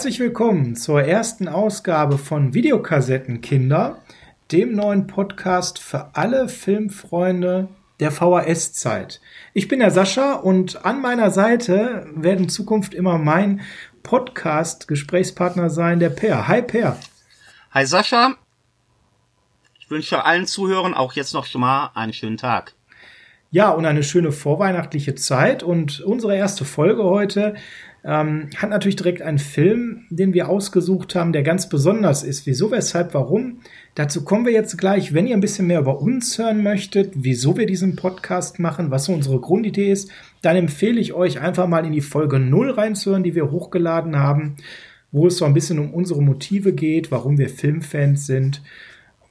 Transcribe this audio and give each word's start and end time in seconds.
Herzlich 0.00 0.20
willkommen 0.20 0.76
zur 0.76 1.02
ersten 1.02 1.46
Ausgabe 1.46 2.16
von 2.16 2.54
Videokassettenkinder, 2.54 4.00
dem 4.50 4.74
neuen 4.74 5.06
Podcast 5.06 5.78
für 5.78 6.16
alle 6.16 6.48
Filmfreunde 6.48 7.68
der 8.00 8.10
VHS-Zeit. 8.10 9.20
Ich 9.52 9.68
bin 9.68 9.80
der 9.80 9.90
Sascha 9.90 10.36
und 10.36 10.86
an 10.86 11.02
meiner 11.02 11.30
Seite 11.30 12.06
werden 12.14 12.44
in 12.44 12.48
Zukunft 12.48 12.94
immer 12.94 13.18
mein 13.18 13.60
Podcast-Gesprächspartner 14.02 15.68
sein, 15.68 16.00
der 16.00 16.08
Per. 16.08 16.48
Hi 16.48 16.62
Per. 16.62 16.98
Hi 17.72 17.84
Sascha. 17.84 18.36
Ich 19.80 19.90
wünsche 19.90 20.24
allen 20.24 20.46
Zuhörern 20.46 20.94
auch 20.94 21.12
jetzt 21.12 21.34
noch 21.34 21.44
schon 21.44 21.60
mal 21.60 21.90
einen 21.94 22.14
schönen 22.14 22.38
Tag. 22.38 22.72
Ja, 23.50 23.68
und 23.68 23.84
eine 23.84 24.02
schöne 24.02 24.32
vorweihnachtliche 24.32 25.14
Zeit. 25.16 25.62
Und 25.62 26.00
unsere 26.00 26.36
erste 26.36 26.64
Folge 26.64 27.04
heute 27.04 27.56
ähm, 28.02 28.48
hat 28.56 28.70
natürlich 28.70 28.96
direkt 28.96 29.20
einen 29.22 29.38
Film, 29.38 30.06
den 30.10 30.32
wir 30.32 30.48
ausgesucht 30.48 31.14
haben, 31.14 31.32
der 31.32 31.42
ganz 31.42 31.68
besonders 31.68 32.22
ist. 32.22 32.46
Wieso, 32.46 32.70
weshalb, 32.70 33.12
warum? 33.12 33.60
Dazu 33.94 34.24
kommen 34.24 34.46
wir 34.46 34.52
jetzt 34.52 34.78
gleich. 34.78 35.12
Wenn 35.12 35.26
ihr 35.26 35.36
ein 35.36 35.40
bisschen 35.40 35.66
mehr 35.66 35.80
über 35.80 36.00
uns 36.00 36.38
hören 36.38 36.62
möchtet, 36.62 37.12
wieso 37.14 37.56
wir 37.56 37.66
diesen 37.66 37.96
Podcast 37.96 38.58
machen, 38.58 38.90
was 38.90 39.04
so 39.04 39.12
unsere 39.12 39.40
Grundidee 39.40 39.92
ist, 39.92 40.10
dann 40.40 40.56
empfehle 40.56 41.00
ich 41.00 41.12
euch 41.12 41.40
einfach 41.40 41.66
mal 41.66 41.84
in 41.84 41.92
die 41.92 42.00
Folge 42.00 42.38
0 42.38 42.70
reinzuhören, 42.70 43.22
die 43.22 43.34
wir 43.34 43.50
hochgeladen 43.50 44.16
haben, 44.16 44.56
wo 45.12 45.26
es 45.26 45.36
so 45.36 45.44
ein 45.44 45.54
bisschen 45.54 45.78
um 45.78 45.92
unsere 45.92 46.22
Motive 46.22 46.72
geht, 46.72 47.10
warum 47.10 47.36
wir 47.36 47.50
Filmfans 47.50 48.26
sind. 48.26 48.62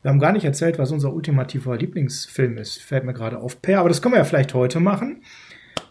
Wir 0.01 0.11
haben 0.11 0.19
gar 0.19 0.31
nicht 0.31 0.45
erzählt, 0.45 0.77
was 0.77 0.91
unser 0.91 1.13
ultimativer 1.13 1.75
Lieblingsfilm 1.75 2.57
ist. 2.57 2.81
Fällt 2.81 3.03
mir 3.03 3.13
gerade 3.13 3.39
auf. 3.39 3.61
Per, 3.61 3.79
aber 3.79 3.89
das 3.89 4.01
können 4.01 4.13
wir 4.13 4.19
ja 4.19 4.25
vielleicht 4.25 4.53
heute 4.53 4.79
machen. 4.79 5.21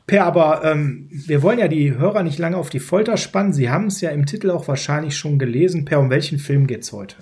Per, 0.09 0.25
aber 0.25 0.65
ähm, 0.65 1.07
wir 1.11 1.43
wollen 1.43 1.59
ja 1.59 1.69
die 1.69 1.95
Hörer 1.95 2.23
nicht 2.23 2.39
lange 2.39 2.57
auf 2.57 2.71
die 2.71 2.81
Folter 2.81 3.19
spannen. 3.19 3.53
Sie 3.53 3.69
haben 3.69 3.89
es 3.89 4.01
ja 4.01 4.09
im 4.09 4.25
Titel 4.25 4.51
auch 4.51 4.67
wahrscheinlich 4.67 5.15
schon 5.17 5.39
gelesen. 5.39 5.85
Per, 5.85 6.01
um 6.01 6.09
welchen 6.09 6.39
Film 6.39 6.67
geht's 6.67 6.93
heute? 6.93 7.17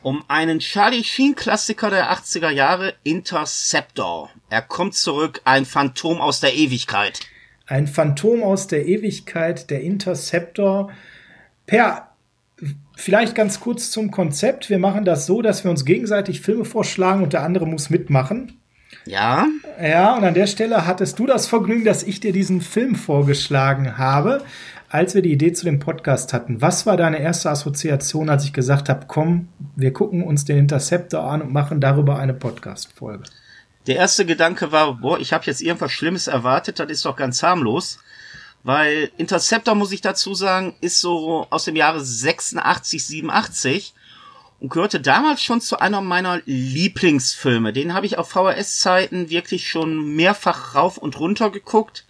Um 0.00 0.24
einen 0.26 0.60
Charlie 0.60 1.04
Sheen-Klassiker 1.04 1.90
der 1.90 2.10
80er 2.10 2.48
Jahre, 2.48 2.94
Interceptor. 3.04 4.30
Er 4.48 4.62
kommt 4.62 4.94
zurück, 4.94 5.42
ein 5.44 5.66
Phantom 5.66 6.18
aus 6.22 6.40
der 6.40 6.54
Ewigkeit. 6.54 7.20
Ein 7.66 7.86
Phantom 7.86 8.42
aus 8.42 8.68
der 8.68 8.86
Ewigkeit, 8.86 9.68
der 9.68 9.82
Interceptor. 9.82 10.90
Per, 11.66 12.08
vielleicht 12.96 13.34
ganz 13.34 13.60
kurz 13.60 13.90
zum 13.90 14.10
Konzept. 14.10 14.70
Wir 14.70 14.78
machen 14.78 15.04
das 15.04 15.26
so, 15.26 15.42
dass 15.42 15.62
wir 15.62 15.70
uns 15.70 15.84
gegenseitig 15.84 16.40
Filme 16.40 16.64
vorschlagen 16.64 17.22
und 17.22 17.34
der 17.34 17.42
andere 17.42 17.66
muss 17.66 17.90
mitmachen. 17.90 18.57
Ja. 19.04 19.46
Ja, 19.82 20.16
und 20.16 20.24
an 20.24 20.34
der 20.34 20.46
Stelle 20.46 20.86
hattest 20.86 21.18
du 21.18 21.26
das 21.26 21.46
Vergnügen, 21.46 21.84
dass 21.84 22.02
ich 22.02 22.20
dir 22.20 22.32
diesen 22.32 22.60
Film 22.60 22.94
vorgeschlagen 22.94 23.98
habe, 23.98 24.44
als 24.90 25.14
wir 25.14 25.22
die 25.22 25.32
Idee 25.32 25.52
zu 25.52 25.64
dem 25.64 25.78
Podcast 25.78 26.32
hatten. 26.32 26.60
Was 26.60 26.86
war 26.86 26.96
deine 26.96 27.20
erste 27.20 27.50
Assoziation, 27.50 28.30
als 28.30 28.44
ich 28.44 28.52
gesagt 28.52 28.88
habe, 28.88 29.06
komm, 29.06 29.48
wir 29.76 29.92
gucken 29.92 30.22
uns 30.22 30.44
den 30.44 30.58
Interceptor 30.58 31.22
an 31.22 31.42
und 31.42 31.52
machen 31.52 31.80
darüber 31.80 32.18
eine 32.18 32.34
Podcast-Folge? 32.34 33.24
Der 33.86 33.96
erste 33.96 34.26
Gedanke 34.26 34.72
war, 34.72 34.94
boah, 34.94 35.18
ich 35.18 35.32
habe 35.32 35.44
jetzt 35.46 35.62
irgendwas 35.62 35.92
Schlimmes 35.92 36.26
erwartet, 36.26 36.78
das 36.78 36.90
ist 36.90 37.04
doch 37.04 37.16
ganz 37.16 37.42
harmlos. 37.42 37.98
Weil 38.64 39.10
Interceptor, 39.16 39.74
muss 39.74 39.92
ich 39.92 40.00
dazu 40.00 40.34
sagen, 40.34 40.74
ist 40.80 41.00
so 41.00 41.46
aus 41.48 41.64
dem 41.64 41.76
Jahre 41.76 42.04
86, 42.04 43.06
87 43.06 43.94
und 44.60 44.70
gehörte 44.70 45.00
damals 45.00 45.42
schon 45.42 45.60
zu 45.60 45.78
einer 45.78 46.00
meiner 46.00 46.40
Lieblingsfilme. 46.44 47.72
Den 47.72 47.94
habe 47.94 48.06
ich 48.06 48.18
auf 48.18 48.30
VHS-Zeiten 48.30 49.30
wirklich 49.30 49.68
schon 49.68 50.16
mehrfach 50.16 50.74
rauf 50.74 50.98
und 50.98 51.18
runter 51.20 51.50
geguckt, 51.50 52.04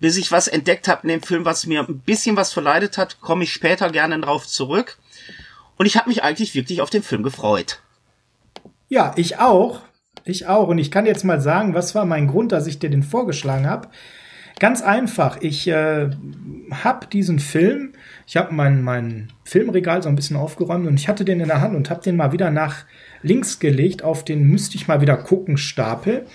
bis 0.00 0.16
ich 0.16 0.30
was 0.30 0.46
entdeckt 0.46 0.86
habe 0.86 1.02
in 1.02 1.08
dem 1.08 1.22
Film, 1.22 1.44
was 1.44 1.66
mir 1.66 1.80
ein 1.80 1.98
bisschen 2.00 2.36
was 2.36 2.52
verleidet 2.52 2.98
hat, 2.98 3.20
komme 3.20 3.44
ich 3.44 3.52
später 3.52 3.90
gerne 3.90 4.20
drauf 4.20 4.46
zurück. 4.46 4.98
Und 5.76 5.86
ich 5.86 5.96
habe 5.96 6.08
mich 6.08 6.22
eigentlich 6.22 6.54
wirklich 6.54 6.80
auf 6.80 6.90
den 6.90 7.02
Film 7.02 7.22
gefreut. 7.22 7.80
Ja, 8.88 9.12
ich 9.16 9.38
auch. 9.38 9.80
Ich 10.24 10.46
auch. 10.46 10.68
Und 10.68 10.78
ich 10.78 10.90
kann 10.90 11.06
jetzt 11.06 11.24
mal 11.24 11.40
sagen, 11.40 11.74
was 11.74 11.94
war 11.94 12.04
mein 12.04 12.28
Grund, 12.28 12.52
dass 12.52 12.66
ich 12.66 12.78
dir 12.78 12.90
den 12.90 13.02
vorgeschlagen 13.02 13.66
habe. 13.68 13.88
Ganz 14.58 14.82
einfach. 14.82 15.38
Ich 15.40 15.66
äh, 15.68 16.10
habe 16.70 17.06
diesen 17.06 17.38
Film 17.38 17.94
ich 18.28 18.36
habe 18.36 18.54
mein, 18.54 18.82
mein 18.82 19.28
Filmregal 19.44 20.02
so 20.02 20.10
ein 20.10 20.14
bisschen 20.14 20.36
aufgeräumt 20.36 20.86
und 20.86 21.00
ich 21.00 21.08
hatte 21.08 21.24
den 21.24 21.40
in 21.40 21.48
der 21.48 21.62
Hand 21.62 21.74
und 21.74 21.88
habe 21.88 22.02
den 22.02 22.14
mal 22.14 22.30
wieder 22.30 22.50
nach 22.50 22.84
links 23.22 23.58
gelegt 23.58 24.04
auf 24.04 24.22
den 24.22 24.44
müsste 24.44 24.76
ich 24.76 24.86
mal 24.86 25.00
wieder 25.00 25.16
gucken 25.16 25.56
Stapel. 25.56 26.26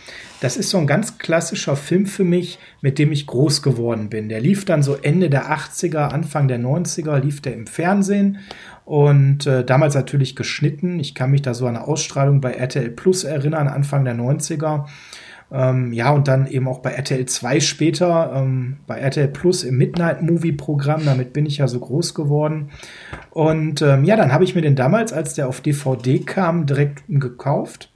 Das 0.41 0.57
ist 0.57 0.71
so 0.71 0.79
ein 0.79 0.87
ganz 0.87 1.19
klassischer 1.19 1.75
Film 1.75 2.07
für 2.07 2.23
mich, 2.23 2.57
mit 2.81 2.97
dem 2.97 3.11
ich 3.11 3.27
groß 3.27 3.61
geworden 3.61 4.09
bin. 4.09 4.27
Der 4.27 4.41
lief 4.41 4.65
dann 4.65 4.81
so 4.81 4.95
Ende 4.95 5.29
der 5.29 5.55
80er, 5.55 6.07
Anfang 6.07 6.47
der 6.47 6.59
90er, 6.59 7.19
lief 7.19 7.41
der 7.41 7.53
im 7.53 7.67
Fernsehen 7.67 8.39
und 8.85 9.45
äh, 9.45 9.63
damals 9.63 9.93
natürlich 9.93 10.35
geschnitten. 10.35 10.99
Ich 10.99 11.13
kann 11.13 11.29
mich 11.29 11.43
da 11.43 11.53
so 11.53 11.67
an 11.67 11.75
eine 11.75 11.87
Ausstrahlung 11.87 12.41
bei 12.41 12.53
RTL 12.53 12.89
Plus 12.89 13.23
erinnern, 13.23 13.67
Anfang 13.67 14.03
der 14.03 14.15
90er. 14.15 14.87
Ähm, 15.53 15.93
ja, 15.93 16.09
und 16.09 16.27
dann 16.27 16.47
eben 16.47 16.67
auch 16.67 16.79
bei 16.79 16.93
RTL 16.93 17.27
2 17.27 17.59
später, 17.59 18.33
ähm, 18.35 18.77
bei 18.87 18.97
RTL 18.97 19.27
Plus 19.27 19.63
im 19.63 19.77
Midnight 19.77 20.23
Movie 20.23 20.51
Programm, 20.51 21.05
damit 21.05 21.31
bin 21.31 21.45
ich 21.45 21.59
ja 21.59 21.67
so 21.67 21.79
groß 21.79 22.15
geworden. 22.15 22.71
Und 23.29 23.83
ähm, 23.83 24.03
ja, 24.03 24.15
dann 24.15 24.33
habe 24.33 24.43
ich 24.43 24.55
mir 24.55 24.61
den 24.61 24.75
damals, 24.75 25.13
als 25.13 25.35
der 25.35 25.47
auf 25.47 25.61
DVD 25.61 26.17
kam, 26.19 26.65
direkt 26.65 27.03
gekauft. 27.07 27.91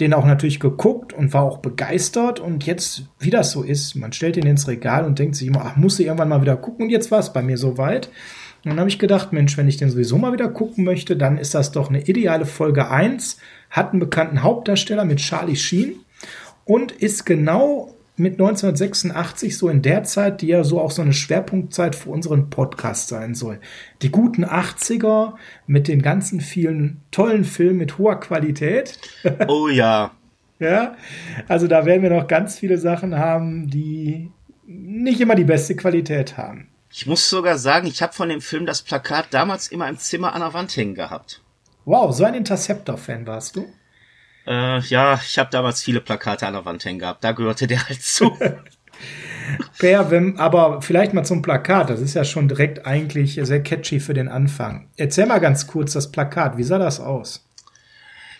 Den 0.00 0.14
auch 0.14 0.24
natürlich 0.24 0.58
geguckt 0.60 1.12
und 1.12 1.34
war 1.34 1.42
auch 1.42 1.58
begeistert. 1.58 2.40
Und 2.40 2.64
jetzt, 2.64 3.04
wie 3.20 3.30
das 3.30 3.52
so 3.52 3.62
ist, 3.62 3.94
man 3.96 4.14
stellt 4.14 4.38
ihn 4.38 4.46
ins 4.46 4.66
Regal 4.66 5.04
und 5.04 5.18
denkt 5.18 5.36
sich 5.36 5.46
immer, 5.46 5.62
ach, 5.62 5.76
muss 5.76 6.00
ich 6.00 6.06
irgendwann 6.06 6.30
mal 6.30 6.40
wieder 6.40 6.56
gucken. 6.56 6.86
Und 6.86 6.90
jetzt 6.90 7.10
war 7.10 7.20
es 7.20 7.34
bei 7.34 7.42
mir 7.42 7.58
soweit. 7.58 8.06
Und 8.64 8.70
dann 8.70 8.80
habe 8.80 8.88
ich 8.88 8.98
gedacht, 8.98 9.30
Mensch, 9.30 9.58
wenn 9.58 9.68
ich 9.68 9.76
den 9.76 9.90
sowieso 9.90 10.16
mal 10.16 10.32
wieder 10.32 10.48
gucken 10.48 10.84
möchte, 10.84 11.18
dann 11.18 11.36
ist 11.36 11.54
das 11.54 11.70
doch 11.70 11.90
eine 11.90 12.00
ideale 12.00 12.46
Folge 12.46 12.90
1. 12.90 13.38
Hat 13.68 13.90
einen 13.90 14.00
bekannten 14.00 14.42
Hauptdarsteller 14.42 15.04
mit 15.04 15.18
Charlie 15.18 15.54
Sheen 15.54 15.96
und 16.64 16.92
ist 16.92 17.26
genau 17.26 17.94
mit 18.16 18.34
1986 18.34 19.58
so 19.58 19.68
in 19.68 19.82
der 19.82 20.04
Zeit, 20.04 20.40
die 20.40 20.46
ja 20.48 20.62
so 20.62 20.80
auch 20.80 20.92
so 20.92 21.02
eine 21.02 21.12
Schwerpunktzeit 21.12 21.96
für 21.96 22.10
unseren 22.10 22.48
Podcast 22.48 23.08
sein 23.08 23.34
soll. 23.34 23.58
Die 24.02 24.10
guten 24.10 24.44
80er 24.44 25.34
mit 25.66 25.88
den 25.88 26.00
ganzen 26.00 26.40
vielen 26.40 27.00
tollen 27.10 27.44
Filmen 27.44 27.78
mit 27.78 27.98
hoher 27.98 28.20
Qualität. 28.20 28.98
Oh 29.48 29.68
ja. 29.68 30.12
ja, 30.60 30.96
also 31.48 31.66
da 31.66 31.86
werden 31.86 32.02
wir 32.02 32.10
noch 32.10 32.28
ganz 32.28 32.58
viele 32.58 32.78
Sachen 32.78 33.18
haben, 33.18 33.68
die 33.68 34.30
nicht 34.66 35.20
immer 35.20 35.34
die 35.34 35.44
beste 35.44 35.74
Qualität 35.74 36.36
haben. 36.36 36.68
Ich 36.90 37.06
muss 37.06 37.28
sogar 37.28 37.58
sagen, 37.58 37.88
ich 37.88 38.02
habe 38.02 38.12
von 38.12 38.28
dem 38.28 38.40
Film 38.40 38.66
das 38.66 38.82
Plakat 38.82 39.26
damals 39.32 39.68
immer 39.68 39.88
im 39.88 39.98
Zimmer 39.98 40.32
an 40.32 40.40
der 40.40 40.54
Wand 40.54 40.76
hängen 40.76 40.94
gehabt. 40.94 41.42
Wow, 41.84 42.14
so 42.14 42.24
ein 42.24 42.34
Interceptor-Fan 42.34 43.26
warst 43.26 43.56
du? 43.56 43.66
Äh, 44.46 44.80
ja, 44.80 45.20
ich 45.24 45.38
habe 45.38 45.50
damals 45.50 45.82
viele 45.82 46.00
Plakate 46.00 46.46
an 46.46 46.54
der 46.54 46.64
Wand 46.64 46.84
hängen 46.84 46.98
gehabt. 46.98 47.24
Da 47.24 47.32
gehörte 47.32 47.66
der 47.66 47.88
halt 47.88 48.02
zu. 48.02 48.36
Per, 49.78 50.10
wenn, 50.10 50.38
aber 50.38 50.80
vielleicht 50.80 51.12
mal 51.12 51.24
zum 51.24 51.42
Plakat. 51.42 51.90
Das 51.90 52.00
ist 52.00 52.14
ja 52.14 52.24
schon 52.24 52.48
direkt 52.48 52.86
eigentlich 52.86 53.38
sehr 53.42 53.62
catchy 53.62 54.00
für 54.00 54.14
den 54.14 54.28
Anfang. 54.28 54.88
Erzähl 54.96 55.26
mal 55.26 55.40
ganz 55.40 55.66
kurz 55.66 55.92
das 55.92 56.10
Plakat. 56.10 56.56
Wie 56.56 56.62
sah 56.62 56.78
das 56.78 57.00
aus? 57.00 57.44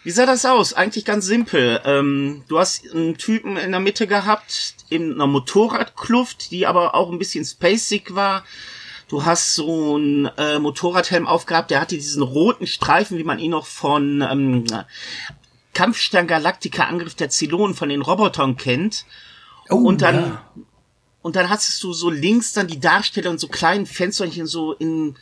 Wie 0.03 0.11
sah 0.11 0.27
das 0.27 0.45
aus? 0.45 0.75
Eigentlich 0.75 1.05
ganz 1.07 1.25
simpel. 1.25 1.81
Ähm, 1.85 2.45
du 2.49 2.59
hast 2.59 2.85
einen 2.93 3.17
Typen 3.17 3.57
in 3.57 3.71
der 3.71 3.81
Mitte 3.81 4.07
gehabt, 4.07 4.75
in 4.91 5.15
einer 5.15 5.27
Motorradkluft, 5.27 6.51
die 6.51 6.67
aber 6.67 6.95
auch 6.95 7.11
ein 7.11 7.19
bisschen 7.19 7.45
spacig 7.45 8.15
war. 8.15 8.45
Du 9.09 9.25
hast 9.25 9.55
so 9.55 9.97
einen 9.97 10.27
äh, 10.39 10.59
Motorradhelm 10.59 11.27
aufgehabt, 11.27 11.71
der 11.71 11.81
hatte 11.81 11.95
diesen 11.95 12.23
roten 12.23 12.67
Streifen, 12.67 13.17
wie 13.19 13.25
man 13.25 13.39
ihn 13.39 13.51
noch 13.51 13.67
von 13.67 14.23
ähm, 14.23 14.65
Kampfstern 15.75 16.27
Galactica 16.27 16.85
Angriff 16.85 17.15
der 17.15 17.31
Zylonen 17.31 17.75
von 17.75 17.89
den 17.89 18.03
Robotern 18.03 18.57
kennt. 18.57 19.05
Oh, 19.69 19.77
und 19.77 20.03
dann, 20.03 20.17
ja. 20.17 20.51
und 21.23 21.37
dann 21.37 21.49
hast 21.51 21.83
du 21.83 21.93
so 21.93 22.11
links 22.11 22.53
dann 22.53 22.69
die 22.69 22.81
Darsteller 22.81 23.31
und 23.31 23.41
so 23.41 23.49
kleinen 23.49 23.87
Fensterchen 23.87 24.47
so 24.47 24.73
in 24.73 25.17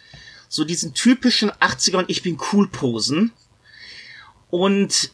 so 0.49 0.65
diesen 0.65 0.93
typischen 0.93 1.51
80er 1.51 1.97
und 1.97 2.11
ich 2.11 2.23
bin 2.23 2.39
cool 2.53 2.69
Posen. 2.69 3.33
Und 4.51 5.13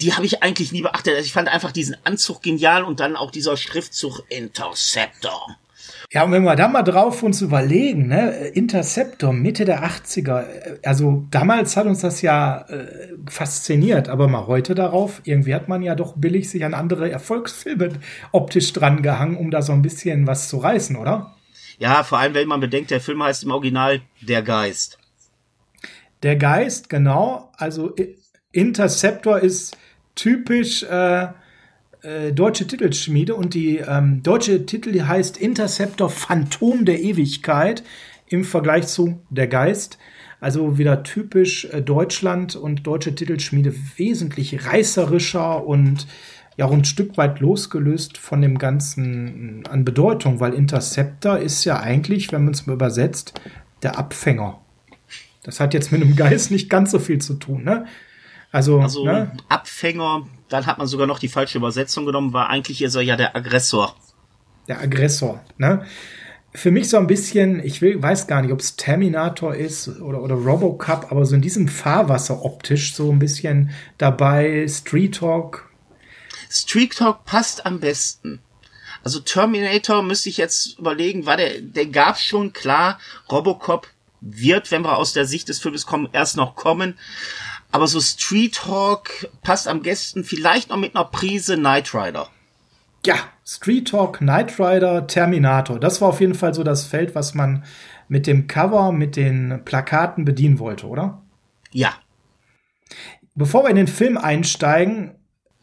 die 0.00 0.14
habe 0.14 0.26
ich 0.26 0.42
eigentlich 0.42 0.72
nie 0.72 0.82
beachtet. 0.82 1.14
Also 1.14 1.26
ich 1.26 1.32
fand 1.32 1.48
einfach 1.48 1.72
diesen 1.72 1.96
Anzug 2.04 2.42
genial 2.42 2.84
und 2.84 3.00
dann 3.00 3.16
auch 3.16 3.30
dieser 3.30 3.56
Schriftzug 3.56 4.22
Interceptor. 4.28 5.56
Ja, 6.12 6.24
und 6.24 6.32
wenn 6.32 6.42
wir 6.42 6.56
da 6.56 6.66
mal 6.66 6.82
drauf 6.82 7.22
uns 7.22 7.40
überlegen, 7.40 8.08
ne, 8.08 8.48
Interceptor, 8.48 9.32
Mitte 9.32 9.64
der 9.64 9.84
80er, 9.84 10.44
also 10.84 11.24
damals 11.30 11.76
hat 11.76 11.86
uns 11.86 12.00
das 12.00 12.20
ja 12.20 12.62
äh, 12.62 13.14
fasziniert, 13.28 14.08
aber 14.08 14.26
mal 14.26 14.48
heute 14.48 14.74
darauf, 14.74 15.20
irgendwie 15.22 15.54
hat 15.54 15.68
man 15.68 15.82
ja 15.82 15.94
doch 15.94 16.16
billig 16.16 16.50
sich 16.50 16.64
an 16.64 16.74
andere 16.74 17.08
Erfolgsfilme 17.08 17.90
optisch 18.32 18.72
dran 18.72 19.02
gehangen, 19.02 19.36
um 19.36 19.52
da 19.52 19.62
so 19.62 19.72
ein 19.72 19.82
bisschen 19.82 20.26
was 20.26 20.48
zu 20.48 20.58
reißen, 20.58 20.96
oder? 20.96 21.36
Ja, 21.78 22.02
vor 22.02 22.18
allem, 22.18 22.34
wenn 22.34 22.48
man 22.48 22.58
bedenkt, 22.58 22.90
der 22.90 23.00
Film 23.00 23.22
heißt 23.22 23.44
im 23.44 23.52
Original 23.52 24.00
Der 24.20 24.42
Geist. 24.42 24.98
Der 26.24 26.34
Geist, 26.34 26.88
genau. 26.88 27.52
Also 27.56 27.94
Interceptor 28.50 29.38
ist 29.38 29.78
typisch 30.16 30.82
äh, 30.82 31.28
äh, 32.02 32.32
deutsche 32.32 32.66
Titelschmiede 32.66 33.34
und 33.34 33.54
die 33.54 33.78
ähm, 33.78 34.22
deutsche 34.22 34.66
Titel 34.66 35.00
heißt 35.02 35.36
Interceptor 35.36 36.10
Phantom 36.10 36.84
der 36.84 37.00
Ewigkeit. 37.00 37.82
im 38.28 38.44
Vergleich 38.44 38.86
zu 38.86 39.20
Der 39.28 39.48
Geist. 39.48 39.98
Also 40.40 40.78
wieder 40.78 41.02
typisch 41.02 41.66
äh, 41.66 41.82
Deutschland 41.82 42.56
und 42.56 42.86
deutsche 42.86 43.14
Titelschmiede 43.14 43.74
wesentlich 43.96 44.66
reißerischer 44.66 45.66
und 45.66 46.06
ja 46.56 46.64
auch 46.66 46.72
ein 46.72 46.84
Stück 46.84 47.16
weit 47.16 47.40
losgelöst 47.40 48.18
von 48.18 48.40
dem 48.40 48.58
Ganzen 48.58 49.64
an 49.68 49.84
Bedeutung, 49.84 50.40
weil 50.40 50.54
Interceptor 50.54 51.38
ist 51.38 51.64
ja 51.64 51.80
eigentlich, 51.80 52.32
wenn 52.32 52.44
man 52.44 52.54
es 52.54 52.66
mal 52.66 52.74
übersetzt, 52.74 53.38
der 53.82 53.98
Abfänger. 53.98 54.60
Das 55.42 55.60
hat 55.60 55.74
jetzt 55.74 55.92
mit 55.92 56.02
einem 56.02 56.16
Geist 56.16 56.50
nicht 56.50 56.70
ganz 56.70 56.90
so 56.90 56.98
viel 56.98 57.18
zu 57.18 57.34
tun, 57.34 57.64
ne? 57.64 57.86
Also, 58.52 58.80
also 58.80 59.04
ne? 59.04 59.32
Abfänger, 59.48 60.26
dann 60.48 60.66
hat 60.66 60.78
man 60.78 60.86
sogar 60.86 61.06
noch 61.06 61.18
die 61.18 61.28
falsche 61.28 61.58
Übersetzung 61.58 62.06
genommen, 62.06 62.32
war 62.32 62.48
eigentlich 62.48 62.82
ist 62.82 62.94
er 62.96 63.02
ja 63.02 63.16
der 63.16 63.36
Aggressor. 63.36 63.94
Der 64.68 64.80
Aggressor, 64.80 65.44
ne? 65.56 65.84
Für 66.52 66.72
mich 66.72 66.88
so 66.88 66.96
ein 66.96 67.06
bisschen, 67.06 67.64
ich 67.64 67.80
will, 67.80 68.02
weiß 68.02 68.26
gar 68.26 68.42
nicht, 68.42 68.50
ob 68.52 68.58
es 68.58 68.74
Terminator 68.74 69.54
ist 69.54 70.00
oder, 70.00 70.20
oder 70.20 70.34
Robocup, 70.34 71.06
aber 71.12 71.24
so 71.24 71.36
in 71.36 71.42
diesem 71.42 71.68
Fahrwasser 71.68 72.44
optisch 72.44 72.92
so 72.92 73.12
ein 73.12 73.20
bisschen 73.20 73.70
dabei, 73.98 74.66
Street 74.68 75.14
Talk. 75.14 75.70
Street 76.50 76.96
Talk 76.96 77.24
passt 77.24 77.66
am 77.66 77.78
besten. 77.78 78.40
Also 79.04 79.20
Terminator 79.20 80.02
müsste 80.02 80.28
ich 80.28 80.38
jetzt 80.38 80.78
überlegen, 80.78 81.24
war 81.24 81.36
der, 81.36 81.60
der 81.60 81.86
gab 81.86 82.18
schon 82.18 82.52
klar, 82.52 82.98
Robocop 83.30 83.86
wird, 84.20 84.70
wenn 84.70 84.82
wir 84.82 84.96
aus 84.96 85.12
der 85.12 85.24
Sicht 85.24 85.48
des 85.48 85.60
Films 85.60 85.86
kommen, 85.86 86.08
erst 86.12 86.36
noch 86.36 86.54
kommen. 86.54 86.98
Aber 87.72 87.86
so 87.86 88.00
Street 88.00 88.66
Hawk 88.66 89.28
passt 89.42 89.68
am 89.68 89.82
besten 89.82 90.24
vielleicht 90.24 90.70
noch 90.70 90.76
mit 90.76 90.96
einer 90.96 91.04
Prise 91.04 91.56
Knight 91.56 91.94
Rider. 91.94 92.28
Ja, 93.06 93.14
Street 93.46 93.88
Talk, 93.88 94.18
Knight 94.18 94.60
Rider, 94.60 95.06
Terminator. 95.06 95.80
Das 95.80 96.00
war 96.00 96.08
auf 96.08 96.20
jeden 96.20 96.34
Fall 96.34 96.52
so 96.52 96.62
das 96.62 96.84
Feld, 96.84 97.14
was 97.14 97.34
man 97.34 97.64
mit 98.08 98.26
dem 98.26 98.46
Cover, 98.46 98.92
mit 98.92 99.16
den 99.16 99.62
Plakaten 99.64 100.24
bedienen 100.24 100.58
wollte, 100.58 100.86
oder? 100.86 101.22
Ja. 101.72 101.94
Bevor 103.34 103.64
wir 103.64 103.70
in 103.70 103.76
den 103.76 103.86
Film 103.86 104.18
einsteigen, 104.18 105.14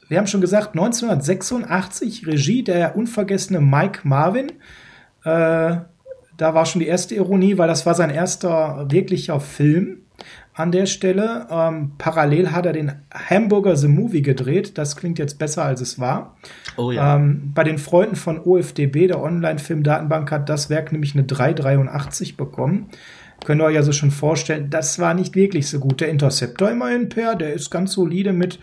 wir 0.07 0.17
haben 0.17 0.27
schon 0.27 0.41
gesagt, 0.41 0.69
1986, 0.69 2.25
Regie 2.25 2.63
der 2.63 2.95
unvergessene 2.95 3.59
Mike 3.59 3.99
Marvin. 4.03 4.53
Äh, 5.23 5.77
da 6.37 6.53
war 6.53 6.65
schon 6.65 6.79
die 6.79 6.87
erste 6.87 7.15
Ironie, 7.15 7.57
weil 7.57 7.67
das 7.67 7.85
war 7.85 7.93
sein 7.93 8.09
erster 8.09 8.87
wirklicher 8.89 9.39
Film 9.39 10.06
an 10.57 10.71
der 10.71 10.87
Stelle. 10.87 11.47
Ähm, 11.51 11.91
parallel 11.99 12.51
hat 12.51 12.65
er 12.65 12.73
den 12.73 12.91
Hamburger 13.13 13.77
The 13.77 13.87
Movie 13.87 14.23
gedreht. 14.23 14.77
Das 14.77 14.95
klingt 14.95 15.19
jetzt 15.19 15.37
besser, 15.37 15.63
als 15.63 15.81
es 15.81 15.99
war. 15.99 16.35
Oh 16.77 16.91
ja. 16.91 17.15
Ähm, 17.15 17.51
bei 17.53 17.63
den 17.63 17.77
Freunden 17.77 18.15
von 18.15 18.39
OFDB, 18.39 19.07
der 19.07 19.21
Online-Film-Datenbank, 19.21 20.31
hat 20.31 20.49
das 20.49 20.69
Werk 20.71 20.91
nämlich 20.91 21.13
eine 21.13 21.25
383 21.25 22.37
bekommen. 22.37 22.89
Könnt 23.45 23.61
ihr 23.61 23.65
euch 23.65 23.77
also 23.77 23.91
schon 23.91 24.09
vorstellen, 24.09 24.71
das 24.71 24.97
war 24.97 25.13
nicht 25.13 25.35
wirklich 25.35 25.69
so 25.69 25.79
gut. 25.79 26.01
Der 26.01 26.09
Interceptor 26.09 26.71
immerhin 26.71 27.07
per, 27.07 27.35
der 27.35 27.53
ist 27.53 27.69
ganz 27.69 27.93
solide 27.93 28.33
mit 28.33 28.57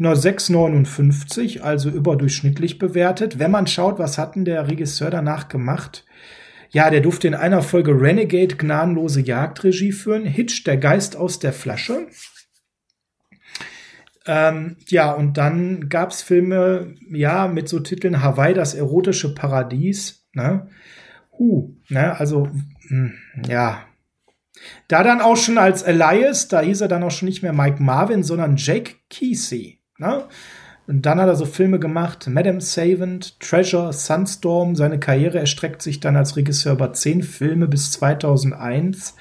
einer 0.00 0.14
6,59, 0.14 1.60
also 1.60 1.90
überdurchschnittlich 1.90 2.80
bewertet. 2.80 3.38
Wenn 3.38 3.52
man 3.52 3.68
schaut, 3.68 4.00
was 4.00 4.18
hat 4.18 4.34
denn 4.34 4.44
der 4.44 4.66
Regisseur 4.66 5.10
danach 5.10 5.48
gemacht? 5.48 6.04
Ja, 6.72 6.88
der 6.90 7.00
durfte 7.00 7.26
in 7.26 7.34
einer 7.34 7.62
Folge 7.62 8.00
Renegade 8.00 8.56
gnadenlose 8.56 9.20
Jagdregie 9.20 9.92
führen. 9.92 10.24
Hitch, 10.24 10.64
der 10.64 10.76
Geist 10.76 11.16
aus 11.16 11.40
der 11.40 11.52
Flasche. 11.52 12.06
Ähm, 14.26 14.76
ja, 14.88 15.12
und 15.12 15.36
dann 15.36 15.88
gab's 15.88 16.22
Filme, 16.22 16.94
ja, 17.10 17.48
mit 17.48 17.68
so 17.68 17.80
Titeln 17.80 18.22
Hawaii, 18.22 18.54
das 18.54 18.74
erotische 18.74 19.34
Paradies. 19.34 20.28
Ne? 20.34 20.68
Huh, 21.38 21.74
ne, 21.88 22.18
also, 22.18 22.44
mh, 22.44 22.52
hm, 22.88 23.12
ja. 23.48 23.82
Da 24.88 25.02
dann 25.02 25.20
auch 25.20 25.36
schon 25.36 25.58
als 25.58 25.82
Elias, 25.82 26.48
da 26.48 26.60
hieß 26.60 26.82
er 26.82 26.88
dann 26.88 27.02
auch 27.02 27.10
schon 27.10 27.26
nicht 27.26 27.42
mehr 27.42 27.54
Mike 27.54 27.82
Marvin, 27.82 28.22
sondern 28.22 28.56
Jake 28.56 28.96
Kesey. 29.08 29.80
Ne? 29.98 30.28
Und 30.90 31.06
dann 31.06 31.20
hat 31.20 31.28
er 31.28 31.36
so 31.36 31.46
Filme 31.46 31.78
gemacht, 31.78 32.26
Madame 32.26 32.60
Savant, 32.60 33.38
Treasure, 33.38 33.92
Sunstorm. 33.92 34.74
Seine 34.74 34.98
Karriere 34.98 35.38
erstreckt 35.38 35.82
sich 35.82 36.00
dann 36.00 36.16
als 36.16 36.34
Regisseur 36.34 36.72
über 36.72 36.92
zehn 36.92 37.22
Filme 37.22 37.68
bis 37.68 37.92
2001. 37.92 39.14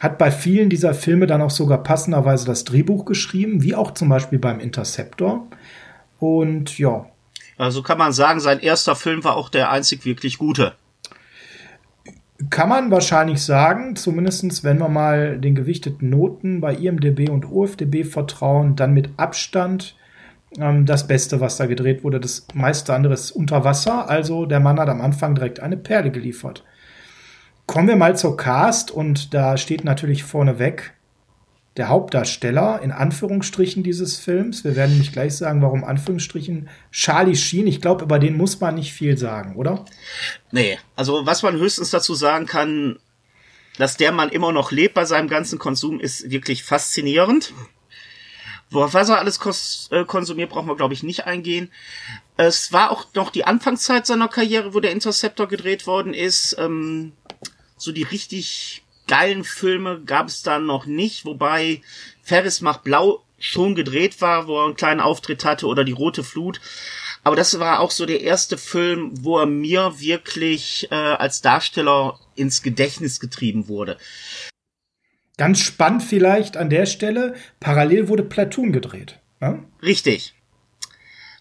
Hat 0.00 0.18
bei 0.18 0.30
vielen 0.30 0.68
dieser 0.68 0.92
Filme 0.92 1.26
dann 1.26 1.40
auch 1.40 1.50
sogar 1.50 1.82
passenderweise 1.82 2.44
das 2.44 2.64
Drehbuch 2.64 3.06
geschrieben, 3.06 3.62
wie 3.62 3.74
auch 3.74 3.92
zum 3.92 4.10
Beispiel 4.10 4.38
beim 4.38 4.60
Interceptor. 4.60 5.46
Und 6.18 6.78
ja. 6.78 7.06
Also 7.56 7.82
kann 7.82 7.96
man 7.96 8.12
sagen, 8.12 8.40
sein 8.40 8.60
erster 8.60 8.94
Film 8.94 9.24
war 9.24 9.38
auch 9.38 9.48
der 9.48 9.70
einzig 9.70 10.04
wirklich 10.04 10.36
gute. 10.36 10.74
Kann 12.50 12.68
man 12.68 12.90
wahrscheinlich 12.90 13.42
sagen, 13.42 13.96
zumindestens 13.96 14.62
wenn 14.62 14.76
wir 14.76 14.90
mal 14.90 15.38
den 15.38 15.54
gewichteten 15.54 16.10
Noten 16.10 16.60
bei 16.60 16.74
IMDB 16.74 17.30
und 17.30 17.50
OFDB 17.50 18.04
vertrauen, 18.04 18.76
dann 18.76 18.92
mit 18.92 19.08
Abstand 19.16 19.96
ähm, 20.58 20.86
das 20.86 21.06
Beste, 21.06 21.40
was 21.40 21.56
da 21.56 21.66
gedreht 21.66 22.04
wurde. 22.04 22.20
Das 22.20 22.46
meiste 22.54 22.94
andere 22.94 23.14
ist 23.14 23.30
unter 23.30 23.64
Wasser. 23.64 24.08
Also 24.08 24.46
der 24.46 24.60
Mann 24.60 24.78
hat 24.78 24.88
am 24.88 25.00
Anfang 25.00 25.34
direkt 25.34 25.60
eine 25.60 25.76
Perle 25.76 26.10
geliefert. 26.10 26.64
Kommen 27.66 27.88
wir 27.88 27.96
mal 27.96 28.16
zur 28.16 28.36
Cast 28.36 28.90
und 28.90 29.34
da 29.34 29.56
steht 29.56 29.84
natürlich 29.84 30.24
vorneweg 30.24 30.92
der 31.76 31.88
Hauptdarsteller 31.88 32.80
in 32.82 32.92
Anführungsstrichen 32.92 33.82
dieses 33.82 34.18
Films. 34.18 34.62
Wir 34.62 34.76
werden 34.76 34.98
nicht 34.98 35.12
gleich 35.12 35.36
sagen, 35.36 35.62
warum 35.62 35.84
Anführungsstrichen. 35.84 36.68
Charlie 36.90 37.36
Sheen, 37.36 37.66
ich 37.66 37.80
glaube, 37.80 38.04
über 38.04 38.18
den 38.18 38.36
muss 38.36 38.60
man 38.60 38.74
nicht 38.74 38.92
viel 38.92 39.16
sagen, 39.16 39.56
oder? 39.56 39.84
Nee, 40.50 40.78
also 40.96 41.24
was 41.24 41.42
man 41.42 41.56
höchstens 41.56 41.90
dazu 41.90 42.14
sagen 42.14 42.46
kann, 42.46 42.98
dass 43.78 43.96
der 43.96 44.12
Mann 44.12 44.28
immer 44.28 44.52
noch 44.52 44.70
lebt 44.70 44.94
bei 44.94 45.06
seinem 45.06 45.28
ganzen 45.28 45.58
Konsum, 45.58 45.98
ist 45.98 46.30
wirklich 46.30 46.62
faszinierend. 46.62 47.54
Was 48.72 49.08
er 49.08 49.18
alles 49.18 49.88
äh, 49.90 50.04
konsumiert, 50.04 50.50
brauchen 50.50 50.68
wir, 50.68 50.76
glaube 50.76 50.94
ich, 50.94 51.02
nicht 51.02 51.26
eingehen. 51.26 51.70
Es 52.36 52.72
war 52.72 52.90
auch 52.90 53.06
noch 53.14 53.30
die 53.30 53.44
Anfangszeit 53.44 54.06
seiner 54.06 54.28
Karriere, 54.28 54.74
wo 54.74 54.80
der 54.80 54.92
Interceptor 54.92 55.46
gedreht 55.46 55.86
worden 55.86 56.14
ist. 56.14 56.56
Ähm, 56.58 57.12
so 57.76 57.92
die 57.92 58.04
richtig 58.04 58.82
geilen 59.06 59.44
Filme 59.44 60.02
gab 60.04 60.28
es 60.28 60.42
dann 60.42 60.64
noch 60.64 60.86
nicht, 60.86 61.24
wobei 61.24 61.82
Ferris 62.22 62.60
macht 62.60 62.84
Blau 62.84 63.22
schon 63.38 63.74
gedreht 63.74 64.20
war, 64.20 64.46
wo 64.46 64.60
er 64.60 64.66
einen 64.66 64.76
kleinen 64.76 65.00
Auftritt 65.00 65.44
hatte, 65.44 65.66
oder 65.66 65.84
die 65.84 65.92
Rote 65.92 66.22
Flut. 66.22 66.60
Aber 67.24 67.36
das 67.36 67.58
war 67.58 67.80
auch 67.80 67.90
so 67.90 68.06
der 68.06 68.20
erste 68.20 68.56
Film, 68.56 69.12
wo 69.22 69.38
er 69.38 69.46
mir 69.46 69.94
wirklich 69.98 70.88
äh, 70.90 70.94
als 70.94 71.40
Darsteller 71.40 72.18
ins 72.34 72.62
Gedächtnis 72.62 73.20
getrieben 73.20 73.68
wurde. 73.68 73.96
Ganz 75.36 75.60
spannend 75.60 76.02
vielleicht 76.02 76.56
an 76.56 76.70
der 76.70 76.86
Stelle, 76.86 77.34
parallel 77.58 78.08
wurde 78.08 78.22
Platoon 78.22 78.72
gedreht. 78.72 79.18
Ne? 79.40 79.62
Richtig. 79.82 80.34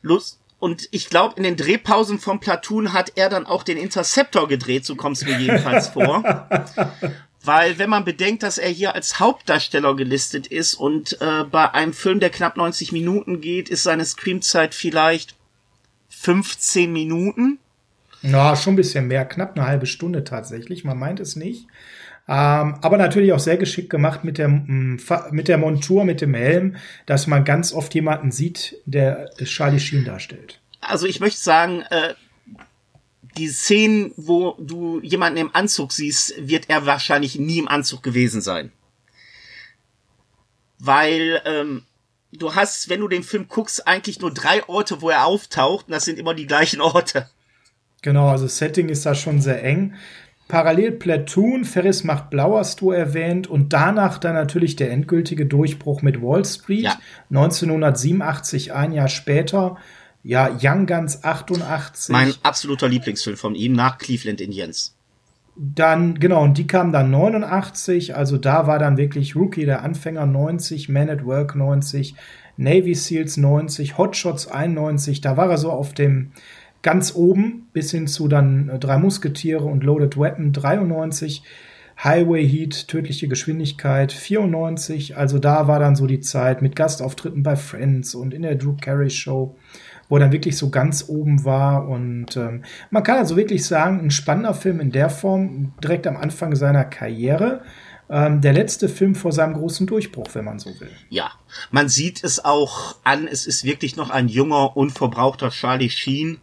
Lust. 0.02 0.40
Und 0.60 0.88
ich 0.92 1.10
glaube, 1.10 1.36
in 1.38 1.44
den 1.44 1.58
Drehpausen 1.58 2.20
von 2.20 2.40
Platoon 2.40 2.94
hat 2.94 3.14
er 3.16 3.30
dann 3.30 3.48
auch 3.48 3.64
den 3.64 3.78
Interceptor 3.78 4.48
gedreht, 4.48 4.86
so 4.86 4.96
kommt 4.96 5.18
es 5.18 5.26
mir 5.26 5.38
jedenfalls 5.38 5.88
vor. 5.90 6.24
Weil 7.44 7.80
wenn 7.80 7.90
man 7.90 8.06
bedenkt, 8.06 8.44
dass 8.44 8.60
er 8.60 8.70
hier 8.70 8.94
als 8.94 9.20
Hauptdarsteller 9.20 9.96
gelistet 9.96 10.46
ist 10.48 10.76
und 10.76 11.20
äh, 11.20 11.44
bei 11.46 11.74
einem 11.74 11.94
Film, 11.94 12.20
der 12.20 12.30
knapp 12.30 12.58
90 12.58 12.92
Minuten 12.92 13.42
geht, 13.42 13.70
ist 13.70 13.82
seine 13.82 14.06
Screamzeit 14.06 14.76
vielleicht 14.76 15.36
15 16.10 16.94
Minuten. 16.94 17.58
Ja, 18.22 18.56
schon 18.56 18.74
ein 18.74 18.78
bisschen 18.78 19.08
mehr, 19.08 19.26
knapp 19.26 19.58
eine 19.58 19.66
halbe 19.66 19.88
Stunde 19.88 20.24
tatsächlich. 20.24 20.84
Man 20.84 21.00
meint 21.00 21.20
es 21.20 21.36
nicht. 21.36 21.66
Ähm, 22.32 22.76
aber 22.82 22.96
natürlich 22.96 23.34
auch 23.34 23.40
sehr 23.40 23.58
geschickt 23.58 23.90
gemacht 23.90 24.24
mit 24.24 24.38
der, 24.38 24.48
mm, 24.48 25.02
mit 25.32 25.50
der 25.50 25.58
Montur, 25.58 26.06
mit 26.06 26.22
dem 26.22 26.34
Helm, 26.34 26.78
dass 27.06 27.28
man 27.28 27.44
ganz 27.44 27.74
oft 27.74 27.94
jemanden 27.94 28.32
sieht, 28.32 28.78
der 28.86 29.32
Charlie 29.44 29.82
Sheen 29.82 30.06
darstellt. 30.06 30.62
Also 30.80 31.08
ich 31.08 31.20
möchte 31.20 31.42
sagen, 31.42 31.82
äh, 31.90 32.14
die 33.36 33.50
Szenen, 33.50 34.14
wo 34.16 34.56
du 34.62 35.02
jemanden 35.02 35.40
im 35.40 35.54
Anzug 35.54 35.92
siehst, 35.92 36.34
wird 36.38 36.70
er 36.70 36.86
wahrscheinlich 36.86 37.38
nie 37.38 37.60
im 37.60 37.68
Anzug 37.68 38.02
gewesen 38.02 38.40
sein. 38.40 38.72
Weil 40.80 41.42
ähm, 41.44 41.84
du 42.32 42.56
hast, 42.56 42.88
wenn 42.88 43.02
du 43.02 43.10
den 43.10 43.24
Film 43.24 43.50
guckst, 43.50 43.86
eigentlich 43.86 44.22
nur 44.22 44.34
drei 44.34 44.64
Orte, 44.70 45.02
wo 45.02 45.10
er 45.10 45.26
auftaucht, 45.26 45.88
und 45.88 45.92
das 45.92 46.06
sind 46.06 46.18
immer 46.18 46.34
die 46.34 46.48
gleichen 46.48 46.80
Orte. 46.80 47.30
Genau, 48.02 48.30
also 48.30 48.48
Setting 48.48 48.88
ist 48.88 49.06
da 49.06 49.16
schon 49.16 49.42
sehr 49.42 49.62
eng. 49.66 49.96
Parallel 50.52 50.92
Platoon, 50.92 51.64
Ferris 51.64 52.04
macht 52.04 52.30
blau 52.30 52.58
hast 52.58 52.82
du 52.82 52.92
erwähnt 52.92 53.48
und 53.48 53.72
danach 53.72 54.18
dann 54.18 54.34
natürlich 54.34 54.76
der 54.76 54.92
endgültige 54.92 55.46
Durchbruch 55.46 56.02
mit 56.02 56.22
Wall 56.22 56.44
Street. 56.44 56.84
Ja. 56.84 57.00
1987, 57.30 58.74
ein 58.74 58.92
Jahr 58.92 59.08
später. 59.08 59.78
Ja, 60.24 60.50
Young 60.62 60.88
Guns 60.88 61.24
88. 61.24 62.12
Mein 62.12 62.34
absoluter 62.44 62.90
Lieblingsfilm 62.90 63.38
von 63.38 63.56
ihm 63.56 63.72
nach 63.72 63.98
Cleveland 63.98 64.42
Indians. 64.42 64.94
Dann, 65.56 66.20
genau, 66.20 66.44
und 66.44 66.58
die 66.58 66.68
kam 66.68 66.92
dann 66.92 67.12
89, 67.12 68.18
also 68.18 68.38
da 68.38 68.68
war 68.68 68.78
dann 68.78 68.98
wirklich 68.98 69.38
Rookie 69.38 69.66
der 69.66 69.84
Anfänger 69.84 70.26
90, 70.26 70.90
Man 70.90 71.10
at 71.10 71.26
Work 71.26 71.56
90, 71.56 72.14
Navy 72.58 72.94
Seals 72.94 73.38
90, 73.38 73.98
Hotshots 73.98 74.48
91, 74.48 75.22
da 75.22 75.38
war 75.38 75.50
er 75.50 75.58
so 75.58 75.72
auf 75.72 75.94
dem 75.94 76.34
ganz 76.82 77.16
oben 77.16 77.68
bis 77.74 77.92
hin 77.92 78.08
zu 78.08 78.28
dann 78.28 78.70
äh, 78.70 78.80
Drei 78.80 78.98
Musketiere 78.98 79.66
und 79.66 79.84
Loaded 79.84 80.18
Weapon 80.18 80.54
93 80.54 81.44
Highway 82.04 82.48
Heat, 82.48 82.88
tödliche 82.88 83.28
Geschwindigkeit, 83.28 84.12
94. 84.12 85.18
Also 85.18 85.38
da 85.38 85.68
war 85.68 85.80
dann 85.80 85.96
so 85.96 86.08
die 86.08 86.20
Zeit 86.20 86.62
mit 86.62 86.76
Gastauftritten 86.76 87.44
bei 87.44 87.56
Friends 87.56 88.16
und 88.16 88.34
in 88.34 88.42
der 88.42 88.56
Drew 88.56 88.76
Carey 88.80 89.12
Show, 89.12 89.56
wo 90.10 90.16
er 90.16 90.22
dann 90.22 90.32
wirklich 90.32 90.58
so 90.58 90.72
ganz 90.72 91.06
oben 91.08 91.46
war. 91.46 91.88
Und 91.88 92.36
ähm, 92.38 92.64
man 92.90 93.04
kann 93.04 93.18
also 93.18 93.38
wirklich 93.38 93.66
sagen, 93.66 94.00
ein 94.00 94.10
spannender 94.10 94.56
Film 94.56 94.80
in 94.80 94.92
der 94.92 95.12
Form, 95.12 95.74
direkt 95.84 96.08
am 96.08 96.18
Anfang 96.18 96.56
seiner 96.56 96.86
Karriere. 96.86 97.62
Ähm, 98.10 98.42
der 98.42 98.54
letzte 98.54 98.90
Film 98.90 99.14
vor 99.14 99.32
seinem 99.32 99.54
großen 99.54 99.86
Durchbruch, 99.86 100.28
wenn 100.34 100.46
man 100.46 100.58
so 100.58 100.72
will. 100.80 100.90
Ja, 101.10 101.32
man 101.70 101.88
sieht 101.88 102.24
es 102.24 102.44
auch 102.44 102.96
an, 103.04 103.28
es 103.28 103.46
ist 103.46 103.64
wirklich 103.64 103.96
noch 103.96 104.10
ein 104.10 104.28
junger, 104.28 104.76
unverbrauchter 104.76 105.52
Charlie 105.52 105.90
Sheen, 105.90 106.40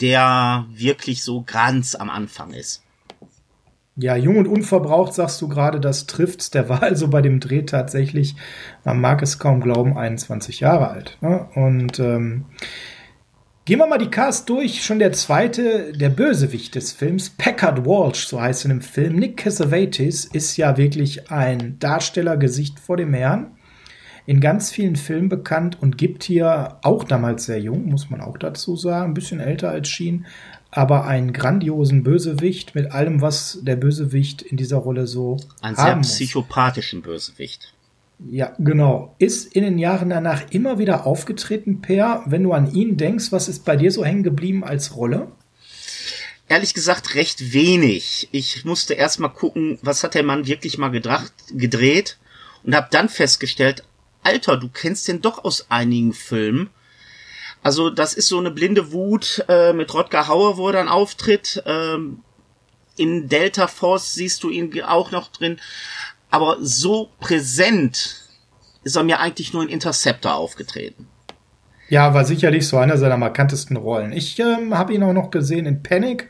der 0.00 0.66
wirklich 0.70 1.22
so 1.22 1.42
ganz 1.46 1.94
am 1.94 2.10
Anfang 2.10 2.52
ist. 2.52 2.82
Ja, 4.00 4.14
jung 4.14 4.36
und 4.36 4.46
unverbraucht 4.46 5.12
sagst 5.12 5.42
du 5.42 5.48
gerade, 5.48 5.80
das 5.80 6.06
trifft's. 6.06 6.50
Der 6.50 6.68
war 6.68 6.84
also 6.84 7.08
bei 7.08 7.20
dem 7.20 7.40
Dreh 7.40 7.62
tatsächlich, 7.62 8.36
man 8.84 9.00
mag 9.00 9.22
es 9.22 9.40
kaum 9.40 9.60
glauben, 9.60 9.98
21 9.98 10.60
Jahre 10.60 10.90
alt. 10.90 11.18
Ne? 11.20 11.48
Und 11.56 11.98
ähm, 11.98 12.44
gehen 13.64 13.80
wir 13.80 13.88
mal 13.88 13.98
die 13.98 14.08
Cast 14.10 14.48
durch. 14.48 14.84
Schon 14.84 15.00
der 15.00 15.10
zweite, 15.10 15.92
der 15.92 16.10
Bösewicht 16.10 16.76
des 16.76 16.92
Films, 16.92 17.30
Packard 17.30 17.84
Walsh, 17.86 18.28
so 18.28 18.40
heißt 18.40 18.66
er 18.66 18.70
im 18.70 18.82
Film. 18.82 19.16
Nick 19.16 19.38
Cassavetes 19.38 20.26
ist 20.26 20.56
ja 20.56 20.76
wirklich 20.76 21.32
ein 21.32 21.80
Darstellergesicht 21.80 22.78
vor 22.78 22.96
dem 22.96 23.12
Herrn. 23.14 23.57
In 24.28 24.42
ganz 24.42 24.70
vielen 24.70 24.96
Filmen 24.96 25.30
bekannt 25.30 25.78
und 25.80 25.96
gibt 25.96 26.22
hier 26.22 26.76
auch 26.82 27.04
damals 27.04 27.46
sehr 27.46 27.58
jung, 27.62 27.86
muss 27.86 28.10
man 28.10 28.20
auch 28.20 28.36
dazu 28.36 28.76
sagen, 28.76 29.12
ein 29.12 29.14
bisschen 29.14 29.40
älter 29.40 29.70
als 29.70 29.88
Sheen, 29.88 30.26
aber 30.70 31.06
einen 31.06 31.32
grandiosen 31.32 32.02
Bösewicht 32.02 32.74
mit 32.74 32.92
allem, 32.92 33.22
was 33.22 33.60
der 33.62 33.76
Bösewicht 33.76 34.42
in 34.42 34.58
dieser 34.58 34.76
Rolle 34.76 35.06
so 35.06 35.38
Einen 35.62 35.76
sehr 35.76 35.96
muss. 35.96 36.08
psychopathischen 36.08 37.00
Bösewicht. 37.00 37.72
Ja, 38.18 38.52
genau. 38.58 39.14
Ist 39.18 39.50
in 39.54 39.62
den 39.62 39.78
Jahren 39.78 40.10
danach 40.10 40.42
immer 40.50 40.78
wieder 40.78 41.06
aufgetreten, 41.06 41.80
Per. 41.80 42.22
Wenn 42.26 42.42
du 42.42 42.52
an 42.52 42.70
ihn 42.74 42.98
denkst, 42.98 43.32
was 43.32 43.48
ist 43.48 43.64
bei 43.64 43.76
dir 43.76 43.90
so 43.90 44.04
hängen 44.04 44.24
geblieben 44.24 44.62
als 44.62 44.94
Rolle? 44.94 45.28
Ehrlich 46.48 46.74
gesagt 46.74 47.14
recht 47.14 47.54
wenig. 47.54 48.28
Ich 48.32 48.66
musste 48.66 48.92
erst 48.92 49.20
mal 49.20 49.28
gucken, 49.28 49.78
was 49.80 50.04
hat 50.04 50.12
der 50.12 50.22
Mann 50.22 50.46
wirklich 50.46 50.76
mal 50.76 50.90
gedracht, 50.90 51.32
gedreht 51.50 52.18
und 52.62 52.74
habe 52.74 52.88
dann 52.90 53.08
festgestellt, 53.08 53.84
Alter, 54.28 54.58
du 54.58 54.68
kennst 54.68 55.08
den 55.08 55.22
doch 55.22 55.42
aus 55.42 55.70
einigen 55.70 56.12
Filmen. 56.12 56.68
Also 57.62 57.88
das 57.88 58.12
ist 58.12 58.28
so 58.28 58.38
eine 58.38 58.50
blinde 58.50 58.92
Wut 58.92 59.42
äh, 59.48 59.72
mit 59.72 59.92
Rodger 59.94 60.28
Hauer, 60.28 60.58
wo 60.58 60.66
er 60.66 60.74
dann 60.74 60.88
auftritt. 60.88 61.62
Ähm, 61.64 62.22
in 62.98 63.28
Delta 63.28 63.66
Force 63.68 64.12
siehst 64.12 64.42
du 64.42 64.50
ihn 64.50 64.82
auch 64.82 65.12
noch 65.12 65.28
drin. 65.28 65.58
Aber 66.28 66.58
so 66.60 67.08
präsent 67.20 68.28
ist 68.84 68.96
er 68.96 69.02
mir 69.02 69.18
eigentlich 69.18 69.54
nur 69.54 69.62
in 69.62 69.70
Interceptor 69.70 70.34
aufgetreten. 70.34 71.08
Ja, 71.88 72.12
war 72.12 72.26
sicherlich 72.26 72.68
so 72.68 72.76
einer 72.76 72.98
seiner 72.98 73.16
markantesten 73.16 73.78
Rollen. 73.78 74.12
Ich 74.12 74.38
ähm, 74.38 74.76
habe 74.76 74.92
ihn 74.92 75.02
auch 75.02 75.14
noch 75.14 75.30
gesehen 75.30 75.64
in 75.64 75.82
Panic, 75.82 76.28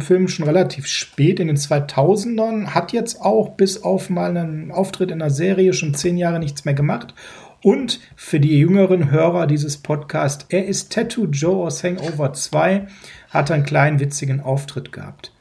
Film 0.00 0.28
schon 0.28 0.46
relativ 0.46 0.86
spät 0.86 1.38
in 1.40 1.46
den 1.46 1.56
2000ern, 1.56 2.68
hat 2.68 2.92
jetzt 2.92 3.20
auch 3.20 3.50
bis 3.50 3.82
auf 3.82 4.10
mal 4.10 4.36
einen 4.36 4.72
Auftritt 4.72 5.10
in 5.10 5.22
einer 5.22 5.30
Serie 5.30 5.72
schon 5.72 5.94
zehn 5.94 6.16
Jahre 6.16 6.40
nichts 6.40 6.64
mehr 6.64 6.74
gemacht. 6.74 7.14
Und 7.62 8.00
für 8.14 8.40
die 8.40 8.58
jüngeren 8.58 9.10
Hörer 9.10 9.46
dieses 9.46 9.78
Podcasts, 9.78 10.46
er 10.48 10.66
ist 10.66 10.92
Tattoo 10.92 11.26
Joe 11.26 11.66
aus 11.66 11.82
Hangover 11.82 12.32
2, 12.32 12.86
hat 13.30 13.50
einen 13.50 13.64
kleinen 13.64 14.00
witzigen 14.00 14.40
Auftritt 14.40 14.92
gehabt. 14.92 15.32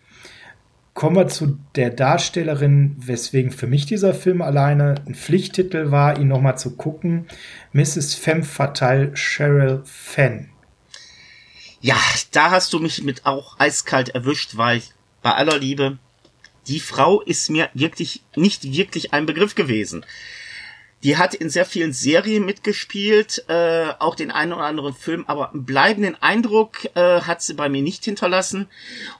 Kommen 0.96 1.16
wir 1.16 1.28
zu 1.28 1.60
der 1.76 1.92
Darstellerin, 1.92 2.96
weswegen 2.98 3.52
für 3.52 3.68
mich 3.68 3.86
dieser 3.86 4.16
Film 4.16 4.42
alleine 4.42 4.96
ein 5.06 5.14
Pflichttitel 5.14 5.92
war, 5.92 6.20
ihn 6.20 6.28
nochmal 6.28 6.58
zu 6.58 6.76
gucken. 6.76 7.28
Mrs. 7.72 8.16
Femme 8.16 8.44
Fatale 8.44 9.14
Cheryl 9.14 9.82
Fenn. 9.84 10.50
Ja, 11.82 11.98
da 12.32 12.52
hast 12.52 12.74
du 12.74 12.80
mich 12.80 13.04
mit 13.04 13.26
auch 13.26 13.60
eiskalt 13.60 14.10
erwischt, 14.10 14.58
weil 14.58 14.82
bei 15.22 15.34
aller 15.34 15.58
Liebe, 15.58 15.98
die 16.68 16.80
Frau 16.80 17.22
ist 17.22 17.50
mir 17.50 17.70
wirklich 17.74 18.22
nicht 18.36 18.72
wirklich 18.74 19.14
ein 19.14 19.26
Begriff 19.26 19.56
gewesen. 19.56 20.06
Die 21.04 21.18
hat 21.18 21.36
in 21.36 21.52
sehr 21.52 21.66
vielen 21.66 21.94
Serien 21.94 22.44
mitgespielt, 22.44 23.46
äh, 23.48 23.90
auch 24.00 24.16
den 24.16 24.32
einen 24.32 24.54
oder 24.54 24.64
anderen 24.64 24.96
Film, 24.96 25.26
aber 25.28 25.52
einen 25.52 25.64
bleibenden 25.64 26.16
Eindruck 26.22 26.86
äh, 26.96 27.22
hat 27.22 27.44
sie 27.44 27.54
bei 27.54 27.70
mir 27.70 27.84
nicht 27.84 28.04
hinterlassen. 28.04 28.68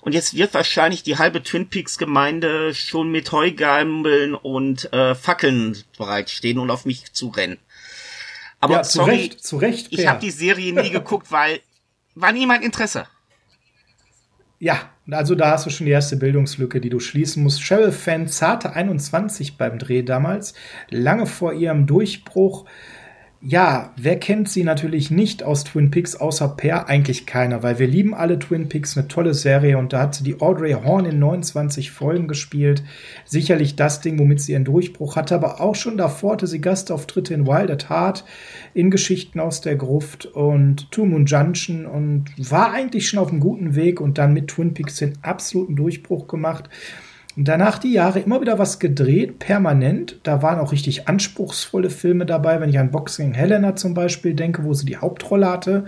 Und 0.02 0.14
jetzt 0.14 0.36
wird 0.36 0.56
wahrscheinlich 0.56 1.04
die 1.04 1.20
halbe 1.20 1.44
Twin 1.44 1.70
Peaks 1.70 2.00
Gemeinde 2.00 2.74
schon 2.74 3.12
mit 3.12 3.32
Heugambeln 3.32 4.34
und 4.34 4.92
äh, 4.92 5.14
Fackeln 5.14 5.78
bereitstehen 6.00 6.58
und 6.58 6.72
auf 6.72 6.86
mich 6.86 7.14
zu 7.14 7.28
rennen. 7.28 7.60
Aber 8.60 8.74
ja, 8.74 8.84
zu 8.84 8.98
sorry, 8.98 9.12
Recht, 9.12 9.46
zu 9.46 9.58
Recht. 9.58 9.88
ich 9.92 10.08
habe 10.08 10.20
die 10.20 10.32
Serie 10.32 10.74
nie 10.74 10.90
geguckt, 10.90 11.32
weil 11.32 11.62
war 12.22 12.32
nie 12.32 12.46
mein 12.46 12.62
Interesse. 12.62 13.08
Ja, 14.60 14.90
also 15.12 15.36
da 15.36 15.52
hast 15.52 15.68
du 15.68 15.70
schon 15.70 15.86
die 15.86 15.92
erste 15.92 16.18
Bildungslücke, 16.18 16.82
die 16.82 16.90
du 16.90 17.00
schließen 17.00 17.44
musst. 17.44 17.62
Cheryl 17.62 17.92
Fenn, 17.92 18.28
zarte 18.28 18.74
21 18.74 19.58
beim 19.58 19.78
Dreh 19.78 20.02
damals, 20.02 20.56
lange 20.90 21.28
vor 21.28 21.54
ihrem 21.54 21.86
Durchbruch. 21.86 22.66
Ja, 23.40 23.94
wer 23.96 24.18
kennt 24.18 24.50
sie 24.50 24.64
natürlich 24.64 25.12
nicht 25.12 25.44
aus 25.44 25.64
Twin 25.64 25.92
Peaks 25.92 26.16
außer 26.16 26.48
Per? 26.50 26.90
Eigentlich 26.90 27.28
keiner, 27.28 27.62
weil 27.62 27.78
wir 27.78 27.86
lieben 27.86 28.16
alle 28.16 28.40
Twin 28.40 28.68
Peaks, 28.68 28.98
eine 28.98 29.08
tolle 29.08 29.36
Serie 29.36 29.78
und 29.78 29.94
da 29.94 30.02
hat 30.02 30.16
sie 30.16 30.24
die 30.24 30.42
Audrey 30.42 30.72
Horn 30.72 31.06
in 31.06 31.20
29 31.20 31.92
Folgen 31.92 32.28
gespielt. 32.28 32.84
Sicherlich 33.26 33.76
das 33.76 34.02
Ding, 34.02 34.18
womit 34.18 34.42
sie 34.42 34.54
ihren 34.54 34.66
Durchbruch 34.66 35.16
hatte, 35.16 35.36
aber 35.36 35.62
auch 35.62 35.76
schon 35.76 35.98
davor 35.98 36.34
hatte 36.34 36.48
sie 36.48 36.62
Gastauftritte 36.62 37.36
in 37.36 37.46
Wild 37.46 37.70
at 37.70 37.92
Heart, 37.92 38.26
in 38.74 38.90
Geschichten 38.90 39.40
aus 39.40 39.62
der 39.62 39.76
Gruft 39.76 40.26
und 40.26 40.92
Two 40.92 41.06
Moon 41.06 41.28
Junction 41.28 41.86
und 41.86 42.34
war 42.38 42.74
eigentlich 42.74 43.08
schon 43.08 43.20
auf 43.20 43.30
einem 43.30 43.40
guten 43.40 43.76
Weg 43.76 44.02
und 44.02 44.18
dann 44.18 44.34
mit 44.34 44.48
Twin 44.48 44.74
Peaks 44.74 44.96
den 44.96 45.14
absoluten 45.22 45.76
Durchbruch 45.76 46.28
gemacht. 46.28 46.70
Danach 47.40 47.78
die 47.78 47.94
Jahre 47.94 48.20
immer 48.20 48.42
wieder 48.42 48.58
was 48.58 48.80
gedreht, 48.80 49.38
permanent. 49.38 50.20
Da 50.24 50.42
waren 50.42 50.58
auch 50.58 50.72
richtig 50.72 51.08
anspruchsvolle 51.08 51.92
Filme 51.92 52.26
dabei, 52.26 52.60
wenn 52.60 52.70
ich 52.72 52.80
an 52.80 52.90
Boxing 52.90 53.36
Helena 53.36 53.76
zum 53.76 53.94
Beispiel 53.94 54.34
denke, 54.34 54.64
wo 54.64 54.74
sie 54.74 54.88
die 54.88 54.98
Hauptrolle 54.98 55.48
hatte. 55.48 55.86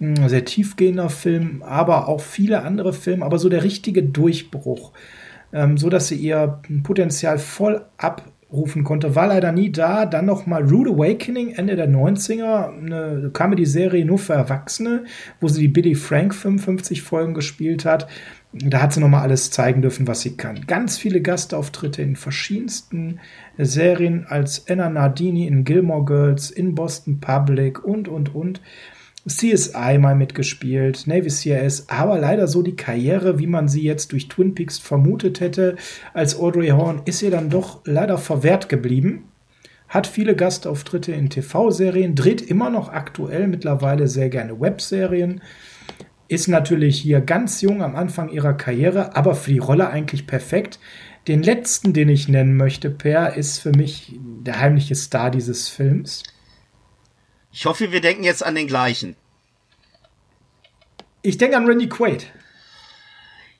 Ein 0.00 0.28
sehr 0.28 0.44
tiefgehender 0.44 1.10
Film, 1.10 1.64
aber 1.66 2.06
auch 2.06 2.20
viele 2.20 2.62
andere 2.62 2.92
Filme, 2.92 3.24
aber 3.24 3.40
so 3.40 3.48
der 3.48 3.64
richtige 3.64 4.04
Durchbruch. 4.04 4.92
Ähm, 5.52 5.78
so 5.78 5.88
dass 5.90 6.06
sie 6.06 6.16
ihr 6.16 6.60
Potenzial 6.84 7.38
voll 7.38 7.84
abrufen 8.54 8.84
konnte, 8.84 9.16
war 9.16 9.26
leider 9.26 9.50
nie 9.52 9.72
da. 9.72 10.06
Dann 10.06 10.26
noch 10.26 10.46
mal 10.46 10.62
Rude 10.62 10.92
Awakening, 10.92 11.50
Ende 11.50 11.74
der 11.74 11.88
90er, 11.88 12.72
eine 12.78 13.30
Comedy-Serie 13.32 14.04
nur 14.04 14.18
für 14.18 14.34
Erwachsene, 14.34 15.04
wo 15.40 15.48
sie 15.48 15.62
die 15.62 15.68
Billy 15.68 15.94
Frank 15.94 16.34
55 16.34 17.02
Folgen 17.02 17.34
gespielt 17.34 17.84
hat. 17.84 18.06
Da 18.52 18.80
hat 18.80 18.92
sie 18.92 19.00
nochmal 19.00 19.22
alles 19.22 19.50
zeigen 19.50 19.82
dürfen, 19.82 20.06
was 20.06 20.20
sie 20.20 20.36
kann. 20.36 20.66
Ganz 20.68 20.96
viele 20.96 21.20
Gastauftritte 21.20 22.02
in 22.02 22.14
verschiedensten 22.14 23.18
Serien 23.58 24.26
als 24.28 24.70
Anna 24.70 24.88
Nardini 24.88 25.48
in 25.48 25.64
Gilmore 25.64 26.04
Girls, 26.04 26.52
in 26.52 26.76
Boston 26.76 27.18
Public 27.18 27.84
und, 27.84 28.06
und, 28.06 28.32
und. 28.32 28.60
CSI 29.26 29.98
mal 29.98 30.14
mitgespielt, 30.14 31.06
Navy 31.06 31.30
CIS, 31.30 31.86
aber 31.88 32.18
leider 32.18 32.46
so 32.46 32.62
die 32.62 32.76
Karriere, 32.76 33.38
wie 33.38 33.46
man 33.46 33.68
sie 33.68 33.82
jetzt 33.82 34.12
durch 34.12 34.28
Twin 34.28 34.54
Peaks 34.54 34.78
vermutet 34.78 35.40
hätte, 35.40 35.76
als 36.12 36.38
Audrey 36.38 36.68
Horn, 36.68 37.02
ist 37.04 37.22
ihr 37.22 37.30
dann 37.30 37.50
doch 37.50 37.80
leider 37.84 38.18
verwehrt 38.18 38.68
geblieben. 38.68 39.24
Hat 39.88 40.06
viele 40.06 40.34
Gastauftritte 40.34 41.12
in 41.12 41.30
TV-Serien, 41.30 42.14
dreht 42.14 42.42
immer 42.42 42.70
noch 42.70 42.88
aktuell 42.90 43.46
mittlerweile 43.46 44.08
sehr 44.08 44.28
gerne 44.28 44.60
Webserien 44.60 45.40
ist 46.28 46.48
natürlich 46.48 47.00
hier 47.00 47.20
ganz 47.20 47.60
jung 47.60 47.82
am 47.82 47.96
Anfang 47.96 48.30
ihrer 48.30 48.54
Karriere, 48.54 49.14
aber 49.16 49.34
für 49.34 49.52
die 49.52 49.58
Rolle 49.58 49.90
eigentlich 49.90 50.26
perfekt. 50.26 50.78
Den 51.28 51.42
letzten, 51.42 51.92
den 51.92 52.08
ich 52.08 52.28
nennen 52.28 52.56
möchte, 52.56 52.90
Per, 52.90 53.34
ist 53.34 53.58
für 53.58 53.70
mich 53.70 54.18
der 54.18 54.60
heimliche 54.60 54.94
Star 54.94 55.30
dieses 55.30 55.68
Films. 55.68 56.22
Ich 57.54 57.66
hoffe, 57.66 57.92
wir 57.92 58.00
denken 58.00 58.24
jetzt 58.24 58.44
an 58.44 58.56
den 58.56 58.66
gleichen. 58.66 59.14
Ich 61.22 61.38
denke 61.38 61.56
an 61.56 61.66
Randy 61.66 61.88
Quaid. 61.88 62.26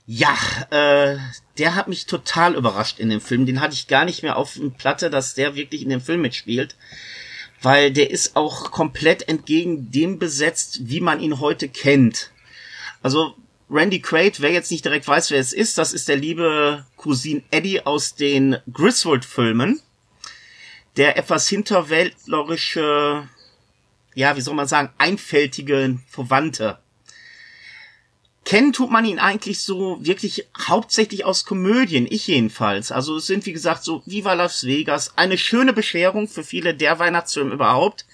Ja, 0.04 0.36
äh, 0.70 1.16
der 1.58 1.76
hat 1.76 1.86
mich 1.86 2.06
total 2.06 2.56
überrascht 2.56 2.98
in 2.98 3.08
dem 3.08 3.20
Film. 3.20 3.46
Den 3.46 3.60
hatte 3.60 3.74
ich 3.74 3.86
gar 3.86 4.04
nicht 4.04 4.24
mehr 4.24 4.36
auf 4.36 4.54
dem 4.54 4.72
Platte, 4.72 5.10
dass 5.10 5.34
der 5.34 5.54
wirklich 5.54 5.82
in 5.82 5.90
dem 5.90 6.00
Film 6.00 6.22
mitspielt. 6.22 6.74
Weil 7.62 7.92
der 7.92 8.10
ist 8.10 8.34
auch 8.34 8.72
komplett 8.72 9.28
entgegen 9.28 9.92
dem 9.92 10.18
besetzt, 10.18 10.80
wie 10.88 11.00
man 11.00 11.20
ihn 11.20 11.38
heute 11.38 11.68
kennt. 11.68 12.32
Also 13.00 13.36
Randy 13.70 14.00
Quaid, 14.00 14.40
wer 14.40 14.50
jetzt 14.50 14.72
nicht 14.72 14.84
direkt 14.84 15.06
weiß, 15.06 15.30
wer 15.30 15.38
es 15.38 15.52
ist, 15.52 15.78
das 15.78 15.92
ist 15.92 16.08
der 16.08 16.16
liebe 16.16 16.84
Cousin 16.96 17.44
Eddie 17.52 17.86
aus 17.86 18.16
den 18.16 18.56
Griswold-Filmen. 18.72 19.80
Der 20.96 21.16
etwas 21.16 21.48
hinterwäldlerische, 21.48 23.28
ja, 24.14 24.36
wie 24.36 24.40
soll 24.40 24.54
man 24.54 24.68
sagen, 24.68 24.90
einfältige 24.98 25.98
Verwandte. 26.08 26.78
Kennen 28.44 28.74
tut 28.74 28.90
man 28.90 29.06
ihn 29.06 29.18
eigentlich 29.18 29.60
so 29.60 29.98
wirklich 30.04 30.46
hauptsächlich 30.68 31.24
aus 31.24 31.46
Komödien, 31.46 32.06
ich 32.08 32.26
jedenfalls. 32.26 32.92
Also 32.92 33.16
es 33.16 33.26
sind 33.26 33.46
wie 33.46 33.54
gesagt 33.54 33.84
so 33.84 34.02
Viva 34.04 34.34
Las 34.34 34.64
Vegas, 34.64 35.16
eine 35.16 35.38
schöne 35.38 35.72
Bescherung 35.72 36.28
für 36.28 36.44
viele 36.44 36.74
der 36.74 36.98
Weihnachtsfilm 36.98 37.52
überhaupt, 37.52 38.04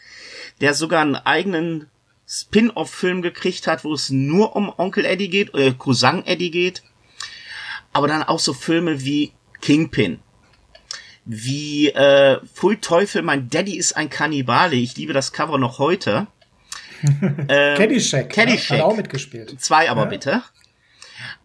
der 0.61 0.75
sogar 0.75 1.03
einen 1.03 1.17
eigenen 1.17 1.89
Spin-off-Film 2.29 3.23
gekriegt 3.23 3.67
hat, 3.67 3.83
wo 3.83 3.93
es 3.93 4.11
nur 4.11 4.55
um 4.55 4.73
Onkel 4.77 5.05
Eddie 5.05 5.31
geht, 5.31 5.53
äh, 5.55 5.73
Cousin 5.73 6.25
Eddie 6.25 6.53
geht. 6.53 6.85
Aber 7.93 8.07
dann 8.07 8.23
auch 8.23 8.39
so 8.39 8.55
Filme 8.55 9.05
wie 9.05 9.33
Kingpin, 9.61 10.21
wie 11.33 11.91
äh, 11.91 12.41
Pfui 12.55 12.79
Teufel, 12.81 13.23
mein 13.23 13.49
Daddy 13.49 13.77
ist 13.77 13.97
ein 13.97 14.11
Kannibale. 14.11 14.75
Ich 14.75 14.97
liebe 14.97 15.13
das 15.13 15.33
Cover 15.33 15.59
noch 15.59 15.79
heute. 15.79 16.27
ähm, 17.03 17.47
Caddyshack, 17.79 18.31
Caddyshack. 18.31 18.79
hat 18.79 18.85
auch 18.85 18.97
mitgespielt. 18.97 19.61
Zwei 19.61 19.89
aber 19.89 20.03
Ja. 20.03 20.09
bitte. 20.09 20.43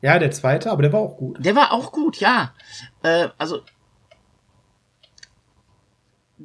Ja, 0.01 0.17
der 0.17 0.31
zweite, 0.31 0.71
aber 0.71 0.81
der 0.81 0.91
war 0.91 1.01
auch 1.01 1.17
gut. 1.17 1.37
Der 1.45 1.55
war 1.55 1.71
auch 1.71 1.91
gut, 1.91 2.17
ja. 2.17 2.53
Äh, 3.03 3.29
also 3.37 3.61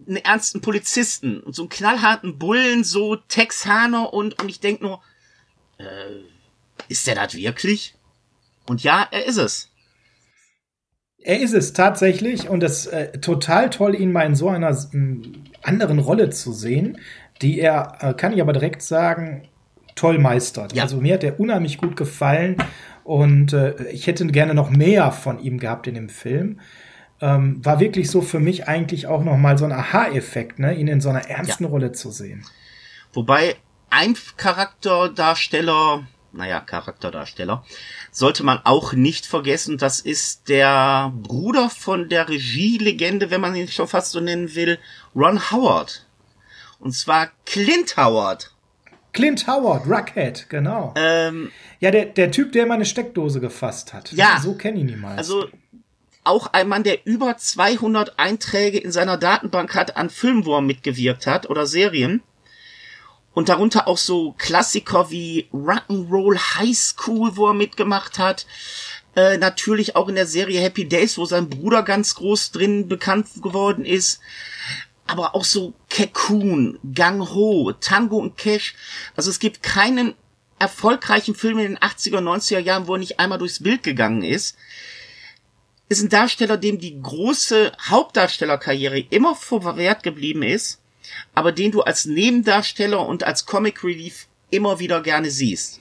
einen 0.06 0.16
ernsten 0.18 0.61
Polizisten 0.61 1.40
und 1.40 1.54
so 1.54 1.62
einen 1.62 1.70
knallharten 1.70 2.38
Bullen, 2.38 2.85
so 2.85 3.16
Texaner 3.16 4.12
und, 4.12 4.40
und 4.40 4.49
ich 4.50 4.61
denk 4.61 4.82
nur, 4.82 5.00
äh, 5.78 5.85
ist 6.88 7.06
der 7.06 7.14
das 7.14 7.35
wirklich? 7.35 7.94
Und 8.66 8.82
ja, 8.82 9.09
er 9.11 9.25
ist 9.25 9.38
es. 9.38 9.69
Er 11.22 11.40
ist 11.40 11.54
es 11.54 11.72
tatsächlich 11.72 12.48
und 12.48 12.62
es 12.62 12.87
äh, 12.87 13.18
total 13.18 13.70
toll, 13.70 13.94
ihn 13.94 14.12
mal 14.12 14.24
in 14.24 14.35
so 14.35 14.48
einer 14.48 14.76
m, 14.92 15.44
anderen 15.62 15.98
Rolle 15.98 16.30
zu 16.30 16.52
sehen, 16.52 16.98
die 17.42 17.61
er, 17.61 17.98
äh, 18.00 18.14
kann 18.14 18.33
ich 18.33 18.40
aber 18.40 18.52
direkt 18.52 18.83
sagen, 18.83 19.42
toll 19.94 20.18
meistert. 20.18 20.74
Ja. 20.74 20.85
Also 20.85 20.98
mir 20.98 21.14
hat 21.14 21.24
er 21.24 21.38
unheimlich 21.38 21.78
gut 21.78 21.96
gefallen 21.96 22.56
und 23.04 23.52
äh, 23.52 23.90
ich 23.90 24.06
hätte 24.06 24.26
gerne 24.26 24.54
noch 24.54 24.70
mehr 24.70 25.12
von 25.12 25.38
ihm 25.40 25.59
gehabt 25.59 25.87
in 25.87 25.94
dem 25.94 26.09
Film. 26.09 26.61
Ähm, 27.20 27.62
war 27.64 27.80
wirklich 27.80 28.11
so 28.11 28.22
für 28.22 28.40
mich 28.40 28.66
eigentlich 28.66 29.06
auch 29.06 29.22
noch 29.22 29.37
mal 29.37 29.59
so 29.59 29.66
ein 29.66 29.72
Aha-Effekt, 29.72 30.59
ne, 30.59 30.74
ihn 30.74 30.88
in 30.88 31.02
so 31.02 31.11
einer 31.11 31.28
ernsten 31.28 31.66
Rolle 31.66 31.92
zu 31.92 32.11
sehen. 32.11 32.46
Wobei 33.12 33.56
ein 33.90 34.14
Charakterdarsteller, 34.37 36.04
naja, 36.33 36.61
Charakterdarsteller, 36.61 37.64
sollte 38.11 38.45
man 38.45 38.61
auch 38.64 38.93
nicht 38.93 39.27
vergessen, 39.27 39.79
das 39.79 40.01
ist 40.01 40.49
der 40.49 41.12
Bruder 41.14 41.71
von 41.71 42.09
der 42.09 42.29
Regielegende, 42.29 43.31
wenn 43.31 43.40
man 43.40 43.55
ihn 43.55 43.69
schon 43.69 43.88
fast 43.88 44.12
so 44.12 44.21
nennen 44.21 44.55
will, 44.55 44.79
Ron 45.14 45.51
Howard. 45.51 46.07
Und 46.79 46.93
zwar 46.93 47.31
Clint 47.47 47.97
Howard. 47.97 48.53
Clint 49.12 49.47
Howard, 49.47 49.87
Ruckhead, 49.87 50.49
genau. 50.49 50.95
Ähm, 50.97 51.51
Ja, 51.81 51.90
der, 51.90 52.07
der 52.07 52.31
Typ, 52.31 52.53
der 52.53 52.64
immer 52.64 52.75
eine 52.75 52.87
Steckdose 52.87 53.40
gefasst 53.40 53.93
hat. 53.93 54.12
Ja. 54.12 54.38
So 54.40 54.55
kenne 54.55 54.81
ich 54.81 54.90
ihn 54.90 55.01
mal. 55.01 55.16
also 55.16 55.49
auch 56.23 56.49
ein 56.53 56.69
Mann, 56.69 56.83
der 56.83 57.07
über 57.07 57.37
200 57.37 58.19
Einträge 58.19 58.79
in 58.79 58.93
seiner 58.93 59.16
Datenbank 59.16 59.75
hat 59.75 59.97
an 59.97 60.11
er 60.11 60.61
mitgewirkt 60.61 61.27
hat 61.27 61.49
oder 61.49 61.66
Serien. 61.66 62.23
Und 63.33 63.49
darunter 63.49 63.87
auch 63.87 63.99
so 63.99 64.33
Klassiker 64.38 65.11
wie 65.11 65.49
Rock'n'Roll 65.53 66.37
High 66.57 66.77
School, 66.77 67.37
wo 67.37 67.49
er 67.49 67.55
mitgemacht 67.55 68.19
hat. 68.19 68.47
Äh, 69.14 69.38
natürlich 69.38 69.97
auch 69.97 70.09
in 70.09 70.14
der 70.14 70.27
Serie 70.27 70.61
Happy 70.61 70.88
Days, 70.88 71.19
wo 71.19 71.25
sein 71.25 71.49
Bruder 71.49 71.83
ganz 71.83 72.14
groß 72.14 72.53
drin 72.53 72.88
bekannt 72.88 73.27
geworden 73.43 73.85
ist. 73.85 74.21
Aber 75.07 75.35
auch 75.35 75.45
so 75.45 75.75
Cocoon, 75.95 76.79
Gang 76.95 77.29
Ho, 77.31 77.73
Tango 77.73 78.19
und 78.19 78.37
Cash. 78.37 78.75
Also 79.16 79.31
es 79.31 79.38
gibt 79.38 79.62
keinen 79.62 80.14
erfolgreichen 80.61 81.35
Film 81.35 81.59
in 81.59 81.75
den 81.75 81.79
80er, 81.79 82.19
90er 82.19 82.59
Jahren, 82.59 82.87
wo 82.87 82.95
er 82.95 82.99
nicht 82.99 83.19
einmal 83.19 83.38
durchs 83.38 83.62
Bild 83.62 83.83
gegangen 83.83 84.23
ist. 84.23 84.57
Ist 85.88 86.03
ein 86.03 86.09
Darsteller, 86.09 86.57
dem 86.57 86.79
die 86.79 87.01
große 87.01 87.73
Hauptdarstellerkarriere 87.88 89.01
immer 89.11 89.35
verwehrt 89.35 90.05
geblieben 90.05 90.45
ist, 90.45 90.80
aber 91.35 91.53
den 91.53 91.73
du 91.73 91.83
als 91.83 92.05
Nebendarsteller 92.05 93.07
und 93.07 93.25
als 93.25 93.46
Comic 93.46 93.85
Relief 93.85 94.27
immer 94.51 94.79
wieder 94.79 95.03
gerne 95.03 95.31
siehst. 95.31 95.81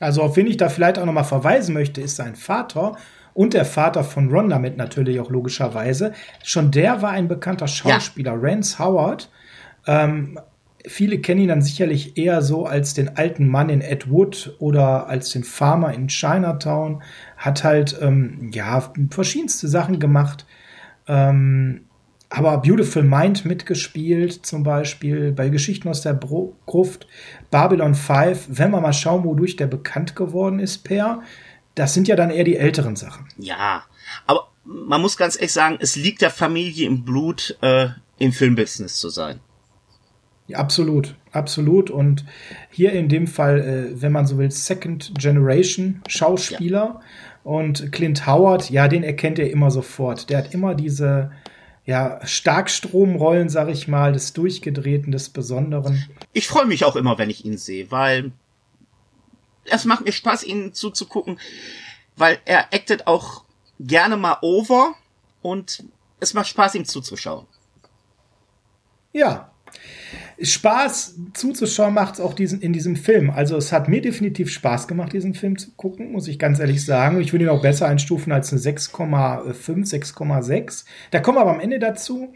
Also 0.00 0.22
auf 0.22 0.36
wen 0.36 0.46
ich 0.46 0.56
da 0.56 0.68
vielleicht 0.68 0.98
auch 0.98 1.04
noch 1.06 1.12
mal 1.12 1.24
verweisen 1.24 1.72
möchte, 1.74 2.00
ist 2.00 2.16
sein 2.16 2.34
Vater 2.34 2.96
und 3.32 3.54
der 3.54 3.64
Vater 3.64 4.04
von 4.04 4.30
Ron 4.30 4.48
damit 4.48 4.76
natürlich 4.76 5.20
auch 5.20 5.30
logischerweise. 5.30 6.12
Schon 6.42 6.70
der 6.70 7.02
war 7.02 7.10
ein 7.10 7.28
bekannter 7.28 7.68
Schauspieler, 7.68 8.34
Rance 8.36 8.78
Howard. 8.78 9.30
Ähm, 9.86 10.38
viele 10.86 11.18
kennen 11.18 11.42
ihn 11.42 11.48
dann 11.48 11.62
sicherlich 11.62 12.16
eher 12.16 12.42
so 12.42 12.66
als 12.66 12.94
den 12.94 13.16
alten 13.16 13.48
Mann 13.48 13.68
in 13.68 13.80
Ed 13.80 14.10
Wood 14.10 14.56
oder 14.58 15.08
als 15.08 15.30
den 15.30 15.44
Farmer 15.44 15.92
in 15.92 16.08
Chinatown. 16.08 17.02
Hat 17.36 17.64
halt 17.64 17.98
ähm, 18.00 18.50
ja 18.52 18.92
verschiedenste 19.10 19.68
Sachen 19.68 19.98
gemacht. 19.98 20.46
Ähm, 21.06 21.86
aber 22.34 22.58
Beautiful 22.58 23.04
Mind 23.04 23.44
mitgespielt, 23.44 24.44
zum 24.44 24.64
Beispiel 24.64 25.30
bei 25.30 25.50
Geschichten 25.50 25.88
aus 25.88 26.02
der 26.02 26.14
Bro 26.14 26.56
Gruft, 26.66 27.06
Babylon 27.52 27.94
5, 27.94 28.46
wenn 28.48 28.72
wir 28.72 28.80
mal 28.80 28.92
schauen, 28.92 29.22
wodurch 29.22 29.54
der 29.54 29.68
bekannt 29.68 30.16
geworden 30.16 30.58
ist, 30.58 30.78
Per, 30.78 31.22
das 31.76 31.94
sind 31.94 32.08
ja 32.08 32.16
dann 32.16 32.30
eher 32.30 32.42
die 32.42 32.56
älteren 32.56 32.96
Sachen. 32.96 33.28
Ja, 33.38 33.84
aber 34.26 34.48
man 34.64 35.00
muss 35.00 35.16
ganz 35.16 35.36
ehrlich 35.36 35.52
sagen, 35.52 35.78
es 35.80 35.94
liegt 35.94 36.22
der 36.22 36.30
Familie 36.30 36.88
im 36.88 37.04
Blut, 37.04 37.56
äh, 37.60 37.90
im 38.18 38.32
Filmbusiness 38.32 38.96
zu 38.98 39.10
sein. 39.10 39.38
Ja, 40.48 40.58
absolut, 40.58 41.14
absolut. 41.30 41.88
Und 41.88 42.24
hier 42.70 42.92
in 42.92 43.08
dem 43.08 43.28
Fall, 43.28 43.60
äh, 43.60 44.02
wenn 44.02 44.12
man 44.12 44.26
so 44.26 44.38
will, 44.38 44.50
Second 44.50 45.12
Generation 45.18 46.02
Schauspieler. 46.08 47.00
Und 47.44 47.92
Clint 47.92 48.26
Howard, 48.26 48.70
ja, 48.70 48.88
den 48.88 49.04
erkennt 49.04 49.38
er 49.38 49.50
immer 49.50 49.70
sofort. 49.70 50.30
Der 50.30 50.38
hat 50.38 50.54
immer 50.54 50.74
diese 50.74 51.30
ja, 51.86 52.24
Starkstromrollen, 52.26 53.48
sag 53.48 53.68
ich 53.68 53.88
mal, 53.88 54.12
des 54.12 54.32
Durchgedrehten, 54.32 55.12
des 55.12 55.28
Besonderen. 55.28 56.08
Ich 56.32 56.48
freue 56.48 56.66
mich 56.66 56.84
auch 56.84 56.96
immer, 56.96 57.18
wenn 57.18 57.30
ich 57.30 57.44
ihn 57.44 57.58
sehe, 57.58 57.90
weil 57.90 58.32
es 59.64 59.84
macht 59.84 60.04
mir 60.04 60.12
Spaß, 60.12 60.44
ihn 60.44 60.72
zuzugucken, 60.72 61.38
weil 62.16 62.38
er 62.44 62.72
actet 62.72 63.06
auch 63.06 63.44
gerne 63.78 64.16
mal 64.16 64.38
over 64.40 64.94
und 65.42 65.84
es 66.20 66.32
macht 66.32 66.48
Spaß, 66.48 66.74
ihm 66.74 66.84
zuzuschauen. 66.86 67.46
Ja. 69.12 69.50
Spaß 70.40 71.16
zuzuschauen 71.34 71.94
macht 71.94 72.14
es 72.14 72.20
auch 72.20 72.34
diesen, 72.34 72.60
in 72.60 72.72
diesem 72.72 72.96
Film. 72.96 73.30
Also 73.30 73.56
es 73.56 73.72
hat 73.72 73.88
mir 73.88 74.00
definitiv 74.00 74.50
Spaß 74.50 74.88
gemacht, 74.88 75.12
diesen 75.12 75.34
Film 75.34 75.58
zu 75.58 75.70
gucken, 75.76 76.12
muss 76.12 76.28
ich 76.28 76.38
ganz 76.38 76.58
ehrlich 76.58 76.84
sagen. 76.84 77.20
Ich 77.20 77.32
würde 77.32 77.44
ihn 77.44 77.50
auch 77.50 77.62
besser 77.62 77.86
einstufen 77.86 78.32
als 78.32 78.52
eine 78.52 78.60
6,5, 78.60 79.88
6,6. 79.88 80.84
Da 81.10 81.20
kommen 81.20 81.38
wir 81.38 81.42
aber 81.42 81.52
am 81.52 81.60
Ende 81.60 81.78
dazu. 81.78 82.32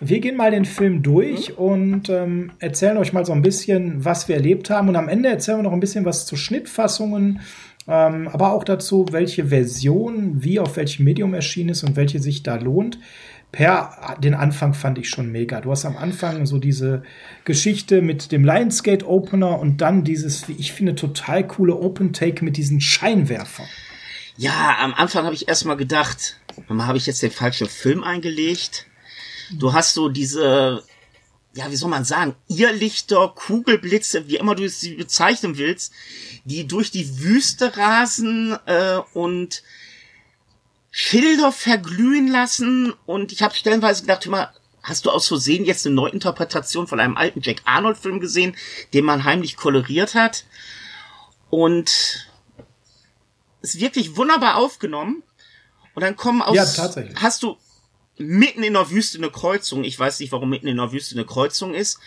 Wir 0.00 0.20
gehen 0.20 0.36
mal 0.36 0.50
den 0.50 0.64
Film 0.64 1.02
durch 1.02 1.58
und 1.58 2.08
ähm, 2.08 2.52
erzählen 2.60 2.98
euch 2.98 3.12
mal 3.12 3.24
so 3.24 3.32
ein 3.32 3.42
bisschen, 3.42 4.04
was 4.04 4.28
wir 4.28 4.36
erlebt 4.36 4.70
haben. 4.70 4.88
Und 4.88 4.96
am 4.96 5.08
Ende 5.08 5.28
erzählen 5.28 5.58
wir 5.58 5.64
noch 5.64 5.72
ein 5.72 5.80
bisschen 5.80 6.04
was 6.04 6.26
zu 6.26 6.36
Schnittfassungen, 6.36 7.40
ähm, 7.88 8.28
aber 8.28 8.52
auch 8.52 8.62
dazu, 8.62 9.06
welche 9.10 9.46
Version, 9.46 10.44
wie 10.44 10.60
auf 10.60 10.76
welchem 10.76 11.04
Medium 11.04 11.34
erschienen 11.34 11.70
ist 11.70 11.82
und 11.82 11.96
welche 11.96 12.20
sich 12.20 12.42
da 12.42 12.56
lohnt. 12.56 12.98
Per 13.50 14.16
den 14.20 14.34
Anfang 14.34 14.74
fand 14.74 14.98
ich 14.98 15.08
schon 15.08 15.32
mega. 15.32 15.60
Du 15.60 15.70
hast 15.70 15.86
am 15.86 15.96
Anfang 15.96 16.44
so 16.44 16.58
diese 16.58 17.02
Geschichte 17.44 18.02
mit 18.02 18.30
dem 18.30 18.44
Lionsgate 18.44 19.06
Opener 19.06 19.58
und 19.58 19.80
dann 19.80 20.04
dieses, 20.04 20.48
wie 20.48 20.52
ich 20.52 20.72
finde, 20.72 20.94
total 20.94 21.46
coole 21.46 21.74
Open 21.74 22.12
Take 22.12 22.44
mit 22.44 22.58
diesen 22.58 22.80
Scheinwerfern. 22.80 23.66
Ja, 24.36 24.76
am 24.80 24.94
Anfang 24.94 25.24
habe 25.24 25.34
ich 25.34 25.48
erstmal 25.48 25.76
gedacht, 25.76 26.38
habe 26.68 26.98
ich 26.98 27.06
jetzt 27.06 27.22
den 27.22 27.30
falschen 27.30 27.68
Film 27.68 28.04
eingelegt. 28.04 28.86
Du 29.50 29.72
hast 29.72 29.94
so 29.94 30.10
diese, 30.10 30.82
ja, 31.54 31.70
wie 31.70 31.76
soll 31.76 31.90
man 31.90 32.04
sagen, 32.04 32.34
Irrlichter, 32.48 33.32
Kugelblitze, 33.34 34.28
wie 34.28 34.36
immer 34.36 34.54
du 34.54 34.68
sie 34.68 34.94
bezeichnen 34.94 35.56
willst, 35.56 35.92
die 36.44 36.66
durch 36.66 36.90
die 36.90 37.18
Wüste 37.20 37.76
rasen 37.76 38.56
äh, 38.66 38.98
und 39.14 39.62
Schilder 41.00 41.52
verglühen 41.52 42.26
lassen. 42.26 42.92
Und 43.06 43.30
ich 43.30 43.40
habe 43.42 43.54
stellenweise 43.54 44.02
gedacht, 44.02 44.26
mal, 44.26 44.52
hast 44.82 45.06
du 45.06 45.10
aus 45.10 45.28
Versehen 45.28 45.64
jetzt 45.64 45.86
eine 45.86 45.94
Neuinterpretation 45.94 46.88
von 46.88 46.98
einem 46.98 47.16
alten 47.16 47.40
Jack 47.40 47.62
Arnold-Film 47.66 48.18
gesehen, 48.18 48.56
den 48.92 49.04
man 49.04 49.22
heimlich 49.22 49.56
koloriert 49.56 50.16
hat? 50.16 50.44
Und 51.50 52.28
ist 53.62 53.78
wirklich 53.78 54.16
wunderbar 54.16 54.56
aufgenommen. 54.56 55.22
Und 55.94 56.02
dann 56.02 56.16
kommen 56.16 56.42
aus, 56.42 56.56
Ja, 56.56 56.64
tatsächlich. 56.66 57.16
hast 57.22 57.44
du 57.44 57.56
mitten 58.16 58.64
in 58.64 58.72
der 58.72 58.90
Wüste 58.90 59.18
eine 59.18 59.30
Kreuzung. 59.30 59.84
Ich 59.84 59.96
weiß 59.96 60.18
nicht, 60.18 60.32
warum 60.32 60.50
mitten 60.50 60.66
in 60.66 60.78
der 60.78 60.90
Wüste 60.90 61.14
eine 61.14 61.24
Kreuzung 61.24 61.74
ist, 61.74 62.00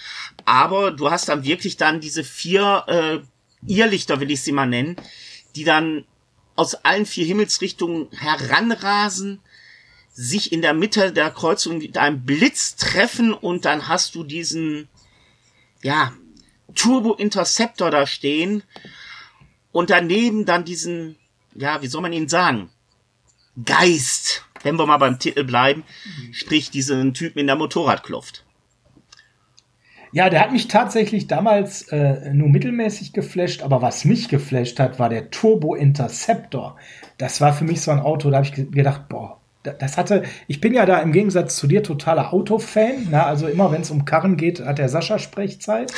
aber 0.44 0.92
du 0.92 1.10
hast 1.10 1.30
dann 1.30 1.46
wirklich 1.46 1.78
dann 1.78 2.02
diese 2.02 2.26
vier 2.26 2.84
äh, 2.88 3.20
Irrlichter, 3.66 4.20
will 4.20 4.32
ich 4.32 4.42
sie 4.42 4.52
mal 4.52 4.66
nennen, 4.66 4.98
die 5.56 5.64
dann 5.64 6.04
aus 6.56 6.76
allen 6.76 7.06
vier 7.06 7.26
Himmelsrichtungen 7.26 8.10
heranrasen, 8.12 9.40
sich 10.14 10.52
in 10.52 10.62
der 10.62 10.74
Mitte 10.74 11.12
der 11.12 11.32
Kreuzung 11.32 11.78
mit 11.78 11.98
einem 11.98 12.26
Blitz 12.26 12.76
treffen 12.76 13.34
und 13.34 13.66
dann 13.66 13.88
hast 13.88 14.16
du 14.16 14.24
diesen, 14.24 14.90
ja, 15.82 16.14
Turbo 16.76 17.14
Interceptor 17.14 17.92
da 17.92 18.06
stehen. 18.08 18.64
Und 19.72 19.90
daneben 19.90 20.46
dann 20.46 20.66
diesen, 20.66 21.18
ja, 21.56 21.82
wie 21.82 21.88
soll 21.88 22.02
man 22.02 22.14
ihn 22.14 22.28
sagen? 22.28 22.70
Geist, 23.66 24.46
wenn 24.64 24.78
wir 24.78 24.86
mal 24.86 24.98
beim 24.98 25.20
Titel 25.20 25.44
bleiben, 25.44 25.84
sprich 26.32 26.72
diesen 26.72 27.14
Typen 27.14 27.40
in 27.40 27.48
der 27.48 27.56
Motorradkluft. 27.56 28.44
Ja, 30.14 30.30
der 30.30 30.42
hat 30.42 30.52
mich 30.52 30.68
tatsächlich 30.68 31.28
damals 31.28 31.84
äh, 31.90 32.34
nur 32.34 32.50
mittelmäßig 32.50 33.14
geflasht, 33.14 33.64
aber 33.64 33.82
was 33.82 34.04
mich 34.04 34.28
geflasht 34.28 34.80
hat, 34.80 35.00
war 35.00 35.08
der 35.08 35.32
Turbo 35.32 35.74
Interceptor. 35.74 36.76
Das 37.18 37.40
war 37.40 37.54
für 37.54 37.64
mich 37.64 37.82
so 37.82 37.92
ein 37.92 38.00
Auto, 38.00 38.30
da 38.30 38.38
habe 38.38 38.46
ich 38.46 38.54
gedacht, 38.54 39.08
boah, 39.08 39.42
das 39.64 39.98
hatte, 39.98 40.24
ich 40.48 40.60
bin 40.60 40.74
ja 40.74 40.86
da 40.86 41.00
im 41.00 41.12
Gegensatz 41.12 41.56
zu 41.56 41.68
dir 41.68 41.84
totaler 41.84 42.34
Autofan. 42.34 43.08
Na, 43.10 43.26
also 43.26 43.48
immer 43.48 43.72
wenn 43.72 43.82
es 43.82 43.92
um 43.92 44.06
Karren 44.06 44.36
geht, 44.36 44.66
hat 44.66 44.80
der 44.80 44.90
Sascha 44.90 45.20
Sprechzeit. 45.20 45.94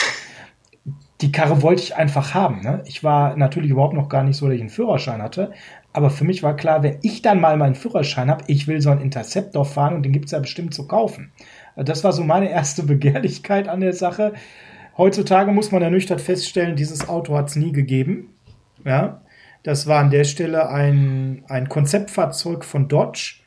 Die 1.22 1.32
Karre 1.32 1.62
wollte 1.62 1.82
ich 1.82 1.96
einfach 1.96 2.34
haben. 2.34 2.62
Ne? 2.62 2.84
Ich 2.86 3.04
war 3.04 3.38
natürlich 3.38 3.72
überhaupt 3.72 3.94
noch 3.94 4.10
gar 4.10 4.24
nicht 4.24 4.36
so, 4.36 4.48
dass 4.48 4.56
ich 4.56 4.62
einen 4.62 4.70
Führerschein 4.70 5.22
hatte. 5.22 5.54
Aber 5.94 6.10
für 6.10 6.26
mich 6.26 6.44
war 6.44 6.56
klar, 6.58 6.84
wenn 6.84 6.98
ich 7.04 7.22
dann 7.22 7.40
mal 7.40 7.56
meinen 7.56 7.76
Führerschein 7.76 8.30
habe, 8.30 8.44
ich 8.48 8.68
will 8.68 8.82
so 8.82 8.90
einen 8.90 9.02
Interceptor 9.02 9.64
fahren 9.64 9.94
und 9.94 10.04
den 10.04 10.12
gibt's 10.12 10.32
ja 10.32 10.40
bestimmt 10.40 10.74
zu 10.74 10.86
kaufen. 10.86 11.32
Das 11.76 12.04
war 12.04 12.14
so 12.14 12.24
meine 12.24 12.50
erste 12.50 12.84
Begehrlichkeit 12.84 13.68
an 13.68 13.82
der 13.82 13.94
Sache. 13.94 14.34
Heutzutage 14.98 15.52
muss 15.52 15.72
man 15.72 15.82
ernüchtert 15.82 16.22
feststellen, 16.22 16.76
dieses 16.76 17.10
Auto 17.10 17.36
hat's 17.36 17.56
nie 17.56 17.72
gegeben. 17.72 18.34
Ja, 18.86 19.22
das 19.64 19.88
war 19.88 20.00
an 20.00 20.12
der 20.12 20.24
Stelle 20.24 20.70
ein, 20.70 21.44
ein 21.48 21.70
Konzeptfahrzeug 21.70 22.64
von 22.66 22.88
Dodge 22.88 23.44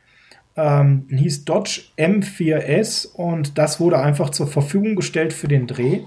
ähm, 0.57 1.07
hieß 1.11 1.45
Dodge 1.45 1.83
M4S 1.99 3.15
und 3.15 3.59
das 3.59 3.79
wurde 3.79 3.99
einfach 3.99 4.31
zur 4.31 4.47
Verfügung 4.47 4.97
gestellt 4.97 5.33
für 5.33 5.49
den 5.49 5.67
Dreh. 5.67 6.01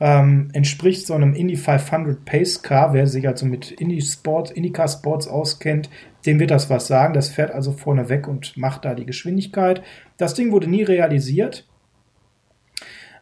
Ähm, 0.00 0.50
entspricht 0.52 1.06
so 1.06 1.14
einem 1.14 1.34
Indy 1.34 1.56
500 1.56 2.24
Pace 2.24 2.62
Car. 2.62 2.92
Wer 2.92 3.06
sich 3.06 3.26
also 3.26 3.46
mit 3.46 3.72
Indy 3.72 4.00
Sports, 4.00 4.50
IndyCar 4.52 4.86
Sports 4.86 5.26
auskennt, 5.26 5.90
dem 6.26 6.40
wird 6.40 6.50
das 6.50 6.70
was 6.70 6.86
sagen. 6.86 7.14
Das 7.14 7.28
fährt 7.28 7.50
also 7.50 7.72
vorne 7.72 8.08
weg 8.08 8.28
und 8.28 8.56
macht 8.56 8.84
da 8.84 8.94
die 8.94 9.06
Geschwindigkeit. 9.06 9.82
Das 10.16 10.34
Ding 10.34 10.52
wurde 10.52 10.68
nie 10.68 10.82
realisiert. 10.82 11.66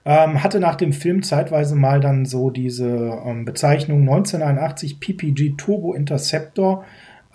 Ähm, 0.04 0.42
hatte 0.42 0.60
nach 0.60 0.76
dem 0.76 0.92
Film 0.92 1.22
zeitweise 1.22 1.74
mal 1.74 2.00
dann 2.00 2.26
so 2.26 2.50
diese 2.50 3.20
ähm, 3.24 3.44
Bezeichnung 3.44 4.02
1981 4.02 5.00
PPG 5.00 5.54
Turbo 5.56 5.94
Interceptor 5.94 6.84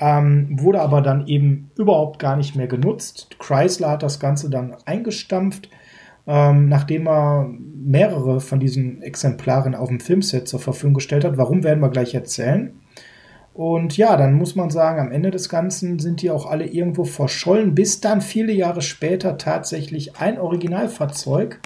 ähm, 0.01 0.47
wurde 0.59 0.81
aber 0.81 1.01
dann 1.01 1.27
eben 1.27 1.69
überhaupt 1.77 2.17
gar 2.17 2.35
nicht 2.35 2.55
mehr 2.55 2.67
genutzt. 2.67 3.37
Chrysler 3.39 3.91
hat 3.91 4.03
das 4.03 4.19
Ganze 4.19 4.49
dann 4.49 4.75
eingestampft, 4.85 5.69
ähm, 6.25 6.69
nachdem 6.69 7.07
er 7.07 7.49
mehrere 7.75 8.39
von 8.39 8.59
diesen 8.59 9.03
Exemplaren 9.03 9.75
auf 9.75 9.89
dem 9.89 9.99
Filmset 9.99 10.47
zur 10.47 10.59
Verfügung 10.59 10.95
gestellt 10.95 11.23
hat. 11.23 11.37
Warum 11.37 11.63
werden 11.63 11.81
wir 11.81 11.89
gleich 11.89 12.15
erzählen? 12.15 12.80
Und 13.53 13.97
ja, 13.97 14.15
dann 14.15 14.33
muss 14.33 14.55
man 14.55 14.69
sagen, 14.69 14.99
am 14.99 15.11
Ende 15.11 15.29
des 15.29 15.49
Ganzen 15.49 15.99
sind 15.99 16.21
die 16.21 16.31
auch 16.31 16.45
alle 16.45 16.65
irgendwo 16.65 17.03
verschollen, 17.03 17.75
bis 17.75 17.99
dann 17.99 18.21
viele 18.21 18.53
Jahre 18.53 18.81
später 18.81 19.37
tatsächlich 19.37 20.17
ein 20.17 20.39
Originalfahrzeug 20.39 21.59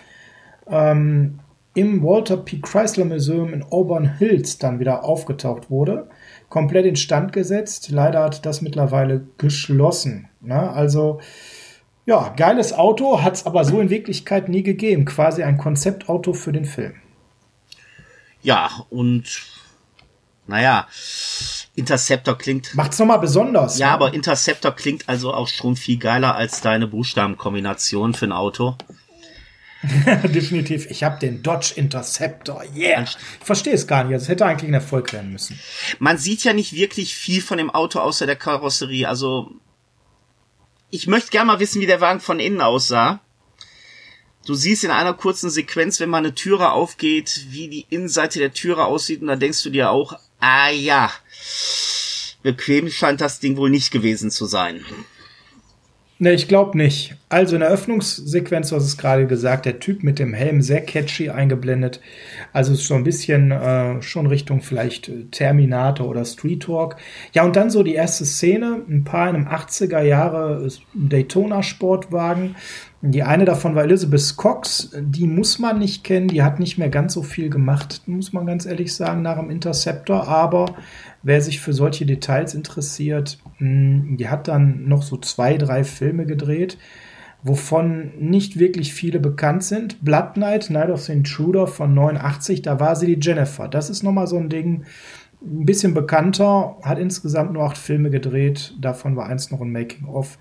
ähm, 0.68 1.40
im 1.76 2.04
Walter 2.04 2.38
P. 2.38 2.60
Chrysler 2.60 3.06
Museum 3.06 3.54
in 3.54 3.64
Auburn 3.64 4.18
Hills 4.18 4.58
dann 4.58 4.80
wieder 4.80 5.04
aufgetaucht 5.04 5.70
wurde 5.70 6.08
komplett 6.50 6.86
instand 6.86 7.34
gesetzt. 7.34 7.90
Leider 7.90 8.24
hat 8.24 8.46
das 8.46 8.62
mittlerweile 8.62 9.28
geschlossen. 9.38 10.30
Ne? 10.42 10.72
Also 10.72 11.20
ja, 12.06 12.34
geiles 12.38 12.72
Auto, 12.72 13.22
hat 13.22 13.34
es 13.34 13.46
aber 13.46 13.66
so 13.66 13.82
in 13.82 13.90
Wirklichkeit 13.90 14.48
nie 14.48 14.64
gegeben. 14.64 15.06
Quasi 15.06 15.44
ein 15.44 15.58
Konzeptauto 15.58 16.34
für 16.34 16.52
den 16.52 16.66
Film. 16.66 16.94
Ja, 18.42 18.70
und 18.90 19.44
naja, 20.48 20.88
Interceptor 21.76 22.38
klingt. 22.38 22.74
Macht's 22.76 23.00
nochmal 23.00 23.20
besonders. 23.20 23.78
Ja, 23.78 23.88
ne? 23.88 23.94
aber 23.94 24.14
Interceptor 24.14 24.72
klingt 24.72 25.08
also 25.10 25.34
auch 25.34 25.48
schon 25.48 25.76
viel 25.76 25.98
geiler 25.98 26.36
als 26.36 26.62
deine 26.62 26.88
Buchstabenkombination 26.88 28.14
für 28.14 28.26
ein 28.26 28.32
Auto. 28.32 28.76
Definitiv. 30.24 30.90
Ich 30.90 31.04
habe 31.04 31.20
den 31.20 31.44
Dodge 31.44 31.74
Interceptor. 31.76 32.64
Yeah. 32.76 33.04
Ich 33.04 33.18
verstehe 33.44 33.74
es 33.74 33.88
gar 33.88 34.04
nicht. 34.04 34.16
Es 34.16 34.28
hätte 34.28 34.46
eigentlich 34.46 34.70
ein 34.70 34.74
Erfolg 34.74 35.14
werden 35.14 35.32
müssen. 35.32 35.60
Man 36.00 36.18
sieht 36.18 36.44
ja 36.44 36.54
nicht 36.54 36.74
wirklich 36.74 37.16
viel 37.16 37.42
von 37.42 37.58
dem 37.58 37.70
Auto 37.70 38.00
außer 38.00 38.26
der 38.26 38.36
Karosserie. 38.36 39.08
Also, 39.08 39.52
ich 40.90 41.08
möchte 41.08 41.30
gerne 41.30 41.48
mal 41.48 41.60
wissen, 41.60 41.82
wie 41.82 41.88
der 41.88 42.02
Wagen 42.02 42.20
von 42.20 42.40
innen 42.40 42.62
aussah. 42.62 43.20
Du 44.46 44.54
siehst 44.54 44.84
in 44.84 44.92
einer 44.92 45.14
kurzen 45.14 45.50
Sequenz, 45.50 46.00
wenn 46.00 46.10
mal 46.10 46.20
eine 46.20 46.36
Türe 46.36 46.72
aufgeht, 46.72 47.48
wie 47.50 47.68
die 47.68 47.86
Innenseite 47.90 48.40
der 48.40 48.54
Türe 48.54 48.86
aussieht 48.86 49.22
und 49.22 49.28
da 49.28 49.36
denkst 49.36 49.64
du 49.64 49.72
dir 49.72 49.90
auch, 49.90 50.20
ah 50.40 50.70
ja, 50.70 51.12
bequem 52.44 52.90
scheint 52.90 53.22
das 53.22 53.40
Ding 53.40 53.58
wohl 53.58 53.70
nicht 53.70 53.92
gewesen 53.92 54.32
zu 54.32 54.46
sein. 54.46 54.86
Ne, 56.18 56.32
ich 56.32 56.48
glaube 56.48 56.78
nicht. 56.78 57.16
Also 57.28 57.56
in 57.56 57.60
der 57.60 57.70
Öffnungssequenz, 57.70 58.72
was 58.72 58.86
es 58.86 58.98
gerade 58.98 59.28
gesagt, 59.28 59.66
der 59.66 59.82
Typ 59.82 60.02
mit 60.02 60.18
dem 60.18 60.34
Helm 60.34 60.62
sehr 60.62 60.80
catchy 60.80 61.30
eingeblendet. 61.30 62.00
Also 62.54 62.72
ist 62.72 62.88
so 62.88 62.94
ein 62.94 63.04
bisschen 63.04 63.52
äh, 63.52 64.02
schon 64.02 64.26
Richtung 64.26 64.62
vielleicht 64.62 65.10
äh, 65.10 65.26
Terminator 65.30 66.08
oder 66.08 66.24
Street 66.24 66.64
Talk. 66.64 66.96
Ja, 67.34 67.44
und 67.44 67.58
dann 67.58 67.70
so 67.70 67.84
die 67.84 67.96
erste 67.96 68.26
Szene, 68.26 68.82
ein 68.88 69.04
paar 69.04 69.30
in 69.30 69.36
einem 69.36 69.48
80er 69.48 70.04
Jahre 70.04 70.66
Daytona 70.94 71.62
Sportwagen. 71.64 72.56
Die 73.08 73.22
eine 73.22 73.46
davon 73.46 73.76
war 73.76 73.84
Elizabeth 73.84 74.36
Cox, 74.36 74.90
die 75.00 75.28
muss 75.28 75.60
man 75.60 75.78
nicht 75.78 76.04
kennen, 76.04 76.28
die 76.28 76.42
hat 76.42 76.60
nicht 76.60 76.80
mehr 76.80 76.90
ganz 76.90 77.14
so 77.14 77.22
viel 77.22 77.52
gemacht, 77.52 78.02
muss 78.08 78.34
man 78.34 78.48
ganz 78.48 78.66
ehrlich 78.66 78.96
sagen, 78.96 79.22
nach 79.22 79.38
dem 79.38 79.52
Interceptor, 79.52 80.28
aber 80.28 80.74
wer 81.22 81.40
sich 81.40 81.60
für 81.60 81.72
solche 81.72 82.08
Details 82.08 82.56
interessiert, 82.56 83.38
hm, 83.58 84.18
die 84.18 84.28
hat 84.28 84.48
dann 84.48 84.88
noch 84.88 85.04
so 85.04 85.18
zwei, 85.18 85.58
drei 85.58 85.84
Filme 85.84 86.26
gedreht, 86.26 86.80
wovon 87.44 88.12
nicht 88.18 88.58
wirklich 88.58 88.96
viele 88.96 89.20
bekannt 89.20 89.64
sind. 89.64 90.04
Blood 90.04 90.34
Knight, 90.34 90.72
Night 90.72 90.90
of 90.90 91.04
the 91.04 91.14
Intruder 91.14 91.68
von 91.68 91.94
89, 91.94 92.64
da 92.64 92.80
war 92.80 92.96
sie 92.96 93.16
die 93.16 93.20
Jennifer. 93.22 93.68
Das 93.68 93.92
ist 93.92 94.02
nochmal 94.02 94.26
so 94.26 94.38
ein 94.38 94.50
Ding, 94.50 94.86
ein 95.44 95.66
bisschen 95.66 95.94
bekannter, 95.94 96.78
hat 96.82 96.98
insgesamt 96.98 97.54
nur 97.54 97.66
acht 97.66 97.78
Filme 97.78 98.10
gedreht, 98.10 98.74
davon 98.82 99.16
war 99.16 99.28
eins 99.28 99.52
noch 99.52 99.62
ein 99.62 99.72
Making-of. 99.72 100.40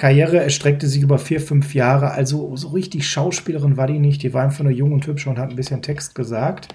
Karriere 0.00 0.38
erstreckte 0.38 0.86
sich 0.86 1.02
über 1.02 1.18
vier, 1.18 1.42
fünf 1.42 1.74
Jahre, 1.74 2.12
also 2.12 2.56
so 2.56 2.68
richtig 2.68 3.06
Schauspielerin 3.06 3.76
war 3.76 3.86
die 3.86 3.98
nicht, 3.98 4.22
die 4.22 4.32
war 4.32 4.42
einfach 4.42 4.64
nur 4.64 4.72
jung 4.72 4.92
und 4.92 5.06
hübsch 5.06 5.26
und 5.26 5.38
hat 5.38 5.50
ein 5.50 5.56
bisschen 5.56 5.82
Text 5.82 6.14
gesagt. 6.14 6.74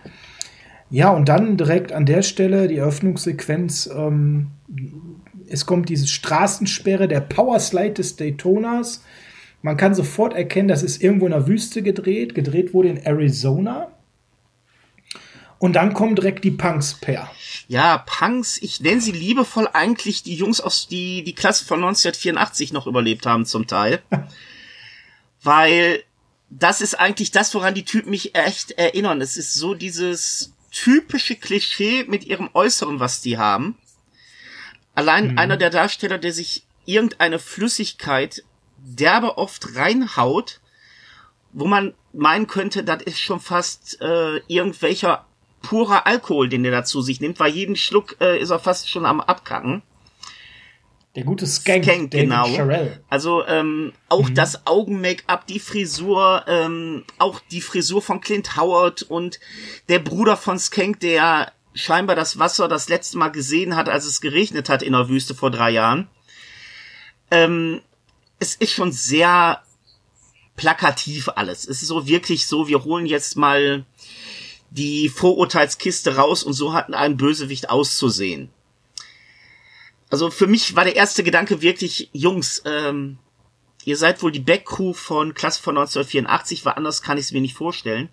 Ja, 0.91 1.09
und 1.09 1.27
dann 1.27 1.57
direkt 1.57 1.91
an 1.91 2.05
der 2.05 2.21
Stelle 2.21 2.67
die 2.67 2.77
Eröffnungssequenz. 2.77 3.89
Ähm, 3.91 4.51
es 5.47 5.65
kommt 5.65 5.89
diese 5.89 6.05
Straßensperre, 6.05 7.07
der 7.07 7.21
Powerslide 7.21 7.95
des 7.95 8.15
Daytonas. 8.15 9.03
Man 9.63 9.75
kann 9.75 9.95
sofort 9.95 10.35
erkennen, 10.35 10.67
das 10.67 10.83
ist 10.83 11.01
irgendwo 11.01 11.25
in 11.25 11.31
der 11.31 11.47
Wüste 11.47 11.81
gedreht. 11.81 12.35
Gedreht 12.35 12.75
wurde 12.75 12.89
in 12.89 12.97
Arizona. 12.97 13.87
Und 15.57 15.73
dann 15.73 15.93
kommen 15.93 16.15
direkt 16.15 16.43
die 16.43 16.51
Punks 16.51 16.95
per. 16.95 17.31
Ja, 17.67 17.97
Punks, 17.99 18.57
ich 18.61 18.81
nenne 18.81 19.01
sie 19.01 19.11
liebevoll 19.11 19.69
eigentlich 19.71 20.23
die 20.23 20.35
Jungs 20.35 20.61
aus 20.61 20.87
die 20.87 21.23
die 21.23 21.35
Klasse 21.35 21.65
von 21.65 21.79
1984 21.79 22.73
noch 22.73 22.87
überlebt 22.87 23.25
haben 23.25 23.45
zum 23.45 23.65
Teil. 23.67 24.01
Weil 25.41 26.03
das 26.49 26.81
ist 26.81 26.95
eigentlich 26.95 27.31
das, 27.31 27.53
woran 27.53 27.73
die 27.73 27.85
Typen 27.85 28.11
mich 28.11 28.35
echt 28.35 28.71
erinnern. 28.71 29.21
Es 29.21 29.37
ist 29.37 29.53
so 29.53 29.73
dieses 29.73 30.53
typische 30.71 31.35
Klischee 31.35 32.03
mit 32.03 32.25
ihrem 32.25 32.49
Äußeren, 32.53 32.99
was 32.99 33.21
die 33.21 33.37
haben. 33.37 33.77
Allein 34.93 35.31
mhm. 35.31 35.37
einer 35.37 35.57
der 35.57 35.69
Darsteller, 35.69 36.17
der 36.17 36.33
sich 36.33 36.65
irgendeine 36.85 37.39
Flüssigkeit 37.39 38.43
derbe 38.77 39.37
oft 39.37 39.75
reinhaut, 39.75 40.59
wo 41.53 41.65
man 41.65 41.93
meinen 42.13 42.47
könnte, 42.47 42.83
das 42.83 43.03
ist 43.03 43.19
schon 43.19 43.39
fast 43.39 43.99
äh, 44.01 44.37
irgendwelcher 44.47 45.25
purer 45.65 46.05
Alkohol, 46.05 46.49
den 46.49 46.63
der 46.63 46.71
dazu 46.71 47.01
sich 47.01 47.19
nimmt, 47.19 47.39
weil 47.39 47.51
jeden 47.51 47.75
Schluck 47.75 48.17
äh, 48.21 48.39
ist 48.39 48.51
er 48.51 48.59
fast 48.59 48.89
schon 48.89 49.05
am 49.05 49.19
Abkacken. 49.19 49.81
Der 51.15 51.23
gute 51.23 51.47
Skank, 51.47 51.85
Skank 51.85 52.11
genau. 52.11 52.45
Sharell. 52.45 53.01
Also 53.09 53.45
ähm, 53.47 53.93
auch 54.09 54.29
mhm. 54.29 54.35
das 54.35 54.67
Augen-Make-up, 54.67 55.47
die 55.47 55.59
Frisur, 55.59 56.43
ähm, 56.47 57.05
auch 57.19 57.39
die 57.51 57.61
Frisur 57.61 58.01
von 58.01 58.19
Clint 58.19 58.57
Howard 58.57 59.03
und 59.03 59.39
der 59.87 59.99
Bruder 59.99 60.35
von 60.35 60.59
Skank, 60.59 60.99
der 60.99 61.53
scheinbar 61.73 62.17
das 62.17 62.37
Wasser 62.37 62.67
das 62.67 62.89
letzte 62.89 63.17
Mal 63.17 63.29
gesehen 63.29 63.75
hat, 63.75 63.87
als 63.87 64.05
es 64.05 64.19
geregnet 64.19 64.67
hat 64.67 64.83
in 64.83 64.93
der 64.93 65.07
Wüste 65.07 65.35
vor 65.35 65.51
drei 65.51 65.71
Jahren. 65.71 66.09
Ähm, 67.31 67.81
es 68.39 68.55
ist 68.55 68.73
schon 68.73 68.91
sehr 68.91 69.61
plakativ 70.57 71.29
alles. 71.35 71.67
Es 71.67 71.81
ist 71.81 71.89
so 71.89 72.07
wirklich 72.07 72.47
so, 72.47 72.67
wir 72.67 72.83
holen 72.83 73.05
jetzt 73.05 73.35
mal 73.37 73.85
die 74.75 75.07
Vorurteilskiste 75.07 76.17
raus 76.17 76.43
und 76.43 76.53
so 76.53 76.73
hat 76.73 76.93
ein 76.93 77.17
Bösewicht 77.17 77.69
auszusehen. 77.69 78.49
Also 80.09 80.29
für 80.29 80.47
mich 80.47 80.75
war 80.75 80.83
der 80.83 80.95
erste 80.95 81.23
Gedanke 81.23 81.61
wirklich, 81.61 82.09
Jungs, 82.11 82.61
ähm, 82.65 83.17
ihr 83.85 83.97
seid 83.97 84.21
wohl 84.21 84.31
die 84.31 84.41
Backcrew 84.41 84.93
von 84.93 85.33
Klasse 85.33 85.61
von 85.61 85.77
1984, 85.77 86.65
weil 86.65 86.73
anders 86.73 87.01
kann 87.01 87.17
ich 87.17 87.25
es 87.25 87.31
mir 87.31 87.41
nicht 87.41 87.55
vorstellen. 87.55 88.09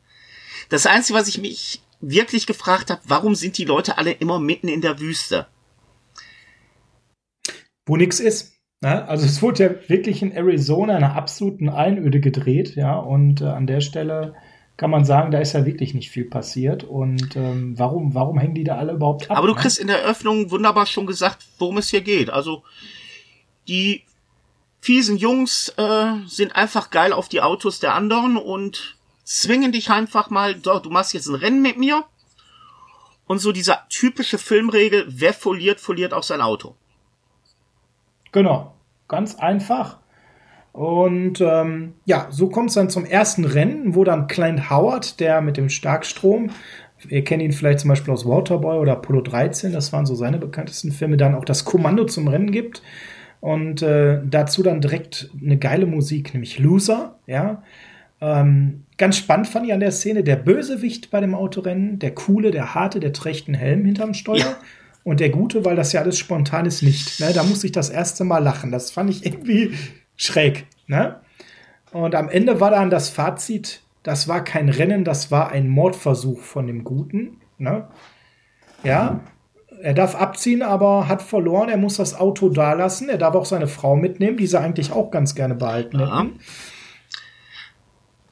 Das 0.68 0.86
Einzige, 0.86 1.18
was 1.18 1.28
ich 1.28 1.38
mich 1.38 1.82
wirklich 2.00 2.46
gefragt 2.46 2.90
habe, 2.90 3.02
warum 3.04 3.34
sind 3.34 3.58
die 3.58 3.64
Leute 3.64 3.98
alle 3.98 4.12
immer 4.12 4.38
mitten 4.38 4.68
in 4.68 4.80
der 4.80 5.00
Wüste? 5.00 5.46
Wo 7.86 7.96
nix 7.96 8.20
ist. 8.20 8.54
Ne? 8.80 9.06
Also 9.08 9.26
es 9.26 9.42
wurde 9.42 9.64
ja 9.64 9.88
wirklich 9.88 10.22
in 10.22 10.32
Arizona 10.32 10.96
einer 10.96 11.16
absoluten 11.16 11.68
Einöde 11.68 12.20
gedreht, 12.20 12.76
ja, 12.76 12.96
und 12.96 13.40
äh, 13.40 13.46
an 13.46 13.66
der 13.66 13.80
Stelle 13.80 14.34
kann 14.82 14.90
man 14.90 15.04
sagen, 15.04 15.30
da 15.30 15.38
ist 15.38 15.52
ja 15.52 15.64
wirklich 15.64 15.94
nicht 15.94 16.10
viel 16.10 16.24
passiert. 16.24 16.82
Und 16.82 17.36
ähm, 17.36 17.78
warum, 17.78 18.16
warum 18.16 18.36
hängen 18.36 18.56
die 18.56 18.64
da 18.64 18.78
alle 18.78 18.94
überhaupt 18.94 19.30
ab? 19.30 19.38
Aber 19.38 19.46
du 19.46 19.54
ne? 19.54 19.60
kriegst 19.60 19.78
in 19.78 19.86
der 19.86 20.02
Eröffnung 20.02 20.50
wunderbar 20.50 20.86
schon 20.86 21.06
gesagt, 21.06 21.46
worum 21.60 21.78
es 21.78 21.88
hier 21.88 22.00
geht. 22.00 22.30
Also 22.30 22.64
die 23.68 24.02
fiesen 24.80 25.18
Jungs 25.18 25.68
äh, 25.76 26.14
sind 26.26 26.56
einfach 26.56 26.90
geil 26.90 27.12
auf 27.12 27.28
die 27.28 27.42
Autos 27.42 27.78
der 27.78 27.94
anderen 27.94 28.36
und 28.36 28.98
zwingen 29.22 29.70
dich 29.70 29.88
einfach 29.88 30.30
mal, 30.30 30.56
doch, 30.56 30.82
du 30.82 30.90
machst 30.90 31.14
jetzt 31.14 31.28
ein 31.28 31.36
Rennen 31.36 31.62
mit 31.62 31.78
mir. 31.78 32.02
Und 33.28 33.38
so 33.38 33.52
diese 33.52 33.78
typische 33.88 34.36
Filmregel, 34.36 35.04
wer 35.06 35.32
foliert, 35.32 35.78
foliert 35.78 36.12
auch 36.12 36.24
sein 36.24 36.40
Auto. 36.40 36.74
Genau, 38.32 38.74
ganz 39.06 39.36
einfach. 39.36 39.98
Und 40.72 41.40
ähm, 41.42 41.92
ja, 42.06 42.28
so 42.30 42.48
kommt 42.48 42.70
es 42.70 42.74
dann 42.74 42.88
zum 42.88 43.04
ersten 43.04 43.44
Rennen, 43.44 43.94
wo 43.94 44.04
dann 44.04 44.26
Clint 44.26 44.70
Howard, 44.70 45.20
der 45.20 45.42
mit 45.42 45.58
dem 45.58 45.68
Starkstrom, 45.68 46.50
ihr 47.08 47.24
kennt 47.24 47.42
ihn 47.42 47.52
vielleicht 47.52 47.80
zum 47.80 47.88
Beispiel 47.88 48.12
aus 48.12 48.26
Waterboy 48.26 48.78
oder 48.78 48.92
Apollo 48.92 49.22
13, 49.22 49.72
das 49.72 49.92
waren 49.92 50.06
so 50.06 50.14
seine 50.14 50.38
bekanntesten 50.38 50.92
Filme, 50.92 51.16
dann 51.16 51.34
auch 51.34 51.44
das 51.44 51.64
Kommando 51.64 52.04
zum 52.06 52.28
Rennen 52.28 52.50
gibt. 52.50 52.82
Und 53.40 53.82
äh, 53.82 54.20
dazu 54.24 54.62
dann 54.62 54.80
direkt 54.80 55.30
eine 55.42 55.58
geile 55.58 55.86
Musik, 55.86 56.32
nämlich 56.32 56.58
Loser, 56.58 57.18
ja. 57.26 57.62
Ähm, 58.20 58.84
ganz 58.98 59.16
spannend 59.16 59.48
fand 59.48 59.66
ich 59.66 59.72
an 59.72 59.80
der 59.80 59.90
Szene 59.90 60.22
der 60.22 60.36
Bösewicht 60.36 61.10
bei 61.10 61.20
dem 61.20 61.34
Autorennen, 61.34 61.98
der 61.98 62.14
coole, 62.14 62.52
der 62.52 62.76
harte, 62.76 63.00
der 63.00 63.12
trägt 63.12 63.48
einen 63.48 63.56
Helm 63.56 63.84
hinterm 63.84 64.14
Steuer. 64.14 64.38
Ja. 64.38 64.56
Und 65.02 65.18
der 65.18 65.30
Gute, 65.30 65.64
weil 65.64 65.74
das 65.74 65.92
ja 65.92 66.00
alles 66.00 66.18
spontan 66.18 66.64
ist, 66.64 66.82
nicht. 66.82 67.18
Ne? 67.18 67.32
Da 67.34 67.42
musste 67.42 67.66
ich 67.66 67.72
das 67.72 67.90
erste 67.90 68.22
Mal 68.22 68.38
lachen. 68.38 68.70
Das 68.70 68.92
fand 68.92 69.10
ich 69.10 69.26
irgendwie 69.26 69.72
schräg. 70.22 70.66
Ne? 70.86 71.20
Und 71.92 72.14
am 72.14 72.28
Ende 72.28 72.60
war 72.60 72.70
dann 72.70 72.90
das 72.90 73.08
Fazit, 73.08 73.82
das 74.02 74.28
war 74.28 74.42
kein 74.42 74.68
Rennen, 74.68 75.04
das 75.04 75.30
war 75.30 75.50
ein 75.50 75.68
Mordversuch 75.68 76.40
von 76.40 76.66
dem 76.66 76.84
Guten. 76.84 77.40
Ne? 77.58 77.88
Ja, 78.82 79.20
er 79.80 79.94
darf 79.94 80.14
abziehen, 80.14 80.62
aber 80.62 81.08
hat 81.08 81.22
verloren. 81.22 81.68
Er 81.68 81.76
muss 81.76 81.96
das 81.96 82.14
Auto 82.14 82.48
da 82.48 82.72
lassen. 82.72 83.08
Er 83.08 83.18
darf 83.18 83.34
auch 83.34 83.44
seine 83.44 83.66
Frau 83.66 83.96
mitnehmen, 83.96 84.36
die 84.36 84.46
sie 84.46 84.60
eigentlich 84.60 84.92
auch 84.92 85.10
ganz 85.10 85.34
gerne 85.34 85.54
behalten 85.54 85.98
ja. 85.98 86.20
hätten. 86.20 86.40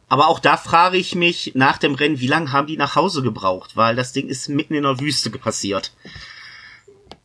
Aber 0.09 0.29
auch 0.29 0.41
da 0.41 0.57
frage 0.57 0.97
ich 0.97 1.15
mich 1.15 1.53
nach 1.55 1.79
dem 1.79 1.95
Rennen, 1.95 2.19
wie 2.19 2.27
lange 2.27 2.53
haben 2.53 2.67
die 2.67 2.77
nach 2.77 2.97
Hause 2.97 3.23
gebraucht? 3.23 3.77
Weil 3.77 3.95
das 3.95 4.13
Ding 4.13 4.29
ist 4.29 4.49
mitten 4.49 4.75
in 4.75 4.83
der 4.83 4.99
Wüste 4.99 5.31
passiert. 5.31 5.93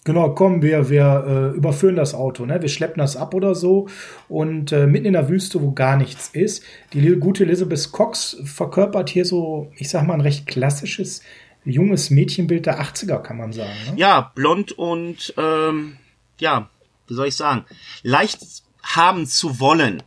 Genau, 0.05 0.29
komm, 0.35 0.61
wir, 0.61 0.87
wir 0.89 1.25
äh, 1.27 1.57
überführen 1.57 1.95
das 1.95 2.13
Auto, 2.13 2.45
ne? 2.45 2.61
Wir 2.61 2.69
schleppen 2.69 2.99
das 2.99 3.17
ab 3.17 3.33
oder 3.33 3.55
so. 3.55 3.87
Und 4.29 4.71
äh, 4.71 4.85
mitten 4.85 5.07
in 5.07 5.13
der 5.13 5.29
Wüste, 5.29 5.59
wo 5.63 5.71
gar 5.71 5.97
nichts 5.97 6.29
ist. 6.29 6.63
Die 6.93 7.01
gute 7.15 7.43
Elizabeth 7.43 7.91
Cox 7.91 8.37
verkörpert 8.45 9.09
hier 9.09 9.25
so, 9.25 9.71
ich 9.77 9.89
sag 9.89 10.05
mal, 10.05 10.13
ein 10.13 10.21
recht 10.21 10.45
klassisches 10.45 11.23
junges 11.65 12.11
Mädchenbild 12.11 12.67
der 12.67 12.79
80er, 12.79 13.17
kann 13.17 13.37
man 13.37 13.51
sagen. 13.51 13.73
Ne? 13.89 13.93
Ja, 13.97 14.31
blond 14.35 14.73
und 14.73 15.33
ähm, 15.37 15.97
ja, 16.39 16.69
wie 17.07 17.13
soll 17.15 17.27
ich 17.27 17.35
sagen, 17.35 17.65
leicht 18.03 18.39
haben 18.83 19.25
zu 19.25 19.59
wollen. 19.59 20.03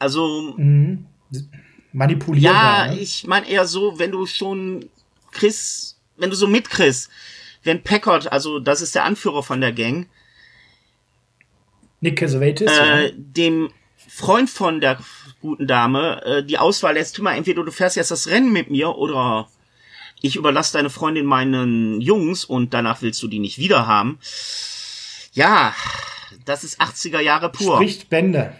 Also 0.00 0.54
mhm. 0.56 1.06
manipulierbar. 1.92 2.88
Ja, 2.88 2.94
ne? 2.94 2.98
ich 2.98 3.28
meine 3.28 3.48
eher 3.48 3.64
so, 3.64 3.96
wenn 4.00 4.10
du 4.10 4.26
schon 4.26 4.86
Chris, 5.30 5.96
wenn 6.16 6.30
du 6.30 6.36
so 6.36 6.48
mit 6.48 6.68
Chris 6.68 7.08
wenn 7.62 7.82
Packard, 7.82 8.30
also 8.32 8.58
das 8.58 8.80
ist 8.80 8.94
der 8.94 9.04
Anführer 9.04 9.42
von 9.42 9.60
der 9.60 9.72
Gang, 9.72 10.08
Nick 12.00 12.18
Cassavetes, 12.18 12.70
äh, 12.70 13.06
ja. 13.06 13.10
dem 13.16 13.70
Freund 13.96 14.48
von 14.48 14.80
der 14.80 14.98
guten 15.40 15.66
Dame 15.66 16.22
äh, 16.24 16.44
die 16.44 16.58
Auswahl 16.58 16.94
lässt, 16.94 17.18
mal, 17.18 17.36
entweder 17.36 17.64
du 17.64 17.72
fährst 17.72 17.96
jetzt 17.96 18.10
das 18.10 18.28
Rennen 18.28 18.52
mit 18.52 18.70
mir 18.70 18.96
oder 18.96 19.48
ich 20.20 20.36
überlasse 20.36 20.72
deine 20.72 20.90
Freundin 20.90 21.26
meinen 21.26 22.00
Jungs 22.00 22.44
und 22.44 22.74
danach 22.74 23.02
willst 23.02 23.22
du 23.22 23.28
die 23.28 23.38
nicht 23.38 23.58
wieder 23.58 23.86
haben. 23.86 24.18
Ja, 25.32 25.74
das 26.44 26.64
ist 26.64 26.80
80er 26.80 27.20
Jahre 27.20 27.50
pur. 27.50 27.76
Spricht 27.76 28.08
Bände. 28.08 28.52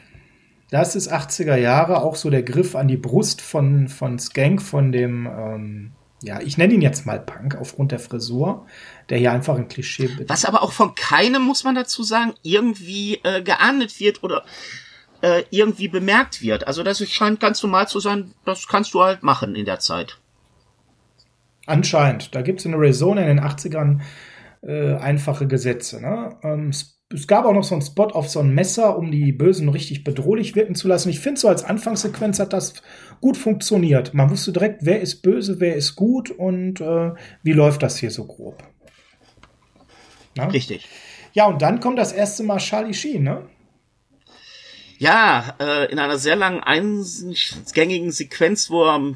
Das 0.71 0.95
ist 0.95 1.13
80er 1.13 1.57
Jahre, 1.57 2.03
auch 2.03 2.15
so 2.15 2.29
der 2.31 2.43
Griff 2.43 2.77
an 2.77 2.89
die 2.89 2.99
Brust 2.99 3.41
von, 3.41 3.89
von 3.89 4.19
Skank, 4.19 4.63
von 4.63 4.93
dem 4.93 5.27
ähm, 5.27 5.93
ja, 6.23 6.41
ich 6.41 6.59
nenne 6.59 6.75
ihn 6.75 6.83
jetzt 6.83 7.07
mal 7.07 7.21
Punk 7.21 7.57
aufgrund 7.57 7.93
der 7.93 8.01
Frisur, 8.01 8.67
der 9.09 9.19
hier 9.19 9.33
einfach 9.33 9.57
ein 9.57 9.69
Klischee 9.69 10.09
bitte. 10.09 10.29
Was 10.29 10.45
aber 10.45 10.63
auch 10.63 10.73
von 10.73 10.95
keinem, 10.95 11.43
muss 11.43 11.65
man 11.65 11.75
dazu 11.75 12.03
sagen, 12.03 12.35
irgendwie 12.43 13.21
äh, 13.23 13.43
geahndet 13.43 14.01
wird 14.01 14.23
oder 14.25 14.45
äh, 15.23 15.45
irgendwie 15.51 15.89
bemerkt 15.89 16.43
wird. 16.43 16.67
Also 16.67 16.83
das 16.83 17.07
scheint 17.09 17.41
ganz 17.41 17.63
normal 17.63 17.89
zu 17.89 18.01
sein, 18.01 18.33
das 18.45 18.67
kannst 18.67 18.95
du 18.95 19.03
halt 19.03 19.23
machen 19.23 19.55
in 19.55 19.65
der 19.65 19.79
Zeit. 19.79 20.19
Anscheinend. 21.67 22.35
Da 22.35 22.43
gibt 22.43 22.61
es 22.61 22.67
in 22.67 22.73
Arizona 22.73 23.23
in 23.23 23.37
den 23.37 23.41
80ern 23.41 24.01
äh, 24.63 24.95
einfache 24.95 25.47
Gesetze. 25.47 26.01
Ne? 26.01 26.37
Ähm, 26.43 26.73
es 27.11 27.27
gab 27.27 27.47
auch 27.47 27.53
noch 27.53 27.65
so 27.65 27.75
einen 27.75 27.83
Spot 27.83 28.09
auf 28.09 28.29
so 28.29 28.41
ein 28.41 28.55
Messer, 28.55 28.99
um 28.99 29.11
die 29.11 29.33
Bösen 29.33 29.69
richtig 29.71 30.05
bedrohlich 30.05 30.55
wirken 30.55 30.75
zu 30.75 30.89
lassen. 30.89 31.09
Ich 31.09 31.21
finde, 31.21 31.41
so 31.41 31.49
als 31.49 31.65
Anfangssequenz 31.65 32.39
hat 32.39 32.53
das 32.53 32.75
gut 33.21 33.37
funktioniert. 33.37 34.13
Man 34.13 34.31
wusste 34.31 34.53
direkt, 34.53 34.85
wer 34.85 35.01
ist 35.01 35.23
böse, 35.23 35.59
wer 35.59 35.75
ist 35.75 35.97
gut 35.97 36.31
und 36.31 36.81
äh, 36.81 37.13
wie 37.43 37.53
läuft 37.53 37.83
das 37.83 37.97
hier 37.97 38.11
so 38.11 38.27
grob. 38.27 38.63
Na? 40.35 40.49
Richtig. 40.49 40.87
Ja, 41.33 41.47
und 41.47 41.63
dann 41.63 41.81
kommt 41.81 41.99
das 41.99 42.13
erste 42.13 42.43
Mal 42.43 42.59
Charlie 42.59 42.95
Sheen, 42.95 43.23
ne? 43.23 43.49
Ja, 44.99 45.55
äh, 45.61 45.91
in 45.91 45.99
einer 45.99 46.19
sehr 46.19 46.37
langen, 46.37 46.61
eingängigen 46.61 48.11
Sequenz, 48.11 48.69
wo 48.69 48.85
er 48.85 49.15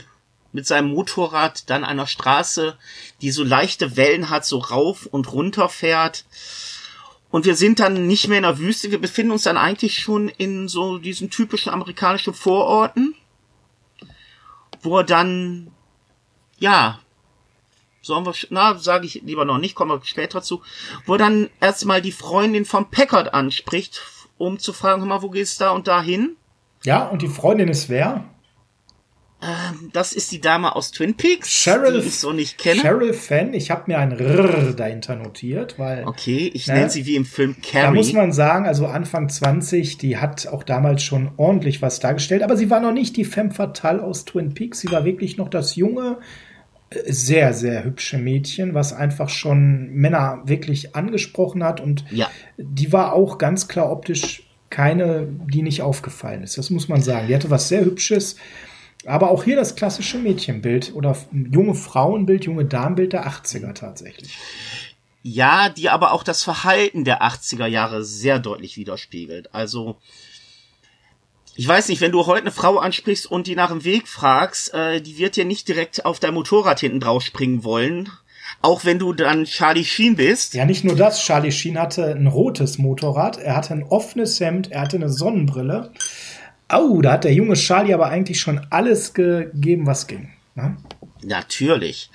mit 0.53 0.67
seinem 0.67 0.91
Motorrad 0.91 1.69
dann 1.69 1.85
einer 1.85 2.07
Straße, 2.07 2.77
die 3.21 3.31
so 3.31 3.43
leichte 3.43 3.97
Wellen 3.97 4.31
hat, 4.31 4.45
so 4.47 4.59
rauf 4.59 5.07
und 5.07 5.33
runter 5.33 5.69
fährt. 5.69 6.25
Und 7.33 7.47
wir 7.47 7.57
sind 7.57 7.81
dann 7.81 8.07
nicht 8.07 8.29
mehr 8.29 8.37
in 8.37 8.45
der 8.45 8.59
Wüste, 8.59 8.91
wir 8.91 9.01
befinden 9.01 9.33
uns 9.33 9.45
dann 9.45 9.57
eigentlich 9.57 9.99
schon 9.99 10.29
in 10.29 10.69
so 10.69 10.99
diesen 10.99 11.31
typischen 11.31 11.73
amerikanischen 11.73 12.35
Vororten, 12.35 13.15
wo 14.83 14.99
er 14.99 15.05
dann, 15.05 15.71
ja, 16.59 17.01
sollen 18.03 18.27
wir, 18.27 18.35
na, 18.51 18.79
sage 18.79 19.07
ich 19.07 19.23
lieber 19.23 19.47
noch 19.47 19.57
nicht, 19.57 19.75
kommen 19.75 19.93
wir 19.93 20.05
später 20.05 20.43
zu, 20.43 20.61
wo 21.07 21.15
er 21.15 21.19
dann 21.19 21.49
erstmal 21.59 22.03
die 22.03 22.13
Freundin 22.13 22.67
von 22.67 22.91
Packard 22.91 23.33
anspricht, 23.33 24.03
um 24.37 24.59
zu 24.59 24.75
fragen, 24.75 25.01
hör 25.01 25.09
mal, 25.09 25.23
wo 25.23 25.31
geht's 25.31 25.57
da 25.57 25.71
und 25.71 25.89
da 25.89 26.03
hin? 26.03 26.37
Ja, 26.85 27.09
und 27.09 27.23
die 27.23 27.29
Freundin 27.29 27.69
ist 27.69 27.89
wer? 27.89 28.25
Ähm, 29.43 29.91
das 29.93 30.13
ist 30.13 30.31
die 30.31 30.41
Dame 30.41 30.77
aus 30.77 30.93
Twin 30.93 31.17
Peaks, 31.17 31.49
Cheryl, 31.49 32.01
die 32.01 32.07
ich 32.07 32.19
so 32.19 32.33
nicht 32.33 32.59
kenne. 32.59 32.81
Cheryl 32.81 33.13
Fan, 33.13 33.55
ich 33.55 33.73
habe 33.73 33.85
mir 33.89 33.99
ein 33.99 34.13
Rrr 34.13 34.73
dahinter 34.73 35.17
notiert, 35.17 35.81
weil. 35.81 36.07
Okay, 36.07 36.49
ich 36.55 36.69
ne, 36.69 36.75
nenne 36.75 36.91
sie 36.91 37.07
wie 37.07 37.17
im 37.17 37.25
Film 37.25 37.57
Carrie. 37.61 37.87
Da 37.87 37.91
muss 37.91 38.13
man 38.13 38.31
sagen, 38.31 38.67
also 38.67 38.87
Anfang 38.87 39.29
20, 39.29 39.99
die 39.99 40.19
hat 40.19 40.47
auch 40.47 40.63
damals 40.63 41.03
schon 41.03 41.33
ordentlich 41.39 41.83
was 41.83 41.99
dargestellt, 41.99 42.45
aber 42.45 42.57
sie 42.57 42.71
war 42.71 42.79
noch 42.79 42.93
nicht 42.93 43.17
die 43.17 43.25
Femme 43.25 43.51
Fatale 43.51 44.05
aus 44.05 44.25
Twin 44.25 44.55
Peaks, 44.55 44.79
sie 44.79 44.93
war 44.93 45.05
wirklich 45.05 45.37
noch 45.39 45.49
das 45.49 45.75
junge, 45.75 46.19
äh, 46.91 47.13
sehr, 47.13 47.53
sehr 47.53 47.83
hübsche 47.83 48.19
Mädchen, 48.19 48.75
was 48.75 48.93
einfach 48.93 49.29
schon 49.29 49.91
Männer 49.93 50.43
wirklich 50.45 50.95
angesprochen 50.95 51.65
hat 51.65 51.81
und 51.81 52.05
ja. 52.13 52.31
die 52.59 52.93
war 52.93 53.13
auch 53.13 53.39
ganz 53.39 53.67
klar 53.67 53.91
optisch 53.91 54.45
keine, 54.71 55.27
die 55.53 55.63
nicht 55.63 55.83
aufgefallen 55.83 56.45
ist. 56.45 56.57
Das 56.57 56.71
muss 56.71 56.89
man 56.89 57.03
sagen. 57.03 57.27
Die 57.29 57.35
hatte 57.35 57.51
was 57.51 57.69
sehr 57.69 57.85
Hübsches. 57.85 58.37
Aber 59.07 59.31
auch 59.31 59.45
hier 59.45 59.57
das 59.57 59.75
klassische 59.75 60.19
Mädchenbild 60.19 60.95
oder 60.95 61.17
junge 61.51 61.75
Frauenbild, 61.75 62.45
junge 62.45 62.65
Damenbild 62.65 63.13
der 63.13 63.27
80er 63.27 63.75
tatsächlich. 63.75 64.37
Ja, 65.23 65.69
die 65.69 65.89
aber 65.89 66.13
auch 66.13 66.25
das 66.25 66.43
Verhalten 66.43 67.05
der 67.05 67.23
80er 67.23 67.67
Jahre 67.67 68.05
sehr 68.05 68.39
deutlich 68.39 68.77
widerspiegelt. 68.77 69.55
Also, 69.55 69.97
ich 71.55 71.69
weiß 71.69 71.89
nicht, 71.89 72.01
wenn 72.01 72.13
du 72.13 72.27
heute 72.27 72.43
eine 72.43 72.51
Frau 72.51 72.79
ansprichst 72.79 73.31
und 73.31 73.47
die 73.47 73.55
nach 73.55 73.71
dem 73.71 73.85
Weg 73.85 74.09
fragst, 74.09 74.75
äh, 74.75 75.01
die 75.01 75.19
wird 75.19 75.37
dir 75.37 75.45
nicht 75.45 75.69
direkt 75.69 76.05
auf 76.05 76.19
dein 76.19 76.35
Motorrad 76.35 76.81
hinten 76.81 77.01
drauf 77.01 77.23
springen 77.23 77.63
wollen. 77.63 78.11
Auch 78.61 78.85
wenn 78.85 78.99
du 78.99 79.13
dann 79.13 79.45
Charlie 79.45 79.85
Sheen 79.85 80.17
bist. 80.17 80.55
Ja, 80.55 80.65
nicht 80.65 80.85
nur 80.85 80.95
das. 80.95 81.21
Charlie 81.25 81.53
Sheen 81.53 81.79
hatte 81.79 82.13
ein 82.13 82.27
rotes 82.27 82.79
Motorrad. 82.79 83.39
Er 83.39 83.57
hatte 83.57 83.75
ein 83.75 83.83
offenes 83.85 84.39
Hemd. 84.41 84.71
Er 84.71 84.83
hatte 84.83 84.97
eine 84.97 85.09
Sonnenbrille. 85.09 85.93
Oh, 86.73 87.01
da 87.03 87.13
hat 87.13 87.25
der 87.25 87.35
junge 87.35 87.55
Charlie 87.55 87.95
aber 87.95 88.09
eigentlich 88.09 88.41
schon 88.41 88.67
alles 88.71 89.15
gegeben, 89.15 89.87
was 89.87 90.07
ging. 90.07 90.33
Ne? 90.55 90.77
Natürlich. 91.23 92.11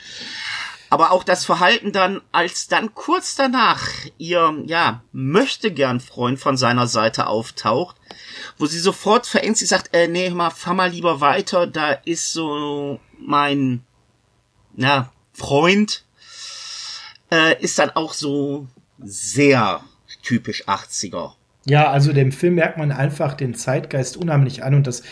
Aber 0.90 1.12
auch 1.12 1.24
das 1.24 1.46
Verhalten 1.46 1.92
dann, 1.92 2.22
als 2.32 2.68
dann 2.68 2.94
kurz 2.94 3.36
danach 3.36 3.88
ihr, 4.18 4.64
ja, 4.66 5.04
möchte 5.12 5.72
gern 5.72 6.00
Freund 6.00 6.40
von 6.40 6.56
seiner 6.56 6.88
Seite 6.88 7.28
auftaucht, 7.28 7.98
wo 8.58 8.66
sie 8.66 8.80
sofort 8.80 9.28
verengt, 9.28 9.58
sie 9.58 9.66
sagt, 9.66 9.94
äh, 9.94 10.08
nee, 10.08 10.30
mal, 10.30 10.50
fahr 10.50 10.74
mal 10.74 10.90
lieber 10.90 11.20
weiter, 11.20 11.68
da 11.68 11.92
ist 11.92 12.32
so 12.32 13.00
mein, 13.20 13.84
na, 14.76 15.12
Freund, 15.34 16.06
äh, 17.32 17.62
ist 17.62 17.78
dann 17.80 17.92
auch 17.92 18.14
so 18.14 18.68
sehr 19.00 19.84
typisch 20.24 20.68
80er. 20.68 21.34
Ja, 21.70 21.92
also 21.92 22.14
dem 22.14 22.32
Film 22.32 22.56
merkt 22.56 22.78
man 22.78 22.94
einfach 22.94 23.34
den 23.34 23.54
Zeitgeist 23.54 24.16
unheimlich 24.16 24.64
an 24.64 24.74
und 24.74 24.88
das 24.88 25.04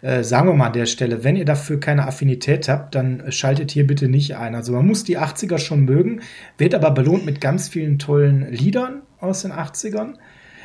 äh, 0.00 0.22
sagen 0.22 0.48
wir 0.48 0.54
mal 0.54 0.68
an 0.68 0.72
der 0.72 0.86
Stelle, 0.86 1.24
wenn 1.24 1.34
ihr 1.34 1.44
dafür 1.44 1.80
keine 1.80 2.06
Affinität 2.06 2.68
habt, 2.68 2.94
dann 2.94 3.24
schaltet 3.32 3.72
hier 3.72 3.84
bitte 3.84 4.08
nicht 4.08 4.36
ein. 4.36 4.54
Also 4.54 4.72
man 4.72 4.86
muss 4.86 5.02
die 5.02 5.18
80er 5.18 5.58
schon 5.58 5.84
mögen, 5.84 6.20
wird 6.56 6.74
aber 6.74 6.92
belohnt 6.92 7.26
mit 7.26 7.40
ganz 7.40 7.68
vielen 7.68 7.98
tollen 7.98 8.48
Liedern 8.52 9.02
aus 9.18 9.42
den 9.42 9.52
80ern. 9.52 10.14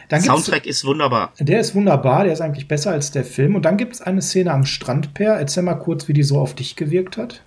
Dann 0.08 0.22
Soundtrack 0.22 0.68
ist 0.68 0.86
wunderbar. 0.86 1.34
Der 1.40 1.60
ist 1.60 1.74
wunderbar, 1.74 2.26
der 2.26 2.34
ist 2.34 2.42
eigentlich 2.42 2.68
besser 2.68 2.92
als 2.92 3.12
der 3.12 3.24
Film. 3.24 3.56
Und 3.56 3.64
dann 3.64 3.78
gibt 3.78 3.94
es 3.94 4.02
eine 4.02 4.22
Szene 4.22 4.52
am 4.52 4.66
Strand, 4.66 5.14
Per. 5.14 5.34
Erzähl 5.34 5.64
mal 5.64 5.76
kurz, 5.76 6.08
wie 6.08 6.14
die 6.14 6.24
so 6.24 6.40
auf 6.40 6.56
dich 6.56 6.76
gewirkt 6.76 7.18
hat. 7.18 7.44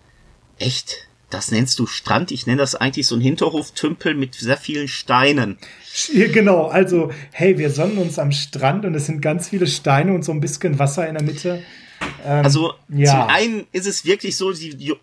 Echt? 0.59 1.09
Das 1.33 1.51
nennst 1.51 1.79
du 1.79 1.87
Strand? 1.87 2.31
Ich 2.31 2.47
nenne 2.47 2.59
das 2.59 2.75
eigentlich 2.75 3.07
so 3.07 3.16
ein 3.16 3.23
Hinterhoftümpel 3.23 4.14
mit 4.14 4.35
sehr 4.35 4.59
vielen 4.59 4.87
Steinen. 4.87 5.57
Genau, 6.12 6.66
also, 6.66 7.11
hey, 7.33 7.57
wir 7.57 7.71
sonnen 7.71 7.97
uns 7.97 8.18
am 8.18 8.33
Strand 8.33 8.85
und 8.85 8.95
es 8.95 9.07
sind 9.07 9.23
ganz 9.23 9.49
viele 9.49 9.66
Steine 9.66 10.12
und 10.12 10.25
so 10.25 10.33
ein 10.33 10.40
bisschen 10.40 10.79
Wasser 10.79 11.09
in 11.09 11.14
der 11.14 11.23
Mitte. 11.23 11.62
Ähm, 12.23 12.45
also, 12.45 12.75
ja. 12.88 13.12
zum 13.12 13.21
einen 13.35 13.66
ist 13.73 13.87
es 13.87 14.05
wirklich 14.05 14.37
so, 14.37 14.53
die, 14.53 14.95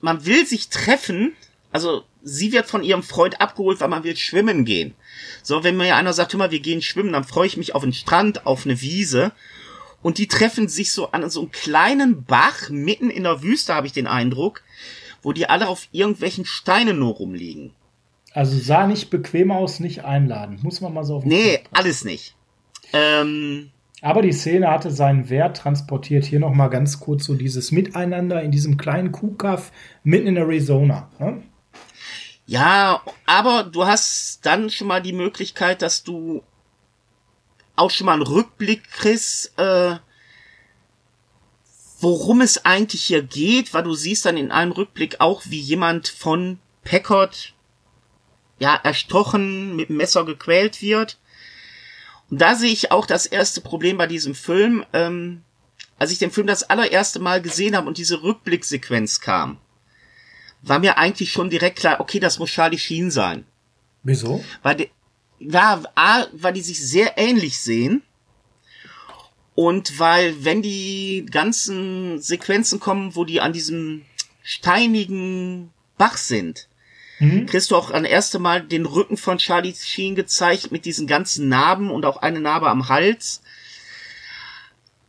man 0.00 0.26
will 0.26 0.44
sich 0.44 0.68
treffen, 0.68 1.32
also 1.72 2.04
sie 2.22 2.52
wird 2.52 2.66
von 2.66 2.82
ihrem 2.82 3.02
Freund 3.02 3.40
abgeholt, 3.40 3.80
weil 3.80 3.88
man 3.88 4.04
will 4.04 4.16
schwimmen 4.16 4.66
gehen. 4.66 4.92
So, 5.42 5.64
wenn 5.64 5.78
mir 5.78 5.96
einer 5.96 6.12
sagt, 6.12 6.34
hör 6.34 6.38
mal, 6.38 6.50
wir 6.50 6.60
gehen 6.60 6.82
schwimmen, 6.82 7.14
dann 7.14 7.24
freue 7.24 7.46
ich 7.46 7.56
mich 7.56 7.74
auf 7.74 7.82
einen 7.82 7.94
Strand, 7.94 8.44
auf 8.46 8.66
eine 8.66 8.82
Wiese. 8.82 9.32
Und 10.02 10.18
die 10.18 10.28
treffen 10.28 10.68
sich 10.68 10.92
so 10.92 11.12
an 11.12 11.28
so 11.30 11.40
einem 11.40 11.50
kleinen 11.50 12.24
Bach 12.24 12.68
mitten 12.68 13.08
in 13.08 13.22
der 13.22 13.42
Wüste, 13.42 13.74
habe 13.74 13.86
ich 13.86 13.94
den 13.94 14.06
Eindruck 14.06 14.62
wo 15.22 15.32
die 15.32 15.48
alle 15.48 15.68
auf 15.68 15.88
irgendwelchen 15.92 16.44
Steinen 16.44 16.98
nur 16.98 17.14
rumliegen. 17.14 17.72
Also 18.32 18.58
sah 18.58 18.86
nicht 18.86 19.10
bequem 19.10 19.50
aus, 19.50 19.80
nicht 19.80 20.04
einladen. 20.04 20.58
Muss 20.62 20.80
man 20.80 20.94
mal 20.94 21.04
so 21.04 21.16
auf 21.16 21.24
Nee, 21.24 21.58
Punkt 21.58 21.68
alles 21.72 22.04
nicht. 22.04 22.36
Ähm, 22.92 23.70
aber 24.02 24.22
die 24.22 24.32
Szene 24.32 24.68
hatte 24.68 24.90
seinen 24.90 25.28
Wert 25.28 25.56
transportiert. 25.56 26.24
Hier 26.24 26.40
noch 26.40 26.54
mal 26.54 26.68
ganz 26.68 27.00
kurz 27.00 27.24
so 27.24 27.34
dieses 27.34 27.72
Miteinander 27.72 28.42
in 28.42 28.50
diesem 28.50 28.76
kleinen 28.76 29.12
Kuhkaff 29.12 29.72
mitten 30.04 30.28
in 30.28 30.36
Arizona. 30.36 31.10
Ne? 31.18 31.42
Ja, 32.46 33.02
aber 33.26 33.64
du 33.64 33.86
hast 33.86 34.44
dann 34.46 34.70
schon 34.70 34.88
mal 34.88 35.02
die 35.02 35.12
Möglichkeit, 35.12 35.82
dass 35.82 36.02
du 36.02 36.42
auch 37.76 37.90
schon 37.90 38.06
mal 38.06 38.14
einen 38.14 38.22
Rückblick 38.22 38.90
kriegst, 38.90 39.58
äh, 39.58 39.96
worum 42.00 42.40
es 42.40 42.64
eigentlich 42.64 43.02
hier 43.02 43.22
geht, 43.22 43.74
weil 43.74 43.82
du 43.82 43.94
siehst 43.94 44.24
dann 44.24 44.36
in 44.36 44.50
einem 44.50 44.72
Rückblick 44.72 45.20
auch, 45.20 45.42
wie 45.46 45.60
jemand 45.60 46.08
von 46.08 46.58
Packard 46.82 47.54
ja 48.58 48.74
erstochen, 48.74 49.76
mit 49.76 49.88
dem 49.88 49.96
Messer 49.96 50.24
gequält 50.24 50.82
wird. 50.82 51.18
Und 52.30 52.40
da 52.40 52.54
sehe 52.54 52.72
ich 52.72 52.90
auch 52.90 53.06
das 53.06 53.26
erste 53.26 53.60
Problem 53.60 53.98
bei 53.98 54.06
diesem 54.06 54.34
Film. 54.34 54.84
Ähm, 54.92 55.42
als 55.98 56.10
ich 56.10 56.18
den 56.18 56.30
Film 56.30 56.46
das 56.46 56.62
allererste 56.62 57.18
Mal 57.18 57.42
gesehen 57.42 57.76
habe 57.76 57.86
und 57.86 57.98
diese 57.98 58.22
Rückblicksequenz 58.22 59.20
kam, 59.20 59.58
war 60.62 60.78
mir 60.78 60.96
eigentlich 60.96 61.32
schon 61.32 61.50
direkt 61.50 61.78
klar, 61.78 62.00
okay, 62.00 62.20
das 62.20 62.38
muss 62.38 62.50
Charlie 62.50 62.78
Sheen 62.78 63.10
sein. 63.10 63.46
Wieso? 64.02 64.42
Weil 64.62 64.76
die, 64.76 64.90
ja, 65.38 65.82
A, 65.94 66.26
weil 66.32 66.54
die 66.54 66.62
sich 66.62 66.80
sehr 66.80 67.18
ähnlich 67.18 67.60
sehen 67.60 68.02
und 69.60 69.98
weil, 69.98 70.42
wenn 70.42 70.62
die 70.62 71.26
ganzen 71.30 72.18
Sequenzen 72.18 72.80
kommen, 72.80 73.14
wo 73.14 73.26
die 73.26 73.42
an 73.42 73.52
diesem 73.52 74.06
steinigen 74.42 75.70
Bach 75.98 76.16
sind, 76.16 76.66
mhm. 77.18 77.44
kriegst 77.44 77.70
du 77.70 77.76
auch 77.76 77.90
an 77.90 78.06
erste 78.06 78.38
Mal 78.38 78.62
den 78.62 78.86
Rücken 78.86 79.18
von 79.18 79.36
Charlie 79.36 79.74
Sheen 79.74 80.14
gezeigt 80.14 80.72
mit 80.72 80.86
diesen 80.86 81.06
ganzen 81.06 81.50
Narben 81.50 81.90
und 81.90 82.06
auch 82.06 82.22
eine 82.22 82.40
Narbe 82.40 82.70
am 82.70 82.88
Hals 82.88 83.42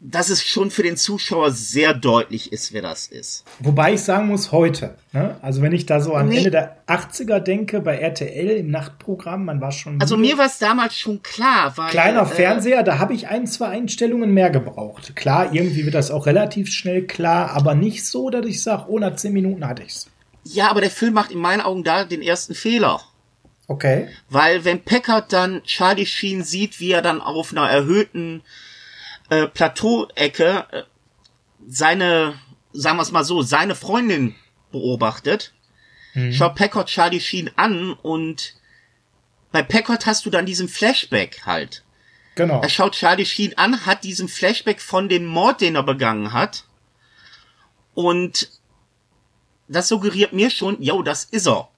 dass 0.04 0.30
es 0.30 0.44
schon 0.44 0.72
für 0.72 0.82
den 0.82 0.98
Zuschauer 0.98 1.52
sehr 1.52 1.94
deutlich 1.94 2.52
ist, 2.52 2.74
wer 2.74 2.82
das 2.82 3.06
ist. 3.06 3.46
Wobei 3.60 3.94
ich 3.94 4.02
sagen 4.02 4.28
muss, 4.28 4.52
heute. 4.52 4.96
Ne? 5.14 5.38
Also 5.44 5.62
wenn 5.62 5.74
ich 5.74 5.86
da 5.86 6.02
so 6.02 6.16
an 6.16 6.30
nee. 6.30 6.38
Ende 6.38 6.50
der 6.50 6.78
80er 6.88 7.40
denke, 7.40 7.82
bei 7.82 7.98
RTL 7.98 8.50
im 8.58 8.72
Nachtprogramm, 8.72 9.46
man 9.46 9.62
war 9.62 9.72
schon. 9.72 10.02
Also 10.02 10.18
mir 10.18 10.40
war 10.40 10.48
es 10.48 10.58
damals 10.58 10.98
schon 10.98 11.22
klar, 11.22 11.74
weil. 11.78 11.92
Kleiner 11.92 12.24
äh, 12.24 12.26
Fernseher, 12.26 12.82
da 12.82 12.98
habe 12.98 13.14
ich 13.14 13.28
ein, 13.28 13.46
zwei 13.46 13.68
Einstellungen 13.68 14.34
mehr 14.34 14.50
gebraucht. 14.50 15.16
Klar, 15.16 15.54
irgendwie 15.54 15.86
wird 15.86 15.94
das 15.94 16.10
auch 16.10 16.26
relativ 16.26 16.70
schnell 16.70 17.06
klar, 17.06 17.52
aber 17.52 17.76
nicht 17.76 18.04
so, 18.04 18.32
dass 18.32 18.48
ich 18.48 18.64
sage, 18.64 18.86
oh, 18.88 18.98
nach 18.98 19.16
zehn 19.18 19.34
Minuten 19.34 19.68
hatte 19.68 19.84
ich's. 19.84 20.08
Ja, 20.44 20.72
aber 20.72 20.82
der 20.82 20.90
Film 20.90 21.14
macht 21.14 21.30
in 21.30 21.38
meinen 21.38 21.62
Augen 21.62 21.84
da 21.84 22.06
den 22.06 22.24
ersten 22.24 22.56
Fehler. 22.56 23.02
Okay. 23.68 24.08
Weil 24.30 24.66
wenn 24.66 24.84
Packard 24.84 25.32
dann 25.32 25.62
Charlie 25.64 26.08
Sheen 26.08 26.44
sieht, 26.44 26.80
wie 26.80 26.92
er 26.92 27.04
dann 27.04 27.22
auf 27.22 27.52
einer 27.52 27.70
erhöhten 27.70 28.42
äh, 29.32 29.48
Plateau-Ecke 29.48 30.66
äh, 30.72 30.84
seine, 31.66 32.36
sagen 32.74 32.98
wir 32.98 33.02
es 33.02 33.12
mal 33.12 33.24
so, 33.24 33.42
seine 33.42 33.76
Freundin 33.76 34.36
beobachtet, 34.72 35.54
mhm. 36.14 36.34
schaut 36.34 36.56
Packard 36.56 36.90
Charlie 36.90 37.22
Sheen 37.22 37.50
an 37.56 37.94
und 37.94 38.56
bei 39.52 39.64
Packard 39.64 40.06
hast 40.06 40.26
du 40.26 40.30
dann 40.30 40.46
diesen 40.46 40.68
Flashback 40.68 41.46
halt. 41.46 41.84
Genau. 42.36 42.62
Er 42.62 42.70
schaut 42.70 42.94
Charlie 42.94 43.26
Sheen 43.26 43.58
an, 43.58 43.86
hat 43.86 44.04
diesen 44.04 44.28
Flashback 44.28 44.82
von 44.82 45.08
dem 45.08 45.26
Mord, 45.26 45.62
den 45.62 45.76
er 45.76 45.84
begangen 45.84 46.34
hat. 46.34 46.66
Und 47.94 48.50
das 49.68 49.88
suggeriert 49.88 50.34
mir 50.34 50.50
schon, 50.50 50.82
yo, 50.82 51.04
das 51.04 51.24
ist 51.26 51.48
er. 51.48 51.70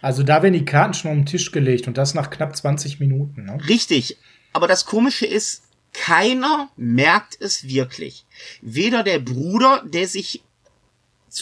Also 0.00 0.22
da 0.22 0.42
werden 0.42 0.54
die 0.54 0.64
Karten 0.64 0.94
schon 0.94 1.10
auf 1.10 1.16
den 1.16 1.26
Tisch 1.26 1.50
gelegt 1.50 1.88
und 1.88 1.98
das 1.98 2.14
nach 2.14 2.30
knapp 2.30 2.56
20 2.56 3.00
Minuten. 3.00 3.46
Ne? 3.46 3.58
Richtig. 3.68 4.16
Aber 4.52 4.68
das 4.68 4.86
Komische 4.86 5.26
ist, 5.26 5.67
keiner 5.92 6.68
merkt 6.76 7.36
es 7.40 7.66
wirklich. 7.66 8.24
Weder 8.60 9.02
der 9.02 9.18
Bruder, 9.18 9.82
der 9.84 10.06
sich 10.06 10.42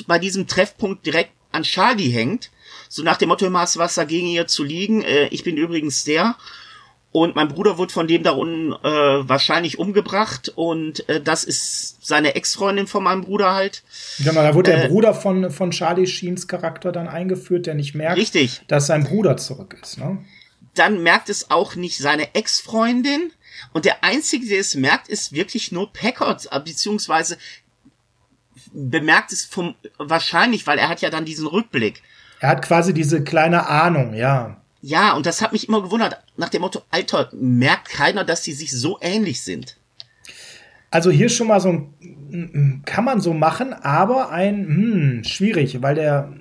bei 0.06 0.18
diesem 0.18 0.46
Treffpunkt 0.46 1.06
direkt 1.06 1.32
an 1.52 1.62
Charlie 1.62 2.10
hängt, 2.10 2.50
so 2.88 3.02
nach 3.02 3.16
dem 3.16 3.28
Motto, 3.28 3.48
Maß 3.48 3.78
was 3.78 3.94
dagegen 3.94 4.26
hier 4.26 4.46
zu 4.46 4.64
liegen, 4.64 5.02
äh, 5.02 5.28
ich 5.28 5.44
bin 5.44 5.56
übrigens 5.56 6.04
der, 6.04 6.36
und 7.16 7.34
mein 7.34 7.48
Bruder 7.48 7.78
wird 7.78 7.92
von 7.92 8.06
dem 8.06 8.22
da 8.22 8.32
unten 8.32 8.72
äh, 8.72 9.28
wahrscheinlich 9.28 9.78
umgebracht 9.78 10.52
und 10.54 11.08
äh, 11.08 11.18
das 11.18 11.44
ist 11.44 12.04
seine 12.06 12.34
Ex-Freundin 12.34 12.86
von 12.86 13.02
meinem 13.02 13.22
Bruder 13.22 13.54
halt. 13.54 13.84
Genau, 14.18 14.42
da 14.42 14.54
wurde 14.54 14.74
äh, 14.74 14.82
der 14.82 14.88
Bruder 14.88 15.14
von, 15.14 15.50
von 15.50 15.70
Charlie 15.70 16.06
Sheens 16.06 16.46
Charakter 16.46 16.92
dann 16.92 17.08
eingeführt, 17.08 17.64
der 17.64 17.74
nicht 17.74 17.94
merkt, 17.94 18.18
richtig. 18.18 18.60
dass 18.68 18.88
sein 18.88 19.04
Bruder 19.04 19.38
zurück 19.38 19.78
ist. 19.80 19.96
Ne? 19.96 20.18
Dann 20.74 21.02
merkt 21.02 21.30
es 21.30 21.50
auch 21.50 21.74
nicht 21.74 21.96
seine 21.96 22.34
Ex-Freundin, 22.34 23.32
und 23.72 23.84
der 23.84 24.04
Einzige, 24.04 24.46
der 24.46 24.60
es 24.60 24.74
merkt, 24.74 25.08
ist 25.08 25.32
wirklich 25.32 25.72
nur 25.72 25.92
Packard, 25.92 26.48
äh, 26.50 26.60
beziehungsweise 26.60 27.38
bemerkt 28.72 29.32
es 29.32 29.44
vom, 29.44 29.74
wahrscheinlich, 29.98 30.66
weil 30.66 30.78
er 30.78 30.88
hat 30.88 31.00
ja 31.00 31.10
dann 31.10 31.24
diesen 31.24 31.46
Rückblick. 31.46 32.02
Er 32.40 32.50
hat 32.50 32.62
quasi 32.62 32.92
diese 32.92 33.22
kleine 33.24 33.68
Ahnung, 33.68 34.14
ja. 34.14 34.60
Ja, 34.82 35.14
und 35.14 35.26
das 35.26 35.40
hat 35.42 35.52
mich 35.52 35.68
immer 35.68 35.82
gewundert, 35.82 36.22
nach 36.36 36.48
dem 36.48 36.60
Motto, 36.60 36.82
Alter, 36.90 37.30
merkt 37.32 37.88
keiner, 37.88 38.24
dass 38.24 38.44
sie 38.44 38.52
sich 38.52 38.72
so 38.72 38.98
ähnlich 39.00 39.42
sind. 39.42 39.76
Also 40.90 41.10
hier 41.10 41.28
schon 41.28 41.48
mal 41.48 41.60
so 41.60 41.70
ein, 41.70 42.82
kann 42.84 43.04
man 43.04 43.20
so 43.20 43.32
machen, 43.32 43.72
aber 43.72 44.30
ein, 44.30 44.66
hm, 44.66 45.24
schwierig, 45.24 45.82
weil 45.82 45.94
der 45.94 46.32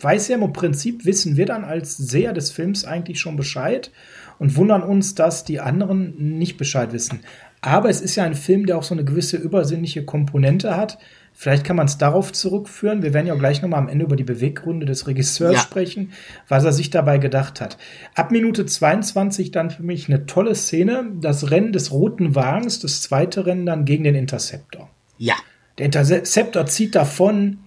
weiß 0.00 0.28
ja 0.28 0.36
im 0.36 0.52
Prinzip, 0.52 1.04
wissen 1.04 1.36
wir 1.36 1.46
dann 1.46 1.64
als 1.64 1.96
Seher 1.96 2.32
des 2.32 2.50
Films 2.50 2.84
eigentlich 2.84 3.20
schon 3.20 3.36
Bescheid 3.36 3.90
und 4.38 4.56
wundern 4.56 4.82
uns, 4.82 5.14
dass 5.14 5.44
die 5.44 5.60
anderen 5.60 6.38
nicht 6.38 6.56
Bescheid 6.56 6.92
wissen. 6.92 7.20
Aber 7.60 7.88
es 7.88 8.00
ist 8.02 8.16
ja 8.16 8.24
ein 8.24 8.34
Film, 8.34 8.66
der 8.66 8.76
auch 8.76 8.82
so 8.82 8.94
eine 8.94 9.04
gewisse 9.04 9.38
übersinnliche 9.38 10.04
Komponente 10.04 10.76
hat. 10.76 10.98
Vielleicht 11.32 11.64
kann 11.64 11.76
man 11.76 11.86
es 11.86 11.98
darauf 11.98 12.32
zurückführen. 12.32 13.02
Wir 13.02 13.14
werden 13.14 13.26
ja 13.26 13.34
gleich 13.34 13.62
nochmal 13.62 13.80
am 13.80 13.88
Ende 13.88 14.04
über 14.04 14.16
die 14.16 14.22
Beweggründe 14.24 14.86
des 14.86 15.06
Regisseurs 15.06 15.54
ja. 15.54 15.60
sprechen, 15.60 16.12
was 16.46 16.64
er 16.64 16.72
sich 16.72 16.90
dabei 16.90 17.18
gedacht 17.18 17.60
hat. 17.60 17.78
Ab 18.14 18.30
Minute 18.30 18.66
22 18.66 19.50
dann 19.50 19.70
für 19.70 19.82
mich 19.82 20.08
eine 20.08 20.26
tolle 20.26 20.54
Szene. 20.54 21.06
Das 21.20 21.50
Rennen 21.50 21.72
des 21.72 21.90
roten 21.90 22.34
Wagens, 22.34 22.80
das 22.80 23.02
zweite 23.02 23.46
Rennen 23.46 23.66
dann 23.66 23.84
gegen 23.84 24.04
den 24.04 24.14
Interceptor. 24.14 24.90
Ja. 25.18 25.34
Der 25.78 25.86
Interceptor 25.86 26.66
zieht 26.66 26.94
davon 26.94 27.58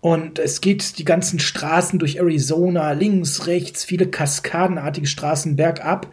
und 0.00 0.38
es 0.38 0.60
geht 0.60 0.98
die 0.98 1.04
ganzen 1.04 1.38
Straßen 1.38 1.98
durch 1.98 2.16
Arizona, 2.16 2.92
links, 2.92 3.46
rechts, 3.46 3.84
viele 3.84 4.06
kaskadenartige 4.06 5.06
Straßen 5.06 5.56
bergab. 5.56 6.08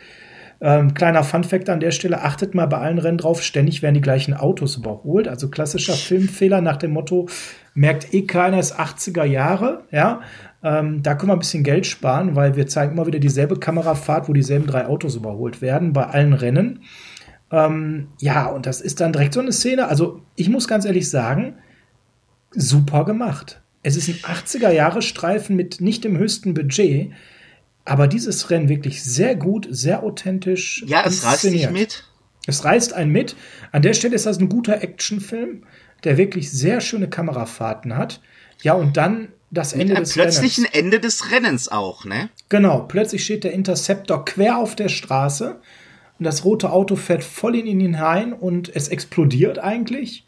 Ähm, 0.59 0.93
kleiner 0.93 1.23
Funfact 1.23 1.69
an 1.69 1.79
der 1.79 1.91
Stelle, 1.91 2.23
achtet 2.23 2.55
mal 2.55 2.65
bei 2.65 2.79
allen 2.79 2.97
Rennen 2.97 3.19
drauf, 3.19 3.43
ständig 3.43 3.83
werden 3.83 3.93
die 3.93 4.01
gleichen 4.01 4.33
Autos 4.33 4.75
überholt. 4.75 5.27
Also 5.27 5.49
klassischer 5.49 5.93
Filmfehler 5.93 6.61
nach 6.61 6.77
dem 6.77 6.91
Motto, 6.91 7.29
merkt 7.75 8.13
eh 8.13 8.23
keiner, 8.23 8.59
ist 8.59 8.77
80er 8.77 9.23
Jahre, 9.23 9.83
ja. 9.91 10.21
Ähm, 10.63 11.03
da 11.03 11.13
können 11.13 11.29
wir 11.29 11.35
ein 11.35 11.39
bisschen 11.39 11.63
Geld 11.63 11.85
sparen, 11.85 12.35
weil 12.35 12.55
wir 12.55 12.65
zeigen 12.65 12.93
immer 12.93 13.05
wieder 13.05 13.19
dieselbe 13.19 13.59
Kamerafahrt, 13.59 14.27
wo 14.27 14.33
dieselben 14.33 14.65
drei 14.65 14.87
Autos 14.87 15.15
überholt 15.15 15.61
werden 15.61 15.93
bei 15.93 16.07
allen 16.07 16.33
Rennen. 16.33 16.81
Ähm, 17.51 18.07
ja, 18.19 18.47
und 18.47 18.65
das 18.65 18.81
ist 18.81 18.99
dann 18.99 19.13
direkt 19.13 19.35
so 19.35 19.39
eine 19.39 19.51
Szene. 19.51 19.87
Also 19.87 20.21
ich 20.35 20.49
muss 20.49 20.67
ganz 20.67 20.85
ehrlich 20.85 21.09
sagen, 21.09 21.53
super 22.51 23.05
gemacht 23.05 23.61
Es 23.87 23.95
ist 23.95 24.09
ein 24.09 24.15
80er-Jahre-Streifen 24.15 25.55
mit 25.55 25.79
nicht 25.79 26.03
dem 26.03 26.17
höchsten 26.17 26.53
Budget, 26.53 27.13
aber 27.85 28.09
dieses 28.09 28.49
Rennen 28.49 28.67
wirklich 28.67 29.01
sehr 29.01 29.33
gut, 29.37 29.65
sehr 29.69 30.03
authentisch. 30.03 30.83
Ja, 30.85 31.05
es 31.05 31.23
reißt 31.23 31.45
dich 31.45 31.69
mit. 31.69 32.03
Es 32.47 32.65
reißt 32.65 32.91
einen 32.91 33.13
mit. 33.13 33.37
An 33.71 33.83
der 33.83 33.93
Stelle 33.93 34.15
ist 34.15 34.25
das 34.25 34.39
ein 34.39 34.49
guter 34.49 34.83
Actionfilm, 34.83 35.63
der 36.03 36.17
wirklich 36.17 36.51
sehr 36.51 36.81
schöne 36.81 37.09
Kamerafahrten 37.09 37.95
hat. 37.95 38.19
Ja, 38.61 38.73
und 38.73 38.97
dann 38.97 39.29
das 39.51 39.71
Ende 39.71 39.93
des 39.93 40.11
plötzlichen 40.11 40.65
Rennens. 40.65 40.77
Ende 40.77 40.99
des 40.99 41.31
Rennens 41.31 41.69
auch, 41.69 42.03
ne? 42.03 42.29
Genau, 42.49 42.81
plötzlich 42.81 43.23
steht 43.23 43.45
der 43.45 43.53
Interceptor 43.53 44.25
quer 44.25 44.57
auf 44.57 44.75
der 44.75 44.89
Straße 44.89 45.61
und 46.19 46.25
das 46.25 46.43
rote 46.43 46.71
Auto 46.73 46.97
fährt 46.97 47.23
voll 47.23 47.55
in 47.55 47.65
ihn 47.65 47.79
hinein 47.79 48.33
und 48.33 48.69
es 48.75 48.89
explodiert 48.89 49.59
eigentlich. 49.59 50.26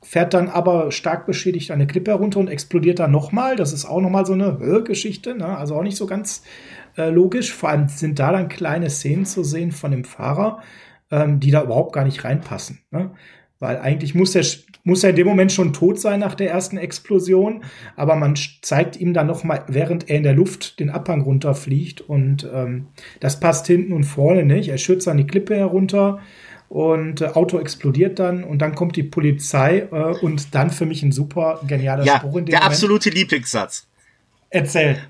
Fährt 0.00 0.32
dann 0.32 0.48
aber 0.48 0.92
stark 0.92 1.26
beschädigt 1.26 1.72
eine 1.72 1.86
Klippe 1.86 2.12
herunter 2.12 2.38
und 2.38 2.48
explodiert 2.48 3.00
dann 3.00 3.10
nochmal. 3.10 3.56
Das 3.56 3.72
ist 3.72 3.84
auch 3.84 4.00
nochmal 4.00 4.24
so 4.24 4.32
eine 4.32 4.82
Geschichte, 4.84 5.34
ne? 5.34 5.58
also 5.58 5.74
auch 5.74 5.82
nicht 5.82 5.96
so 5.96 6.06
ganz 6.06 6.44
äh, 6.96 7.10
logisch. 7.10 7.52
Vor 7.52 7.70
allem 7.70 7.88
sind 7.88 8.18
da 8.18 8.30
dann 8.30 8.48
kleine 8.48 8.90
Szenen 8.90 9.26
zu 9.26 9.42
sehen 9.42 9.72
von 9.72 9.90
dem 9.90 10.04
Fahrer, 10.04 10.62
ähm, 11.10 11.40
die 11.40 11.50
da 11.50 11.64
überhaupt 11.64 11.92
gar 11.92 12.04
nicht 12.04 12.22
reinpassen. 12.24 12.80
Ne? 12.92 13.10
Weil 13.60 13.78
eigentlich 13.78 14.14
muss 14.14 14.36
er, 14.36 14.44
muss 14.84 15.02
er 15.02 15.10
in 15.10 15.16
dem 15.16 15.26
Moment 15.26 15.50
schon 15.50 15.72
tot 15.72 15.98
sein 15.98 16.20
nach 16.20 16.36
der 16.36 16.50
ersten 16.50 16.76
Explosion, 16.76 17.64
aber 17.96 18.14
man 18.14 18.36
zeigt 18.62 19.00
ihm 19.00 19.14
dann 19.14 19.26
noch 19.26 19.42
mal, 19.42 19.64
während 19.66 20.08
er 20.08 20.18
in 20.18 20.22
der 20.22 20.34
Luft 20.34 20.78
den 20.78 20.90
Abhang 20.90 21.22
runterfliegt 21.22 22.00
und 22.00 22.48
ähm, 22.54 22.86
das 23.18 23.40
passt 23.40 23.66
hinten 23.66 23.92
und 23.92 24.04
vorne 24.04 24.44
nicht. 24.44 24.68
Er 24.68 24.78
schützt 24.78 25.08
dann 25.08 25.16
die 25.16 25.26
Klippe 25.26 25.56
herunter 25.56 26.20
und 26.68 27.20
äh, 27.20 27.26
Auto 27.28 27.58
explodiert 27.58 28.18
dann 28.18 28.44
und 28.44 28.58
dann 28.58 28.74
kommt 28.74 28.96
die 28.96 29.02
Polizei 29.02 29.88
äh, 29.90 30.18
und 30.20 30.54
dann 30.54 30.70
für 30.70 30.86
mich 30.86 31.02
ein 31.02 31.12
super 31.12 31.60
genialer 31.66 32.04
ja, 32.04 32.18
Spruch 32.18 32.36
in 32.36 32.44
dem 32.44 32.46
der 32.46 32.60
Moment. 32.60 32.72
absolute 32.72 33.10
Lieblingssatz. 33.10 33.86
Erzähl. 34.50 35.02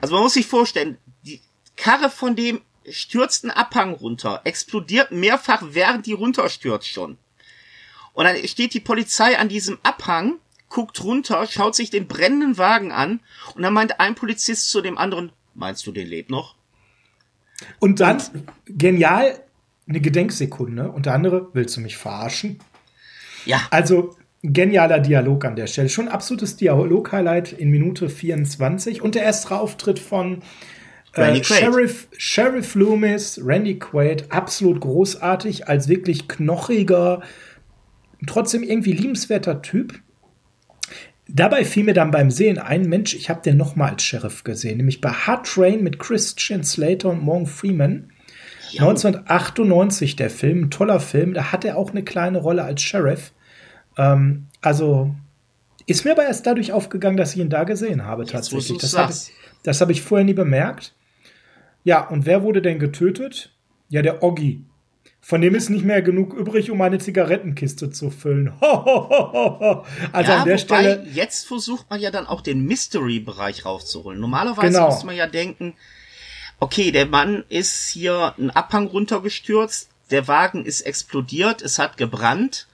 Also 0.00 0.14
man 0.14 0.24
muss 0.24 0.34
sich 0.34 0.46
vorstellen, 0.46 0.98
die 1.22 1.40
Karre 1.76 2.10
von 2.10 2.36
dem 2.36 2.60
stürzt 2.90 3.44
einen 3.44 3.52
Abhang 3.52 3.94
runter, 3.94 4.42
explodiert 4.44 5.10
mehrfach, 5.10 5.62
während 5.70 6.04
die 6.06 6.12
runterstürzt 6.12 6.88
schon. 6.88 7.16
Und 8.12 8.24
dann 8.24 8.36
steht 8.46 8.74
die 8.74 8.80
Polizei 8.80 9.38
an 9.38 9.48
diesem 9.48 9.78
Abhang, 9.82 10.34
guckt 10.68 11.02
runter, 11.02 11.46
schaut 11.46 11.74
sich 11.74 11.90
den 11.90 12.06
brennenden 12.06 12.58
Wagen 12.58 12.92
an 12.92 13.20
und 13.54 13.62
dann 13.62 13.72
meint 13.72 14.00
ein 14.00 14.14
Polizist 14.14 14.70
zu 14.70 14.82
dem 14.82 14.98
anderen, 14.98 15.32
meinst 15.54 15.86
du, 15.86 15.92
den 15.92 16.06
lebt 16.06 16.30
noch? 16.30 16.54
Und 17.78 18.00
dann, 18.00 18.22
genial, 18.66 19.43
eine 19.88 20.00
Gedenksekunde 20.00 20.90
und 20.90 21.06
der 21.06 21.14
andere, 21.14 21.48
willst 21.52 21.76
du 21.76 21.80
mich 21.80 21.96
verarschen? 21.96 22.58
Ja. 23.44 23.60
Also, 23.70 24.16
genialer 24.42 25.00
Dialog 25.00 25.44
an 25.44 25.56
der 25.56 25.66
Stelle. 25.66 25.88
Schon 25.88 26.08
absolutes 26.08 26.56
Dialog-Highlight 26.56 27.52
in 27.52 27.70
Minute 27.70 28.08
24 28.08 29.02
und 29.02 29.14
der 29.14 29.22
erste 29.22 29.58
Auftritt 29.58 29.98
von 29.98 30.42
äh, 31.14 31.42
Sheriff, 31.42 32.08
Sheriff 32.16 32.74
Loomis, 32.74 33.40
Randy 33.42 33.78
Quaid, 33.78 34.30
absolut 34.30 34.80
großartig, 34.80 35.68
als 35.68 35.88
wirklich 35.88 36.28
knochiger, 36.28 37.22
trotzdem 38.26 38.62
irgendwie 38.62 38.92
liebenswerter 38.92 39.62
Typ. 39.62 40.00
Dabei 41.26 41.64
fiel 41.64 41.84
mir 41.84 41.94
dann 41.94 42.10
beim 42.10 42.30
Sehen 42.30 42.58
ein, 42.58 42.88
Mensch, 42.88 43.14
ich 43.14 43.30
habe 43.30 43.40
den 43.40 43.56
noch 43.56 43.76
mal 43.76 43.92
als 43.92 44.02
Sheriff 44.02 44.44
gesehen, 44.44 44.76
nämlich 44.76 45.00
bei 45.00 45.10
Hard 45.10 45.46
Train 45.46 45.82
mit 45.82 45.98
Christian 45.98 46.64
Slater 46.64 47.10
und 47.10 47.22
Morgan 47.22 47.46
Freeman. 47.46 48.12
Jo. 48.74 48.88
1998 48.88 50.16
der 50.16 50.30
Film, 50.30 50.64
ein 50.64 50.70
toller 50.70 51.00
Film, 51.00 51.34
da 51.34 51.52
hat 51.52 51.64
er 51.64 51.76
auch 51.76 51.90
eine 51.90 52.02
kleine 52.02 52.38
Rolle 52.38 52.64
als 52.64 52.82
Sheriff. 52.82 53.32
Ähm, 53.96 54.46
also 54.60 55.14
ist 55.86 56.04
mir 56.04 56.12
aber 56.12 56.24
erst 56.24 56.46
dadurch 56.46 56.72
aufgegangen, 56.72 57.16
dass 57.16 57.34
ich 57.34 57.40
ihn 57.40 57.50
da 57.50 57.64
gesehen 57.64 58.04
habe 58.04 58.24
tatsächlich. 58.24 58.78
Das 59.62 59.80
habe 59.80 59.92
ich, 59.92 60.02
vorher 60.02 60.24
nie 60.24 60.34
bemerkt. 60.34 60.94
Ja, 61.84 62.06
und 62.08 62.26
wer 62.26 62.42
wurde 62.42 62.62
denn 62.62 62.78
getötet? 62.78 63.50
Ja, 63.88 64.02
der 64.02 64.22
Oggi. 64.22 64.64
Von 65.20 65.40
dem 65.40 65.54
ist 65.54 65.70
nicht 65.70 65.84
mehr 65.86 66.02
genug 66.02 66.34
übrig, 66.34 66.70
um 66.70 66.80
eine 66.82 66.98
Zigarettenkiste 66.98 67.90
zu 67.90 68.10
füllen. 68.10 68.52
Ho, 68.60 68.84
ho, 68.84 69.08
ho, 69.10 69.84
also 70.12 70.32
ja, 70.32 70.38
an 70.38 70.44
der 70.46 70.58
Stelle. 70.58 71.06
Jetzt 71.12 71.46
versucht 71.46 71.88
man 71.88 71.98
ja 71.98 72.10
dann 72.10 72.26
auch 72.26 72.42
den 72.42 72.66
Mystery-Bereich 72.66 73.64
rauszuholen. 73.64 74.20
Normalerweise 74.20 74.72
genau. 74.72 74.90
muss 74.90 75.04
man 75.04 75.16
ja 75.16 75.26
denken, 75.26 75.74
okay, 76.64 76.92
der 76.92 77.04
Mann 77.04 77.44
ist 77.50 77.90
hier 77.90 78.34
einen 78.38 78.48
Abhang 78.48 78.86
runtergestürzt, 78.86 79.90
der 80.10 80.26
Wagen 80.28 80.64
ist 80.64 80.80
explodiert, 80.80 81.60
es 81.60 81.78
hat 81.78 81.98
gebrannt. 81.98 82.68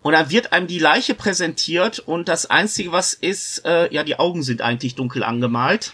Und 0.00 0.14
dann 0.14 0.30
wird 0.30 0.54
einem 0.54 0.66
die 0.66 0.78
Leiche 0.78 1.14
präsentiert 1.14 1.98
und 1.98 2.26
das 2.28 2.46
Einzige, 2.46 2.90
was 2.90 3.12
ist, 3.12 3.66
äh, 3.66 3.92
ja, 3.92 4.02
die 4.02 4.18
Augen 4.18 4.42
sind 4.42 4.62
eigentlich 4.62 4.94
dunkel 4.94 5.22
angemalt. 5.22 5.92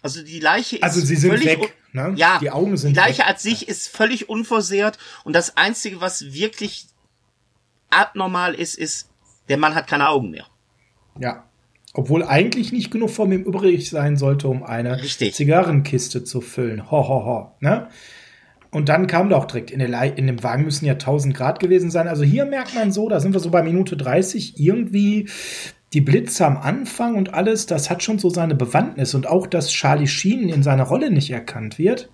Also 0.00 0.22
die 0.22 0.38
Leiche 0.38 0.76
ist 0.76 0.84
also 0.84 1.00
sie 1.00 1.16
sind 1.16 1.30
völlig 1.30 1.46
weg. 1.46 1.76
Ne? 1.92 2.14
Ja, 2.16 2.38
die 2.38 2.52
Augen 2.52 2.76
sind. 2.76 2.90
Die 2.90 3.00
Leiche 3.00 3.22
weg. 3.22 3.26
als 3.26 3.42
sich 3.42 3.66
ist 3.66 3.88
völlig 3.88 4.28
unversehrt 4.28 4.96
und 5.24 5.32
das 5.32 5.56
einzige, 5.56 6.00
was 6.00 6.32
wirklich 6.32 6.86
abnormal 7.90 8.54
ist, 8.54 8.78
ist, 8.78 9.08
der 9.48 9.56
Mann 9.56 9.74
hat 9.74 9.88
keine 9.88 10.08
Augen 10.08 10.30
mehr. 10.30 10.46
Ja. 11.18 11.49
Obwohl 11.92 12.22
eigentlich 12.22 12.72
nicht 12.72 12.90
genug 12.90 13.10
von 13.10 13.32
ihm 13.32 13.42
übrig 13.42 13.90
sein 13.90 14.16
sollte, 14.16 14.48
um 14.48 14.62
eine 14.62 15.02
Richtig. 15.02 15.34
Zigarrenkiste 15.34 16.22
zu 16.22 16.40
füllen. 16.40 16.90
Ho, 16.90 17.08
ho, 17.08 17.24
ho. 17.24 17.52
Ne? 17.60 17.88
Und 18.70 18.88
dann 18.88 19.08
kam 19.08 19.28
doch 19.28 19.46
direkt, 19.46 19.72
in, 19.72 19.80
der 19.80 20.16
in 20.16 20.28
dem 20.28 20.42
Wagen 20.44 20.64
müssen 20.64 20.86
ja 20.86 20.92
1000 20.92 21.34
Grad 21.34 21.58
gewesen 21.58 21.90
sein. 21.90 22.06
Also 22.06 22.22
hier 22.22 22.44
merkt 22.44 22.74
man 22.76 22.92
so, 22.92 23.08
da 23.08 23.18
sind 23.18 23.32
wir 23.32 23.40
so 23.40 23.50
bei 23.50 23.62
Minute 23.62 23.96
30, 23.96 24.60
irgendwie 24.60 25.28
die 25.92 26.00
Blitze 26.00 26.46
am 26.46 26.56
Anfang 26.56 27.16
und 27.16 27.34
alles, 27.34 27.66
das 27.66 27.90
hat 27.90 28.04
schon 28.04 28.20
so 28.20 28.30
seine 28.30 28.54
Bewandtnis 28.54 29.14
und 29.14 29.26
auch, 29.26 29.48
dass 29.48 29.70
Charlie 29.70 30.06
Sheen 30.06 30.48
in 30.48 30.62
seiner 30.62 30.84
Rolle 30.84 31.10
nicht 31.10 31.30
erkannt 31.30 31.78
wird. 31.78 32.10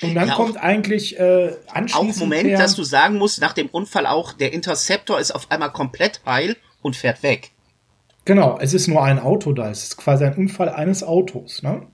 Und 0.00 0.14
dann 0.14 0.28
ja, 0.28 0.34
kommt 0.34 0.56
eigentlich 0.56 1.18
äh, 1.18 1.56
anschließend. 1.72 2.16
Auch 2.16 2.20
Moment, 2.20 2.46
der, 2.46 2.58
dass 2.58 2.76
du 2.76 2.84
sagen 2.84 3.16
musst, 3.16 3.40
nach 3.40 3.52
dem 3.52 3.68
Unfall 3.68 4.06
auch, 4.06 4.32
der 4.32 4.52
Interceptor 4.52 5.18
ist 5.18 5.32
auf 5.32 5.50
einmal 5.50 5.72
komplett 5.72 6.20
heil 6.24 6.56
und 6.82 6.94
fährt 6.94 7.22
weg. 7.24 7.50
Genau, 8.24 8.58
es 8.60 8.72
ist 8.72 8.88
nur 8.88 9.02
ein 9.02 9.18
Auto 9.18 9.52
da. 9.52 9.70
Es 9.70 9.82
ist 9.84 9.96
quasi 9.96 10.24
ein 10.24 10.34
Unfall 10.34 10.68
eines 10.68 11.02
Autos, 11.02 11.62
ne? 11.62 11.86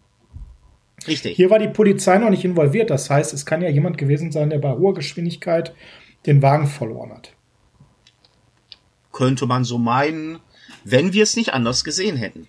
Richtig. 1.07 1.37
Hier 1.37 1.51
war 1.51 1.59
die 1.59 1.69
Polizei 1.69 2.19
noch 2.19 2.31
nicht 2.31 2.45
involviert. 2.45 2.91
Das 2.91 3.09
heißt, 3.11 3.33
es 3.33 3.47
kann 3.47 3.63
ja 3.63 3.69
jemand 3.69 3.99
gewesen 3.99 4.31
sein, 4.33 4.51
der 4.51 4.59
bei 4.59 4.73
hoher 4.73 4.95
Geschwindigkeit 4.95 5.75
den 6.27 6.43
Wagen 6.43 6.67
verloren 6.67 7.13
hat. 7.13 7.35
Könnte 9.13 9.47
man 9.47 9.65
so 9.65 9.79
meinen, 9.79 10.39
wenn 10.85 11.13
wir 11.13 11.23
es 11.23 11.37
nicht 11.37 11.53
anders 11.55 11.85
gesehen 11.85 12.17
hätten. 12.17 12.47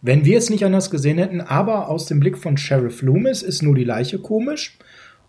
Wenn 0.00 0.24
wir 0.24 0.38
es 0.38 0.48
nicht 0.48 0.64
anders 0.64 0.90
gesehen 0.90 1.18
hätten, 1.18 1.40
aber 1.40 1.88
aus 1.88 2.06
dem 2.06 2.20
Blick 2.20 2.38
von 2.38 2.56
Sheriff 2.56 3.02
Loomis 3.02 3.42
ist 3.42 3.62
nur 3.62 3.74
die 3.74 3.84
Leiche 3.84 4.20
komisch 4.20 4.78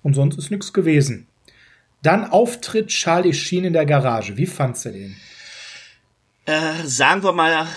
und 0.04 0.14
sonst 0.14 0.38
ist 0.38 0.52
nichts 0.52 0.74
gewesen. 0.74 1.28
Dann 2.04 2.26
auftritt 2.26 2.88
Charlie 2.88 3.34
Sheen 3.34 3.66
in 3.66 3.74
der 3.74 3.88
Garage. 3.88 4.38
Wie 4.38 4.46
fandst 4.46 4.86
du 4.86 4.92
den? 4.92 5.16
Äh, 6.50 6.88
sagen 6.88 7.22
wir 7.22 7.32
mal, 7.32 7.68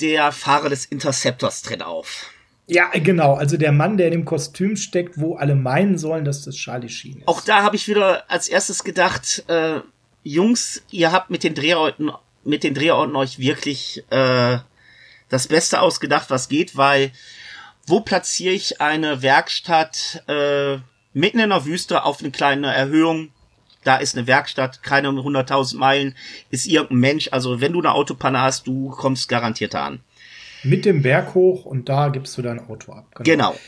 der 0.00 0.30
Fahrer 0.30 0.68
des 0.68 0.84
Interceptors 0.84 1.62
tritt 1.62 1.82
auf. 1.82 2.30
Ja, 2.68 2.90
genau. 2.90 3.34
Also 3.34 3.56
der 3.56 3.72
Mann, 3.72 3.96
der 3.96 4.06
in 4.06 4.12
dem 4.12 4.24
Kostüm 4.24 4.76
steckt, 4.76 5.18
wo 5.18 5.34
alle 5.34 5.56
meinen 5.56 5.98
sollen, 5.98 6.24
dass 6.24 6.42
das 6.42 6.54
Charlie 6.54 6.88
Sheen 6.88 7.18
ist. 7.18 7.26
Auch 7.26 7.40
da 7.40 7.64
habe 7.64 7.74
ich 7.74 7.88
wieder 7.88 8.30
als 8.30 8.46
erstes 8.46 8.84
gedacht, 8.84 9.42
äh, 9.48 9.80
Jungs, 10.22 10.82
ihr 10.92 11.10
habt 11.10 11.30
mit 11.30 11.42
den 11.42 11.54
Drehorten, 11.56 12.12
mit 12.44 12.62
den 12.62 12.74
Drehorten 12.74 13.16
euch 13.16 13.40
wirklich 13.40 14.04
äh, 14.10 14.58
das 15.28 15.48
Beste 15.48 15.80
ausgedacht, 15.80 16.30
was 16.30 16.48
geht, 16.48 16.76
weil 16.76 17.10
wo 17.84 17.98
platziere 18.00 18.54
ich 18.54 18.80
eine 18.80 19.22
Werkstatt 19.22 20.22
äh, 20.28 20.76
mitten 21.14 21.40
in 21.40 21.50
der 21.50 21.64
Wüste 21.64 22.04
auf 22.04 22.20
eine 22.20 22.30
kleine 22.30 22.72
Erhöhung? 22.72 23.30
Da 23.88 23.96
ist 23.96 24.18
eine 24.18 24.26
Werkstatt, 24.26 24.82
keine 24.82 25.08
100.000 25.08 25.78
Meilen, 25.78 26.14
ist 26.50 26.66
irgendein 26.66 26.98
Mensch. 26.98 27.28
Also 27.32 27.62
wenn 27.62 27.72
du 27.72 27.78
eine 27.78 27.94
Autopanne 27.94 28.38
hast, 28.38 28.66
du 28.66 28.90
kommst 28.90 29.30
garantiert 29.30 29.72
da 29.72 29.86
an. 29.86 30.00
Mit 30.62 30.84
dem 30.84 31.00
Berg 31.00 31.32
hoch 31.34 31.64
und 31.64 31.88
da 31.88 32.10
gibst 32.10 32.36
du 32.36 32.42
dein 32.42 32.60
Auto 32.68 32.92
ab. 32.92 33.06
Genau. 33.14 33.52
genau. 33.52 33.60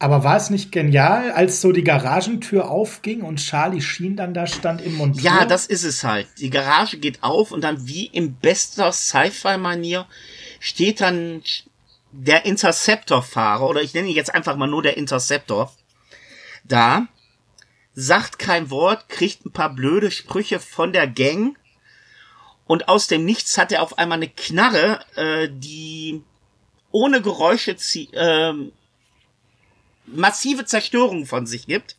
Aber 0.00 0.24
war 0.24 0.36
es 0.36 0.50
nicht 0.50 0.72
genial, 0.72 1.30
als 1.30 1.60
so 1.60 1.70
die 1.70 1.84
Garagentür 1.84 2.68
aufging 2.68 3.22
und 3.22 3.36
Charlie 3.36 3.80
Sheen 3.80 4.16
dann 4.16 4.34
da 4.34 4.48
stand 4.48 4.80
im 4.80 4.96
Montur? 4.96 5.22
Ja, 5.22 5.44
das 5.44 5.66
ist 5.66 5.84
es 5.84 6.02
halt. 6.02 6.26
Die 6.40 6.50
Garage 6.50 6.96
geht 6.96 7.22
auf 7.22 7.52
und 7.52 7.62
dann 7.62 7.86
wie 7.86 8.06
im 8.06 8.34
bester 8.34 8.90
Sci-Fi-Manier 8.90 10.06
steht 10.58 11.00
dann 11.00 11.42
der 12.10 12.46
Interceptor-Fahrer, 12.46 13.70
oder 13.70 13.80
ich 13.80 13.94
nenne 13.94 14.08
ihn 14.08 14.16
jetzt 14.16 14.34
einfach 14.34 14.56
mal 14.56 14.66
nur 14.66 14.82
der 14.82 14.96
Interceptor, 14.96 15.72
da, 16.64 17.06
sagt 17.94 18.38
kein 18.38 18.70
Wort, 18.70 19.08
kriegt 19.08 19.44
ein 19.44 19.52
paar 19.52 19.74
blöde 19.74 20.10
Sprüche 20.10 20.60
von 20.60 20.92
der 20.92 21.06
Gang 21.06 21.56
und 22.66 22.88
aus 22.88 23.06
dem 23.06 23.24
Nichts 23.24 23.58
hat 23.58 23.72
er 23.72 23.82
auf 23.82 23.98
einmal 23.98 24.16
eine 24.16 24.28
Knarre, 24.28 25.00
äh, 25.16 25.48
die 25.50 26.22
ohne 26.90 27.20
Geräusche 27.20 27.76
äh, 28.12 28.52
massive 30.06 30.64
Zerstörung 30.64 31.26
von 31.26 31.46
sich 31.46 31.66
gibt. 31.66 31.96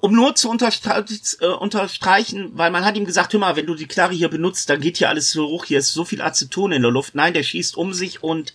um 0.00 0.12
nur 0.12 0.34
zu 0.34 0.50
äh, 0.50 1.46
unterstreichen, 1.46 2.50
weil 2.58 2.70
man 2.70 2.84
hat 2.84 2.96
ihm 2.96 3.06
gesagt, 3.06 3.32
hör 3.32 3.40
mal, 3.40 3.56
wenn 3.56 3.64
du 3.64 3.74
die 3.74 3.88
Knarre 3.88 4.12
hier 4.12 4.28
benutzt, 4.28 4.68
dann 4.68 4.82
geht 4.82 4.98
hier 4.98 5.08
alles 5.08 5.30
so 5.30 5.46
hoch, 5.46 5.64
hier 5.64 5.78
ist 5.78 5.94
so 5.94 6.04
viel 6.04 6.20
Aceton 6.20 6.72
in 6.72 6.82
der 6.82 6.90
Luft. 6.90 7.14
Nein, 7.14 7.32
der 7.32 7.42
schießt 7.42 7.74
um 7.78 7.94
sich 7.94 8.22
und 8.22 8.54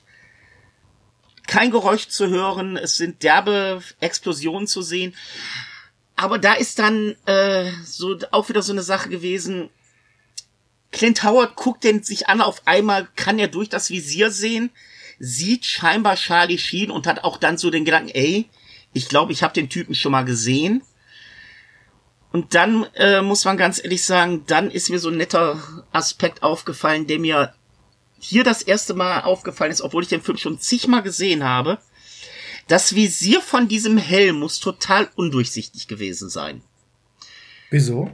kein 1.50 1.72
Geräusch 1.72 2.08
zu 2.08 2.30
hören, 2.30 2.78
es 2.78 2.96
sind 2.96 3.24
derbe 3.24 3.82
Explosionen 4.00 4.68
zu 4.68 4.84
sehen. 4.84 5.16
Aber 6.16 6.38
da 6.38 6.54
ist 6.54 6.78
dann 6.78 7.16
äh, 7.26 7.72
so 7.84 8.18
auch 8.30 8.50
wieder 8.50 8.62
so 8.62 8.72
eine 8.72 8.84
Sache 8.84 9.10
gewesen. 9.10 9.70
Clint 10.92 11.24
Howard 11.24 11.56
guckt 11.56 11.84
den 11.84 12.04
sich 12.04 12.28
an, 12.28 12.42
auf 12.42 12.62
einmal 12.68 13.08
kann 13.16 13.40
er 13.40 13.48
durch 13.48 13.68
das 13.68 13.90
Visier 13.90 14.30
sehen, 14.30 14.70
sieht 15.18 15.66
scheinbar 15.66 16.18
Charlie 16.18 16.60
Sheen 16.60 16.92
und 16.92 17.08
hat 17.08 17.24
auch 17.24 17.38
dann 17.38 17.58
so 17.58 17.72
den 17.72 17.84
Gedanken, 17.84 18.12
ey, 18.14 18.48
ich 18.94 19.10
glaube, 19.10 19.32
ich 19.32 19.42
habe 19.42 19.54
den 19.54 19.70
Typen 19.70 19.96
schon 19.96 20.12
mal 20.12 20.26
gesehen. 20.26 20.84
Und 22.32 22.54
dann 22.54 22.86
äh, 22.94 23.22
muss 23.22 23.46
man 23.46 23.58
ganz 23.58 23.84
ehrlich 23.84 24.06
sagen, 24.06 24.44
dann 24.46 24.70
ist 24.70 24.92
mir 24.92 25.00
so 25.00 25.10
ein 25.10 25.18
netter 25.18 25.60
Aspekt 25.92 26.44
aufgefallen, 26.44 27.08
der 27.08 27.18
mir 27.18 27.56
hier 28.20 28.44
das 28.44 28.62
erste 28.62 28.94
Mal 28.94 29.22
aufgefallen 29.22 29.72
ist, 29.72 29.82
obwohl 29.82 30.04
ich 30.04 30.10
den 30.10 30.22
Film 30.22 30.38
schon 30.38 30.60
zigmal 30.60 31.04
gesehen 31.04 31.44
habe. 31.44 31.80
Das 32.68 32.94
Visier 32.94 33.42
von 33.42 33.68
diesem 33.68 33.98
Helm 33.98 34.40
muss 34.40 34.60
total 34.60 35.10
undurchsichtig 35.16 35.88
gewesen 35.88 36.30
sein. 36.30 36.62
Wieso? 37.72 38.12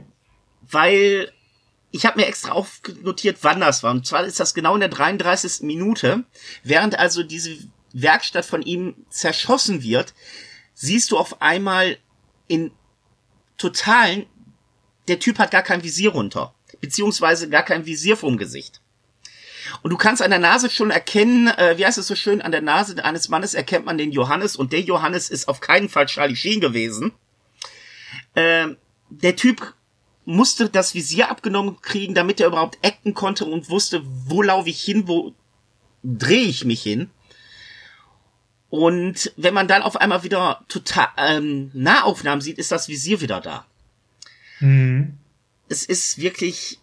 Weil 0.62 1.32
ich 1.90 2.06
habe 2.06 2.20
mir 2.20 2.26
extra 2.26 2.52
aufnotiert, 2.52 3.38
wann 3.42 3.60
das 3.60 3.82
war. 3.82 3.90
Und 3.90 4.06
zwar 4.06 4.24
ist 4.24 4.40
das 4.40 4.54
genau 4.54 4.74
in 4.74 4.80
der 4.80 4.88
33. 4.88 5.62
Minute, 5.62 6.24
während 6.62 6.98
also 6.98 7.22
diese 7.22 7.56
Werkstatt 7.92 8.44
von 8.44 8.62
ihm 8.62 8.94
zerschossen 9.10 9.82
wird, 9.82 10.14
siehst 10.74 11.10
du 11.10 11.18
auf 11.18 11.40
einmal 11.40 11.98
in 12.48 12.70
totalen, 13.56 14.26
der 15.08 15.18
Typ 15.18 15.38
hat 15.38 15.50
gar 15.50 15.62
kein 15.62 15.82
Visier 15.82 16.10
runter, 16.10 16.54
beziehungsweise 16.80 17.48
gar 17.48 17.62
kein 17.62 17.86
Visier 17.86 18.16
vom 18.16 18.36
Gesicht. 18.36 18.80
Und 19.82 19.90
du 19.90 19.96
kannst 19.96 20.22
an 20.22 20.30
der 20.30 20.38
Nase 20.38 20.70
schon 20.70 20.90
erkennen, 20.90 21.48
äh, 21.48 21.78
wie 21.78 21.86
heißt 21.86 21.98
es 21.98 22.06
so 22.06 22.14
schön, 22.14 22.42
an 22.42 22.52
der 22.52 22.62
Nase 22.62 23.04
eines 23.04 23.28
Mannes 23.28 23.54
erkennt 23.54 23.86
man 23.86 23.98
den 23.98 24.12
Johannes 24.12 24.56
und 24.56 24.72
der 24.72 24.80
Johannes 24.80 25.30
ist 25.30 25.48
auf 25.48 25.60
keinen 25.60 25.88
Fall 25.88 26.06
Charlie 26.06 26.36
Sheen 26.36 26.60
gewesen. 26.60 27.12
Äh, 28.34 28.68
der 29.10 29.36
Typ 29.36 29.74
musste 30.24 30.68
das 30.68 30.94
Visier 30.94 31.30
abgenommen 31.30 31.80
kriegen, 31.80 32.14
damit 32.14 32.40
er 32.40 32.48
überhaupt 32.48 32.78
acten 32.84 33.14
konnte 33.14 33.44
und 33.44 33.70
wusste, 33.70 34.02
wo 34.04 34.42
laufe 34.42 34.68
ich 34.68 34.82
hin, 34.82 35.06
wo 35.06 35.34
drehe 36.02 36.46
ich 36.46 36.64
mich 36.64 36.82
hin. 36.82 37.10
Und 38.68 39.32
wenn 39.36 39.54
man 39.54 39.68
dann 39.68 39.82
auf 39.82 39.96
einmal 39.96 40.24
wieder 40.24 40.64
total 40.68 41.08
ähm, 41.16 41.70
Nahaufnahmen 41.72 42.40
sieht, 42.40 42.58
ist 42.58 42.72
das 42.72 42.88
Visier 42.88 43.20
wieder 43.20 43.40
da. 43.40 43.64
Mhm. 44.60 45.18
Es 45.68 45.84
ist 45.84 46.18
wirklich 46.18 46.80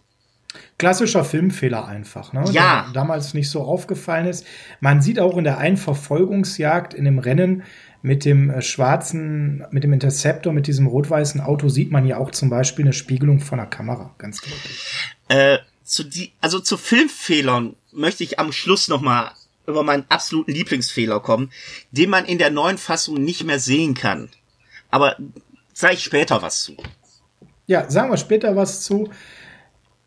Klassischer 0.76 1.24
Filmfehler 1.24 1.86
einfach, 1.86 2.32
ne? 2.32 2.44
Ja. 2.50 2.84
Der 2.84 2.92
damals 2.92 3.32
nicht 3.32 3.48
so 3.48 3.62
aufgefallen 3.62 4.26
ist. 4.26 4.44
Man 4.80 5.00
sieht 5.02 5.20
auch 5.20 5.36
in 5.36 5.44
der 5.44 5.58
einen 5.58 5.76
Verfolgungsjagd 5.76 6.94
in 6.94 7.04
dem 7.04 7.18
Rennen 7.18 7.62
mit 8.02 8.24
dem 8.24 8.50
äh, 8.50 8.60
schwarzen, 8.60 9.64
mit 9.70 9.82
dem 9.82 9.92
Interceptor, 9.92 10.52
mit 10.52 10.66
diesem 10.66 10.86
rot-weißen 10.86 11.40
Auto 11.40 11.68
sieht 11.68 11.90
man 11.90 12.06
ja 12.06 12.18
auch 12.18 12.32
zum 12.32 12.50
Beispiel 12.50 12.84
eine 12.84 12.92
Spiegelung 12.92 13.40
von 13.40 13.58
der 13.58 13.66
Kamera, 13.66 14.14
ganz 14.18 14.42
deutlich. 14.42 15.14
Äh, 15.28 15.58
zu 15.84 16.04
die, 16.04 16.32
also 16.40 16.60
zu 16.60 16.76
Filmfehlern 16.76 17.76
möchte 17.92 18.24
ich 18.24 18.38
am 18.38 18.52
Schluss 18.52 18.88
noch 18.88 19.00
mal 19.00 19.30
über 19.66 19.82
meinen 19.82 20.04
absoluten 20.10 20.52
Lieblingsfehler 20.52 21.20
kommen, 21.20 21.50
den 21.92 22.10
man 22.10 22.26
in 22.26 22.36
der 22.36 22.50
neuen 22.50 22.76
Fassung 22.76 23.22
nicht 23.22 23.44
mehr 23.44 23.58
sehen 23.58 23.94
kann. 23.94 24.28
Aber 24.90 25.16
sage 25.72 25.94
ich 25.94 26.04
später 26.04 26.42
was 26.42 26.62
zu. 26.64 26.76
Ja, 27.66 27.88
sagen 27.90 28.10
wir 28.10 28.18
später 28.18 28.54
was 28.56 28.82
zu 28.82 29.10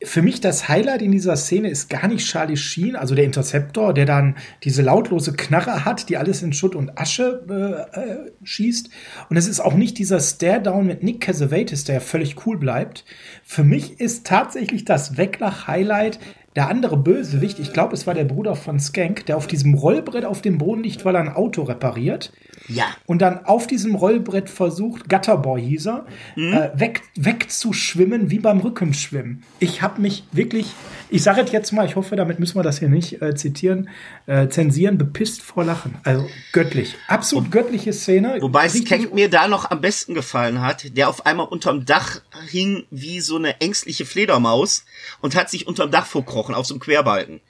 für 0.03 0.21
mich 0.21 0.41
das 0.41 0.69
Highlight 0.69 1.01
in 1.01 1.11
dieser 1.11 1.35
Szene 1.35 1.69
ist 1.69 1.89
gar 1.89 2.07
nicht 2.07 2.27
Charlie 2.27 2.55
Sheen, 2.55 2.95
also 2.95 3.15
der 3.15 3.25
Interceptor, 3.25 3.93
der 3.95 4.05
dann 4.05 4.35
diese 4.63 4.83
lautlose 4.83 5.33
Knarre 5.33 5.85
hat, 5.85 6.09
die 6.09 6.17
alles 6.17 6.43
in 6.43 6.53
Schutt 6.53 6.75
und 6.75 6.99
Asche 6.99 7.43
äh, 7.49 7.99
äh, 7.99 8.31
schießt. 8.43 8.89
Und 9.29 9.37
es 9.37 9.47
ist 9.47 9.59
auch 9.59 9.73
nicht 9.73 9.97
dieser 9.97 10.19
Stare-Down 10.19 10.85
mit 10.85 11.01
Nick 11.01 11.21
Cassavetes, 11.21 11.83
der 11.83 11.99
völlig 11.99 12.45
cool 12.45 12.57
bleibt. 12.57 13.05
Für 13.43 13.63
mich 13.63 13.99
ist 13.99 14.27
tatsächlich 14.27 14.85
das 14.85 15.17
Wecklach-Highlight 15.17 16.19
der 16.57 16.69
andere 16.69 16.97
Bösewicht, 16.97 17.59
ich 17.59 17.71
glaube, 17.71 17.93
es 17.93 18.07
war 18.07 18.15
der 18.15 18.23
Bruder 18.23 18.55
von 18.55 18.79
Skank, 18.79 19.27
der 19.27 19.37
auf 19.37 19.45
diesem 19.45 19.75
Rollbrett 19.75 20.25
auf 20.25 20.41
dem 20.41 20.57
Boden 20.57 20.81
liegt, 20.81 21.05
weil 21.05 21.13
er 21.13 21.21
ein 21.21 21.29
Auto 21.29 21.61
repariert. 21.61 22.33
Ja. 22.67 22.85
Und 23.05 23.21
dann 23.21 23.45
auf 23.45 23.67
diesem 23.67 23.93
Rollbrett 23.93 24.49
versucht, 24.49 25.07
Gutterboy 25.07 25.61
hieß 25.61 25.85
er, 25.85 26.07
mhm. 26.35 26.53
äh, 26.53 26.71
weg, 26.73 27.03
wegzuschwimmen 27.15 28.31
wie 28.31 28.39
beim 28.39 28.59
Rückenschwimmen. 28.59 29.43
Ich 29.59 29.83
habe 29.83 30.01
mich 30.01 30.23
wirklich, 30.31 30.73
ich 31.09 31.23
sage 31.23 31.41
es 31.41 31.51
jetzt 31.51 31.71
mal, 31.71 31.85
ich 31.85 31.95
hoffe, 31.95 32.15
damit 32.15 32.39
müssen 32.39 32.55
wir 32.55 32.63
das 32.63 32.79
hier 32.79 32.89
nicht 32.89 33.21
äh, 33.21 33.35
zitieren, 33.35 33.89
äh, 34.25 34.47
zensieren, 34.47 34.97
bepisst 34.97 35.41
vor 35.41 35.63
Lachen. 35.63 35.95
Also 36.03 36.27
göttlich. 36.51 36.95
Absolut 37.07 37.51
göttliche 37.51 37.93
Szene. 37.93 38.37
Wobei 38.41 38.69
Skank 38.69 39.13
mir 39.13 39.29
da 39.29 39.47
noch 39.47 39.71
am 39.71 39.81
besten 39.81 40.13
gefallen 40.13 40.61
hat, 40.61 40.97
der 40.97 41.09
auf 41.09 41.25
einmal 41.25 41.47
unterm 41.47 41.85
Dach 41.85 42.21
hing 42.49 42.85
wie 42.91 43.21
so 43.21 43.37
eine 43.37 43.59
ängstliche 43.61 44.05
Fledermaus 44.05 44.85
und 45.21 45.35
hat 45.35 45.49
sich 45.49 45.67
unterm 45.67 45.91
Dach 45.91 46.05
verkrochen 46.05 46.55
auf 46.55 46.65
so 46.65 46.73
einem 46.73 46.81
Querbalken. 46.81 47.41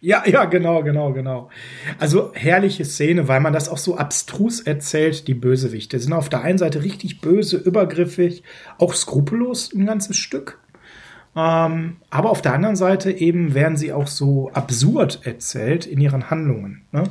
Ja, 0.00 0.22
ja, 0.28 0.44
genau, 0.44 0.84
genau, 0.84 1.12
genau. 1.12 1.50
Also 1.98 2.30
herrliche 2.34 2.84
Szene, 2.84 3.26
weil 3.26 3.40
man 3.40 3.52
das 3.52 3.68
auch 3.68 3.78
so 3.78 3.96
abstrus 3.96 4.60
erzählt, 4.60 5.26
die 5.26 5.34
Bösewichte 5.34 5.98
sind 5.98 6.12
auf 6.12 6.28
der 6.28 6.42
einen 6.42 6.58
Seite 6.58 6.84
richtig 6.84 7.20
böse, 7.20 7.56
übergriffig, 7.56 8.44
auch 8.78 8.94
skrupellos 8.94 9.72
ein 9.74 9.86
ganzes 9.86 10.16
Stück. 10.16 10.60
Ähm, 11.36 11.96
aber 12.10 12.30
auf 12.30 12.42
der 12.42 12.54
anderen 12.54 12.76
Seite 12.76 13.10
eben 13.10 13.54
werden 13.54 13.76
sie 13.76 13.92
auch 13.92 14.06
so 14.06 14.50
absurd 14.52 15.20
erzählt 15.24 15.86
in 15.86 16.00
ihren 16.00 16.30
Handlungen. 16.30 16.86
Ne? 16.92 17.04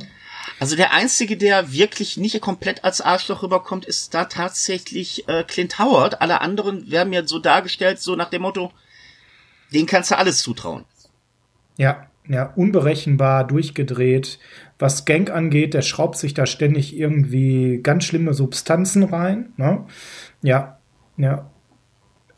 Also 0.60 0.74
der 0.74 0.92
einzige, 0.92 1.36
der 1.36 1.72
wirklich 1.72 2.16
nicht 2.16 2.40
komplett 2.40 2.84
als 2.84 3.00
Arschloch 3.00 3.42
rüberkommt, 3.42 3.84
ist 3.84 4.12
da 4.14 4.24
tatsächlich 4.24 5.28
äh, 5.28 5.44
Clint 5.44 5.78
Howard. 5.78 6.20
Alle 6.20 6.40
anderen 6.40 6.90
werden 6.90 7.10
mir 7.10 7.26
so 7.28 7.38
dargestellt, 7.38 8.00
so 8.00 8.16
nach 8.16 8.30
dem 8.30 8.42
Motto, 8.42 8.72
den 9.72 9.86
kannst 9.86 10.10
du 10.10 10.18
alles 10.18 10.42
zutrauen. 10.42 10.84
Ja, 11.76 12.08
ja, 12.28 12.52
unberechenbar, 12.56 13.46
durchgedreht. 13.46 14.38
Was 14.78 15.04
Gang 15.04 15.30
angeht, 15.30 15.74
der 15.74 15.82
schraubt 15.82 16.16
sich 16.16 16.34
da 16.34 16.44
ständig 16.44 16.96
irgendwie 16.96 17.80
ganz 17.82 18.04
schlimme 18.04 18.34
Substanzen 18.34 19.04
rein. 19.04 19.52
Ne? 19.56 19.86
Ja, 20.42 20.78
ja. 21.16 21.50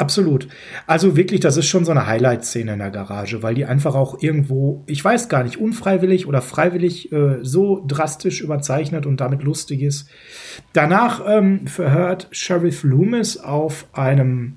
Absolut. 0.01 0.49
Also 0.87 1.15
wirklich, 1.15 1.41
das 1.41 1.59
ist 1.59 1.67
schon 1.67 1.85
so 1.85 1.91
eine 1.91 2.07
Highlight-Szene 2.07 2.73
in 2.73 2.79
der 2.79 2.89
Garage, 2.91 3.43
weil 3.43 3.55
die 3.55 3.67
einfach 3.67 3.95
auch 3.95 4.23
irgendwo, 4.23 4.83
ich 4.87 5.05
weiß 5.05 5.29
gar 5.29 5.45
nicht, 5.45 5.59
unfreiwillig 5.59 6.27
oder 6.27 6.41
freiwillig 6.41 7.13
äh, 7.13 7.41
so 7.43 7.85
drastisch 7.87 8.41
überzeichnet 8.41 9.05
und 9.05 9.21
damit 9.21 9.43
lustig 9.43 9.83
ist. 9.83 10.09
Danach 10.73 11.21
ähm, 11.27 11.67
verhört 11.67 12.29
Sheriff 12.31 12.83
Loomis 12.83 13.37
auf 13.37 13.89
einem 13.93 14.57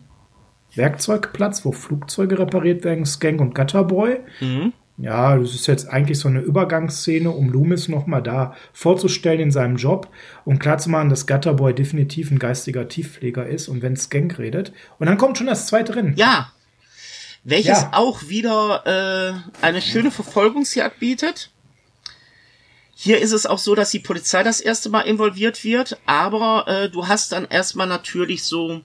Werkzeugplatz, 0.76 1.66
wo 1.66 1.74
Flugzeuge 1.74 2.39
repariert 2.39 2.86
werden, 2.86 3.06
Skank 3.06 3.41
und 3.41 3.54
Gutterboy. 3.54 4.20
Mhm. 4.39 4.72
Ja, 4.98 5.36
das 5.38 5.56
ist 5.56 5.66
jetzt 5.66 5.89
eigentlich 5.89 6.20
so 6.20 6.28
eine 6.28 6.41
Übergangsszene, 6.41 7.32
um 7.32 7.50
Loomis 7.50 7.88
nochmal 7.88 8.22
da 8.22 8.56
vorzustellen 8.74 9.39
in 9.39 9.52
seinem 9.52 9.78
Job 9.78 10.08
und 10.46 10.60
klarzumachen, 10.60 11.10
dass 11.10 11.26
Gutterboy 11.26 11.74
definitiv 11.74 12.30
ein 12.30 12.38
geistiger 12.38 12.88
Tiefpfleger 12.88 13.48
ist 13.48 13.70
und 13.70 13.82
wenn 13.82 13.98
Skank 13.98 14.38
redet. 14.38 14.72
Und 15.00 15.08
dann 15.08 15.18
kommt 15.18 15.38
schon 15.38 15.48
das 15.48 15.66
zweite 15.66 15.96
Rennen. 15.96 16.14
Ja. 16.16 16.52
Welches 17.44 17.82
ja. 17.82 17.89
auch 17.94 18.30
wieder 18.30 18.84
äh, 18.86 19.66
eine 19.66 19.82
schöne 19.82 20.12
Verfolgungsjagd 20.12 21.00
bietet. 21.00 21.52
Hier 22.96 23.20
ist 23.20 23.34
es 23.34 23.46
auch 23.46 23.58
so, 23.58 23.76
dass 23.76 23.89
die 23.89 24.00
Polizei 24.00 24.44
das 24.44 24.62
erste 24.62 24.89
Mal 24.89 25.02
involviert 25.02 25.64
wird, 25.64 26.00
aber 26.06 26.68
äh, 26.68 26.89
du 26.89 27.08
hast 27.08 27.32
dann 27.32 27.46
erstmal 27.46 27.88
natürlich 27.88 28.44
so 28.44 28.82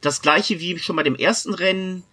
das 0.00 0.22
gleiche 0.22 0.60
wie 0.60 0.78
schon 0.78 0.96
bei 0.96 1.02
dem 1.02 1.16
ersten 1.16 1.52
Rennen 1.52 2.04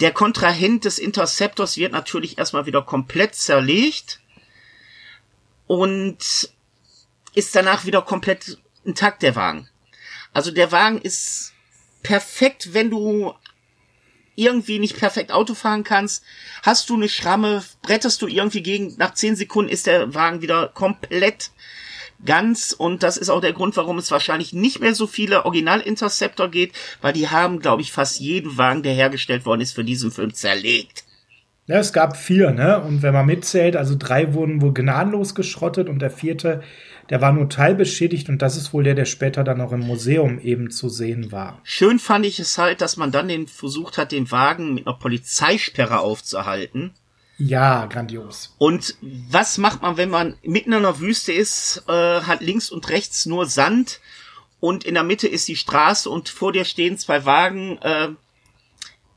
der 0.00 0.12
Kontrahent 0.12 0.84
des 0.84 0.98
Interceptors 0.98 1.76
wird 1.76 1.92
natürlich 1.92 2.38
erstmal 2.38 2.66
wieder 2.66 2.82
komplett 2.82 3.34
zerlegt 3.34 4.20
und 5.66 6.50
ist 7.34 7.54
danach 7.54 7.84
wieder 7.84 8.02
komplett 8.02 8.58
intakt, 8.84 9.22
der 9.22 9.36
Wagen. 9.36 9.68
Also 10.32 10.50
der 10.50 10.72
Wagen 10.72 11.00
ist 11.00 11.52
perfekt, 12.02 12.74
wenn 12.74 12.90
du 12.90 13.34
irgendwie 14.36 14.78
nicht 14.78 14.96
perfekt 14.96 15.32
Auto 15.32 15.54
fahren 15.54 15.82
kannst, 15.82 16.22
hast 16.62 16.88
du 16.90 16.94
eine 16.94 17.08
Schramme, 17.08 17.64
brettest 17.82 18.22
du 18.22 18.28
irgendwie 18.28 18.62
gegen, 18.62 18.94
nach 18.96 19.14
zehn 19.14 19.34
Sekunden 19.34 19.70
ist 19.70 19.88
der 19.88 20.14
Wagen 20.14 20.42
wieder 20.42 20.68
komplett 20.68 21.50
ganz 22.24 22.72
und 22.72 23.02
das 23.02 23.16
ist 23.16 23.28
auch 23.28 23.40
der 23.40 23.52
Grund, 23.52 23.76
warum 23.76 23.98
es 23.98 24.10
wahrscheinlich 24.10 24.52
nicht 24.52 24.80
mehr 24.80 24.94
so 24.94 25.06
viele 25.06 25.44
Original-Interceptor 25.44 26.48
geht, 26.48 26.72
weil 27.00 27.12
die 27.12 27.28
haben, 27.28 27.60
glaube 27.60 27.82
ich, 27.82 27.92
fast 27.92 28.20
jeden 28.20 28.56
Wagen, 28.56 28.82
der 28.82 28.94
hergestellt 28.94 29.46
worden 29.46 29.60
ist, 29.60 29.72
für 29.72 29.84
diesen 29.84 30.10
Film 30.10 30.34
zerlegt. 30.34 31.04
Ja, 31.66 31.78
es 31.78 31.92
gab 31.92 32.16
vier, 32.16 32.50
ne? 32.50 32.80
Und 32.80 33.02
wenn 33.02 33.12
man 33.12 33.26
mitzählt, 33.26 33.76
also 33.76 33.94
drei 33.98 34.32
wurden 34.32 34.62
wohl 34.62 34.72
gnadenlos 34.72 35.34
geschrottet 35.34 35.90
und 35.90 35.98
der 35.98 36.10
vierte, 36.10 36.62
der 37.10 37.20
war 37.20 37.32
nur 37.32 37.50
teilbeschädigt 37.50 38.30
und 38.30 38.40
das 38.40 38.56
ist 38.56 38.72
wohl 38.72 38.84
der, 38.84 38.94
der 38.94 39.04
später 39.04 39.44
dann 39.44 39.60
auch 39.60 39.72
im 39.72 39.80
Museum 39.80 40.38
eben 40.38 40.70
zu 40.70 40.88
sehen 40.88 41.30
war. 41.30 41.60
Schön 41.64 41.98
fand 41.98 42.24
ich 42.24 42.40
es 42.40 42.56
halt, 42.56 42.80
dass 42.80 42.96
man 42.96 43.12
dann 43.12 43.28
den 43.28 43.46
versucht 43.46 43.98
hat, 43.98 44.12
den 44.12 44.30
Wagen 44.30 44.74
mit 44.74 44.86
einer 44.86 44.96
Polizeisperre 44.96 46.00
aufzuhalten. 46.00 46.92
Ja, 47.38 47.86
grandios. 47.86 48.54
Und 48.58 48.96
was 49.00 49.58
macht 49.58 49.82
man, 49.82 49.96
wenn 49.96 50.10
man 50.10 50.36
mitten 50.42 50.72
in 50.72 50.78
einer 50.78 50.98
Wüste 50.98 51.32
ist, 51.32 51.84
äh, 51.88 52.20
hat 52.22 52.40
links 52.40 52.70
und 52.70 52.88
rechts 52.88 53.26
nur 53.26 53.46
Sand 53.46 54.00
und 54.60 54.84
in 54.84 54.94
der 54.94 55.04
Mitte 55.04 55.28
ist 55.28 55.46
die 55.46 55.56
Straße 55.56 56.10
und 56.10 56.28
vor 56.28 56.52
dir 56.52 56.64
stehen 56.64 56.98
zwei 56.98 57.24
Wagen, 57.24 57.78
äh, 57.78 58.08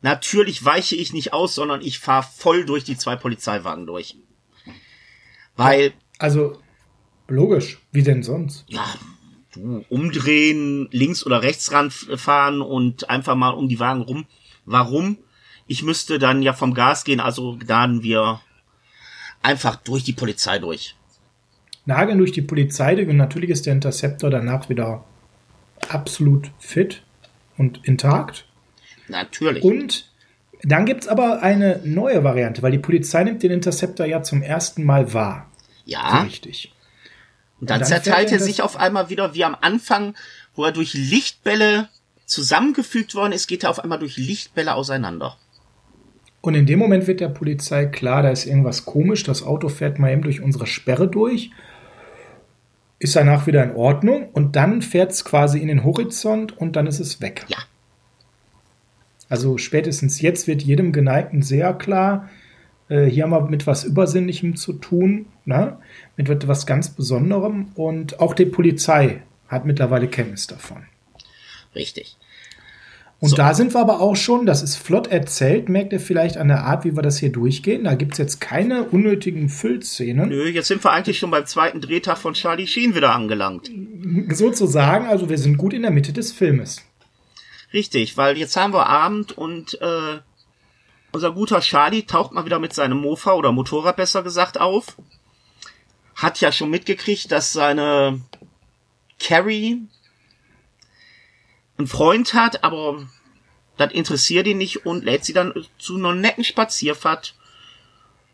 Natürlich 0.01 0.65
weiche 0.65 0.95
ich 0.95 1.13
nicht 1.13 1.31
aus, 1.31 1.55
sondern 1.55 1.81
ich 1.81 1.99
fahre 1.99 2.27
voll 2.35 2.65
durch 2.65 2.83
die 2.83 2.97
zwei 2.97 3.15
Polizeiwagen 3.15 3.85
durch. 3.85 4.17
Weil. 5.55 5.93
Also, 6.17 6.59
logisch. 7.27 7.79
Wie 7.91 8.01
denn 8.01 8.23
sonst? 8.23 8.65
Ja, 8.67 8.85
du 9.53 9.85
umdrehen, 9.89 10.87
links 10.91 11.23
oder 11.23 11.43
rechts 11.43 11.71
ranfahren 11.71 12.61
und 12.61 13.09
einfach 13.09 13.35
mal 13.35 13.51
um 13.51 13.69
die 13.69 13.79
Wagen 13.79 14.01
rum. 14.01 14.25
Warum? 14.65 15.17
Ich 15.71 15.83
müsste 15.83 16.19
dann 16.19 16.41
ja 16.41 16.51
vom 16.51 16.73
Gas 16.73 17.05
gehen, 17.05 17.21
also 17.21 17.55
gnaden 17.55 18.03
wir 18.03 18.41
einfach 19.41 19.77
durch 19.77 20.03
die 20.03 20.11
Polizei 20.11 20.59
durch. 20.59 20.97
Nageln 21.85 22.17
durch 22.17 22.33
die 22.33 22.41
Polizei 22.41 23.01
und 23.07 23.15
natürlich 23.15 23.51
ist 23.51 23.65
der 23.65 23.71
Interceptor 23.71 24.29
danach 24.29 24.67
wieder 24.67 25.05
absolut 25.87 26.51
fit 26.59 27.03
und 27.57 27.87
intakt. 27.87 28.43
Natürlich. 29.07 29.63
Und 29.63 30.09
dann 30.61 30.85
gibt 30.85 31.03
es 31.03 31.07
aber 31.07 31.41
eine 31.41 31.79
neue 31.85 32.25
Variante, 32.25 32.61
weil 32.63 32.73
die 32.73 32.77
Polizei 32.77 33.23
nimmt 33.23 33.41
den 33.41 33.51
Interceptor 33.51 34.05
ja 34.05 34.21
zum 34.23 34.41
ersten 34.41 34.83
Mal 34.83 35.13
wahr. 35.13 35.49
Ja. 35.85 36.17
So 36.17 36.23
richtig. 36.25 36.73
Und 37.61 37.69
dann, 37.69 37.79
und 37.79 37.89
dann 37.89 38.03
zerteilt 38.03 38.29
er 38.33 38.41
sich 38.41 38.61
auf 38.61 38.75
einmal 38.75 39.09
wieder 39.09 39.35
wie 39.35 39.45
am 39.45 39.55
Anfang, 39.61 40.15
wo 40.53 40.65
er 40.65 40.73
durch 40.73 40.93
Lichtbälle 40.95 41.87
zusammengefügt 42.25 43.15
worden 43.15 43.31
ist, 43.31 43.47
geht 43.47 43.63
er 43.63 43.69
auf 43.69 43.79
einmal 43.79 43.99
durch 43.99 44.17
Lichtbälle 44.17 44.75
auseinander. 44.75 45.37
Und 46.41 46.55
in 46.55 46.65
dem 46.65 46.79
Moment 46.79 47.07
wird 47.07 47.19
der 47.19 47.29
Polizei 47.29 47.85
klar, 47.85 48.23
da 48.23 48.29
ist 48.29 48.45
irgendwas 48.45 48.85
komisch, 48.85 49.23
das 49.23 49.43
Auto 49.43 49.69
fährt 49.69 49.99
mal 49.99 50.11
eben 50.11 50.23
durch 50.23 50.41
unsere 50.41 50.65
Sperre 50.65 51.07
durch, 51.07 51.51
ist 52.97 53.15
danach 53.15 53.47
wieder 53.47 53.63
in 53.63 53.75
Ordnung 53.75 54.29
und 54.33 54.55
dann 54.55 54.81
fährt 54.81 55.11
es 55.11 55.23
quasi 55.23 55.59
in 55.59 55.67
den 55.67 55.83
Horizont 55.83 56.57
und 56.57 56.75
dann 56.75 56.87
ist 56.87 56.99
es 56.99 57.21
weg. 57.21 57.45
Ja. 57.47 57.57
Also 59.29 59.57
spätestens 59.57 60.21
jetzt 60.21 60.47
wird 60.47 60.61
jedem 60.61 60.91
Geneigten 60.91 61.41
sehr 61.41 61.73
klar, 61.73 62.29
äh, 62.89 63.05
hier 63.05 63.23
haben 63.23 63.31
wir 63.31 63.49
mit 63.49 63.65
was 63.65 63.83
Übersinnlichem 63.83 64.55
zu 64.55 64.73
tun, 64.73 65.27
ne? 65.45 65.77
mit 66.17 66.29
etwas 66.29 66.65
ganz 66.65 66.89
Besonderem 66.89 67.69
und 67.75 68.19
auch 68.19 68.33
die 68.33 68.45
Polizei 68.45 69.21
hat 69.47 69.65
mittlerweile 69.65 70.07
Kenntnis 70.07 70.47
davon. 70.47 70.83
Richtig. 71.73 72.17
Und 73.21 73.29
so. 73.29 73.35
da 73.35 73.53
sind 73.53 73.75
wir 73.75 73.79
aber 73.79 74.01
auch 74.01 74.15
schon, 74.15 74.47
das 74.47 74.63
ist 74.63 74.77
flott 74.77 75.05
erzählt, 75.05 75.69
merkt 75.69 75.93
ihr 75.93 75.99
vielleicht 75.99 76.37
an 76.37 76.47
der 76.47 76.63
Art, 76.63 76.85
wie 76.85 76.95
wir 76.95 77.03
das 77.03 77.19
hier 77.19 77.31
durchgehen. 77.31 77.83
Da 77.83 77.93
gibt 77.93 78.13
es 78.13 78.17
jetzt 78.17 78.41
keine 78.41 78.85
unnötigen 78.85 79.47
Füllszenen. 79.47 80.29
Nö, 80.29 80.47
jetzt 80.47 80.69
sind 80.69 80.83
wir 80.83 80.91
eigentlich 80.91 81.19
schon 81.19 81.29
beim 81.29 81.45
zweiten 81.45 81.81
Drehtag 81.81 82.17
von 82.17 82.33
Charlie 82.33 82.65
Sheen 82.65 82.95
wieder 82.95 83.13
angelangt. 83.13 83.69
Sozusagen, 84.31 85.05
also 85.05 85.29
wir 85.29 85.37
sind 85.37 85.57
gut 85.57 85.73
in 85.73 85.83
der 85.83 85.91
Mitte 85.91 86.13
des 86.13 86.31
Filmes. 86.31 86.81
Richtig, 87.71 88.17
weil 88.17 88.39
jetzt 88.39 88.57
haben 88.57 88.73
wir 88.73 88.87
Abend 88.87 89.37
und 89.37 89.79
äh, 89.79 90.19
unser 91.11 91.31
guter 91.31 91.59
Charlie 91.59 92.07
taucht 92.07 92.31
mal 92.31 92.45
wieder 92.45 92.57
mit 92.57 92.73
seinem 92.73 92.97
Mofa 92.97 93.33
oder 93.33 93.51
Motorrad 93.51 93.97
besser 93.97 94.23
gesagt 94.23 94.59
auf. 94.59 94.97
Hat 96.15 96.41
ja 96.41 96.51
schon 96.51 96.71
mitgekriegt, 96.71 97.31
dass 97.31 97.53
seine 97.53 98.19
Carrie 99.19 99.83
einen 101.81 101.87
Freund 101.87 102.33
hat, 102.33 102.63
aber 102.63 103.07
das 103.77 103.91
interessiert 103.91 104.47
ihn 104.47 104.57
nicht 104.57 104.85
und 104.85 105.03
lädt 105.03 105.25
sie 105.25 105.33
dann 105.33 105.53
zu 105.77 105.95
einer 105.95 106.13
netten 106.13 106.43
Spazierfahrt 106.43 107.35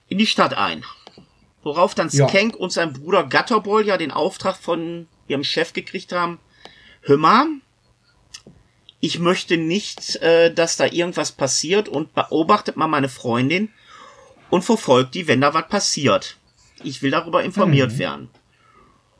in 0.09 0.17
die 0.17 0.27
Stadt 0.27 0.53
ein. 0.53 0.83
Worauf 1.63 1.95
dann 1.95 2.09
Skank 2.09 2.53
ja. 2.53 2.59
und 2.59 2.71
sein 2.71 2.93
Bruder 2.93 3.23
Gutterball 3.23 3.85
ja 3.85 3.97
den 3.97 4.11
Auftrag 4.11 4.57
von 4.57 5.07
ihrem 5.27 5.43
Chef 5.43 5.73
gekriegt 5.73 6.11
haben, 6.11 6.39
hör 7.01 7.17
mal, 7.17 7.47
ich 8.99 9.19
möchte 9.19 9.57
nicht, 9.57 10.17
äh, 10.17 10.53
dass 10.53 10.77
da 10.77 10.85
irgendwas 10.85 11.31
passiert 11.31 11.87
und 11.87 12.13
beobachtet 12.13 12.77
mal 12.77 12.87
meine 12.87 13.09
Freundin 13.09 13.69
und 14.49 14.63
verfolgt 14.63 15.13
die, 15.13 15.27
wenn 15.27 15.41
da 15.41 15.53
was 15.53 15.67
passiert. 15.67 16.37
Ich 16.83 17.01
will 17.01 17.11
darüber 17.11 17.43
informiert 17.43 17.93
mhm. 17.93 17.99
werden. 17.99 18.29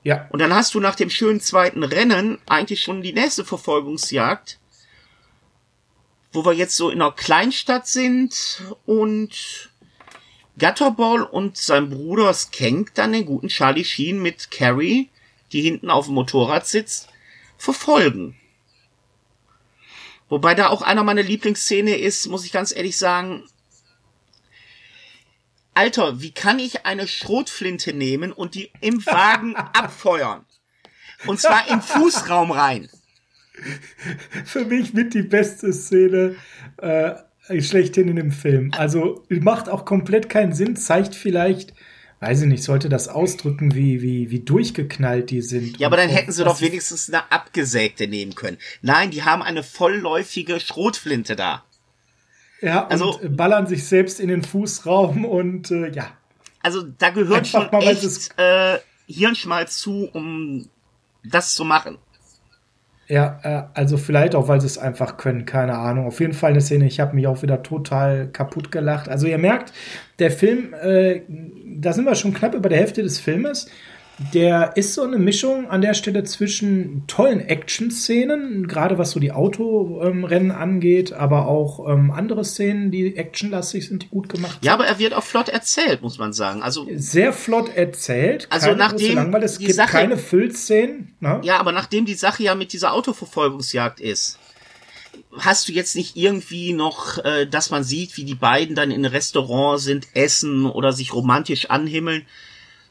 Ja. 0.08 0.26
Und 0.30 0.40
dann 0.40 0.56
hast 0.56 0.74
du 0.74 0.80
nach 0.80 0.96
dem 0.96 1.10
schönen 1.10 1.42
zweiten 1.42 1.84
Rennen 1.84 2.38
eigentlich 2.46 2.80
schon 2.80 3.02
die 3.02 3.12
nächste 3.12 3.44
Verfolgungsjagd, 3.44 4.58
wo 6.32 6.46
wir 6.46 6.54
jetzt 6.54 6.78
so 6.78 6.90
in 6.90 7.02
einer 7.02 7.12
Kleinstadt 7.12 7.90
sind 7.90 8.64
und 8.86 9.70
Gutterball 10.58 11.24
und 11.24 11.58
sein 11.58 11.90
Bruder 11.90 12.34
Skank 12.34 12.94
dann 12.94 13.12
den 13.12 13.26
guten 13.26 13.50
Charlie 13.50 13.84
Sheen 13.84 14.22
mit 14.22 14.50
Carrie, 14.50 15.10
die 15.52 15.62
hinten 15.62 15.90
auf 15.90 16.06
dem 16.06 16.16
Motorrad 16.16 16.66
sitzt, 16.66 17.10
verfolgen. 17.58 18.38
Wobei 20.30 20.56
da 20.56 20.70
auch 20.70 20.84
einer 20.84 21.04
meiner 21.04 21.24
Lieblingsszene 21.24 21.98
ist, 21.98 22.28
muss 22.28 22.46
ich 22.46 22.54
ganz 22.54 22.74
ehrlich 22.74 22.98
sagen. 22.98 23.44
Alter, 25.78 26.22
wie 26.22 26.32
kann 26.32 26.58
ich 26.58 26.88
eine 26.88 27.08
Schrotflinte 27.08 27.94
nehmen 27.94 28.32
und 28.32 28.56
die 28.56 28.72
im 28.82 29.06
Wagen 29.06 29.56
abfeuern? 29.74 30.44
Und 31.28 31.40
zwar 31.40 31.70
im 31.70 31.82
Fußraum 31.82 32.50
rein. 32.50 32.90
Für 34.44 34.66
mich 34.66 34.94
mit 34.94 35.14
die 35.14 35.22
beste 35.22 35.72
Szene 35.72 36.36
äh, 36.78 37.14
schlechthin 37.62 38.08
in 38.08 38.16
dem 38.16 38.32
Film. 38.32 38.72
Also 38.76 39.24
macht 39.30 39.70
auch 39.70 39.86
komplett 39.86 40.30
keinen 40.30 40.54
Sinn, 40.54 40.76
zeigt 40.76 41.14
vielleicht 41.14 41.74
weiß 42.20 42.42
ich 42.42 42.48
nicht, 42.48 42.64
sollte 42.64 42.90
das 42.90 43.10
ausdrücken, 43.10 43.76
wie, 43.76 44.02
wie, 44.02 44.32
wie 44.32 44.40
durchgeknallt 44.40 45.30
die 45.30 45.44
sind. 45.44 45.80
Ja, 45.80 45.86
aber 45.88 45.98
dann 45.98 46.10
hätten 46.10 46.32
sie 46.32 46.44
doch 46.44 46.62
wenigstens 46.62 47.10
eine 47.10 47.32
abgesägte 47.32 48.08
nehmen 48.08 48.34
können. 48.34 48.58
Nein, 48.82 49.12
die 49.12 49.22
haben 49.22 49.44
eine 49.44 49.62
vollläufige 49.62 50.60
Schrotflinte 50.60 51.36
da. 51.36 51.64
Ja, 52.62 52.88
also, 52.88 53.20
und 53.20 53.38
ballern 53.38 53.68
sich 53.68 53.86
selbst 53.88 54.20
in 54.20 54.30
den 54.30 54.44
Fußraum 54.44 55.26
und 55.26 55.72
äh, 55.72 55.92
ja. 55.92 56.08
Also 56.62 56.84
da 56.98 57.12
gehört 57.12 57.40
Einfach 57.40 57.64
schon 57.64 57.72
mal, 57.72 57.84
echt 57.88 58.32
äh, 58.38 58.80
Hirnschmalz 59.08 59.78
zu, 59.78 60.10
um 60.12 60.68
das 61.24 61.54
zu 61.56 61.64
machen. 61.66 61.98
Ja, 63.08 63.40
äh, 63.44 63.64
also 63.74 63.98
vielleicht 63.98 64.36
auch, 64.36 64.48
weil 64.48 64.60
sie 64.60 64.68
es 64.68 64.78
einfach 64.78 65.18
können, 65.18 65.46
keine 65.46 65.78
Ahnung. 65.78 66.08
Auf 66.08 66.20
jeden 66.20 66.34
Fall 66.34 66.52
eine 66.52 66.62
Szene, 66.62 66.88
ich 66.88 67.00
habe 67.00 67.16
mich 67.16 67.28
auch 67.28 67.42
wieder 67.42 67.64
total 67.64 68.28
kaputt 68.28 68.72
gelacht. 68.72 69.08
Also 69.08 69.28
ihr 69.28 69.38
merkt, 69.38 69.72
der 70.20 70.32
Film, 70.32 70.74
äh, 70.74 71.22
da 71.78 71.94
sind 71.94 72.06
wir 72.06 72.16
schon 72.16 72.34
knapp 72.34 72.54
über 72.54 72.70
der 72.70 72.80
Hälfte 72.80 73.04
des 73.04 73.20
Filmes. 73.20 73.70
Der 74.34 74.76
ist 74.76 74.96
so 74.96 75.04
eine 75.04 75.20
Mischung 75.20 75.70
an 75.70 75.82
der 75.82 75.94
Stelle 75.94 76.24
zwischen 76.24 77.06
tollen 77.06 77.40
Action-Szenen, 77.40 78.68
gerade 78.68 78.98
was 78.98 79.12
so 79.12 79.20
die 79.20 79.32
Autorennen 79.32 80.50
angeht, 80.50 81.14
aber 81.14 81.48
auch 81.48 81.88
ähm, 81.88 82.10
andere 82.10 82.44
Szenen, 82.44 82.90
die 82.90 83.16
actionlastig 83.16 83.88
sind, 83.88 84.04
die 84.04 84.08
gut 84.08 84.28
gemacht 84.28 84.58
Ja, 84.64 84.74
aber 84.74 84.88
er 84.88 84.98
wird 84.98 85.14
auch 85.14 85.24
flott 85.24 85.50
erzählt, 85.50 86.02
muss 86.02 86.18
man 86.18 86.34
sagen. 86.34 86.64
Also 86.64 86.88
sehr 86.96 87.32
flott 87.32 87.76
erzählt. 87.76 88.48
Also 88.50 88.74
nachdem 88.74 89.34
es 89.36 89.60
gibt 89.60 89.76
Sache, 89.76 89.92
keine 89.92 90.18
Füllszenen. 90.18 91.16
Ne? 91.20 91.40
Ja, 91.44 91.60
aber 91.60 91.72
nachdem 91.72 92.06
die 92.06 92.16
Sache 92.16 92.42
ja 92.42 92.56
mit 92.56 92.74
dieser 92.74 92.94
Autoverfolgungsjagd 92.94 94.00
ist, 94.00 94.40
hast 95.38 95.68
du 95.68 95.74
jetzt 95.74 95.96
nicht 95.96 96.16
irgendwie 96.16 96.74
noch, 96.74 97.24
äh, 97.24 97.46
dass 97.46 97.70
man 97.70 97.84
sieht, 97.84 98.18
wie 98.18 98.26
die 98.26 98.36
beiden 98.36 98.76
dann 98.76 98.90
in 98.90 99.06
Restaurant 99.06 99.80
sind, 99.80 100.08
essen 100.16 100.66
oder 100.66 100.92
sich 100.92 101.14
romantisch 101.14 101.70
anhimmeln 101.70 102.26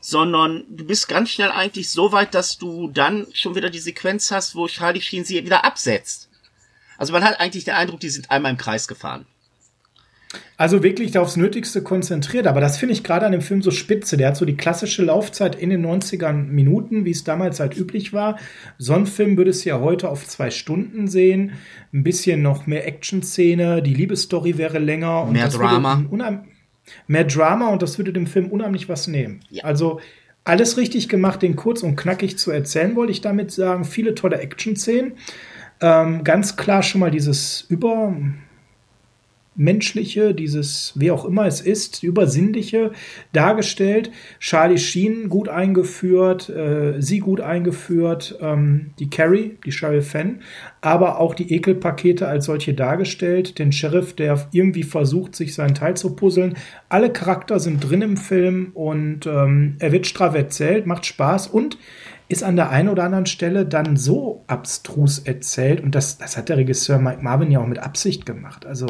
sondern 0.00 0.64
du 0.68 0.84
bist 0.84 1.08
ganz 1.08 1.30
schnell 1.30 1.50
eigentlich 1.50 1.90
so 1.90 2.12
weit, 2.12 2.34
dass 2.34 2.58
du 2.58 2.88
dann 2.88 3.26
schon 3.32 3.54
wieder 3.54 3.70
die 3.70 3.78
Sequenz 3.78 4.30
hast, 4.30 4.54
wo 4.54 4.66
Charlie 4.66 5.00
Sheen 5.00 5.24
sie 5.24 5.44
wieder 5.44 5.64
absetzt. 5.64 6.28
Also 6.98 7.12
man 7.12 7.24
hat 7.24 7.40
eigentlich 7.40 7.64
den 7.64 7.74
Eindruck, 7.74 8.00
die 8.00 8.08
sind 8.08 8.30
einmal 8.30 8.52
im 8.52 8.58
Kreis 8.58 8.88
gefahren. 8.88 9.26
Also 10.58 10.82
wirklich 10.82 11.16
aufs 11.18 11.36
Nötigste 11.36 11.82
konzentriert, 11.82 12.46
aber 12.46 12.60
das 12.60 12.78
finde 12.78 12.94
ich 12.94 13.04
gerade 13.04 13.26
an 13.26 13.32
dem 13.32 13.42
Film 13.42 13.62
so 13.62 13.70
spitze. 13.70 14.16
Der 14.16 14.28
hat 14.28 14.36
so 14.36 14.44
die 14.44 14.56
klassische 14.56 15.04
Laufzeit 15.04 15.54
in 15.54 15.70
den 15.70 15.84
90ern 15.84 16.44
Minuten, 16.44 17.04
wie 17.04 17.10
es 17.10 17.24
damals 17.24 17.60
halt 17.60 17.76
üblich 17.76 18.12
war. 18.12 18.38
So 18.78 18.94
ein 18.94 19.06
Film 19.06 19.36
würde 19.36 19.50
es 19.50 19.64
ja 19.64 19.80
heute 19.80 20.08
auf 20.08 20.26
zwei 20.26 20.50
Stunden 20.50 21.08
sehen. 21.08 21.52
Ein 21.92 22.04
bisschen 22.04 22.42
noch 22.42 22.66
mehr 22.66 22.86
Action-Szene, 22.86 23.82
die 23.82 23.94
Liebesstory 23.94 24.56
wäre 24.56 24.78
länger. 24.78 25.24
Und 25.24 25.32
mehr 25.32 25.48
Drama 25.48 26.04
mehr 27.06 27.24
Drama 27.24 27.68
und 27.68 27.82
das 27.82 27.98
würde 27.98 28.12
dem 28.12 28.26
Film 28.26 28.50
unheimlich 28.50 28.88
was 28.88 29.06
nehmen. 29.06 29.40
Ja. 29.50 29.64
Also 29.64 30.00
alles 30.44 30.76
richtig 30.76 31.08
gemacht, 31.08 31.42
den 31.42 31.56
kurz 31.56 31.82
und 31.82 31.96
knackig 31.96 32.38
zu 32.38 32.50
erzählen, 32.50 32.94
wollte 32.94 33.12
ich 33.12 33.20
damit 33.20 33.50
sagen. 33.50 33.84
Viele 33.84 34.14
tolle 34.14 34.38
Action-Szenen. 34.38 35.14
Ähm, 35.80 36.24
ganz 36.24 36.56
klar 36.56 36.82
schon 36.82 37.00
mal 37.00 37.10
dieses 37.10 37.66
über 37.68 38.16
Übermenschliche, 39.56 40.34
dieses, 40.34 40.92
wie 40.96 41.10
auch 41.10 41.24
immer 41.24 41.46
es 41.46 41.60
ist, 41.60 42.02
Übersinnliche 42.02 42.92
dargestellt. 43.32 44.10
Charlie 44.38 44.78
Sheen 44.78 45.28
gut 45.28 45.48
eingeführt, 45.48 46.50
äh, 46.50 47.00
sie 47.00 47.20
gut 47.20 47.40
eingeführt, 47.40 48.38
ähm, 48.40 48.90
die 48.98 49.08
Carrie, 49.08 49.58
die 49.64 49.72
Sheriff 49.72 50.10
Fenn, 50.10 50.40
aber 50.82 51.18
auch 51.18 51.34
die 51.34 51.52
Ekelpakete 51.52 52.28
als 52.28 52.44
solche 52.44 52.74
dargestellt. 52.74 53.58
Den 53.58 53.72
Sheriff, 53.72 54.14
der 54.14 54.46
irgendwie 54.52 54.82
versucht, 54.82 55.34
sich 55.34 55.54
seinen 55.54 55.74
Teil 55.74 55.96
zu 55.96 56.14
puzzeln. 56.14 56.54
Alle 56.88 57.10
Charakter 57.10 57.58
sind 57.58 57.80
drin 57.80 58.02
im 58.02 58.16
Film 58.16 58.72
und 58.74 59.26
ähm, 59.26 59.76
er 59.78 59.92
wird 59.92 60.06
straff 60.06 60.34
erzählt, 60.34 60.86
macht 60.86 61.06
Spaß 61.06 61.46
und 61.48 61.78
ist 62.28 62.42
an 62.42 62.56
der 62.56 62.70
einen 62.70 62.88
oder 62.88 63.04
anderen 63.04 63.26
Stelle 63.26 63.66
dann 63.66 63.96
so 63.96 64.44
abstrus 64.48 65.20
erzählt 65.20 65.80
und 65.80 65.94
das, 65.94 66.18
das 66.18 66.36
hat 66.36 66.48
der 66.48 66.56
Regisseur 66.56 66.98
Mike 66.98 67.22
Marvin 67.22 67.50
ja 67.50 67.60
auch 67.60 67.66
mit 67.66 67.78
Absicht 67.78 68.26
gemacht. 68.26 68.66
Also 68.66 68.86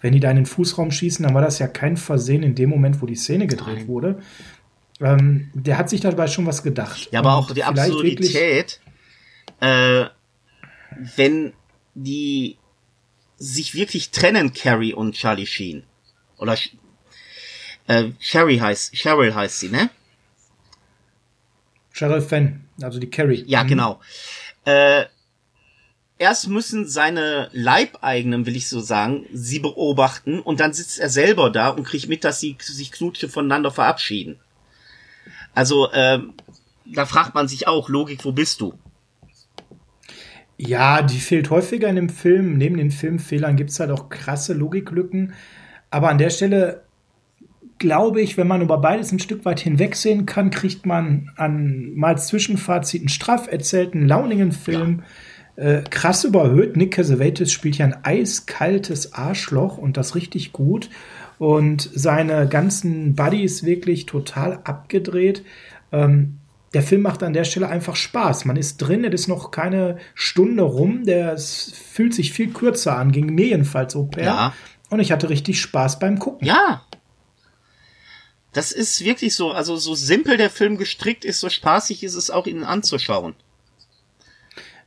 wenn 0.00 0.12
die 0.12 0.20
da 0.20 0.30
in 0.30 0.36
den 0.36 0.46
Fußraum 0.46 0.90
schießen, 0.90 1.24
dann 1.24 1.34
war 1.34 1.42
das 1.42 1.58
ja 1.58 1.66
kein 1.66 1.96
Versehen 1.96 2.42
in 2.42 2.54
dem 2.54 2.70
Moment, 2.70 3.02
wo 3.02 3.06
die 3.06 3.14
Szene 3.14 3.46
gedreht 3.46 3.78
Nein. 3.78 3.88
wurde. 3.88 4.18
Ähm, 5.00 5.50
der 5.54 5.76
hat 5.76 5.90
sich 5.90 6.00
dabei 6.00 6.26
schon 6.28 6.46
was 6.46 6.62
gedacht. 6.62 7.08
Ja, 7.12 7.20
aber 7.20 7.34
auch 7.34 7.50
die 7.52 7.62
Absurdität, 7.62 8.80
äh, 9.60 10.06
wenn 11.16 11.52
die 11.94 12.56
sich 13.36 13.74
wirklich 13.74 14.10
trennen, 14.10 14.52
Carrie 14.52 14.94
und 14.94 15.14
Charlie 15.14 15.46
Sheen. 15.46 15.84
Oder 16.38 16.56
äh, 17.86 18.10
Sherry 18.18 18.58
heißt, 18.58 18.94
Cheryl 18.94 19.34
heißt 19.34 19.60
sie, 19.60 19.68
ne? 19.68 19.90
Cheryl 21.98 22.20
Fenn, 22.20 22.60
also 22.80 23.00
die 23.00 23.10
Carrie. 23.10 23.42
Ja, 23.46 23.64
mhm. 23.64 23.68
genau. 23.68 24.00
Äh, 24.64 25.06
erst 26.18 26.48
müssen 26.48 26.86
seine 26.86 27.48
Leibeigenen, 27.52 28.46
will 28.46 28.54
ich 28.54 28.68
so 28.68 28.78
sagen, 28.80 29.26
sie 29.32 29.58
beobachten 29.58 30.38
und 30.38 30.60
dann 30.60 30.72
sitzt 30.72 31.00
er 31.00 31.10
selber 31.10 31.50
da 31.50 31.70
und 31.70 31.84
kriegt 31.84 32.08
mit, 32.08 32.22
dass 32.22 32.38
sie 32.38 32.56
sich 32.60 32.92
Knutsche 32.92 33.28
voneinander 33.28 33.72
verabschieden. 33.72 34.38
Also, 35.54 35.90
äh, 35.90 36.20
da 36.86 37.04
fragt 37.04 37.34
man 37.34 37.48
sich 37.48 37.66
auch, 37.66 37.88
Logik, 37.88 38.24
wo 38.24 38.30
bist 38.30 38.60
du? 38.60 38.74
Ja, 40.56 41.02
die 41.02 41.18
fehlt 41.18 41.50
häufiger 41.50 41.88
in 41.88 41.96
dem 41.96 42.08
Film. 42.08 42.58
Neben 42.58 42.76
den 42.76 42.92
Filmfehlern 42.92 43.56
gibt's 43.56 43.80
halt 43.80 43.90
auch 43.90 44.08
krasse 44.08 44.54
Logiklücken. 44.54 45.34
Aber 45.90 46.10
an 46.10 46.18
der 46.18 46.30
Stelle 46.30 46.84
glaube 47.78 48.20
ich, 48.20 48.36
wenn 48.36 48.46
man 48.46 48.62
über 48.62 48.78
beides 48.78 49.12
ein 49.12 49.18
Stück 49.18 49.44
weit 49.44 49.60
hinwegsehen 49.60 50.26
kann, 50.26 50.50
kriegt 50.50 50.86
man 50.86 51.30
an 51.36 51.94
mal 51.94 52.18
Zwischenfazit 52.18 53.02
einen 53.02 53.08
straff 53.08 53.48
erzählten, 53.50 54.06
launigen 54.06 54.52
Film. 54.52 55.02
Ja. 55.56 55.64
Äh, 55.64 55.82
krass 55.90 56.22
überhöht. 56.22 56.76
Nick 56.76 56.94
Cassavetes 56.94 57.50
spielt 57.50 57.78
ja 57.78 57.86
ein 57.86 58.04
eiskaltes 58.04 59.14
Arschloch 59.14 59.76
und 59.76 59.96
das 59.96 60.14
richtig 60.14 60.52
gut. 60.52 60.88
Und 61.38 61.90
seine 61.94 62.48
ganzen 62.48 63.16
Buddies 63.16 63.64
wirklich 63.64 64.06
total 64.06 64.60
abgedreht. 64.64 65.44
Ähm, 65.90 66.38
der 66.74 66.82
Film 66.82 67.02
macht 67.02 67.22
an 67.22 67.32
der 67.32 67.44
Stelle 67.44 67.68
einfach 67.68 67.96
Spaß. 67.96 68.44
Man 68.44 68.56
ist 68.56 68.78
drin, 68.78 69.04
es 69.04 69.22
ist 69.22 69.28
noch 69.28 69.50
keine 69.50 69.96
Stunde 70.14 70.62
rum. 70.62 71.04
Der 71.04 71.36
fühlt 71.38 72.14
sich 72.14 72.32
viel 72.32 72.52
kürzer 72.52 72.96
an, 72.96 73.10
ging 73.10 73.34
mir 73.34 73.46
jedenfalls 73.46 73.96
per. 74.10 74.24
Ja. 74.24 74.52
Und 74.90 75.00
ich 75.00 75.12
hatte 75.12 75.28
richtig 75.28 75.60
Spaß 75.60 75.98
beim 75.98 76.18
Gucken. 76.18 76.46
Ja, 76.46 76.82
das 78.58 78.72
ist 78.72 79.04
wirklich 79.04 79.36
so, 79.36 79.52
also 79.52 79.76
so 79.76 79.94
simpel 79.94 80.36
der 80.36 80.50
Film 80.50 80.78
gestrickt 80.78 81.24
ist, 81.24 81.38
so 81.38 81.48
spaßig 81.48 82.02
ist 82.02 82.16
es 82.16 82.28
auch 82.28 82.48
ihn 82.48 82.64
anzuschauen. 82.64 83.34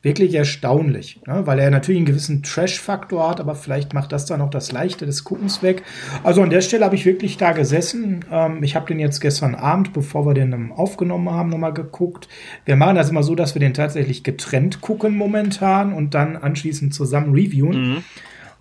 Wirklich 0.02 0.34
erstaunlich, 0.34 1.22
ne? 1.26 1.48
weil 1.48 1.58
er 1.58 1.72
natürlich 1.72 2.00
einen 2.00 2.06
gewissen 2.06 2.44
Trash-Faktor 2.44 3.30
hat, 3.30 3.40
aber 3.40 3.56
vielleicht 3.56 3.94
macht 3.94 4.12
das 4.12 4.26
dann 4.26 4.42
auch 4.42 4.50
das 4.50 4.74
Leichte 4.74 5.06
des 5.06 5.24
Guckens 5.24 5.64
weg. 5.64 5.84
Also 6.22 6.42
an 6.42 6.50
der 6.50 6.60
Stelle 6.60 6.84
habe 6.84 6.96
ich 6.96 7.06
wirklich 7.06 7.38
da 7.38 7.54
gesessen. 7.54 8.26
Ähm, 8.30 8.62
ich 8.62 8.76
habe 8.76 8.88
den 8.88 9.00
jetzt 9.00 9.22
gestern 9.22 9.56
Abend, 9.56 9.94
bevor 9.94 10.26
wir 10.26 10.34
den 10.34 10.74
aufgenommen 10.74 11.30
haben, 11.30 11.50
nochmal 11.50 11.74
geguckt. 11.74 12.28
Wir 12.66 12.76
machen 12.76 12.98
das 12.98 13.10
immer 13.10 13.24
so, 13.24 13.36
dass 13.36 13.56
wir 13.56 13.62
den 13.62 13.74
tatsächlich 13.74 14.24
getrennt 14.24 14.82
gucken 14.82 15.16
momentan 15.16 15.94
und 15.94 16.14
dann 16.14 16.36
anschließend 16.36 16.94
zusammen 16.94 17.34
reviewen. 17.34 17.92
Mhm. 17.92 18.04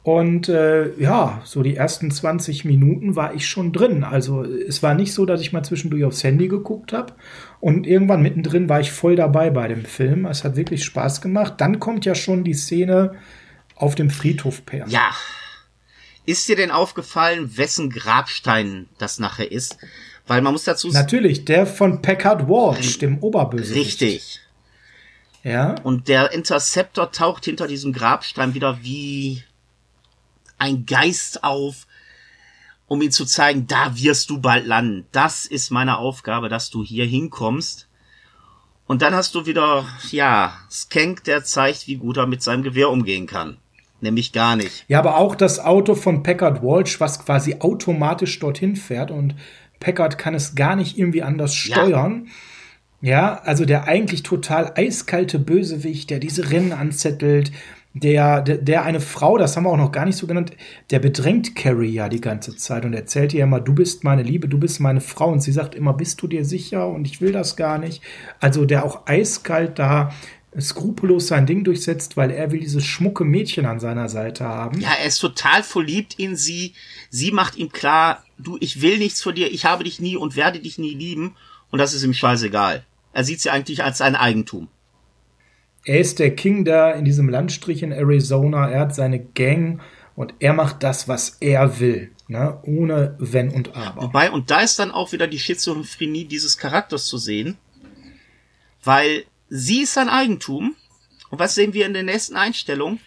Und 0.02 0.48
äh, 0.48 0.98
ja, 0.98 1.42
so 1.44 1.62
die 1.62 1.76
ersten 1.76 2.10
20 2.10 2.64
Minuten 2.64 3.16
war 3.16 3.34
ich 3.34 3.46
schon 3.46 3.72
drin. 3.72 4.02
Also 4.02 4.44
es 4.44 4.82
war 4.82 4.94
nicht 4.94 5.12
so, 5.12 5.26
dass 5.26 5.42
ich 5.42 5.52
mal 5.52 5.62
zwischendurch 5.62 6.04
aufs 6.04 6.24
Handy 6.24 6.48
geguckt 6.48 6.94
habe. 6.94 7.12
Und 7.60 7.86
irgendwann 7.86 8.22
mittendrin 8.22 8.68
war 8.68 8.80
ich 8.80 8.92
voll 8.92 9.14
dabei 9.14 9.50
bei 9.50 9.68
dem 9.68 9.84
Film. 9.84 10.24
Es 10.24 10.42
hat 10.42 10.56
wirklich 10.56 10.84
Spaß 10.84 11.20
gemacht. 11.20 11.54
Dann 11.58 11.80
kommt 11.80 12.06
ja 12.06 12.14
schon 12.14 12.44
die 12.44 12.54
Szene 12.54 13.16
auf 13.76 13.94
dem 13.94 14.08
Friedhof 14.08 14.64
Per. 14.64 14.88
Ja. 14.88 15.10
Ist 16.24 16.48
dir 16.48 16.56
denn 16.56 16.70
aufgefallen, 16.70 17.56
wessen 17.58 17.90
Grabstein 17.90 18.88
das 18.98 19.18
nachher 19.18 19.52
ist? 19.52 19.76
Weil 20.26 20.40
man 20.40 20.52
muss 20.52 20.64
dazu. 20.64 20.88
Natürlich, 20.88 21.44
der 21.44 21.66
von 21.66 22.00
Packard 22.00 22.48
Walsh, 22.48 22.98
dem 22.98 23.18
Oberbösewicht. 23.18 24.00
Richtig. 24.00 24.40
Ja. 25.42 25.74
Und 25.82 26.08
der 26.08 26.32
Interceptor 26.32 27.10
taucht 27.10 27.44
hinter 27.44 27.66
diesem 27.66 27.92
Grabstein 27.92 28.54
wieder 28.54 28.78
wie 28.82 29.42
ein 30.60 30.86
Geist 30.86 31.42
auf, 31.42 31.86
um 32.86 33.02
ihm 33.02 33.10
zu 33.10 33.24
zeigen, 33.24 33.66
da 33.66 33.96
wirst 33.96 34.30
du 34.30 34.40
bald 34.40 34.66
landen. 34.66 35.06
Das 35.12 35.46
ist 35.46 35.70
meine 35.70 35.98
Aufgabe, 35.98 36.48
dass 36.48 36.70
du 36.70 36.84
hier 36.84 37.06
hinkommst. 37.06 37.88
Und 38.86 39.02
dann 39.02 39.14
hast 39.14 39.34
du 39.36 39.46
wieder, 39.46 39.86
ja, 40.10 40.52
Skank, 40.68 41.22
der 41.24 41.44
zeigt, 41.44 41.86
wie 41.86 41.96
gut 41.96 42.16
er 42.16 42.26
mit 42.26 42.42
seinem 42.42 42.64
Gewehr 42.64 42.90
umgehen 42.90 43.26
kann. 43.26 43.58
Nämlich 44.00 44.32
gar 44.32 44.56
nicht. 44.56 44.84
Ja, 44.88 44.98
aber 44.98 45.16
auch 45.16 45.34
das 45.34 45.60
Auto 45.60 45.94
von 45.94 46.22
Packard 46.22 46.62
Walsh, 46.62 47.00
was 47.00 47.24
quasi 47.24 47.56
automatisch 47.60 48.38
dorthin 48.38 48.74
fährt 48.76 49.10
und 49.10 49.36
Packard 49.78 50.18
kann 50.18 50.34
es 50.34 50.54
gar 50.54 50.74
nicht 50.76 50.98
irgendwie 50.98 51.22
anders 51.22 51.54
steuern. 51.54 52.28
Ja, 53.00 53.10
ja 53.10 53.40
also 53.42 53.64
der 53.64 53.84
eigentlich 53.84 54.22
total 54.22 54.72
eiskalte 54.74 55.38
Bösewicht, 55.38 56.10
der 56.10 56.18
diese 56.18 56.50
Rennen 56.50 56.72
anzettelt, 56.72 57.52
der, 57.92 58.40
der, 58.42 58.58
der 58.58 58.84
eine 58.84 59.00
Frau, 59.00 59.36
das 59.36 59.56
haben 59.56 59.64
wir 59.64 59.70
auch 59.70 59.76
noch 59.76 59.90
gar 59.90 60.04
nicht 60.04 60.16
so 60.16 60.26
genannt, 60.26 60.52
der 60.90 61.00
bedrängt 61.00 61.56
Carrie 61.56 61.92
ja 61.92 62.08
die 62.08 62.20
ganze 62.20 62.54
Zeit 62.56 62.84
und 62.84 62.94
erzählt 62.94 63.34
ihr 63.34 63.42
immer, 63.42 63.60
du 63.60 63.74
bist 63.74 64.04
meine 64.04 64.22
Liebe, 64.22 64.48
du 64.48 64.58
bist 64.58 64.78
meine 64.80 65.00
Frau 65.00 65.30
und 65.30 65.40
sie 65.40 65.52
sagt 65.52 65.74
immer, 65.74 65.92
bist 65.92 66.22
du 66.22 66.28
dir 66.28 66.44
sicher 66.44 66.86
und 66.86 67.06
ich 67.06 67.20
will 67.20 67.32
das 67.32 67.56
gar 67.56 67.78
nicht. 67.78 68.02
Also 68.38 68.64
der 68.64 68.84
auch 68.84 69.06
eiskalt 69.06 69.78
da 69.78 70.12
skrupellos 70.58 71.28
sein 71.28 71.46
Ding 71.46 71.64
durchsetzt, 71.64 72.16
weil 72.16 72.30
er 72.30 72.50
will 72.52 72.60
dieses 72.60 72.84
schmucke 72.84 73.24
Mädchen 73.24 73.66
an 73.66 73.80
seiner 73.80 74.08
Seite 74.08 74.44
haben. 74.44 74.80
Ja, 74.80 74.90
er 75.00 75.06
ist 75.06 75.18
total 75.18 75.62
verliebt 75.62 76.14
in 76.18 76.36
sie. 76.36 76.74
Sie 77.08 77.32
macht 77.32 77.56
ihm 77.56 77.70
klar, 77.70 78.24
du, 78.38 78.56
ich 78.60 78.82
will 78.82 78.98
nichts 78.98 79.22
von 79.22 79.34
dir, 79.34 79.52
ich 79.52 79.64
habe 79.64 79.84
dich 79.84 80.00
nie 80.00 80.16
und 80.16 80.36
werde 80.36 80.60
dich 80.60 80.78
nie 80.78 80.94
lieben 80.94 81.34
und 81.70 81.78
das 81.78 81.94
ist 81.94 82.04
ihm 82.04 82.14
scheißegal. 82.14 82.84
Er 83.12 83.24
sieht 83.24 83.40
sie 83.40 83.50
eigentlich 83.50 83.82
als 83.82 83.98
sein 83.98 84.14
Eigentum 84.14 84.68
er 85.84 86.00
ist 86.00 86.18
der 86.18 86.34
King 86.34 86.64
da 86.64 86.90
in 86.92 87.04
diesem 87.04 87.28
Landstrich 87.28 87.82
in 87.82 87.92
Arizona. 87.92 88.68
Er 88.68 88.80
hat 88.80 88.94
seine 88.94 89.18
Gang 89.18 89.80
und 90.14 90.34
er 90.38 90.52
macht 90.52 90.82
das, 90.82 91.08
was 91.08 91.38
er 91.40 91.80
will. 91.80 92.12
Ne? 92.28 92.58
Ohne 92.64 93.16
Wenn 93.18 93.50
und 93.50 93.74
Aber. 93.74 94.02
Wobei, 94.02 94.30
und 94.30 94.50
da 94.50 94.60
ist 94.60 94.78
dann 94.78 94.90
auch 94.90 95.12
wieder 95.12 95.26
die 95.26 95.38
Schizophrenie 95.38 96.26
dieses 96.26 96.58
Charakters 96.58 97.06
zu 97.06 97.18
sehen. 97.18 97.56
Weil 98.84 99.24
sie 99.48 99.82
ist 99.82 99.94
sein 99.94 100.08
Eigentum. 100.08 100.76
Und 101.30 101.38
was 101.38 101.54
sehen 101.54 101.74
wir 101.74 101.86
in 101.86 101.94
der 101.94 102.02
nächsten 102.02 102.36
Einstellung? 102.36 102.98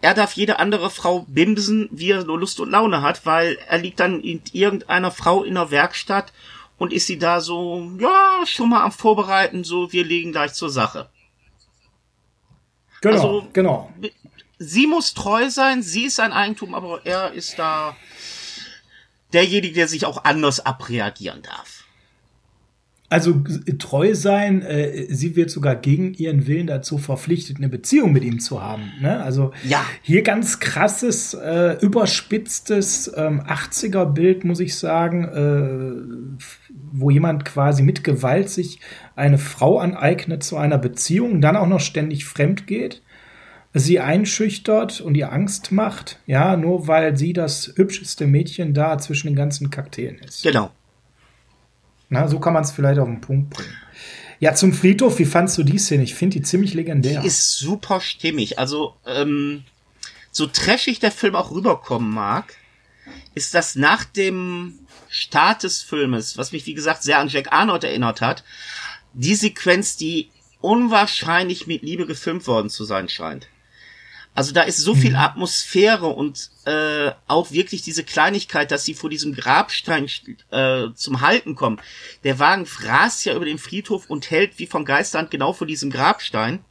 Er 0.00 0.14
darf 0.14 0.32
jede 0.34 0.58
andere 0.58 0.90
Frau 0.90 1.24
bimsen, 1.28 1.88
wie 1.90 2.10
er 2.10 2.24
nur 2.24 2.38
Lust 2.38 2.60
und 2.60 2.70
Laune 2.70 3.02
hat, 3.02 3.26
weil 3.26 3.58
er 3.68 3.78
liegt 3.78 3.98
dann 3.98 4.20
in 4.20 4.40
irgendeiner 4.52 5.10
Frau 5.10 5.42
in 5.42 5.54
der 5.54 5.70
Werkstatt 5.70 6.32
und 6.76 6.92
ist 6.92 7.08
sie 7.08 7.18
da 7.18 7.40
so, 7.40 7.90
ja, 7.98 8.46
schon 8.46 8.70
mal 8.70 8.84
am 8.84 8.92
Vorbereiten, 8.92 9.64
so, 9.64 9.92
wir 9.92 10.04
legen 10.04 10.30
gleich 10.30 10.54
zur 10.54 10.70
Sache. 10.70 11.08
Genau, 13.00 13.14
also, 13.14 13.48
genau. 13.52 13.92
Sie 14.58 14.86
muss 14.86 15.14
treu 15.14 15.50
sein, 15.50 15.82
sie 15.82 16.04
ist 16.04 16.18
ein 16.18 16.32
Eigentum, 16.32 16.74
aber 16.74 17.04
er 17.04 17.32
ist 17.32 17.58
da 17.58 17.96
derjenige, 19.32 19.74
der 19.74 19.88
sich 19.88 20.04
auch 20.04 20.24
anders 20.24 20.60
abreagieren 20.60 21.42
darf. 21.42 21.77
Also 23.10 23.42
treu 23.78 24.14
sein, 24.14 24.60
äh, 24.60 25.06
sie 25.08 25.34
wird 25.34 25.50
sogar 25.50 25.76
gegen 25.76 26.12
ihren 26.12 26.46
Willen 26.46 26.66
dazu 26.66 26.98
verpflichtet, 26.98 27.56
eine 27.56 27.70
Beziehung 27.70 28.12
mit 28.12 28.22
ihm 28.22 28.38
zu 28.38 28.62
haben. 28.62 28.92
Ne? 29.00 29.22
Also 29.22 29.52
ja. 29.66 29.82
hier 30.02 30.22
ganz 30.22 30.60
krasses, 30.60 31.32
äh, 31.32 31.78
überspitztes 31.80 33.10
ähm, 33.16 33.40
80er-Bild, 33.40 34.44
muss 34.44 34.60
ich 34.60 34.76
sagen, 34.76 35.24
äh, 35.24 36.34
wo 36.92 37.08
jemand 37.08 37.46
quasi 37.46 37.82
mit 37.82 38.04
Gewalt 38.04 38.50
sich 38.50 38.80
eine 39.16 39.38
Frau 39.38 39.78
aneignet 39.78 40.42
zu 40.42 40.58
einer 40.58 40.78
Beziehung, 40.78 41.40
dann 41.40 41.56
auch 41.56 41.66
noch 41.66 41.80
ständig 41.80 42.26
fremd 42.26 42.66
geht, 42.66 43.00
sie 43.72 44.00
einschüchtert 44.00 45.00
und 45.00 45.16
ihr 45.16 45.32
Angst 45.32 45.72
macht, 45.72 46.18
ja, 46.26 46.56
nur 46.58 46.88
weil 46.88 47.16
sie 47.16 47.32
das 47.32 47.72
hübscheste 47.76 48.26
Mädchen 48.26 48.74
da 48.74 48.98
zwischen 48.98 49.28
den 49.28 49.36
ganzen 49.36 49.70
Kakteen 49.70 50.18
ist. 50.18 50.42
Genau. 50.42 50.70
Na, 52.08 52.28
so 52.28 52.40
kann 52.40 52.54
man 52.54 52.62
es 52.62 52.72
vielleicht 52.72 52.98
auf 52.98 53.08
den 53.08 53.20
Punkt 53.20 53.50
bringen. 53.50 53.74
Ja, 54.40 54.54
zum 54.54 54.72
Friedhof, 54.72 55.18
wie 55.18 55.24
fandst 55.24 55.58
du 55.58 55.62
die 55.62 55.78
Szene? 55.78 56.04
Ich 56.04 56.14
finde 56.14 56.38
die 56.38 56.42
ziemlich 56.42 56.74
legendär. 56.74 57.20
Die 57.20 57.26
ist 57.26 57.58
super 57.58 58.00
stimmig. 58.00 58.58
Also, 58.58 58.94
ähm, 59.04 59.64
so 60.30 60.46
trashig 60.46 61.00
der 61.00 61.10
Film 61.10 61.34
auch 61.34 61.50
rüberkommen 61.50 62.10
mag, 62.10 62.54
ist 63.34 63.54
das 63.54 63.74
nach 63.74 64.04
dem 64.04 64.78
Start 65.08 65.64
des 65.64 65.82
Filmes, 65.82 66.38
was 66.38 66.52
mich 66.52 66.66
wie 66.66 66.74
gesagt 66.74 67.02
sehr 67.02 67.18
an 67.18 67.28
Jack 67.28 67.52
Arnold 67.52 67.84
erinnert 67.84 68.20
hat, 68.20 68.44
die 69.14 69.34
Sequenz, 69.34 69.96
die 69.96 70.30
unwahrscheinlich 70.60 71.66
mit 71.66 71.82
Liebe 71.82 72.06
gefilmt 72.06 72.46
worden 72.46 72.70
zu 72.70 72.84
sein 72.84 73.08
scheint. 73.08 73.48
Also 74.34 74.52
da 74.52 74.62
ist 74.62 74.78
so 74.78 74.94
viel 74.94 75.10
mhm. 75.10 75.16
Atmosphäre 75.16 76.06
und 76.06 76.50
äh, 76.64 77.10
auch 77.26 77.50
wirklich 77.50 77.82
diese 77.82 78.04
Kleinigkeit, 78.04 78.70
dass 78.70 78.84
sie 78.84 78.94
vor 78.94 79.10
diesem 79.10 79.34
Grabstein 79.34 80.08
äh, 80.50 80.86
zum 80.94 81.20
Halten 81.20 81.56
kommen. 81.56 81.80
Der 82.22 82.38
Wagen 82.38 82.64
fraßt 82.64 83.24
ja 83.24 83.34
über 83.34 83.46
den 83.46 83.58
Friedhof 83.58 84.08
und 84.08 84.30
hält 84.30 84.58
wie 84.58 84.66
von 84.66 84.84
Geisterhand 84.84 85.32
genau 85.32 85.52
vor 85.52 85.66
diesem 85.66 85.90
Grabstein. 85.90 86.64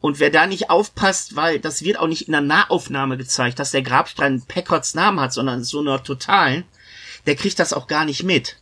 Und 0.00 0.20
wer 0.20 0.30
da 0.30 0.46
nicht 0.46 0.70
aufpasst, 0.70 1.34
weil 1.34 1.58
das 1.58 1.82
wird 1.82 1.98
auch 1.98 2.06
nicht 2.06 2.28
in 2.28 2.32
der 2.32 2.42
Nahaufnahme 2.42 3.16
gezeigt, 3.16 3.58
dass 3.58 3.70
der 3.70 3.82
Grabstein 3.82 4.42
Packards 4.46 4.94
Namen 4.94 5.18
hat, 5.18 5.32
sondern 5.32 5.64
so 5.64 5.80
einer 5.80 6.02
totalen, 6.02 6.64
der 7.26 7.36
kriegt 7.36 7.58
das 7.58 7.72
auch 7.72 7.86
gar 7.86 8.04
nicht 8.04 8.22
mit. 8.22 8.58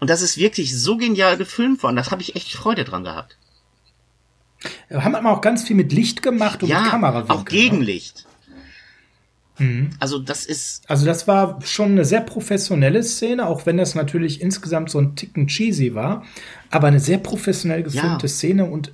Und 0.00 0.08
das 0.08 0.22
ist 0.22 0.38
wirklich 0.38 0.76
so 0.76 0.96
genial 0.96 1.36
gefilmt 1.36 1.82
worden. 1.82 1.96
Das 1.96 2.10
habe 2.10 2.22
ich 2.22 2.34
echt 2.34 2.52
Freude 2.52 2.84
dran 2.84 3.04
gehabt. 3.04 3.36
Haben 4.90 5.12
wir 5.12 5.26
auch 5.26 5.40
ganz 5.40 5.64
viel 5.64 5.76
mit 5.76 5.92
Licht 5.92 6.22
gemacht 6.22 6.62
und 6.62 6.68
ja, 6.68 6.80
mit 6.80 6.90
Kamerawinkel. 6.90 7.36
Auch 7.36 7.44
ne? 7.44 7.50
Gegenlicht. 7.50 8.26
Mhm. 9.58 9.90
Also 10.00 10.18
das 10.18 10.44
ist. 10.46 10.82
Also 10.88 11.06
das 11.06 11.28
war 11.28 11.60
schon 11.62 11.92
eine 11.92 12.04
sehr 12.04 12.20
professionelle 12.20 13.02
Szene, 13.02 13.46
auch 13.46 13.66
wenn 13.66 13.76
das 13.76 13.94
natürlich 13.94 14.40
insgesamt 14.40 14.90
so 14.90 14.98
ein 14.98 15.14
Ticken 15.16 15.46
cheesy 15.46 15.94
war, 15.94 16.24
aber 16.70 16.88
eine 16.88 17.00
sehr 17.00 17.18
professionell 17.18 17.82
gefilmte 17.82 18.26
ja. 18.26 18.32
Szene 18.32 18.64
und 18.64 18.92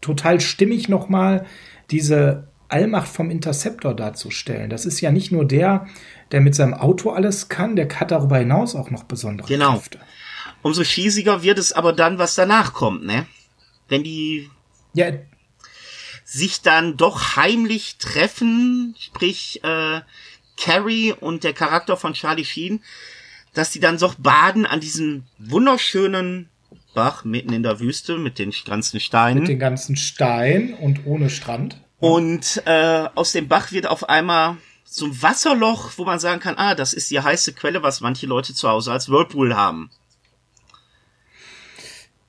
total 0.00 0.40
stimmig 0.40 0.88
nochmal 0.88 1.46
diese 1.90 2.48
Allmacht 2.68 3.08
vom 3.08 3.30
Interceptor 3.30 3.94
darzustellen. 3.94 4.70
Das 4.70 4.84
ist 4.84 5.00
ja 5.00 5.10
nicht 5.10 5.32
nur 5.32 5.46
der, 5.46 5.86
der 6.32 6.40
mit 6.40 6.54
seinem 6.54 6.74
Auto 6.74 7.10
alles 7.10 7.48
kann, 7.48 7.76
der 7.76 7.88
hat 7.88 8.10
darüber 8.10 8.38
hinaus 8.38 8.74
auch 8.74 8.90
noch 8.90 9.04
besondere 9.04 9.48
genau. 9.48 9.72
Kräfte. 9.72 9.98
Umso 10.62 10.82
cheesiger 10.82 11.42
wird 11.42 11.58
es 11.58 11.72
aber 11.72 11.92
dann, 11.92 12.18
was 12.18 12.34
danach 12.34 12.74
kommt, 12.74 13.04
ne? 13.04 13.26
Wenn 13.88 14.02
die 14.02 14.50
ja. 14.92 15.12
sich 16.24 16.62
dann 16.62 16.96
doch 16.96 17.36
heimlich 17.36 17.96
treffen, 17.98 18.94
sprich 18.98 19.62
äh, 19.64 20.00
Carrie 20.56 21.12
und 21.12 21.44
der 21.44 21.52
Charakter 21.52 21.96
von 21.96 22.14
Charlie 22.14 22.44
Sheen, 22.44 22.82
dass 23.54 23.70
die 23.70 23.80
dann 23.80 23.98
doch 23.98 24.14
baden 24.16 24.66
an 24.66 24.80
diesem 24.80 25.24
wunderschönen 25.38 26.48
Bach 26.94 27.24
mitten 27.24 27.52
in 27.52 27.62
der 27.62 27.80
Wüste 27.80 28.18
mit 28.18 28.38
den 28.38 28.52
ganzen 28.64 29.00
Steinen. 29.00 29.40
Mit 29.40 29.48
den 29.48 29.58
ganzen 29.58 29.96
Steinen 29.96 30.74
und 30.74 31.06
ohne 31.06 31.30
Strand. 31.30 31.80
Und 32.00 32.62
äh, 32.66 33.08
aus 33.14 33.32
dem 33.32 33.48
Bach 33.48 33.72
wird 33.72 33.86
auf 33.86 34.08
einmal 34.08 34.56
so 34.84 35.06
ein 35.06 35.22
Wasserloch, 35.22 35.92
wo 35.96 36.04
man 36.04 36.18
sagen 36.18 36.40
kann, 36.40 36.56
ah, 36.56 36.74
das 36.74 36.92
ist 36.92 37.10
die 37.10 37.20
heiße 37.20 37.52
Quelle, 37.52 37.82
was 37.82 38.00
manche 38.00 38.26
Leute 38.26 38.54
zu 38.54 38.68
Hause 38.68 38.92
als 38.92 39.08
Whirlpool 39.08 39.54
haben. 39.54 39.90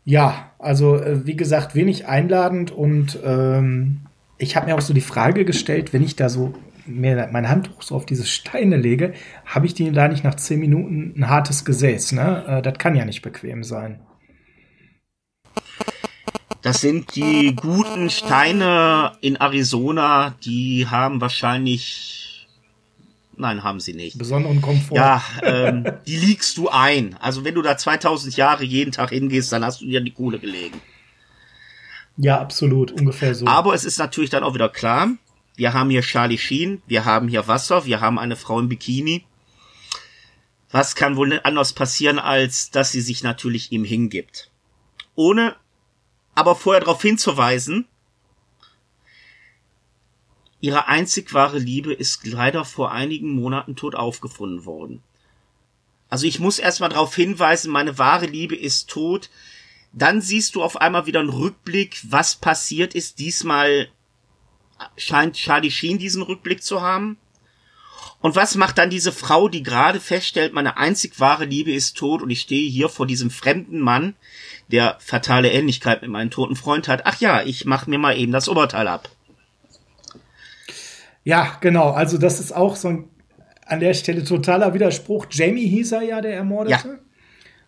Ja, 0.09 0.53
also 0.57 0.95
äh, 0.95 1.27
wie 1.27 1.35
gesagt, 1.35 1.75
wenig 1.75 2.07
einladend 2.07 2.71
und 2.71 3.19
ähm, 3.23 4.07
ich 4.39 4.55
habe 4.55 4.65
mir 4.65 4.75
auch 4.75 4.81
so 4.81 4.91
die 4.91 5.01
Frage 5.01 5.45
gestellt, 5.45 5.93
wenn 5.93 6.01
ich 6.01 6.15
da 6.15 6.29
so 6.29 6.55
mir 6.87 7.29
mein 7.31 7.47
Handtuch 7.47 7.83
so 7.83 7.93
auf 7.93 8.07
diese 8.07 8.25
Steine 8.25 8.77
lege, 8.77 9.13
habe 9.45 9.67
ich 9.67 9.75
die 9.75 9.91
da 9.91 10.07
nicht 10.07 10.23
nach 10.23 10.33
zehn 10.33 10.61
Minuten 10.61 11.13
ein 11.15 11.29
hartes 11.29 11.63
Gesäß, 11.63 12.13
ne? 12.13 12.43
Äh, 12.47 12.61
das 12.63 12.79
kann 12.79 12.95
ja 12.95 13.05
nicht 13.05 13.21
bequem 13.21 13.63
sein. 13.63 13.99
Das 16.63 16.81
sind 16.81 17.15
die 17.15 17.55
guten 17.55 18.09
Steine 18.09 19.11
in 19.21 19.35
Arizona, 19.35 20.33
die 20.43 20.87
haben 20.89 21.21
wahrscheinlich 21.21 22.28
Nein, 23.39 23.63
haben 23.63 23.79
sie 23.79 23.93
nicht. 23.93 24.17
Besonderen 24.17 24.61
Komfort. 24.61 24.97
Ja, 24.97 25.23
ähm, 25.43 25.85
die 26.05 26.17
liegst 26.17 26.57
du 26.57 26.67
ein. 26.67 27.15
Also 27.21 27.45
wenn 27.45 27.55
du 27.55 27.61
da 27.61 27.77
2000 27.77 28.35
Jahre 28.35 28.65
jeden 28.65 28.91
Tag 28.91 29.11
hingehst, 29.11 29.53
dann 29.53 29.63
hast 29.63 29.79
du 29.79 29.85
dir 29.85 30.01
die 30.01 30.11
Kohle 30.11 30.39
gelegen. 30.39 30.81
Ja, 32.17 32.41
absolut, 32.41 32.91
ungefähr 32.91 33.33
so. 33.33 33.47
Aber 33.47 33.73
es 33.73 33.85
ist 33.85 33.97
natürlich 33.97 34.29
dann 34.29 34.43
auch 34.43 34.55
wieder 34.55 34.67
klar, 34.67 35.11
wir 35.55 35.71
haben 35.71 35.89
hier 35.89 36.01
Charlie 36.01 36.37
Sheen, 36.37 36.81
wir 36.85 37.05
haben 37.05 37.29
hier 37.29 37.47
Wasser, 37.47 37.85
wir 37.85 38.01
haben 38.01 38.19
eine 38.19 38.35
Frau 38.35 38.59
im 38.59 38.67
Bikini. 38.67 39.23
Was 40.69 40.95
kann 40.95 41.15
wohl 41.15 41.39
anders 41.43 41.71
passieren, 41.71 42.19
als 42.19 42.71
dass 42.71 42.91
sie 42.91 43.01
sich 43.01 43.23
natürlich 43.23 43.71
ihm 43.71 43.85
hingibt? 43.85 44.51
Ohne 45.15 45.55
aber 46.35 46.55
vorher 46.55 46.81
darauf 46.81 47.01
hinzuweisen, 47.01 47.85
Ihre 50.61 50.87
einzig 50.87 51.33
wahre 51.33 51.59
Liebe 51.59 51.93
ist 51.93 52.25
leider 52.27 52.65
vor 52.65 52.91
einigen 52.91 53.33
Monaten 53.33 53.75
tot 53.75 53.95
aufgefunden 53.95 54.65
worden. 54.65 55.01
Also 56.09 56.25
ich 56.25 56.39
muss 56.39 56.59
erstmal 56.59 56.89
darauf 56.89 57.15
hinweisen, 57.15 57.71
meine 57.71 57.97
wahre 57.97 58.25
Liebe 58.25 58.55
ist 58.55 58.89
tot. 58.89 59.29
Dann 59.93 60.21
siehst 60.21 60.55
du 60.55 60.63
auf 60.63 60.77
einmal 60.81 61.05
wieder 61.05 61.19
einen 61.19 61.29
Rückblick, 61.29 62.01
was 62.09 62.35
passiert 62.35 62.93
ist. 62.93 63.19
Diesmal 63.19 63.89
scheint 64.97 65.35
Charlie 65.35 65.71
Sheen 65.71 65.97
diesen 65.97 66.21
Rückblick 66.21 66.63
zu 66.63 66.81
haben. 66.81 67.17
Und 68.21 68.35
was 68.35 68.55
macht 68.55 68.77
dann 68.77 68.89
diese 68.89 69.13
Frau, 69.13 69.47
die 69.47 69.63
gerade 69.63 69.99
feststellt, 69.99 70.53
meine 70.53 70.77
einzig 70.77 71.19
wahre 71.19 71.45
Liebe 71.45 71.71
ist 71.71 71.95
tot 71.97 72.21
und 72.21 72.29
ich 72.29 72.41
stehe 72.41 72.69
hier 72.69 72.89
vor 72.89 73.07
diesem 73.07 73.29
fremden 73.29 73.79
Mann, 73.79 74.15
der 74.67 74.97
fatale 74.99 75.51
Ähnlichkeit 75.51 76.01
mit 76.01 76.11
meinem 76.11 76.29
toten 76.29 76.57
Freund 76.57 76.87
hat. 76.89 77.05
Ach 77.05 77.19
ja, 77.21 77.43
ich 77.43 77.65
mach 77.65 77.87
mir 77.87 77.97
mal 77.97 78.17
eben 78.17 78.33
das 78.33 78.49
Oberteil 78.49 78.87
ab. 78.87 79.09
Ja, 81.29 81.57
genau. 81.61 81.91
Also 81.91 82.17
das 82.17 82.39
ist 82.39 82.55
auch 82.55 82.75
so 82.75 82.87
ein 82.87 83.03
an 83.67 83.79
der 83.79 83.93
Stelle 83.93 84.23
totaler 84.23 84.73
Widerspruch. 84.73 85.27
Jamie 85.29 85.67
hieß 85.67 85.91
er 85.91 86.01
ja, 86.01 86.21
der 86.21 86.33
Ermordete. 86.33 86.99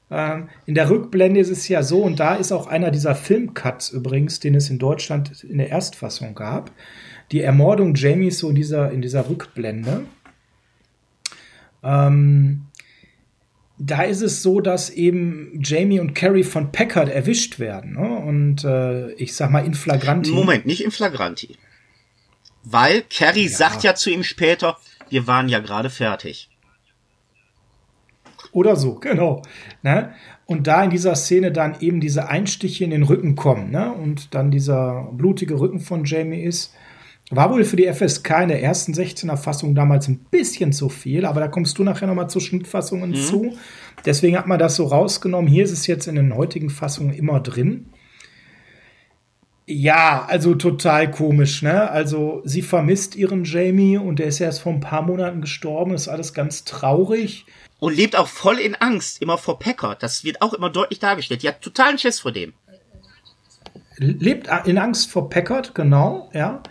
Ja. 0.10 0.34
Ähm, 0.34 0.50
in 0.66 0.74
der 0.74 0.90
Rückblende 0.90 1.40
ist 1.40 1.52
es 1.52 1.68
ja 1.68 1.84
so, 1.84 2.02
und 2.02 2.20
da 2.20 2.34
ist 2.34 2.52
auch 2.52 2.66
einer 2.66 2.90
dieser 2.90 3.14
Filmcuts 3.14 3.92
übrigens, 3.92 4.40
den 4.40 4.56
es 4.56 4.72
in 4.72 4.80
Deutschland 4.80 5.44
in 5.44 5.60
der 5.60 5.70
Erstfassung 5.70 6.34
gab. 6.34 6.72
Die 7.32 7.42
Ermordung 7.42 7.94
Jamies 7.94 8.40
so 8.40 8.50
in 8.50 8.56
dieser, 8.56 8.92
in 8.92 9.04
dieser 9.04 9.30
Rückblende. 9.30 10.06
Ähm, 11.84 12.66
da 13.78 14.02
ist 14.02 14.22
es 14.22 14.42
so, 14.42 14.60
dass 14.60 14.90
eben 14.90 15.60
Jamie 15.64 16.00
und 16.00 16.16
Carrie 16.16 16.44
von 16.44 16.72
Packard 16.72 17.10
erwischt 17.10 17.60
werden. 17.60 17.94
Ne? 17.94 18.10
Und 18.10 18.64
äh, 18.64 19.12
ich 19.14 19.36
sag 19.36 19.52
mal 19.52 19.64
in 19.64 19.76
flagranti. 19.76 20.32
Moment, 20.32 20.66
nicht 20.66 20.84
in 20.84 20.90
flagranti. 20.90 21.58
Weil 22.64 23.04
Carrie 23.10 23.48
ja. 23.48 23.58
sagt 23.58 23.84
ja 23.84 23.96
zu 23.96 24.10
ihm 24.10 24.24
später, 24.24 24.78
wir 25.10 25.28
waren 25.28 25.50
ja 25.50 25.60
gerade 25.60 25.90
fertig. 25.90 26.50
Oder 28.52 28.76
so, 28.76 28.96
genau. 28.96 29.42
Ne? 29.82 30.14
Und 30.46 30.68
da 30.68 30.84
in 30.84 30.90
dieser 30.90 31.16
Szene 31.16 31.52
dann 31.52 31.80
eben 31.80 32.02
diese 32.02 32.28
Einstiche 32.28 32.84
in 32.84 32.90
den 32.90 33.04
Rücken 33.04 33.36
kommen, 33.36 33.72
ne? 33.72 33.94
Und 33.94 34.36
dann 34.36 34.52
dieser 34.52 35.08
blutige 35.14 35.58
Rücken 35.58 35.80
von 35.80 36.04
Jamie 36.04 36.44
ist, 36.44 36.74
war 37.30 37.50
wohl 37.50 37.64
für 37.64 37.78
die 37.78 37.92
FSK 37.92 38.42
in 38.42 38.50
der 38.50 38.62
ersten 38.62 38.94
16er 38.94 39.38
Fassung 39.38 39.74
damals 39.74 40.10
ein 40.10 40.18
bisschen 40.30 40.74
zu 40.74 40.90
viel, 40.90 41.26
aber 41.26 41.40
da 41.40 41.48
kommst 41.48 41.78
du 41.78 41.84
nachher 41.84 42.08
nochmal 42.08 42.30
zur 42.30 42.42
Schnittfassungen 42.42 43.12
mhm. 43.12 43.16
zu. 43.16 43.58
Deswegen 44.06 44.38
hat 44.38 44.48
man 44.48 44.60
das 44.60 44.76
so 44.76 44.86
rausgenommen. 44.88 45.50
Hier 45.50 45.64
ist 45.64 45.72
es 45.72 45.88
jetzt 45.88 46.08
in 46.08 46.16
den 46.16 46.36
heutigen 46.36 46.70
Fassungen 46.70 47.14
immer 47.14 47.40
drin. 47.40 47.86
Ja, 49.68 50.26
also 50.28 50.56
total 50.56 51.12
komisch, 51.12 51.62
ne? 51.62 51.90
Also 51.90 52.42
sie 52.44 52.62
vermisst 52.62 53.16
ihren 53.16 53.44
Jamie 53.44 53.98
und 53.98 54.20
der 54.20 54.28
ist 54.28 54.40
ja 54.40 54.48
erst 54.48 54.62
vor 54.62 54.74
ein 54.74 54.80
paar 54.80 55.04
Monaten 55.04 55.42
gestorben, 55.42 55.94
ist 55.94 56.08
alles 56.08 56.34
ganz 56.34 56.64
traurig. 56.64 57.46
Und 57.80 57.96
lebt 57.96 58.16
auch 58.16 58.28
voll 58.28 58.60
in 58.60 58.76
Angst, 58.76 59.22
immer 59.22 59.38
vor 59.38 59.60
Packard. 59.60 60.04
Das 60.04 60.24
wird 60.24 60.42
auch 60.42 60.54
immer 60.54 60.70
deutlich 60.70 61.00
dargestellt. 61.00 61.44
Die 61.44 61.48
hat 61.48 61.62
totalen 61.62 61.98
Schiss 61.98 62.20
vor 62.20 62.32
dem. 62.32 62.54
Lebt 63.98 64.50
in 64.66 64.78
Angst 64.78 65.12
vor 65.12 65.30
Packard, 65.30 65.76
genau, 65.76 66.30
ja. 66.34 66.64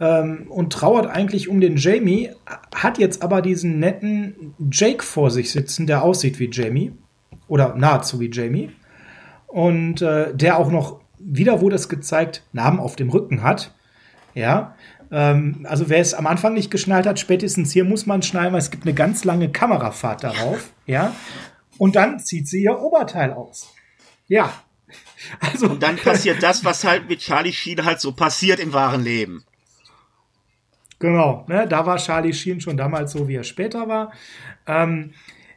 Ähm, 0.00 0.46
und 0.48 0.72
trauert 0.72 1.06
eigentlich 1.06 1.48
um 1.48 1.60
den 1.60 1.76
Jamie, 1.76 2.30
hat 2.74 2.98
jetzt 2.98 3.22
aber 3.22 3.42
diesen 3.42 3.78
netten 3.78 4.54
Jake 4.70 5.02
vor 5.02 5.30
sich 5.30 5.50
sitzen, 5.50 5.86
der 5.86 6.02
aussieht 6.02 6.38
wie 6.38 6.48
Jamie. 6.50 6.92
Oder 7.46 7.74
nahezu 7.74 8.20
wie 8.20 8.30
Jamie. 8.30 8.70
Und 9.46 10.02
äh, 10.02 10.34
der 10.34 10.58
auch 10.58 10.70
noch 10.70 11.00
wieder 11.28 11.60
wurde 11.60 11.76
es 11.76 11.88
gezeigt, 11.88 12.42
Namen 12.52 12.80
auf 12.80 12.96
dem 12.96 13.10
Rücken 13.10 13.42
hat. 13.42 13.72
Ja, 14.34 14.74
ähm, 15.10 15.66
also 15.68 15.88
wer 15.88 16.00
es 16.00 16.14
am 16.14 16.26
Anfang 16.26 16.54
nicht 16.54 16.70
geschnallt 16.70 17.06
hat, 17.06 17.18
spätestens 17.18 17.72
hier 17.72 17.84
muss 17.84 18.06
man 18.06 18.22
schnallen, 18.22 18.52
weil 18.52 18.60
es 18.60 18.70
gibt 18.70 18.84
eine 18.84 18.94
ganz 18.94 19.24
lange 19.24 19.50
Kamerafahrt 19.50 20.24
darauf. 20.24 20.70
Ja, 20.86 21.14
und 21.78 21.96
dann 21.96 22.18
zieht 22.18 22.48
sie 22.48 22.62
ihr 22.62 22.78
Oberteil 22.78 23.32
aus. 23.32 23.74
Ja. 24.26 24.52
Also, 25.40 25.66
und 25.66 25.82
dann 25.82 25.96
passiert 25.96 26.44
das, 26.44 26.64
was 26.64 26.84
halt 26.84 27.08
mit 27.08 27.18
Charlie 27.18 27.52
Sheen 27.52 27.84
halt 27.84 28.00
so 28.00 28.12
passiert 28.12 28.60
im 28.60 28.72
wahren 28.72 29.02
Leben. 29.02 29.44
Genau, 31.00 31.44
ne, 31.48 31.66
da 31.66 31.86
war 31.86 31.96
Charlie 31.96 32.32
Sheen 32.32 32.60
schon 32.60 32.76
damals 32.76 33.12
so, 33.12 33.26
wie 33.26 33.34
er 33.34 33.42
später 33.42 33.88
war. 33.88 34.12
Ähm, 34.68 35.14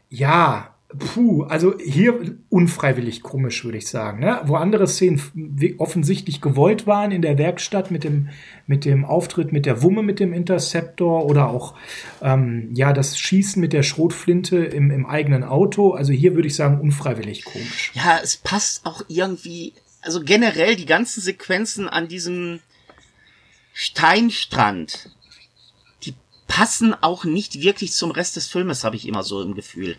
ja, 0.09 0.73
Puh, 0.97 1.43
also 1.43 1.77
hier 1.79 2.37
unfreiwillig 2.49 3.21
komisch, 3.21 3.63
würde 3.63 3.77
ich 3.77 3.87
sagen. 3.87 4.19
Ne? 4.19 4.41
Wo 4.43 4.55
andere 4.55 4.87
Szenen 4.87 5.75
offensichtlich 5.77 6.41
gewollt 6.41 6.85
waren 6.85 7.11
in 7.11 7.21
der 7.21 7.37
Werkstatt 7.37 7.91
mit 7.91 8.03
dem, 8.03 8.29
mit 8.67 8.83
dem 8.83 9.05
Auftritt 9.05 9.53
mit 9.53 9.65
der 9.65 9.81
Wumme 9.83 10.03
mit 10.03 10.19
dem 10.19 10.33
Interceptor 10.33 11.25
oder 11.25 11.49
auch 11.49 11.75
ähm, 12.21 12.71
ja 12.73 12.91
das 12.91 13.17
Schießen 13.17 13.61
mit 13.61 13.71
der 13.71 13.83
Schrotflinte 13.83 14.57
im, 14.57 14.91
im 14.91 15.05
eigenen 15.05 15.45
Auto. 15.45 15.91
Also 15.91 16.11
hier 16.11 16.35
würde 16.35 16.47
ich 16.49 16.55
sagen 16.55 16.81
unfreiwillig 16.81 17.45
komisch. 17.45 17.91
Ja, 17.93 18.19
es 18.21 18.35
passt 18.35 18.85
auch 18.85 19.01
irgendwie, 19.07 19.73
also 20.01 20.21
generell 20.21 20.75
die 20.75 20.85
ganzen 20.85 21.21
Sequenzen 21.21 21.87
an 21.87 22.09
diesem 22.09 22.59
Steinstrand, 23.73 25.09
die 26.03 26.15
passen 26.47 26.93
auch 26.93 27.23
nicht 27.23 27.61
wirklich 27.61 27.93
zum 27.93 28.11
Rest 28.11 28.35
des 28.35 28.47
Filmes, 28.47 28.83
habe 28.83 28.97
ich 28.97 29.07
immer 29.07 29.23
so 29.23 29.41
im 29.41 29.55
Gefühl. 29.55 29.95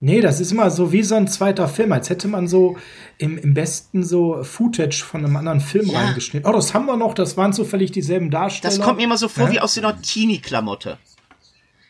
Nee, 0.00 0.20
das 0.20 0.38
ist 0.38 0.52
immer 0.52 0.70
so 0.70 0.92
wie 0.92 1.02
so 1.02 1.16
ein 1.16 1.26
zweiter 1.26 1.66
Film, 1.66 1.90
als 1.90 2.08
hätte 2.08 2.28
man 2.28 2.46
so 2.46 2.76
im, 3.18 3.36
im 3.36 3.52
besten 3.52 4.04
so 4.04 4.44
Footage 4.44 5.04
von 5.04 5.24
einem 5.24 5.36
anderen 5.36 5.60
Film 5.60 5.86
ja. 5.86 5.98
reingeschnitten. 5.98 6.48
Oh, 6.48 6.54
das 6.54 6.72
haben 6.72 6.86
wir 6.86 6.96
noch, 6.96 7.14
das 7.14 7.36
waren 7.36 7.52
zufällig 7.52 7.90
dieselben 7.90 8.30
Darsteller. 8.30 8.76
Das 8.76 8.84
kommt 8.84 8.98
mir 8.98 9.04
immer 9.04 9.18
so 9.18 9.28
vor 9.28 9.46
ja? 9.46 9.52
wie 9.52 9.60
aus 9.60 9.74
so 9.74 9.80
einer 9.80 10.00
Teenie-Klamotte. 10.00 10.98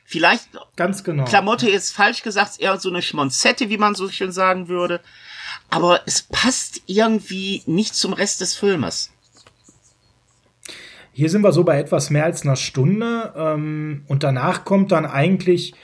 Vielleicht. 0.06 0.48
Ganz 0.74 1.04
genau. 1.04 1.24
Klamotte 1.24 1.68
ist 1.68 1.92
falsch 1.92 2.22
gesagt, 2.22 2.58
eher 2.60 2.78
so 2.78 2.88
eine 2.88 3.02
Schmonzette, 3.02 3.68
wie 3.68 3.76
man 3.76 3.94
so 3.94 4.08
schön 4.08 4.32
sagen 4.32 4.68
würde. 4.68 5.02
Aber 5.68 6.00
es 6.06 6.22
passt 6.22 6.80
irgendwie 6.86 7.62
nicht 7.66 7.94
zum 7.94 8.14
Rest 8.14 8.40
des 8.40 8.54
Filmes. 8.54 9.12
Hier 11.12 11.28
sind 11.28 11.42
wir 11.42 11.52
so 11.52 11.62
bei 11.62 11.78
etwas 11.78 12.08
mehr 12.08 12.24
als 12.24 12.40
einer 12.40 12.56
Stunde. 12.56 13.34
Ähm, 13.36 14.04
und 14.08 14.22
danach 14.22 14.64
kommt 14.64 14.92
dann 14.92 15.04
eigentlich 15.04 15.74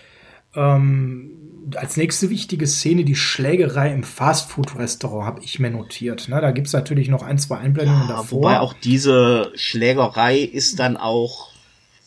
ähm, 0.55 1.34
als 1.77 1.97
nächste 1.97 2.31
wichtige 2.31 2.67
Szene 2.67 3.05
die 3.05 3.15
Schlägerei 3.15 3.93
im 3.93 4.05
Fastfood-Restaurant, 4.05 5.27
habe 5.27 5.43
ich 5.43 5.59
mir 5.59 5.71
notiert. 5.71 6.29
Ne, 6.29 6.41
da 6.41 6.51
gibt's 6.51 6.73
natürlich 6.73 7.09
noch 7.09 7.23
ein, 7.23 7.39
zwei 7.39 7.59
Einblendungen 7.59 8.09
ja, 8.09 8.17
davor. 8.17 8.43
Wobei 8.43 8.61
auch 8.61 8.75
diese 8.75 9.53
Schlägerei 9.55 10.39
ist 10.39 10.79
dann 10.79 10.97
auch 10.97 11.51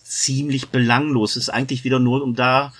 ziemlich 0.03 0.69
belanglos. 0.69 1.35
Ist 1.35 1.49
eigentlich 1.49 1.83
wieder 1.83 1.99
nur 1.99 2.23
um 2.23 2.35
da, 2.35 2.73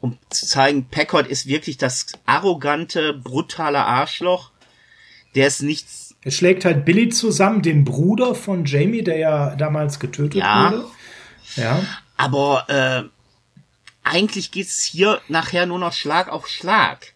um 0.00 0.16
zu 0.30 0.46
zeigen, 0.46 0.86
Packard 0.90 1.26
ist 1.26 1.46
wirklich 1.46 1.76
das 1.76 2.06
arrogante, 2.26 3.12
brutale 3.12 3.84
Arschloch, 3.84 4.50
der 5.34 5.46
es 5.46 5.60
nichts. 5.60 6.14
Es 6.22 6.34
schlägt 6.34 6.64
halt 6.64 6.84
Billy 6.84 7.08
zusammen, 7.08 7.62
den 7.62 7.84
Bruder 7.84 8.34
von 8.34 8.64
Jamie, 8.64 9.02
der 9.02 9.18
ja 9.18 9.56
damals 9.56 9.98
getötet 10.00 10.40
ja, 10.40 10.72
wurde. 10.72 10.84
Ja. 11.56 11.82
Aber 12.16 12.64
äh, 12.68 13.08
eigentlich 14.10 14.50
geht's 14.50 14.82
hier 14.82 15.20
nachher 15.28 15.66
nur 15.66 15.78
noch 15.78 15.92
Schlag 15.92 16.28
auf 16.28 16.48
Schlag. 16.48 17.14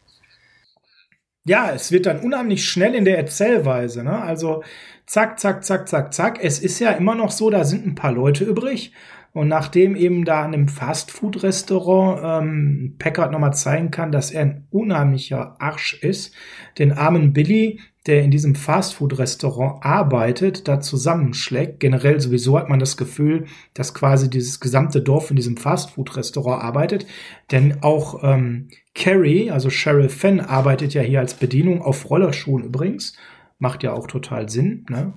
Ja, 1.45 1.71
es 1.73 1.93
wird 1.93 2.07
dann 2.07 2.21
unheimlich 2.21 2.67
schnell 2.67 2.95
in 2.95 3.05
der 3.05 3.19
Erzählweise, 3.19 4.03
ne? 4.03 4.23
Also 4.23 4.65
zack, 5.07 5.39
zack, 5.39 5.65
zack, 5.65 5.89
zack, 5.89 6.15
zack. 6.15 6.39
Es 6.43 6.59
ist 6.59 6.79
ja 6.79 6.93
immer 6.93 7.15
noch 7.15 7.31
so, 7.31 7.51
da 7.51 7.65
sind 7.65 7.87
ein 7.87 7.95
paar 7.95 8.13
Leute 8.13 8.45
übrig. 8.45 8.93
Und 9.35 9.49
nachdem 9.49 9.97
eben 9.97 10.25
da 10.25 10.45
in 10.45 10.55
einem 10.55 10.69
Fastfood-Restaurant 10.69 12.45
ähm, 12.45 12.97
Packard 12.99 13.33
nochmal 13.33 13.53
zeigen 13.53 13.91
kann, 13.91 14.13
dass 14.13 14.31
er 14.31 14.43
ein 14.43 14.69
unheimlicher 14.71 15.57
Arsch 15.59 15.95
ist, 15.95 16.35
den 16.79 16.93
armen 16.93 17.33
Billy 17.33 17.81
der 18.07 18.23
in 18.23 18.31
diesem 18.31 18.55
Fastfood-Restaurant 18.55 19.83
arbeitet, 19.85 20.69
da 20.69 20.81
zusammenschlägt. 20.81 21.81
Generell 21.81 22.21
sowieso 22.21 22.59
hat 22.59 22.69
man 22.69 22.79
das 22.79 22.97
Gefühl, 22.99 23.47
dass 23.73 23.95
quasi 23.95 24.29
dieses 24.29 24.61
gesamte 24.61 25.01
Dorf 25.01 25.31
in 25.31 25.37
diesem 25.37 25.57
Fastfood-Restaurant 25.57 26.63
arbeitet. 26.63 27.07
Denn 27.51 27.83
auch 27.83 28.23
ähm, 28.23 28.69
Carrie, 28.95 29.51
also 29.51 29.71
Cheryl 29.71 30.11
Fenn, 30.11 30.41
arbeitet 30.41 30.93
ja 30.93 31.01
hier 31.01 31.21
als 31.21 31.35
Bedienung 31.35 31.81
auf 31.81 32.11
Rollerschuhen 32.11 32.65
übrigens. 32.65 33.17
Macht 33.59 33.83
ja 33.83 33.95
auch 33.95 34.07
total 34.07 34.51
Sinn. 34.51 34.85
Ne? 34.91 35.15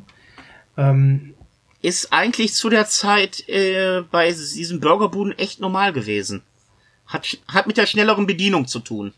Ähm, 0.78 1.34
ist 1.82 2.14
eigentlich 2.14 2.54
zu 2.54 2.70
der 2.70 2.86
Zeit 2.86 3.48
äh, 3.50 4.02
bei 4.10 4.30
diesem 4.30 4.80
Burgerbuden 4.80 5.38
echt 5.38 5.60
normal 5.60 5.92
gewesen. 5.92 6.44
Hat, 7.06 7.38
hat 7.50 7.68
mit 7.68 7.78
der 7.78 7.86
schnelleren 7.86 8.28
Bedienung 8.28 8.66
zu 8.68 8.80
tun 8.80 9.14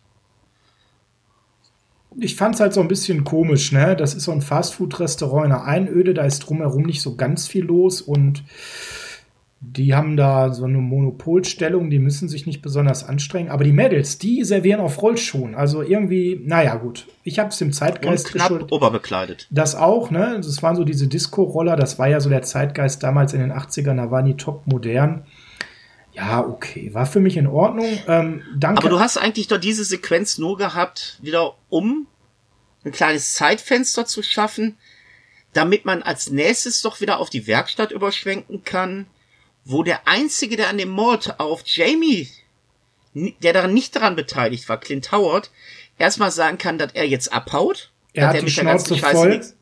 ich 2.22 2.36
fand 2.36 2.56
es 2.56 2.62
halt 2.62 2.74
so 2.74 2.82
ein 2.82 2.88
bisschen 2.88 3.24
komisch, 3.24 3.72
ne? 3.72 3.96
Das 3.96 4.14
ist 4.14 4.24
so 4.24 4.32
ein 4.32 4.42
Fastfood-Restaurant 4.42 5.46
in 5.46 5.52
der 5.52 5.66
Einöde, 5.66 6.14
da 6.14 6.24
ist 6.24 6.40
drumherum 6.40 6.84
nicht 6.84 7.02
so 7.02 7.16
ganz 7.16 7.48
viel 7.48 7.66
los 7.66 8.02
und 8.02 8.44
die 9.62 9.94
haben 9.94 10.16
da 10.16 10.54
so 10.54 10.64
eine 10.64 10.78
Monopolstellung, 10.78 11.90
die 11.90 12.00
müssen 12.00 12.30
sich 12.30 12.46
nicht 12.46 12.62
besonders 12.62 13.04
anstrengen. 13.04 13.50
Aber 13.50 13.66
die 13.66 13.74
Mädels, 13.74 14.18
die 14.18 14.46
servieren 14.46 14.80
auf 14.80 15.02
Rollschuhen. 15.02 15.54
Also 15.54 15.82
irgendwie, 15.82 16.42
naja, 16.46 16.76
gut. 16.76 17.08
Ich 17.24 17.40
habe 17.40 17.50
es 17.50 17.58
dem 17.58 17.74
Zeitgeist 17.74 18.28
Und 18.28 18.32
knapp 18.32 18.48
geschuldet. 18.48 18.72
oberbekleidet. 18.72 19.48
Das 19.52 19.76
auch, 19.76 20.12
ne? 20.12 20.36
Das 20.38 20.64
waren 20.64 20.78
so 20.78 20.86
diese 20.86 21.08
Disco-Roller. 21.08 21.76
Das 21.76 22.00
war 22.00 22.08
ja 22.08 22.22
so 22.22 22.30
der 22.30 22.44
Zeitgeist 22.44 23.04
damals 23.04 23.34
in 23.34 23.42
den 23.42 23.52
80ern. 23.52 23.98
Da 23.98 24.10
waren 24.12 24.26
die 24.26 24.38
top 24.38 24.66
modern. 24.66 25.24
Ja, 26.20 26.46
okay, 26.46 26.94
war 26.94 27.06
für 27.06 27.22
mich 27.22 27.38
in 27.38 27.48
Ordnung. 27.48 27.98
Ähm, 28.08 28.44
danke. 28.58 28.82
Aber 28.82 28.90
du 28.90 29.00
hast 29.00 29.18
eigentlich 29.18 29.48
doch 29.48 29.58
diese 29.58 29.86
Sequenz 29.86 30.38
nur 30.38 30.58
gehabt, 30.58 31.18
wieder 31.22 31.56
um 31.70 32.08
ein 32.84 32.92
kleines 32.92 33.36
Zeitfenster 33.36 34.06
zu 34.06 34.22
schaffen, 34.22 34.78
damit 35.54 35.86
man 35.86 36.04
als 36.04 36.30
nächstes 36.30 36.82
doch 36.82 37.00
wieder 37.00 37.20
auf 37.20 37.30
die 37.30 37.48
Werkstatt 37.48 37.92
überschwenken 37.92 38.66
kann, 38.66 39.08
wo 39.64 39.82
der 39.82 40.10
einzige, 40.10 40.58
der 40.58 40.68
an 40.68 40.78
dem 40.78 40.90
Mord 40.90 41.40
auf 41.40 41.64
Jamie, 41.66 42.28
der 43.14 43.54
daran 43.54 43.74
nicht 43.74 43.96
daran 43.96 44.18
beteiligt 44.18 44.68
war, 44.68 44.78
Clint 44.78 45.14
Howard, 45.14 45.52
erstmal 45.98 46.32
sagen 46.32 46.58
kann, 46.58 46.78
dass 46.78 46.94
er 46.94 47.08
jetzt 47.08 47.32
abhaut. 47.32 47.92
Er 48.12 48.28
hat 48.28 48.42
die 48.42 48.50
Schnauze 48.50 48.98
voll. 48.98 49.30
Nix, 49.30 49.56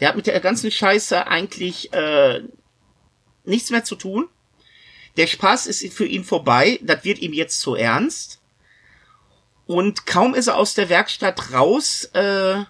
der 0.00 0.08
hat 0.08 0.16
mit 0.16 0.26
der 0.26 0.40
ganzen 0.40 0.72
Scheiße 0.72 1.28
eigentlich 1.28 1.92
äh, 1.92 2.40
nichts 3.44 3.70
mehr 3.70 3.84
zu 3.84 3.94
tun. 3.94 4.28
Der 5.16 5.26
Spaß 5.26 5.66
ist 5.66 5.92
für 5.92 6.06
ihn 6.06 6.24
vorbei, 6.24 6.78
das 6.82 7.04
wird 7.04 7.18
ihm 7.18 7.32
jetzt 7.32 7.60
zu 7.60 7.74
ernst. 7.74 8.40
Und 9.66 10.06
kaum 10.06 10.34
ist 10.34 10.48
er 10.48 10.56
aus 10.56 10.74
der 10.74 10.88
Werkstatt 10.88 11.52
raus, 11.52 12.04
äh, 12.14 12.64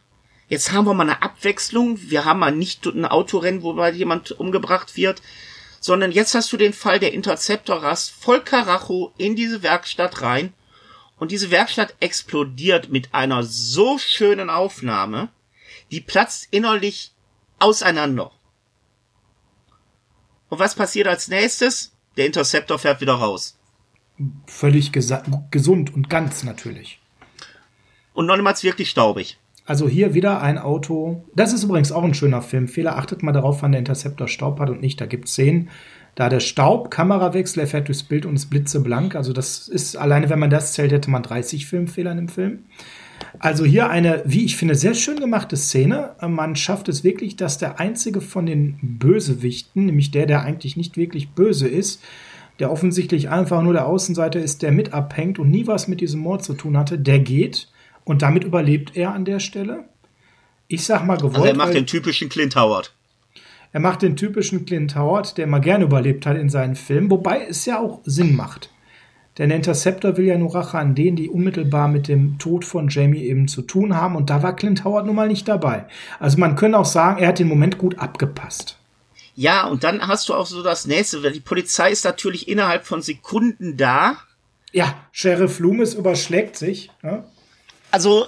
jetzt 0.48 0.72
haben 0.72 0.86
wir 0.86 0.94
mal 0.94 1.04
eine 1.04 1.22
Abwechslung. 1.22 1.98
Wir 2.10 2.24
haben 2.24 2.40
mal 2.40 2.52
nicht 2.52 2.84
ein 2.86 3.06
Autorennen, 3.06 3.62
wo 3.62 3.72
mal 3.72 3.94
jemand 3.94 4.32
umgebracht 4.32 4.96
wird, 4.96 5.22
sondern 5.80 6.12
jetzt 6.12 6.34
hast 6.34 6.52
du 6.52 6.56
den 6.56 6.72
Fall 6.72 6.98
der 6.98 7.12
Interceptor 7.12 7.82
rast 7.82 8.10
voll 8.10 8.42
Karacho 8.42 9.12
in 9.16 9.34
diese 9.34 9.62
Werkstatt 9.62 10.20
rein 10.20 10.52
und 11.16 11.30
diese 11.30 11.50
Werkstatt 11.50 11.94
explodiert 12.00 12.90
mit 12.90 13.14
einer 13.14 13.44
so 13.44 13.98
schönen 13.98 14.50
Aufnahme, 14.50 15.28
die 15.90 16.00
platzt 16.00 16.48
innerlich 16.50 17.12
auseinander. 17.58 18.32
Und 20.48 20.58
was 20.58 20.74
passiert 20.74 21.06
als 21.06 21.28
nächstes? 21.28 21.91
Der 22.16 22.26
Interceptor 22.26 22.78
fährt 22.78 23.00
wieder 23.00 23.14
raus. 23.14 23.58
Völlig 24.46 24.92
gesund 24.92 25.94
und 25.94 26.10
ganz 26.10 26.44
natürlich. 26.44 27.00
Und 28.14 28.26
noch 28.26 28.36
niemals 28.36 28.62
wirklich 28.62 28.90
staubig. 28.90 29.38
Also 29.64 29.88
hier 29.88 30.12
wieder 30.12 30.42
ein 30.42 30.58
Auto. 30.58 31.24
Das 31.34 31.52
ist 31.52 31.62
übrigens 31.62 31.92
auch 31.92 32.02
ein 32.02 32.14
schöner 32.14 32.42
Filmfehler. 32.42 32.98
Achtet 32.98 33.22
mal 33.22 33.32
darauf, 33.32 33.62
wann 33.62 33.72
der 33.72 33.78
Interceptor 33.78 34.28
Staub 34.28 34.58
hat 34.60 34.70
und 34.70 34.80
nicht. 34.80 35.00
Da 35.00 35.06
gibt 35.06 35.28
es 35.28 35.32
Szenen, 35.32 35.70
da 36.14 36.28
der 36.28 36.40
Staub, 36.40 36.90
Kamerawechsel, 36.90 37.60
er 37.60 37.66
fährt 37.66 37.88
durchs 37.88 38.02
Bild 38.02 38.26
und 38.26 38.34
es 38.34 38.46
blitzeblank. 38.46 39.14
Also 39.14 39.32
das 39.32 39.68
ist, 39.68 39.96
alleine 39.96 40.28
wenn 40.28 40.40
man 40.40 40.50
das 40.50 40.74
zählt, 40.74 40.92
hätte 40.92 41.10
man 41.10 41.22
30 41.22 41.66
Filmfehler 41.66 42.10
in 42.10 42.18
dem 42.18 42.28
Film. 42.28 42.64
Also 43.38 43.64
hier 43.64 43.90
eine, 43.90 44.22
wie 44.24 44.44
ich 44.44 44.56
finde, 44.56 44.74
sehr 44.74 44.94
schön 44.94 45.18
gemachte 45.18 45.56
Szene. 45.56 46.14
Man 46.26 46.56
schafft 46.56 46.88
es 46.88 47.04
wirklich, 47.04 47.36
dass 47.36 47.58
der 47.58 47.80
einzige 47.80 48.20
von 48.20 48.46
den 48.46 48.78
Bösewichten, 48.82 49.86
nämlich 49.86 50.10
der, 50.10 50.26
der 50.26 50.42
eigentlich 50.42 50.76
nicht 50.76 50.96
wirklich 50.96 51.30
böse 51.30 51.68
ist, 51.68 52.02
der 52.58 52.70
offensichtlich 52.70 53.30
einfach 53.30 53.62
nur 53.62 53.72
der 53.72 53.86
Außenseiter 53.86 54.40
ist, 54.40 54.62
der 54.62 54.72
mit 54.72 54.92
abhängt 54.92 55.38
und 55.38 55.50
nie 55.50 55.66
was 55.66 55.88
mit 55.88 56.00
diesem 56.00 56.20
Mord 56.20 56.44
zu 56.44 56.54
tun 56.54 56.76
hatte, 56.76 56.98
der 56.98 57.18
geht 57.18 57.68
und 58.04 58.22
damit 58.22 58.44
überlebt 58.44 58.96
er 58.96 59.14
an 59.14 59.24
der 59.24 59.40
Stelle. 59.40 59.84
Ich 60.68 60.84
sag 60.84 61.04
mal 61.04 61.16
gewollt. 61.16 61.36
Also 61.36 61.46
er 61.48 61.56
macht 61.56 61.74
den 61.74 61.86
typischen 61.86 62.28
Clint 62.28 62.56
Howard. 62.56 62.94
Er 63.72 63.80
macht 63.80 64.02
den 64.02 64.16
typischen 64.16 64.66
Clint 64.66 64.94
Howard, 64.96 65.38
der 65.38 65.46
mal 65.46 65.60
gerne 65.60 65.84
überlebt 65.84 66.26
hat 66.26 66.36
in 66.36 66.50
seinen 66.50 66.76
Filmen, 66.76 67.10
wobei 67.10 67.46
es 67.48 67.64
ja 67.64 67.80
auch 67.80 68.00
Sinn 68.04 68.36
macht. 68.36 68.70
Denn 69.38 69.48
der 69.48 69.56
Interceptor 69.56 70.16
will 70.16 70.26
ja 70.26 70.36
nur 70.36 70.54
Rache 70.54 70.78
an 70.78 70.94
denen, 70.94 71.16
die 71.16 71.30
unmittelbar 71.30 71.88
mit 71.88 72.06
dem 72.08 72.38
Tod 72.38 72.64
von 72.64 72.88
Jamie 72.88 73.24
eben 73.24 73.48
zu 73.48 73.62
tun 73.62 73.96
haben. 73.96 74.14
Und 74.14 74.28
da 74.28 74.42
war 74.42 74.54
Clint 74.54 74.84
Howard 74.84 75.06
nun 75.06 75.16
mal 75.16 75.28
nicht 75.28 75.48
dabei. 75.48 75.86
Also 76.18 76.38
man 76.38 76.54
könnte 76.54 76.78
auch 76.78 76.84
sagen, 76.84 77.20
er 77.20 77.28
hat 77.28 77.38
den 77.38 77.48
Moment 77.48 77.78
gut 77.78 77.98
abgepasst. 77.98 78.76
Ja, 79.34 79.66
und 79.66 79.84
dann 79.84 80.06
hast 80.06 80.28
du 80.28 80.34
auch 80.34 80.46
so 80.46 80.62
das 80.62 80.86
nächste, 80.86 81.22
weil 81.22 81.32
die 81.32 81.40
Polizei 81.40 81.90
ist 81.90 82.04
natürlich 82.04 82.48
innerhalb 82.48 82.84
von 82.84 83.00
Sekunden 83.00 83.78
da. 83.78 84.18
Ja, 84.72 84.94
Sheriff 85.12 85.58
Loomis 85.58 85.94
überschlägt 85.94 86.56
sich. 86.56 86.90
Ne? 87.02 87.24
Also, 87.90 88.26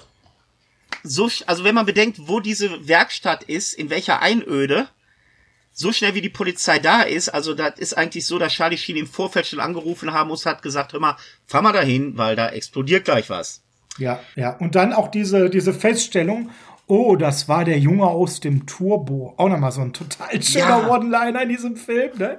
so, 1.03 1.29
also 1.47 1.65
wenn 1.65 1.75
man 1.75 1.85
bedenkt, 1.85 2.21
wo 2.27 2.41
diese 2.41 2.89
Werkstatt 2.89 3.45
ist, 3.45 3.75
in 3.75 3.91
welcher 3.91 4.23
Einöde, 4.23 4.89
so 5.75 5.93
schnell 5.93 6.15
wie 6.15 6.21
die 6.21 6.31
Polizei 6.31 6.79
da 6.79 7.03
ist, 7.03 7.29
also 7.29 7.53
das 7.53 7.79
ist 7.79 7.99
eigentlich 7.99 8.27
so, 8.27 8.39
dass 8.39 8.53
Charlie 8.53 8.79
Sheen 8.79 8.97
im 8.97 9.07
Vorfeld 9.07 9.47
schon 9.47 9.61
angerufen 9.61 10.13
haben 10.13 10.29
muss, 10.29 10.47
hat 10.47 10.63
gesagt, 10.63 10.93
hör 10.93 11.01
mal, 11.01 11.17
fahr 11.47 11.63
mal 11.63 11.73
dahin, 11.73 12.17
weil 12.17 12.37
da 12.37 12.49
explodiert 12.49 13.05
gleich 13.05 13.29
was. 13.29 13.63
Ja, 13.99 14.21
ja. 14.37 14.57
Und 14.57 14.77
dann 14.77 14.93
auch 14.93 15.09
diese, 15.09 15.51
diese 15.51 15.75
Feststellung, 15.75 16.51
oh, 16.87 17.17
das 17.17 17.49
war 17.49 17.65
der 17.65 17.79
Junge 17.79 18.07
aus 18.07 18.41
dem 18.41 18.67
Turbo. 18.67 19.35
Auch 19.37 19.49
nochmal 19.49 19.73
so 19.73 19.81
ein 19.81 19.93
total 19.93 20.41
schöner 20.43 20.69
ja. 20.69 20.91
One-Liner 20.91 21.43
in 21.43 21.49
diesem 21.49 21.77
Film, 21.77 22.11
ne? 22.19 22.39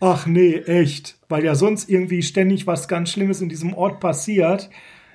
Ach 0.00 0.26
nee, 0.26 0.56
echt. 0.56 1.18
Weil 1.28 1.44
ja 1.44 1.54
sonst 1.54 1.88
irgendwie 1.88 2.22
ständig 2.22 2.66
was 2.66 2.88
ganz 2.88 3.10
Schlimmes 3.10 3.40
in 3.40 3.48
diesem 3.48 3.74
Ort 3.74 4.00
passiert. 4.00 4.70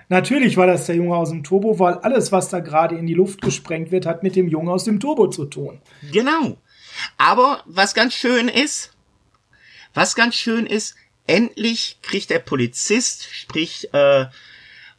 Natürlich 0.10 0.58
war 0.58 0.66
das 0.66 0.88
der 0.88 0.96
Junge 0.96 1.16
aus 1.16 1.30
dem 1.30 1.44
Turbo, 1.44 1.78
weil 1.78 1.96
alles, 1.96 2.32
was 2.32 2.50
da 2.50 2.60
gerade 2.60 2.96
in 2.96 3.06
die 3.06 3.14
Luft 3.14 3.42
gesprengt 3.42 3.92
wird, 3.92 4.08
hat 4.08 4.24
mit 4.24 4.36
dem 4.36 4.48
Jungen 4.48 4.70
aus 4.70 4.84
dem 4.84 5.00
Turbo 5.00 5.28
zu 5.28 5.46
tun. 5.46 5.82
Genau. 6.12 6.58
Aber 7.18 7.64
was 7.66 7.94
ganz 7.94 8.14
schön 8.14 8.48
ist, 8.48 8.92
was 9.94 10.16
ganz 10.16 10.36
schön 10.36 10.66
ist, 10.66 10.96
endlich 11.28 11.98
kriegt 12.02 12.30
der 12.30 12.40
Polizist, 12.40 13.28
sprich 13.32 13.94
äh, 13.94 14.26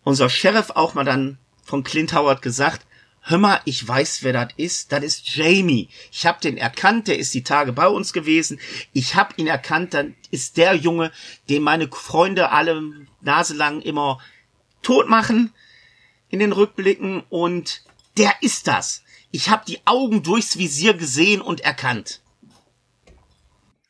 unser 0.04 0.30
Sheriff 0.30 0.70
auch 0.70 0.94
mal 0.94 1.04
dann 1.04 1.38
von 1.64 1.84
Clint 1.84 2.12
Howard 2.12 2.42
gesagt, 2.42 2.86
hör 3.22 3.38
mal, 3.38 3.60
ich 3.64 3.86
weiß, 3.86 4.22
wer 4.22 4.32
das 4.32 4.52
ist. 4.56 4.92
Das 4.92 5.04
ist 5.04 5.36
Jamie. 5.36 5.88
Ich 6.10 6.26
habe 6.26 6.40
den 6.40 6.56
erkannt, 6.56 7.08
der 7.08 7.18
ist 7.18 7.34
die 7.34 7.44
Tage 7.44 7.72
bei 7.72 7.86
uns 7.86 8.12
gewesen. 8.12 8.60
Ich 8.92 9.14
habe 9.14 9.34
ihn 9.36 9.46
erkannt, 9.46 9.94
dann 9.94 10.14
ist 10.30 10.56
der 10.56 10.74
Junge, 10.74 11.12
den 11.48 11.62
meine 11.62 11.88
Freunde 11.88 12.50
alle 12.50 12.82
naselang 13.20 13.82
immer 13.82 14.20
tot 14.82 15.08
machen 15.08 15.52
in 16.28 16.38
den 16.38 16.52
Rückblicken 16.52 17.22
und 17.28 17.82
der 18.16 18.34
ist 18.40 18.66
das. 18.66 19.02
Ich 19.30 19.48
habe 19.48 19.64
die 19.66 19.78
Augen 19.84 20.22
durchs 20.22 20.58
Visier 20.58 20.94
gesehen 20.94 21.40
und 21.40 21.60
erkannt. 21.60 22.20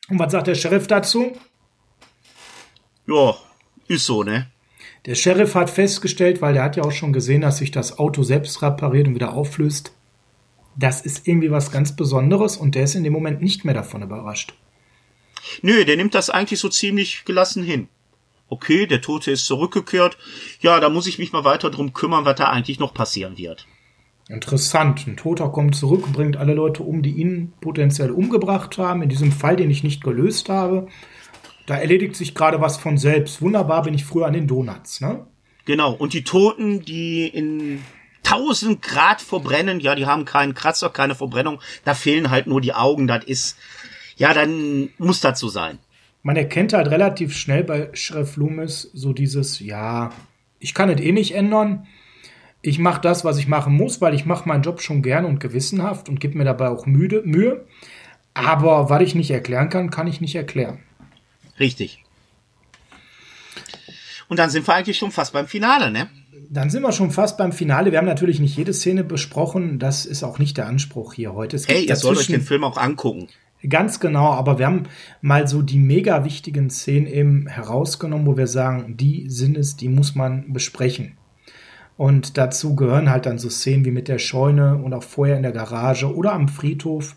Und 0.09 0.19
was 0.19 0.31
sagt 0.31 0.47
der 0.47 0.55
Sheriff 0.55 0.87
dazu? 0.87 1.31
Ja, 3.07 3.35
ist 3.87 4.05
so, 4.05 4.23
ne? 4.23 4.51
Der 5.05 5.15
Sheriff 5.15 5.55
hat 5.55 5.69
festgestellt, 5.69 6.41
weil 6.41 6.53
der 6.53 6.63
hat 6.63 6.75
ja 6.75 6.83
auch 6.83 6.91
schon 6.91 7.13
gesehen, 7.13 7.41
dass 7.41 7.57
sich 7.57 7.71
das 7.71 7.97
Auto 7.97 8.21
selbst 8.21 8.61
repariert 8.61 9.07
und 9.07 9.15
wieder 9.15 9.33
auflöst. 9.33 9.93
Das 10.75 11.01
ist 11.01 11.27
irgendwie 11.27 11.51
was 11.51 11.71
ganz 11.71 11.95
Besonderes 11.95 12.55
und 12.57 12.75
der 12.75 12.83
ist 12.83 12.95
in 12.95 13.03
dem 13.03 13.13
Moment 13.13 13.41
nicht 13.41 13.65
mehr 13.65 13.73
davon 13.73 14.03
überrascht. 14.03 14.53
Nö, 15.61 15.85
der 15.85 15.97
nimmt 15.97 16.13
das 16.13 16.29
eigentlich 16.29 16.59
so 16.59 16.69
ziemlich 16.69 17.25
gelassen 17.25 17.63
hin 17.63 17.87
okay, 18.51 18.85
der 18.85 19.01
Tote 19.01 19.31
ist 19.31 19.45
zurückgekehrt. 19.45 20.17
Ja, 20.59 20.79
da 20.79 20.89
muss 20.89 21.07
ich 21.07 21.17
mich 21.17 21.31
mal 21.31 21.45
weiter 21.45 21.71
drum 21.71 21.93
kümmern, 21.93 22.25
was 22.25 22.35
da 22.35 22.49
eigentlich 22.49 22.79
noch 22.79 22.93
passieren 22.93 23.37
wird. 23.37 23.65
Interessant. 24.31 25.05
Ein 25.07 25.17
Toter 25.17 25.49
kommt 25.49 25.75
zurück 25.75 26.11
bringt 26.13 26.37
alle 26.37 26.53
Leute 26.53 26.83
um, 26.83 27.01
die 27.01 27.11
ihn 27.11 27.53
potenziell 27.61 28.11
umgebracht 28.11 28.77
haben. 28.77 29.01
In 29.01 29.09
diesem 29.09 29.31
Fall, 29.31 29.55
den 29.55 29.69
ich 29.69 29.83
nicht 29.83 30.03
gelöst 30.03 30.49
habe. 30.49 30.87
Da 31.65 31.77
erledigt 31.77 32.15
sich 32.15 32.33
gerade 32.33 32.61
was 32.61 32.77
von 32.77 32.97
selbst. 32.97 33.41
Wunderbar 33.41 33.83
bin 33.83 33.93
ich 33.93 34.05
früher 34.05 34.25
an 34.25 34.33
den 34.33 34.47
Donuts, 34.47 35.01
ne? 35.01 35.25
Genau. 35.65 35.93
Und 35.93 36.13
die 36.13 36.23
Toten, 36.23 36.81
die 36.83 37.27
in 37.27 37.81
1000 38.25 38.81
Grad 38.81 39.21
verbrennen, 39.21 39.79
ja, 39.79 39.95
die 39.95 40.05
haben 40.05 40.25
keinen 40.25 40.53
Kratzer, 40.53 40.89
keine 40.89 41.15
Verbrennung. 41.15 41.59
Da 41.85 41.93
fehlen 41.93 42.31
halt 42.31 42.47
nur 42.47 42.61
die 42.61 42.73
Augen. 42.73 43.07
Das 43.07 43.23
ist, 43.25 43.57
ja, 44.15 44.33
dann 44.33 44.89
muss 44.97 45.21
das 45.21 45.39
so 45.39 45.49
sein 45.49 45.77
man 46.23 46.35
erkennt 46.35 46.73
halt 46.73 46.89
relativ 46.89 47.35
schnell 47.35 47.63
bei 47.63 47.89
Sheriff 47.93 48.35
Loomis 48.35 48.89
so 48.93 49.13
dieses, 49.13 49.59
ja, 49.59 50.11
ich 50.59 50.73
kann 50.73 50.89
es 50.89 51.01
eh 51.01 51.11
nicht 51.11 51.33
ändern. 51.33 51.87
Ich 52.61 52.77
mache 52.77 53.01
das, 53.01 53.25
was 53.25 53.37
ich 53.37 53.47
machen 53.47 53.73
muss, 53.73 54.01
weil 54.01 54.13
ich 54.13 54.25
mache 54.25 54.47
meinen 54.47 54.61
Job 54.61 54.81
schon 54.81 55.01
gern 55.01 55.25
und 55.25 55.39
gewissenhaft 55.39 56.09
und 56.09 56.19
gebe 56.19 56.37
mir 56.37 56.43
dabei 56.43 56.69
auch 56.69 56.85
müde, 56.85 57.23
Mühe. 57.25 57.65
Aber 58.33 58.89
was 58.89 59.01
ich 59.01 59.15
nicht 59.15 59.31
erklären 59.31 59.69
kann, 59.69 59.89
kann 59.89 60.07
ich 60.07 60.21
nicht 60.21 60.35
erklären. 60.35 60.79
Richtig. 61.59 62.03
Und 64.27 64.37
dann 64.37 64.49
sind 64.49 64.67
wir 64.67 64.75
eigentlich 64.75 64.97
schon 64.97 65.11
fast 65.11 65.33
beim 65.33 65.47
Finale, 65.47 65.91
ne? 65.91 66.09
Dann 66.49 66.69
sind 66.69 66.83
wir 66.83 66.91
schon 66.91 67.11
fast 67.11 67.37
beim 67.37 67.51
Finale. 67.51 67.91
Wir 67.91 67.97
haben 67.97 68.05
natürlich 68.05 68.39
nicht 68.39 68.55
jede 68.55 68.73
Szene 68.73 69.03
besprochen. 69.03 69.79
Das 69.79 70.05
ist 70.05 70.23
auch 70.23 70.39
nicht 70.39 70.57
der 70.57 70.67
Anspruch 70.67 71.13
hier 71.13 71.33
heute. 71.33 71.55
Es 71.55 71.67
hey, 71.67 71.85
ihr 71.85 71.95
sollt 71.95 72.17
euch 72.17 72.27
den 72.27 72.41
Film 72.41 72.63
auch 72.63 72.77
angucken. 72.77 73.27
Ganz 73.67 73.99
genau, 73.99 74.31
aber 74.31 74.57
wir 74.57 74.65
haben 74.65 74.83
mal 75.21 75.47
so 75.47 75.61
die 75.61 75.77
mega 75.77 76.25
wichtigen 76.25 76.69
Szenen 76.69 77.07
eben 77.07 77.47
herausgenommen, 77.47 78.25
wo 78.25 78.35
wir 78.35 78.47
sagen, 78.47 78.97
die 78.97 79.29
sind 79.29 79.55
es, 79.55 79.75
die 79.75 79.87
muss 79.87 80.15
man 80.15 80.51
besprechen. 80.51 81.17
Und 82.01 82.39
dazu 82.39 82.75
gehören 82.75 83.11
halt 83.11 83.27
dann 83.27 83.37
so 83.37 83.47
Szenen 83.47 83.85
wie 83.85 83.91
mit 83.91 84.07
der 84.07 84.17
Scheune 84.17 84.75
und 84.77 84.91
auch 84.91 85.03
vorher 85.03 85.37
in 85.37 85.43
der 85.43 85.51
Garage 85.51 86.11
oder 86.11 86.33
am 86.33 86.47
Friedhof. 86.47 87.15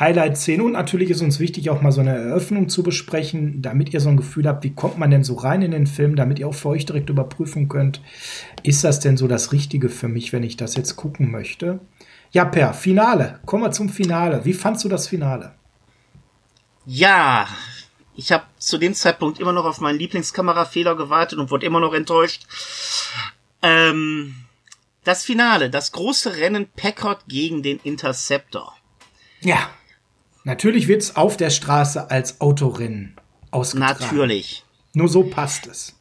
Highlight-Szenen 0.00 0.64
und 0.64 0.72
natürlich 0.72 1.10
ist 1.10 1.20
uns 1.20 1.40
wichtig, 1.40 1.68
auch 1.68 1.82
mal 1.82 1.92
so 1.92 2.00
eine 2.00 2.16
Eröffnung 2.16 2.70
zu 2.70 2.82
besprechen, 2.82 3.60
damit 3.60 3.92
ihr 3.92 4.00
so 4.00 4.08
ein 4.08 4.16
Gefühl 4.16 4.48
habt, 4.48 4.64
wie 4.64 4.72
kommt 4.72 4.96
man 4.96 5.10
denn 5.10 5.24
so 5.24 5.34
rein 5.34 5.60
in 5.60 5.72
den 5.72 5.86
Film, 5.86 6.16
damit 6.16 6.38
ihr 6.38 6.48
auch 6.48 6.54
für 6.54 6.70
euch 6.70 6.86
direkt 6.86 7.10
überprüfen 7.10 7.68
könnt, 7.68 8.00
ist 8.62 8.82
das 8.82 8.98
denn 8.98 9.18
so 9.18 9.28
das 9.28 9.52
Richtige 9.52 9.90
für 9.90 10.08
mich, 10.08 10.32
wenn 10.32 10.42
ich 10.42 10.56
das 10.56 10.74
jetzt 10.74 10.96
gucken 10.96 11.30
möchte? 11.30 11.80
Ja, 12.30 12.46
Per, 12.46 12.72
Finale. 12.72 13.40
Kommen 13.44 13.64
wir 13.64 13.72
zum 13.72 13.90
Finale. 13.90 14.46
Wie 14.46 14.54
fandst 14.54 14.84
du 14.84 14.88
das 14.88 15.06
Finale? 15.06 15.52
Ja, 16.86 17.46
ich 18.16 18.32
habe 18.32 18.44
zu 18.56 18.78
dem 18.78 18.94
Zeitpunkt 18.94 19.38
immer 19.38 19.52
noch 19.52 19.66
auf 19.66 19.82
meinen 19.82 19.98
Lieblingskamerafehler 19.98 20.96
gewartet 20.96 21.38
und 21.38 21.50
wurde 21.50 21.66
immer 21.66 21.80
noch 21.80 21.92
enttäuscht. 21.92 22.46
Ähm, 23.64 24.34
das 25.04 25.24
Finale, 25.24 25.70
das 25.70 25.92
große 25.92 26.36
Rennen 26.36 26.68
Packard 26.76 27.24
gegen 27.28 27.62
den 27.62 27.80
Interceptor. 27.82 28.76
Ja, 29.40 29.70
natürlich 30.44 30.86
wird's 30.86 31.16
auf 31.16 31.36
der 31.38 31.50
Straße 31.50 32.10
als 32.10 32.40
Autorennen 32.42 33.16
ausgetragen. 33.50 33.96
Natürlich. 34.00 34.64
Nur 34.92 35.08
so 35.08 35.24
passt 35.24 35.66
es. 35.66 35.98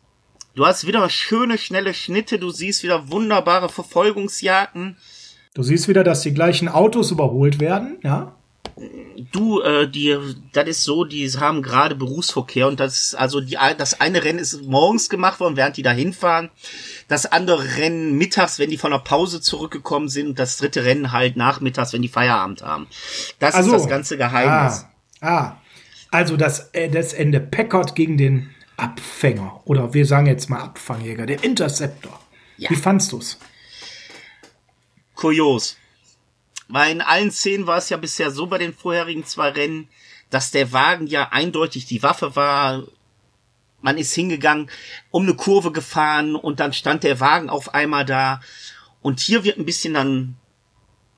Du 0.56 0.66
hast 0.66 0.86
wieder 0.86 1.10
schöne, 1.10 1.58
schnelle 1.58 1.94
Schnitte, 1.94 2.38
du 2.38 2.52
siehst 2.52 2.84
wieder 2.84 3.10
wunderbare 3.10 3.70
Verfolgungsjagden. 3.70 4.98
Du 5.54 5.64
siehst 5.64 5.88
wieder, 5.88 6.04
dass 6.04 6.22
die 6.22 6.34
gleichen 6.34 6.68
Autos 6.68 7.12
überholt 7.12 7.60
werden, 7.60 7.98
ja? 8.04 8.36
Du, 9.32 9.62
äh, 9.62 9.88
die, 9.88 10.18
das 10.52 10.68
ist 10.68 10.84
so, 10.84 11.04
die 11.04 11.28
haben 11.30 11.62
gerade 11.62 11.96
Berufsverkehr 11.96 12.68
und 12.68 12.80
das 12.80 12.98
ist, 12.98 13.16
also 13.16 13.42
die, 13.42 13.58
das 13.78 14.00
eine 14.02 14.24
Rennen 14.24 14.40
ist 14.40 14.64
morgens 14.64 15.10
gemacht 15.10 15.40
worden, 15.40 15.56
während 15.56 15.78
die 15.78 15.84
da 15.84 15.92
hinfahren. 15.92 16.50
Das 17.08 17.26
andere 17.26 17.78
Rennen 17.78 18.18
mittags, 18.18 18.60
wenn 18.60 18.70
die 18.70 18.78
von 18.78 18.92
der 18.92 19.00
Pause 19.00 19.42
zurückgekommen 19.42 20.10
sind 20.10 20.28
und 20.28 20.40
das 20.40 20.58
dritte 20.58 20.86
Rennen 20.86 21.12
halt 21.12 21.38
nachmittags, 21.38 21.94
wenn 21.94 22.02
die 22.02 22.08
Feierabend 22.08 22.64
haben. 22.64 22.88
Das 23.40 23.56
also, 23.56 23.76
ist 23.76 23.84
das 23.84 23.90
ganze 23.90 24.18
Geheimnis. 24.18 24.86
Ah, 25.22 25.38
ah. 25.38 25.62
also 26.12 26.38
das, 26.38 26.70
äh, 26.74 26.90
das 26.90 27.14
Ende 27.14 27.40
Packard 27.40 27.96
gegen 27.96 28.18
den 28.18 28.50
Abfänger 28.78 29.62
oder 29.66 29.94
wir 29.94 30.06
sagen 30.06 30.26
jetzt 30.26 30.50
mal 30.50 30.62
Abfangjäger, 30.62 31.26
der 31.26 31.44
Interceptor. 31.44 32.20
Ja. 32.58 32.70
Wie 32.70 32.76
fandst 32.76 33.12
du's? 33.12 33.38
Kurios. 35.16 35.78
Weil 36.74 36.92
in 36.92 37.02
allen 37.02 37.30
Szenen 37.30 37.68
war 37.68 37.78
es 37.78 37.90
ja 37.90 37.98
bisher 37.98 38.32
so 38.32 38.48
bei 38.48 38.58
den 38.58 38.74
vorherigen 38.74 39.28
zwei 39.28 39.50
Rennen, 39.50 39.90
dass 40.32 40.50
der 40.50 40.72
Wagen 40.72 41.06
ja 41.06 41.30
eindeutig 41.30 41.86
die 41.86 42.02
Waffe 42.02 42.36
war. 42.36 42.86
Man 43.82 44.00
ist 44.00 44.16
hingegangen, 44.16 44.72
um 45.12 45.22
eine 45.22 45.36
Kurve 45.36 45.72
gefahren 45.72 46.34
und 46.36 46.60
dann 46.60 46.74
stand 46.74 47.04
der 47.04 47.20
Wagen 47.20 47.52
auf 47.52 47.76
einmal 47.76 48.06
da. 48.06 48.42
Und 49.04 49.20
hier 49.20 49.44
wird 49.44 49.60
ein 49.60 49.68
bisschen 49.68 49.94
dann, 49.94 50.36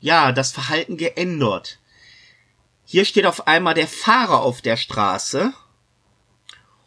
ja, 0.02 0.34
das 0.34 0.52
Verhalten 0.52 0.98
geändert. 0.98 1.80
Hier 2.84 3.06
steht 3.06 3.26
auf 3.26 3.48
einmal 3.48 3.76
der 3.76 3.88
Fahrer 3.88 4.42
auf 4.42 4.62
der 4.62 4.76
Straße 4.76 5.54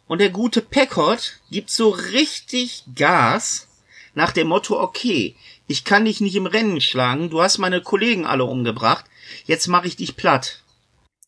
und 0.05 0.21
der 0.21 0.29
gute 0.29 0.61
Packard 0.61 1.39
gibt 1.49 1.71
so 1.71 1.89
richtig 1.89 2.83
Gas 2.93 3.67
nach 4.13 4.31
dem 4.31 4.49
Motto, 4.49 4.79
okay, 4.79 5.35
ich 5.69 5.83
kann 5.83 6.05
dich 6.05 6.19
nicht 6.19 6.35
im 6.35 6.47
Rennen 6.47 6.81
schlagen, 6.81 7.29
du 7.29 7.41
hast 7.43 7.59
meine 7.59 7.79
Kollegen 7.79 8.25
alle 8.25 8.43
umgebracht, 8.43 9.05
jetzt 9.45 9.67
mache 9.67 9.87
ich 9.87 9.95
dich 9.95 10.15
platt. 10.15 10.63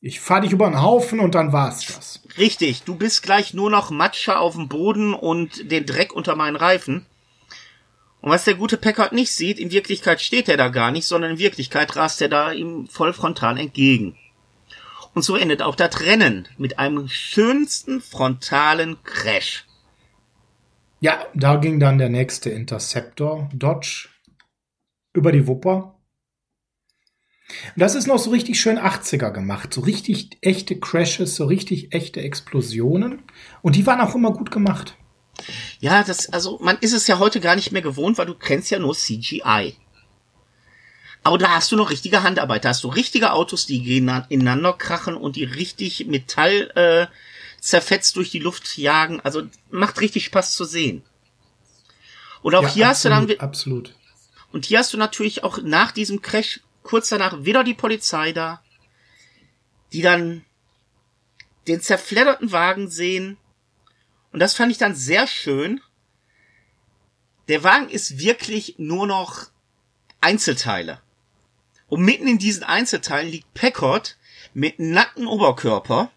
Ich 0.01 0.19
fahr 0.19 0.41
dich 0.41 0.51
über 0.51 0.67
den 0.67 0.81
Haufen 0.81 1.19
und 1.19 1.35
dann 1.35 1.53
war's 1.53 1.85
das. 1.85 2.21
Richtig, 2.39 2.81
du 2.81 2.95
bist 2.95 3.21
gleich 3.21 3.53
nur 3.53 3.69
noch 3.69 3.91
Matsche 3.91 4.39
auf 4.39 4.55
dem 4.55 4.67
Boden 4.67 5.13
und 5.13 5.71
den 5.71 5.85
Dreck 5.85 6.11
unter 6.11 6.35
meinen 6.35 6.55
Reifen. 6.55 7.05
Und 8.21 8.31
was 8.31 8.43
der 8.43 8.55
gute 8.55 8.77
Packard 8.77 9.13
nicht 9.13 9.31
sieht, 9.31 9.59
in 9.59 9.69
Wirklichkeit 9.69 10.19
steht 10.21 10.49
er 10.49 10.57
da 10.57 10.69
gar 10.69 10.89
nicht, 10.89 11.05
sondern 11.05 11.33
in 11.33 11.37
Wirklichkeit 11.37 11.95
rast 11.95 12.19
er 12.19 12.29
da 12.29 12.51
ihm 12.51 12.87
voll 12.87 13.13
frontal 13.13 13.59
entgegen. 13.59 14.17
Und 15.13 15.21
so 15.21 15.35
endet 15.35 15.61
auch 15.61 15.75
das 15.75 16.01
Rennen 16.01 16.47
mit 16.57 16.79
einem 16.79 17.07
schönsten 17.09 18.01
frontalen 18.01 19.03
Crash. 19.03 19.65
Ja, 20.99 21.27
da 21.35 21.57
ging 21.57 21.79
dann 21.79 21.99
der 21.99 22.09
nächste 22.09 22.49
Interceptor 22.49 23.47
Dodge 23.53 24.07
über 25.13 25.31
die 25.31 25.47
Wupper. 25.47 25.95
Das 27.75 27.95
ist 27.95 28.07
noch 28.07 28.19
so 28.19 28.29
richtig 28.29 28.59
schön 28.59 28.79
80er 28.79 29.31
gemacht. 29.31 29.73
So 29.73 29.81
richtig 29.81 30.37
echte 30.41 30.79
Crashes, 30.79 31.35
so 31.35 31.45
richtig 31.45 31.93
echte 31.93 32.21
Explosionen. 32.21 33.23
Und 33.61 33.75
die 33.75 33.85
waren 33.85 34.01
auch 34.01 34.15
immer 34.15 34.31
gut 34.31 34.51
gemacht. 34.51 34.95
Ja, 35.79 36.03
das, 36.03 36.31
also, 36.31 36.59
man 36.61 36.77
ist 36.79 36.93
es 36.93 37.07
ja 37.07 37.19
heute 37.19 37.39
gar 37.39 37.55
nicht 37.55 37.71
mehr 37.71 37.81
gewohnt, 37.81 38.17
weil 38.17 38.27
du 38.27 38.35
kennst 38.35 38.71
ja 38.71 38.79
nur 38.79 38.93
CGI. 38.93 39.75
Aber 41.23 41.37
da 41.37 41.49
hast 41.49 41.71
du 41.71 41.75
noch 41.75 41.89
richtige 41.89 42.23
Handarbeit. 42.23 42.65
Da 42.65 42.69
hast 42.69 42.83
du 42.83 42.87
richtige 42.87 43.33
Autos, 43.33 43.65
die 43.65 43.97
ineinander 43.97 44.73
krachen 44.73 45.15
und 45.15 45.35
die 45.35 45.43
richtig 45.43 46.07
Metall 46.07 46.71
äh, 46.75 47.07
zerfetzt 47.59 48.15
durch 48.15 48.31
die 48.31 48.39
Luft 48.39 48.77
jagen. 48.77 49.19
Also 49.21 49.43
macht 49.69 50.01
richtig 50.01 50.25
Spaß 50.25 50.55
zu 50.55 50.65
sehen. 50.65 51.03
Und 52.41 52.55
auch 52.55 52.63
Ja, 52.63 52.73
hier 52.73 52.87
hast 52.87 53.05
du 53.05 53.09
dann, 53.09 53.23
absolut, 53.23 53.41
absolut. 53.41 53.93
Und 54.51 54.65
hier 54.65 54.79
hast 54.79 54.93
du 54.93 54.97
natürlich 54.97 55.43
auch 55.43 55.59
nach 55.61 55.91
diesem 55.91 56.21
Crash 56.21 56.61
kurz 56.83 57.09
danach 57.09 57.43
wieder 57.43 57.63
die 57.63 57.73
Polizei 57.73 58.31
da, 58.31 58.61
die 59.93 60.01
dann 60.01 60.45
den 61.67 61.81
zerfledderten 61.81 62.51
Wagen 62.51 62.89
sehen. 62.89 63.37
Und 64.31 64.39
das 64.39 64.55
fand 64.55 64.71
ich 64.71 64.77
dann 64.77 64.95
sehr 64.95 65.27
schön. 65.27 65.81
Der 67.47 67.63
Wagen 67.63 67.89
ist 67.89 68.19
wirklich 68.19 68.75
nur 68.77 69.07
noch 69.07 69.47
Einzelteile. 70.21 71.01
Und 71.87 72.01
mitten 72.01 72.27
in 72.27 72.37
diesen 72.37 72.63
Einzelteilen 72.63 73.29
liegt 73.29 73.53
Packard 73.53 74.17
mit 74.53 74.79
nacktem 74.79 75.27
Oberkörper. 75.27 76.11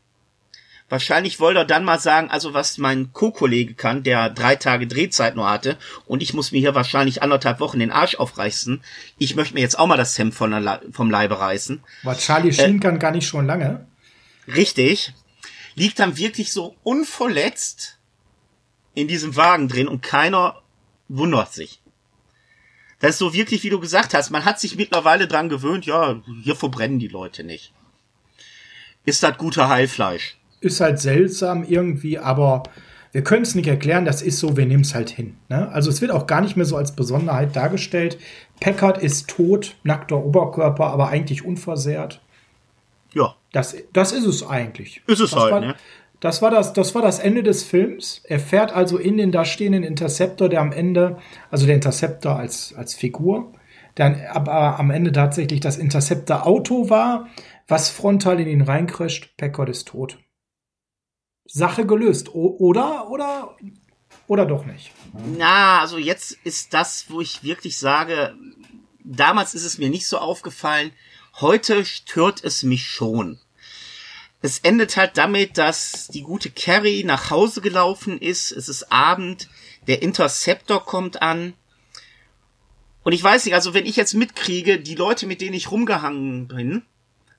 Wahrscheinlich 0.94 1.40
wollte 1.40 1.58
er 1.58 1.64
dann 1.64 1.84
mal 1.84 1.98
sagen, 1.98 2.30
also 2.30 2.54
was 2.54 2.78
mein 2.78 3.12
Co-Kollege 3.12 3.74
kann, 3.74 4.04
der 4.04 4.30
drei 4.30 4.54
Tage 4.54 4.86
Drehzeit 4.86 5.34
nur 5.34 5.50
hatte, 5.50 5.76
und 6.06 6.22
ich 6.22 6.34
muss 6.34 6.52
mir 6.52 6.60
hier 6.60 6.76
wahrscheinlich 6.76 7.20
anderthalb 7.20 7.58
Wochen 7.58 7.80
den 7.80 7.90
Arsch 7.90 8.14
aufreißen. 8.14 8.80
Ich 9.18 9.34
möchte 9.34 9.54
mir 9.54 9.60
jetzt 9.60 9.76
auch 9.76 9.88
mal 9.88 9.96
das 9.96 10.16
Hemd 10.16 10.38
Le 10.38 10.80
vom 10.92 11.10
Leibe 11.10 11.40
reißen. 11.40 11.82
War 12.04 12.16
Charlie 12.16 12.52
Sheen 12.52 12.78
kann 12.78 13.00
gar 13.00 13.10
nicht 13.10 13.26
schon 13.26 13.44
lange. 13.44 13.88
Richtig. 14.46 15.12
Liegt 15.74 15.98
dann 15.98 16.16
wirklich 16.16 16.52
so 16.52 16.76
unverletzt 16.84 17.98
in 18.94 19.08
diesem 19.08 19.34
Wagen 19.34 19.66
drin 19.66 19.88
und 19.88 20.00
keiner 20.00 20.62
wundert 21.08 21.52
sich. 21.52 21.82
Das 23.00 23.14
ist 23.14 23.18
so 23.18 23.34
wirklich, 23.34 23.64
wie 23.64 23.70
du 23.70 23.80
gesagt 23.80 24.14
hast, 24.14 24.30
man 24.30 24.44
hat 24.44 24.60
sich 24.60 24.76
mittlerweile 24.76 25.26
dran 25.26 25.48
gewöhnt, 25.48 25.86
ja, 25.86 26.22
hier 26.44 26.54
verbrennen 26.54 27.00
die 27.00 27.08
Leute 27.08 27.42
nicht. 27.42 27.72
Ist 29.04 29.24
das 29.24 29.36
gute 29.36 29.68
Heilfleisch? 29.68 30.36
Ist 30.64 30.80
halt 30.80 30.98
seltsam 30.98 31.62
irgendwie, 31.62 32.18
aber 32.18 32.62
wir 33.12 33.22
können 33.22 33.42
es 33.42 33.54
nicht 33.54 33.68
erklären, 33.68 34.04
das 34.04 34.22
ist 34.22 34.40
so, 34.40 34.56
wir 34.56 34.66
nehmen 34.66 34.82
es 34.82 34.94
halt 34.94 35.08
hin. 35.08 35.36
Ne? 35.48 35.68
Also 35.70 35.88
es 35.88 36.00
wird 36.00 36.10
auch 36.10 36.26
gar 36.26 36.40
nicht 36.40 36.56
mehr 36.56 36.66
so 36.66 36.76
als 36.76 36.96
Besonderheit 36.96 37.54
dargestellt. 37.54 38.18
Packard 38.58 38.98
ist 38.98 39.28
tot, 39.28 39.76
nackter 39.84 40.24
Oberkörper, 40.24 40.86
aber 40.86 41.10
eigentlich 41.10 41.44
unversehrt. 41.44 42.20
Ja, 43.12 43.36
Das, 43.52 43.76
das 43.92 44.10
ist 44.10 44.24
es 44.26 44.44
eigentlich. 44.44 45.00
Ist 45.06 45.20
es 45.20 45.30
das 45.30 45.40
halt, 45.40 45.52
war, 45.52 45.60
ne? 45.60 45.74
Das 46.18 46.42
war 46.42 46.50
das, 46.50 46.72
das 46.72 46.94
war 46.94 47.02
das 47.02 47.18
Ende 47.20 47.42
des 47.42 47.62
Films. 47.62 48.22
Er 48.24 48.40
fährt 48.40 48.74
also 48.74 48.98
in 48.98 49.18
den 49.18 49.30
da 49.30 49.44
stehenden 49.44 49.84
Interceptor, 49.84 50.48
der 50.48 50.62
am 50.62 50.72
Ende, 50.72 51.18
also 51.50 51.66
der 51.66 51.74
Interceptor 51.76 52.36
als, 52.36 52.74
als 52.74 52.94
Figur, 52.94 53.52
der 53.96 54.34
aber 54.34 54.80
am 54.80 54.90
Ende 54.90 55.12
tatsächlich 55.12 55.60
das 55.60 55.76
Interceptor-Auto 55.76 56.90
war, 56.90 57.28
was 57.68 57.90
frontal 57.90 58.40
in 58.40 58.48
ihn 58.48 58.62
reincrasht. 58.62 59.36
Packard 59.36 59.68
ist 59.68 59.86
tot. 59.86 60.18
Sache 61.44 61.86
gelöst. 61.86 62.34
O 62.34 62.56
oder, 62.58 63.10
oder, 63.10 63.56
oder 64.26 64.46
doch 64.46 64.64
nicht. 64.64 64.92
Na, 65.36 65.80
also 65.80 65.98
jetzt 65.98 66.32
ist 66.44 66.74
das, 66.74 67.06
wo 67.10 67.20
ich 67.20 67.42
wirklich 67.42 67.78
sage, 67.78 68.34
damals 69.02 69.54
ist 69.54 69.64
es 69.64 69.78
mir 69.78 69.90
nicht 69.90 70.06
so 70.06 70.18
aufgefallen, 70.18 70.92
heute 71.40 71.84
stört 71.84 72.42
es 72.42 72.62
mich 72.62 72.86
schon. 72.86 73.38
Es 74.40 74.58
endet 74.58 74.96
halt 74.96 75.16
damit, 75.16 75.56
dass 75.56 76.08
die 76.08 76.22
gute 76.22 76.50
Carrie 76.50 77.04
nach 77.04 77.30
Hause 77.30 77.60
gelaufen 77.60 78.18
ist, 78.18 78.52
es 78.52 78.68
ist 78.68 78.92
Abend, 78.92 79.48
der 79.86 80.02
Interceptor 80.02 80.84
kommt 80.84 81.22
an. 81.22 81.54
Und 83.04 83.12
ich 83.12 83.22
weiß 83.22 83.44
nicht, 83.44 83.54
also 83.54 83.74
wenn 83.74 83.86
ich 83.86 83.96
jetzt 83.96 84.14
mitkriege, 84.14 84.80
die 84.80 84.94
Leute, 84.94 85.26
mit 85.26 85.40
denen 85.40 85.54
ich 85.54 85.70
rumgehangen 85.70 86.48
bin, 86.48 86.82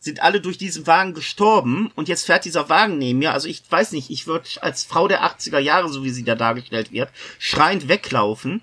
sind 0.05 0.21
alle 0.21 0.39
durch 0.39 0.59
diesen 0.59 0.85
Wagen 0.85 1.15
gestorben 1.15 1.91
und 1.95 2.07
jetzt 2.07 2.27
fährt 2.27 2.45
dieser 2.45 2.69
Wagen 2.69 2.99
neben 2.99 3.19
mir. 3.19 3.33
Also 3.33 3.47
ich 3.47 3.63
weiß 3.67 3.91
nicht, 3.91 4.11
ich 4.11 4.27
würde 4.27 4.47
als 4.61 4.83
Frau 4.83 5.07
der 5.07 5.23
80er 5.23 5.57
Jahre, 5.57 5.89
so 5.89 6.03
wie 6.03 6.11
sie 6.11 6.23
da 6.23 6.35
dargestellt 6.35 6.91
wird, 6.91 7.09
schreiend 7.39 7.87
weglaufen. 7.87 8.61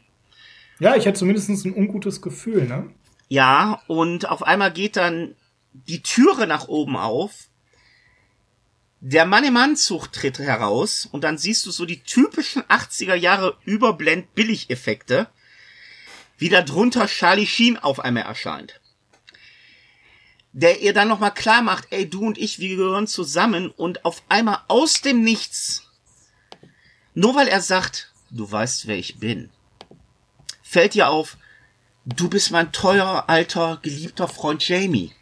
Ja, 0.79 0.95
ich 0.95 1.05
hätte 1.05 1.19
zumindest 1.19 1.49
ein 1.49 1.75
ungutes 1.75 2.23
Gefühl, 2.23 2.67
ne? 2.67 2.91
Ja, 3.29 3.83
und 3.89 4.29
auf 4.29 4.45
einmal 4.45 4.73
geht 4.73 4.97
dann 4.97 5.35
die 5.73 6.03
Türe 6.03 6.47
nach 6.47 6.69
oben 6.69 6.97
auf. 6.97 7.49
Der 9.01 9.27
Mann 9.27 9.43
im 9.43 9.57
Anzug 9.57 10.13
tritt 10.13 10.39
heraus 10.39 11.09
und 11.11 11.25
dann 11.25 11.39
siehst 11.39 11.67
du 11.67 11.73
so 11.73 11.87
die 11.87 12.05
typischen 12.05 12.63
80er 12.63 13.15
Jahre 13.17 13.57
Überblend-Billig-Effekte, 13.65 15.27
wie 16.39 16.51
da 16.51 16.63
drunter 16.63 17.09
Charlie 17.09 17.47
Sheen 17.47 17.79
auf 17.79 17.99
einmal 17.99 18.25
erscheint. 18.25 18.81
Der 20.53 20.83
ihr 20.83 20.93
dann 20.93 21.09
nochmal 21.09 21.33
klar 21.33 21.63
macht, 21.63 21.87
ey, 21.91 22.09
du 22.09 22.27
und 22.27 22.37
ich, 22.37 22.59
wir 22.59 22.77
gehören 22.77 23.07
zusammen 23.07 23.71
und 23.71 24.05
auf 24.05 24.23
einmal 24.29 24.59
aus 24.69 25.01
dem 25.01 25.23
Nichts, 25.23 25.89
nur 27.15 27.35
weil 27.35 27.49
er 27.49 27.61
sagt, 27.61 28.13
du 28.31 28.51
weißt, 28.51 28.87
wer 28.87 28.99
ich 28.99 29.19
bin, 29.19 29.49
fällt 30.63 30.95
dir 30.95 31.09
auf, 31.09 31.39
du 32.05 32.29
bist 32.29 32.51
mein 32.51 32.71
teurer, 32.73 33.31
alter, 33.31 33.79
geliebter 33.83 34.29
Freund 34.29 34.67
Jamie, 34.67 35.13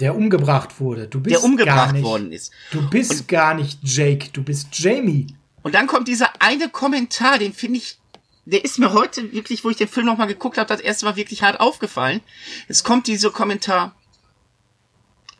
Der 0.00 0.16
umgebracht 0.16 0.80
wurde. 0.80 1.06
Du 1.06 1.20
bist 1.20 1.36
der 1.36 1.44
umgebracht 1.44 1.76
gar 1.76 1.92
nicht, 1.92 2.02
worden 2.02 2.32
ist. 2.32 2.50
Du 2.70 2.88
bist 2.88 3.28
gar 3.28 3.54
nicht 3.54 3.78
Jake, 3.82 4.30
du 4.32 4.42
bist 4.42 4.68
Jamie. 4.72 5.26
Und 5.62 5.74
dann 5.74 5.86
kommt 5.86 6.08
dieser 6.08 6.30
eine 6.40 6.68
Kommentar, 6.68 7.38
den 7.38 7.52
finde 7.52 7.78
ich, 7.78 7.98
der 8.44 8.64
ist 8.64 8.78
mir 8.78 8.92
heute 8.92 9.32
wirklich, 9.32 9.64
wo 9.64 9.70
ich 9.70 9.76
den 9.76 9.88
Film 9.88 10.06
nochmal 10.06 10.26
geguckt 10.26 10.58
habe, 10.58 10.66
das 10.66 10.80
erste 10.80 11.04
Mal 11.04 11.16
wirklich 11.16 11.42
hart 11.42 11.60
aufgefallen. 11.60 12.20
Es 12.68 12.82
kommt 12.82 13.06
dieser 13.06 13.30
Kommentar, 13.30 13.94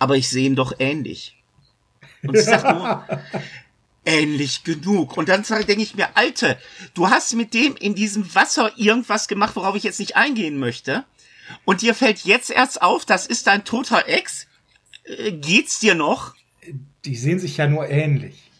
aber 0.02 0.16
ich 0.16 0.28
sehe 0.28 0.46
ihn 0.46 0.56
doch 0.56 0.72
ähnlich. 0.80 1.36
Und 2.24 2.36
sie 2.36 2.42
sagt 2.42 2.64
nur, 2.76 3.06
ähnlich 4.04 4.64
genug. 4.64 5.16
Und 5.16 5.28
dann 5.28 5.44
sage- 5.44 5.64
denke 5.64 5.82
ich 5.84 5.94
mir, 5.94 6.16
Alte, 6.16 6.58
du 6.94 7.08
hast 7.08 7.32
mit 7.34 7.54
dem 7.54 7.76
in 7.76 7.94
diesem 7.94 8.34
Wasser 8.34 8.72
irgendwas 8.76 9.28
gemacht, 9.28 9.54
worauf 9.54 9.76
ich 9.76 9.84
jetzt 9.84 10.00
nicht 10.00 10.16
eingehen 10.16 10.58
möchte. 10.58 11.04
Und 11.64 11.82
dir 11.82 11.94
fällt 11.94 12.20
jetzt 12.24 12.50
erst 12.50 12.82
auf, 12.82 13.04
das 13.04 13.26
ist 13.26 13.46
dein 13.46 13.64
toter 13.64 14.08
Ex. 14.08 14.48
Äh, 15.04 15.32
Geht's 15.32 15.78
dir 15.78 15.94
noch? 15.94 16.34
Die 17.04 17.16
sehen 17.16 17.38
sich 17.38 17.56
ja 17.56 17.66
nur 17.68 17.88
ähnlich. 17.88 18.50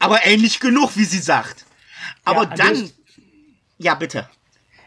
Aber 0.00 0.26
ähnlich 0.26 0.58
genug, 0.58 0.96
wie 0.96 1.04
sie 1.04 1.18
sagt. 1.20 1.64
Aber 2.24 2.44
Ja, 2.44 2.50
an 2.50 2.56
dann, 2.58 2.90
ja 3.78 3.94
bitte. 3.94 4.28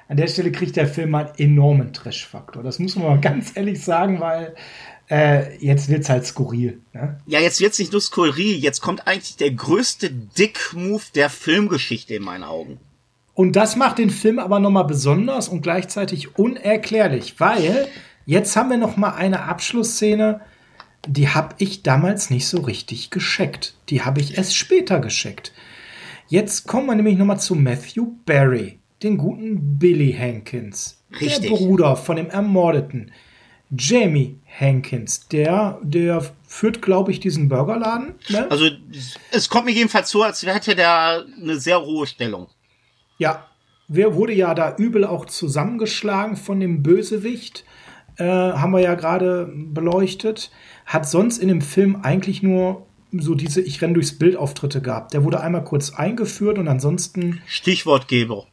An 0.08 0.18
der 0.18 0.28
Stelle 0.28 0.52
kriegt 0.52 0.76
der 0.76 0.88
Film 0.88 1.16
einen 1.16 1.30
enormen 1.38 1.94
Trash-Faktor. 1.94 2.62
Das 2.62 2.80
muss 2.80 2.96
man 2.96 3.08
mal 3.08 3.22
ganz 3.22 3.52
ehrlich 3.56 3.84
sagen, 3.84 4.20
weil 4.20 4.56
äh, 5.10 5.58
jetzt 5.58 5.90
wird's 5.90 6.10
halt 6.10 6.26
skurril. 6.26 6.82
Ne? 6.94 7.18
Ja, 7.26 7.40
jetzt 7.40 7.60
wird's 7.60 7.80
nicht 7.80 7.92
nur 7.92 8.02
skurril, 8.02 8.58
jetzt 8.58 8.82
kommt 8.82 9.08
eigentlich 9.08 9.38
der 9.38 9.52
größte 9.52 10.10
Dick-Move 10.10 11.04
der 11.16 11.30
Filmgeschichte 11.30 12.16
in 12.16 12.24
meinen 12.24 12.44
Augen. 12.44 12.80
Und 13.34 13.56
das 13.56 13.76
macht 13.76 13.98
den 13.98 14.10
Film 14.10 14.40
aber 14.40 14.60
nochmal 14.60 14.86
besonders 14.86 15.50
und 15.50 15.62
gleichzeitig 15.62 16.38
unerklärlich, 16.38 17.40
weil 17.40 17.90
jetzt 18.26 18.56
haben 18.56 18.70
wir 18.70 18.78
noch 18.78 18.96
mal 18.96 19.14
eine 19.14 19.44
Abschlussszene, 19.44 20.42
die 21.08 21.30
habe 21.30 21.56
ich 21.58 21.84
damals 21.84 22.30
nicht 22.30 22.48
so 22.48 22.62
richtig 22.62 23.10
gescheckt. 23.12 23.76
Die 23.90 24.04
habe 24.04 24.22
ich 24.22 24.38
erst 24.38 24.56
später 24.56 25.00
gescheckt. 25.00 25.52
Jetzt 26.28 26.66
kommen 26.66 26.88
wir 26.88 26.96
nämlich 26.96 27.18
noch 27.18 27.26
mal 27.26 27.38
zu 27.38 27.56
Matthew 27.56 28.14
Barry, 28.26 28.80
den 29.06 29.18
guten 29.18 29.78
Billy 29.78 30.14
Hankins, 30.14 31.04
Richtig. 31.20 31.42
der 31.42 31.50
Bruder 31.50 31.96
von 31.96 32.18
dem 32.18 32.30
Ermordeten. 32.30 33.12
Jamie 33.72 34.40
Hankins, 34.60 35.28
der, 35.28 35.80
der 35.82 36.24
führt, 36.48 36.82
glaube 36.82 37.12
ich, 37.12 37.20
diesen 37.20 37.50
Burgerladen. 37.50 38.16
Ne? 38.30 38.50
Also, 38.50 38.70
es 39.32 39.50
kommt 39.50 39.66
mir 39.66 39.72
jedenfalls 39.72 40.10
so, 40.10 40.24
als 40.24 40.46
hätte 40.46 40.76
der 40.76 41.26
eine 41.42 41.60
sehr 41.60 41.82
hohe 41.82 42.06
Stellung. 42.06 42.48
Ja, 43.18 43.48
wer 43.88 44.16
wurde 44.16 44.34
ja 44.34 44.54
da 44.54 44.76
übel 44.76 45.04
auch 45.04 45.26
zusammengeschlagen 45.26 46.38
von 46.38 46.60
dem 46.60 46.84
Bösewicht, 46.84 47.66
äh, 48.18 48.24
haben 48.24 48.72
wir 48.72 48.82
ja 48.82 48.96
gerade 48.96 49.52
beleuchtet. 49.54 50.52
Hat 50.86 51.10
sonst 51.10 51.40
in 51.40 51.48
dem 51.48 51.62
Film 51.62 51.98
eigentlich 52.04 52.44
nur 52.44 52.86
so 53.12 53.36
diese 53.36 53.62
Ich 53.62 53.82
renn 53.82 53.94
durchs 53.94 54.18
Bild 54.18 54.36
Auftritte 54.36 54.82
gehabt. 54.82 55.14
Der 55.14 55.24
wurde 55.24 55.42
einmal 55.42 55.64
kurz 55.64 55.94
eingeführt 55.94 56.58
und 56.58 56.68
ansonsten 56.68 57.42
Stichwortgeber. 57.46 58.46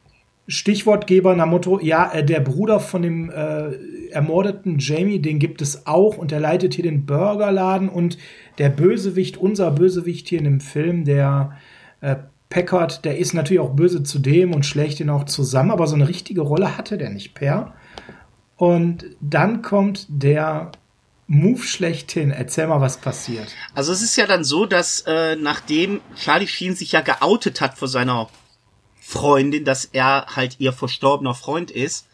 Stichwortgeber 0.47 1.35
nach 1.35 1.45
Motto, 1.45 1.79
ja, 1.81 2.11
äh, 2.11 2.23
der 2.23 2.41
Bruder 2.41 2.79
von 2.79 3.01
dem 3.01 3.29
äh, 3.29 4.09
ermordeten 4.11 4.77
Jamie, 4.79 5.19
den 5.19 5.39
gibt 5.39 5.61
es 5.61 5.87
auch 5.87 6.17
und 6.17 6.31
der 6.31 6.39
leitet 6.39 6.73
hier 6.73 6.83
den 6.83 7.05
Burgerladen 7.05 7.89
und 7.89 8.17
der 8.57 8.69
Bösewicht, 8.69 9.37
unser 9.37 9.71
Bösewicht 9.71 10.27
hier 10.27 10.39
in 10.39 10.45
dem 10.45 10.59
Film, 10.59 11.05
der 11.05 11.57
äh, 12.01 12.17
Packard, 12.49 13.03
der 13.05 13.17
ist 13.17 13.33
natürlich 13.33 13.61
auch 13.61 13.71
böse 13.71 14.03
zu 14.03 14.19
dem 14.19 14.53
und 14.53 14.65
schlägt 14.65 14.99
ihn 14.99 15.09
auch 15.09 15.23
zusammen, 15.23 15.71
aber 15.71 15.87
so 15.87 15.95
eine 15.95 16.07
richtige 16.07 16.41
Rolle 16.41 16.77
hatte 16.77 16.97
der 16.97 17.09
nicht, 17.09 17.33
Per. 17.33 17.73
Und 18.57 19.05
dann 19.21 19.61
kommt 19.61 20.05
der 20.09 20.71
Move 21.27 21.63
schlechthin. 21.63 22.31
Erzähl 22.31 22.67
mal, 22.67 22.81
was 22.81 22.97
passiert. 22.97 23.47
Also 23.73 23.91
es 23.91 24.03
ist 24.03 24.15
ja 24.17 24.27
dann 24.27 24.43
so, 24.43 24.65
dass 24.65 25.01
äh, 25.07 25.35
nachdem 25.35 26.01
Charlie 26.15 26.47
Sheen 26.47 26.75
sich 26.75 26.91
ja 26.91 27.01
geoutet 27.01 27.59
hat 27.59 27.77
vor 27.77 27.87
seiner 27.87 28.29
Freundin, 29.05 29.65
dass 29.65 29.83
er 29.83 30.27
halt 30.33 30.55
ihr 30.59 30.71
verstorbener 30.71 31.35
Freund 31.35 31.69
ist, 31.69 32.07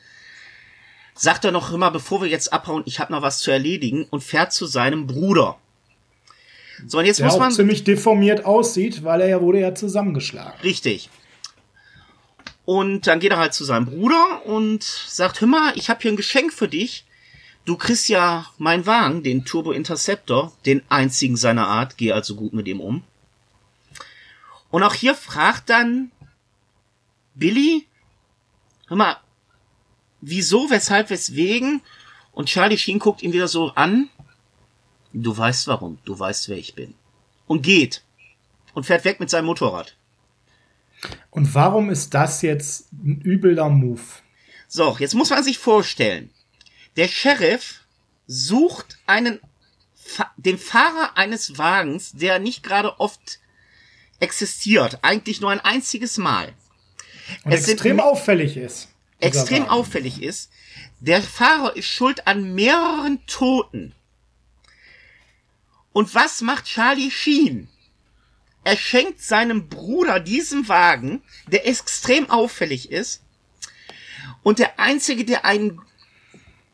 sagt 1.13 1.45
er 1.45 1.51
noch 1.51 1.71
immer, 1.71 1.91
bevor 1.91 2.21
wir 2.21 2.29
jetzt 2.29 2.51
abhauen, 2.51 2.81
ich 2.87 2.99
habe 2.99 3.13
noch 3.13 3.21
was 3.21 3.37
zu 3.37 3.51
erledigen 3.51 4.07
und 4.09 4.23
fährt 4.23 4.51
zu 4.51 4.65
seinem 4.65 5.05
Bruder. 5.05 5.57
So, 6.87 6.97
und 6.97 7.05
jetzt 7.05 7.19
Der 7.19 7.27
muss 7.27 7.35
auch 7.35 7.39
man... 7.39 7.51
ziemlich 7.51 7.83
deformiert 7.83 8.43
aussieht, 8.43 9.03
weil 9.03 9.21
er 9.21 9.27
ja 9.27 9.41
wurde 9.41 9.59
ja 9.59 9.75
zusammengeschlagen. 9.75 10.59
Richtig. 10.63 11.09
Und 12.65 13.05
dann 13.05 13.19
geht 13.19 13.31
er 13.31 13.37
halt 13.37 13.53
zu 13.53 13.65
seinem 13.65 13.85
Bruder 13.85 14.45
und 14.45 14.83
sagt, 14.83 15.41
hör 15.41 15.47
mal, 15.47 15.73
ich 15.75 15.89
habe 15.91 16.01
hier 16.01 16.11
ein 16.11 16.17
Geschenk 16.17 16.51
für 16.51 16.67
dich. 16.67 17.05
Du 17.65 17.77
kriegst 17.77 18.09
ja 18.09 18.47
meinen 18.57 18.87
Wagen, 18.87 19.21
den 19.21 19.45
Turbo 19.45 19.71
Interceptor, 19.73 20.53
den 20.65 20.81
einzigen 20.89 21.37
seiner 21.37 21.67
Art. 21.67 21.97
Geh 21.97 22.13
also 22.13 22.35
gut 22.35 22.53
mit 22.53 22.67
ihm 22.67 22.79
um. 22.79 23.03
Und 24.71 24.83
auch 24.83 24.95
hier 24.95 25.13
fragt 25.13 25.69
dann 25.69 26.11
Billy, 27.39 27.87
hör 28.87 28.97
mal, 28.97 29.17
wieso, 30.21 30.69
weshalb, 30.69 31.09
weswegen? 31.09 31.81
Und 32.31 32.49
Charlie 32.49 32.77
Sheen 32.77 32.99
guckt 32.99 33.23
ihn 33.23 33.33
wieder 33.33 33.47
so 33.47 33.69
an. 33.71 34.09
Du 35.13 35.35
weißt 35.35 35.67
warum, 35.67 35.97
du 36.05 36.17
weißt, 36.17 36.49
wer 36.49 36.57
ich 36.57 36.75
bin. 36.75 36.93
Und 37.47 37.63
geht. 37.63 38.03
Und 38.73 38.85
fährt 38.85 39.05
weg 39.05 39.19
mit 39.19 39.29
seinem 39.29 39.45
Motorrad. 39.45 39.95
Und 41.31 41.53
warum 41.55 41.89
ist 41.89 42.13
das 42.13 42.41
jetzt 42.41 42.91
ein 42.91 43.21
übler 43.21 43.69
Move? 43.69 44.01
So, 44.67 44.97
jetzt 44.99 45.15
muss 45.15 45.29
man 45.29 45.43
sich 45.43 45.57
vorstellen. 45.57 46.29
Der 46.95 47.07
Sheriff 47.07 47.81
sucht 48.27 48.99
einen, 49.07 49.39
den 50.37 50.57
Fahrer 50.57 51.17
eines 51.17 51.57
Wagens, 51.57 52.11
der 52.11 52.39
nicht 52.39 52.61
gerade 52.61 52.99
oft 52.99 53.39
existiert. 54.19 54.99
Eigentlich 55.01 55.41
nur 55.41 55.49
ein 55.49 55.61
einziges 55.61 56.17
Mal. 56.17 56.53
Und 57.43 57.53
es 57.53 57.67
extrem 57.67 57.97
sind, 57.97 57.99
auffällig 58.01 58.57
ist. 58.57 58.89
Extrem 59.19 59.63
Wagen. 59.63 59.71
auffällig 59.71 60.21
ist. 60.21 60.51
Der 60.99 61.21
Fahrer 61.21 61.75
ist 61.75 61.87
schuld 61.87 62.27
an 62.27 62.55
mehreren 62.55 63.25
Toten. 63.27 63.93
Und 65.91 66.13
was 66.15 66.41
macht 66.41 66.65
Charlie 66.65 67.11
Sheen? 67.11 67.67
Er 68.63 68.77
schenkt 68.77 69.21
seinem 69.21 69.67
Bruder 69.67 70.19
diesen 70.19 70.67
Wagen, 70.67 71.21
der 71.47 71.67
extrem 71.67 72.29
auffällig 72.29 72.91
ist. 72.91 73.23
Und 74.43 74.59
der 74.59 74.79
einzige, 74.79 75.25
der 75.25 75.45
ein 75.45 75.79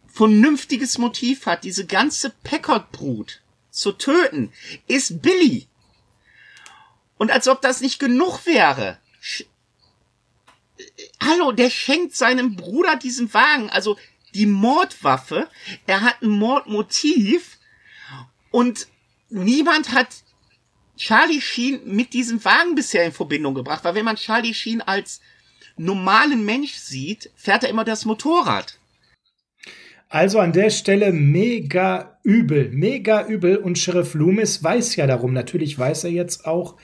vernünftiges 0.07 0.97
Motiv 0.97 1.45
hat, 1.45 1.63
diese 1.63 1.85
ganze 1.85 2.31
Packard-Brut 2.43 3.41
zu 3.69 3.91
töten, 3.91 4.51
ist 4.87 5.21
Billy. 5.21 5.67
Und 7.17 7.31
als 7.31 7.47
ob 7.47 7.61
das 7.61 7.81
nicht 7.81 7.99
genug 7.99 8.45
wäre. 8.45 8.97
Hallo, 11.21 11.51
der 11.51 11.69
schenkt 11.69 12.15
seinem 12.15 12.55
Bruder 12.55 12.95
diesen 12.95 13.33
Wagen, 13.33 13.69
also 13.69 13.97
die 14.33 14.45
Mordwaffe. 14.45 15.47
Er 15.87 16.01
hat 16.01 16.21
ein 16.21 16.29
Mordmotiv 16.29 17.57
und 18.51 18.87
niemand 19.29 19.91
hat 19.91 20.07
Charlie 20.97 21.41
Sheen 21.41 21.81
mit 21.85 22.13
diesem 22.13 22.43
Wagen 22.45 22.75
bisher 22.75 23.05
in 23.05 23.11
Verbindung 23.11 23.53
gebracht, 23.53 23.83
weil 23.83 23.95
wenn 23.95 24.05
man 24.05 24.15
Charlie 24.15 24.53
Sheen 24.53 24.81
als 24.81 25.21
normalen 25.77 26.45
Mensch 26.45 26.73
sieht, 26.73 27.31
fährt 27.35 27.63
er 27.63 27.69
immer 27.69 27.83
das 27.83 28.05
Motorrad. 28.05 28.79
Also 30.07 30.39
an 30.39 30.53
der 30.53 30.69
Stelle 30.69 31.11
mega 31.11 32.17
übel, 32.23 32.69
mega 32.69 33.27
übel 33.27 33.57
und 33.57 33.77
Sheriff 33.77 34.13
Loomis 34.13 34.63
weiß 34.63 34.95
ja 34.95 35.07
darum. 35.07 35.33
Natürlich 35.33 35.77
weiß 35.77 36.05
er 36.05 36.11
jetzt 36.11 36.45
auch 36.45 36.77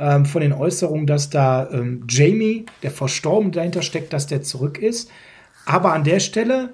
ähm, 0.00 0.24
von 0.24 0.40
den 0.40 0.52
Äußerungen, 0.52 1.06
dass 1.06 1.30
da 1.30 1.68
ähm, 1.70 2.04
Jamie, 2.08 2.66
der 2.82 2.90
Verstorbene 2.90 3.52
dahinter 3.52 3.82
steckt, 3.82 4.12
dass 4.12 4.26
der 4.26 4.42
zurück 4.42 4.78
ist. 4.78 5.10
Aber 5.66 5.92
an 5.92 6.04
der 6.04 6.20
Stelle, 6.20 6.70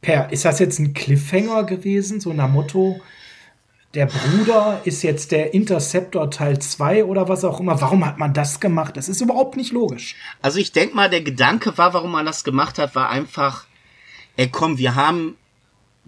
Per, 0.00 0.30
ist 0.30 0.44
das 0.44 0.60
jetzt 0.60 0.78
ein 0.78 0.94
Cliffhanger 0.94 1.64
gewesen, 1.64 2.20
so 2.20 2.32
nach 2.32 2.48
Motto, 2.48 3.00
der 3.94 4.06
Bruder 4.06 4.82
ist 4.84 5.02
jetzt 5.02 5.32
der 5.32 5.54
Interceptor 5.54 6.30
Teil 6.30 6.58
2 6.58 7.04
oder 7.04 7.28
was 7.28 7.42
auch 7.42 7.58
immer. 7.58 7.80
Warum 7.80 8.06
hat 8.06 8.18
man 8.18 8.32
das 8.32 8.60
gemacht? 8.60 8.96
Das 8.96 9.08
ist 9.08 9.20
überhaupt 9.20 9.56
nicht 9.56 9.72
logisch. 9.72 10.14
Also 10.40 10.58
ich 10.58 10.72
denke 10.72 10.94
mal, 10.94 11.10
der 11.10 11.22
Gedanke 11.22 11.76
war, 11.78 11.94
warum 11.94 12.12
man 12.12 12.26
das 12.26 12.44
gemacht 12.44 12.78
hat, 12.78 12.94
war 12.94 13.08
einfach, 13.08 13.66
ey 14.36 14.48
komm, 14.48 14.78
wir 14.78 14.94
haben 14.94 15.36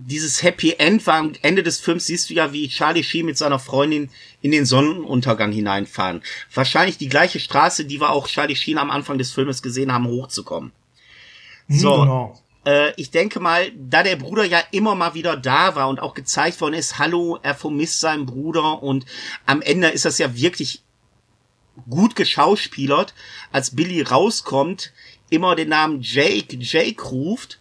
dieses 0.06 0.43
Happy 0.43 0.74
End 0.78 1.06
war 1.06 1.16
am 1.16 1.32
Ende 1.43 1.62
des 1.62 1.81
Films, 1.81 2.06
siehst 2.06 2.31
du 2.31 2.35
ja, 2.35 2.52
wie 2.52 2.68
Charlie 2.68 3.05
Sheen 3.05 3.27
mit 3.27 3.36
seiner 3.36 3.59
Freundin 3.59 4.10
in 4.40 4.51
den 4.51 4.64
Sonnenuntergang 4.64 5.52
hineinfahren. 5.52 6.22
Wahrscheinlich 6.55 6.98
die 6.98 7.09
gleiche 7.09 7.40
Straße, 7.40 7.85
die 7.85 8.01
wir 8.01 8.10
auch 8.10 8.27
Charlie 8.27 8.56
Sheen 8.56 8.78
am 8.78 8.90
Anfang 8.90 9.18
des 9.18 9.32
Filmes 9.32 9.62
gesehen 9.62 9.93
haben, 9.93 10.06
hochzukommen. 10.06 10.72
Hm, 11.66 11.78
so. 11.78 11.93
Genau 11.93 12.40
äh, 12.64 12.93
ich 12.97 13.10
denke 13.10 13.40
mal, 13.40 13.72
da 13.77 14.02
der 14.02 14.16
Bruder 14.16 14.44
ja 14.44 14.60
immer 14.70 14.94
mal 14.94 15.14
wieder 15.14 15.36
da 15.36 15.74
war 15.74 15.89
und 15.89 16.01
auch 16.01 16.14
gezeigt 16.14 16.60
worden 16.60 16.74
ist, 16.74 16.98
hallo, 16.98 17.39
er 17.43 17.55
vermisst 17.55 18.01
seinen 18.01 18.27
Bruder 18.27 18.82
und 18.82 19.06
am 19.47 19.62
Ende 19.62 19.89
ist 19.89 20.05
das 20.05 20.18
ja 20.18 20.36
wirklich 20.36 20.82
gut 21.89 22.16
geschauspielert, 22.16 23.14
als 23.52 23.74
Billy 23.74 24.02
rauskommt, 24.02 24.93
immer 25.31 25.55
den 25.56 25.70
Namen 25.70 26.01
Jake, 26.02 26.56
Jake 26.59 27.02
ruft 27.02 27.60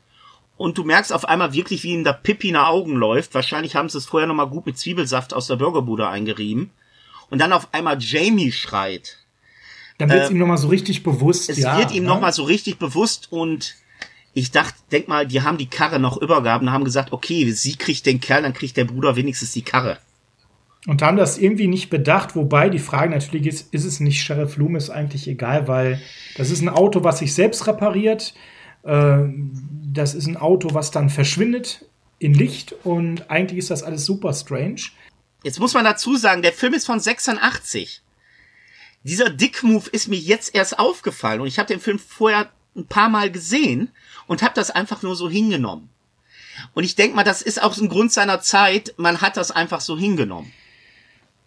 und 0.60 0.78
du 0.78 0.84
merkst 0.84 1.14
auf 1.14 1.24
einmal 1.24 1.54
wirklich, 1.54 1.84
wie 1.84 1.94
ihm 1.94 2.04
da 2.04 2.12
Pippi 2.12 2.52
nach 2.52 2.68
Augen 2.68 2.98
läuft. 2.98 3.34
Wahrscheinlich 3.34 3.78
haben 3.78 3.88
sie 3.88 3.98
es 3.98 4.06
vorher 4.06 4.28
nochmal 4.28 4.50
gut 4.50 4.66
mit 4.66 4.78
Zwiebelsaft 4.78 5.34
aus 5.34 5.48
der 5.48 5.56
Burgerbude 5.56 6.10
eingerieben. 6.10 6.70
Und 7.30 7.40
dann 7.40 7.54
auf 7.54 7.70
einmal 7.72 7.96
Jamie 7.98 8.52
schreit. 8.52 9.20
Dann 10.00 10.10
wird 10.10 10.24
es 10.24 10.30
äh, 10.30 10.34
ihm 10.34 10.38
nochmal 10.38 10.58
so 10.58 10.68
richtig 10.68 11.02
bewusst. 11.02 11.50
Es 11.50 11.60
ja, 11.60 11.78
wird 11.78 11.94
ihm 11.94 12.04
ne? 12.04 12.10
nochmal 12.10 12.34
so 12.34 12.44
richtig 12.44 12.78
bewusst 12.78 13.32
und 13.32 13.76
ich 14.34 14.52
dachte, 14.52 14.76
denk 14.92 15.08
mal, 15.08 15.26
die 15.26 15.42
haben 15.44 15.58
die 15.58 15.70
Karre 15.70 15.98
noch 15.98 16.18
übergaben 16.18 16.68
und 16.68 16.74
haben 16.74 16.84
gesagt, 16.84 17.14
okay, 17.14 17.50
sie 17.52 17.78
kriegt 17.78 18.06
den 18.06 18.20
Kerl, 18.20 18.42
dann 18.42 18.54
kriegt 18.54 18.76
der 18.76 18.84
Bruder 18.84 19.16
wenigstens 19.16 19.54
die 19.54 19.62
Karre. 19.62 19.98
Und 20.88 21.02
haben 21.02 21.16
das 21.16 21.38
irgendwie 21.38 21.68
nicht 21.68 21.90
bedacht, 21.90 22.36
wobei 22.36 22.68
die 22.68 22.80
Frage 22.80 23.12
natürlich 23.12 23.48
ist, 23.48 23.74
ist 23.74 23.86
es 23.86 24.02
nicht 24.02 24.22
Sheriff 24.22 24.58
Loomis 24.58 24.90
eigentlich 24.90 25.26
egal, 25.26 25.70
weil 25.70 26.02
das 26.36 26.52
ist 26.52 26.62
ein 26.62 26.70
Auto, 26.70 27.06
was 27.06 27.20
sich 27.20 27.34
selbst 27.34 27.66
repariert. 27.66 28.34
Äh, 28.84 29.24
das 29.94 30.14
ist 30.14 30.28
ein 30.28 30.38
Auto, 30.38 30.74
was 30.74 30.92
dann 30.92 31.10
verschwindet 31.10 31.86
in 32.20 32.34
Licht 32.34 32.74
und 32.84 33.30
eigentlich 33.30 33.60
ist 33.60 33.72
das 33.72 33.84
alles 33.84 34.06
super 34.06 34.34
strange. 34.34 34.82
Jetzt 35.44 35.60
muss 35.60 35.74
man 35.74 35.86
dazu 35.86 36.18
sagen, 36.18 36.42
der 36.42 36.54
Film 36.54 36.74
ist 36.74 36.86
von 36.86 37.00
86. 37.00 38.02
Dieser 39.04 39.30
Dick-Move 39.30 39.90
ist 39.90 40.10
mir 40.10 40.20
jetzt 40.20 40.54
erst 40.54 40.78
aufgefallen 40.78 41.42
und 41.42 41.48
ich 41.48 41.58
habe 41.58 41.68
den 41.68 41.80
Film 41.80 41.98
vorher 41.98 42.52
ein 42.76 42.88
paar 42.88 43.10
Mal 43.10 43.32
gesehen 43.32 43.90
und 44.28 44.44
habe 44.44 44.54
das 44.54 44.70
einfach 44.70 45.02
nur 45.02 45.16
so 45.16 45.30
hingenommen. 45.30 45.90
Und 46.74 46.84
ich 46.84 46.96
denke 46.96 47.16
mal, 47.16 47.24
das 47.24 47.42
ist 47.42 47.62
auch 47.62 47.78
ein 47.78 47.88
Grund 47.88 48.12
seiner 48.12 48.42
Zeit. 48.42 48.94
Man 48.98 49.22
hat 49.22 49.38
das 49.38 49.52
einfach 49.52 49.80
so 49.80 49.98
hingenommen. 49.98 50.52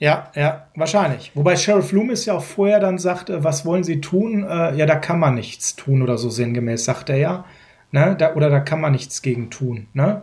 Ja, 0.02 0.32
ja, 0.34 0.66
wahrscheinlich. 0.74 1.30
Wobei 1.36 1.54
Sheriff 1.54 1.92
Loomis 1.92 2.26
ja 2.26 2.34
auch 2.34 2.42
vorher 2.42 2.80
dann 2.80 2.98
sagte, 2.98 3.44
was 3.44 3.64
wollen 3.64 3.84
Sie 3.84 4.00
tun? 4.00 4.42
Äh, 4.42 4.74
ja, 4.74 4.84
da 4.84 4.96
kann 4.96 5.20
man 5.20 5.36
nichts 5.36 5.76
tun 5.76 6.02
oder 6.02 6.18
so 6.18 6.28
sinngemäß, 6.28 6.84
sagt 6.84 7.08
er 7.08 7.18
ja. 7.18 7.44
Ne? 7.92 8.16
Da, 8.18 8.34
oder 8.34 8.50
da 8.50 8.58
kann 8.58 8.80
man 8.80 8.90
nichts 8.90 9.22
gegen 9.22 9.48
tun. 9.50 9.86
Ne? 9.94 10.22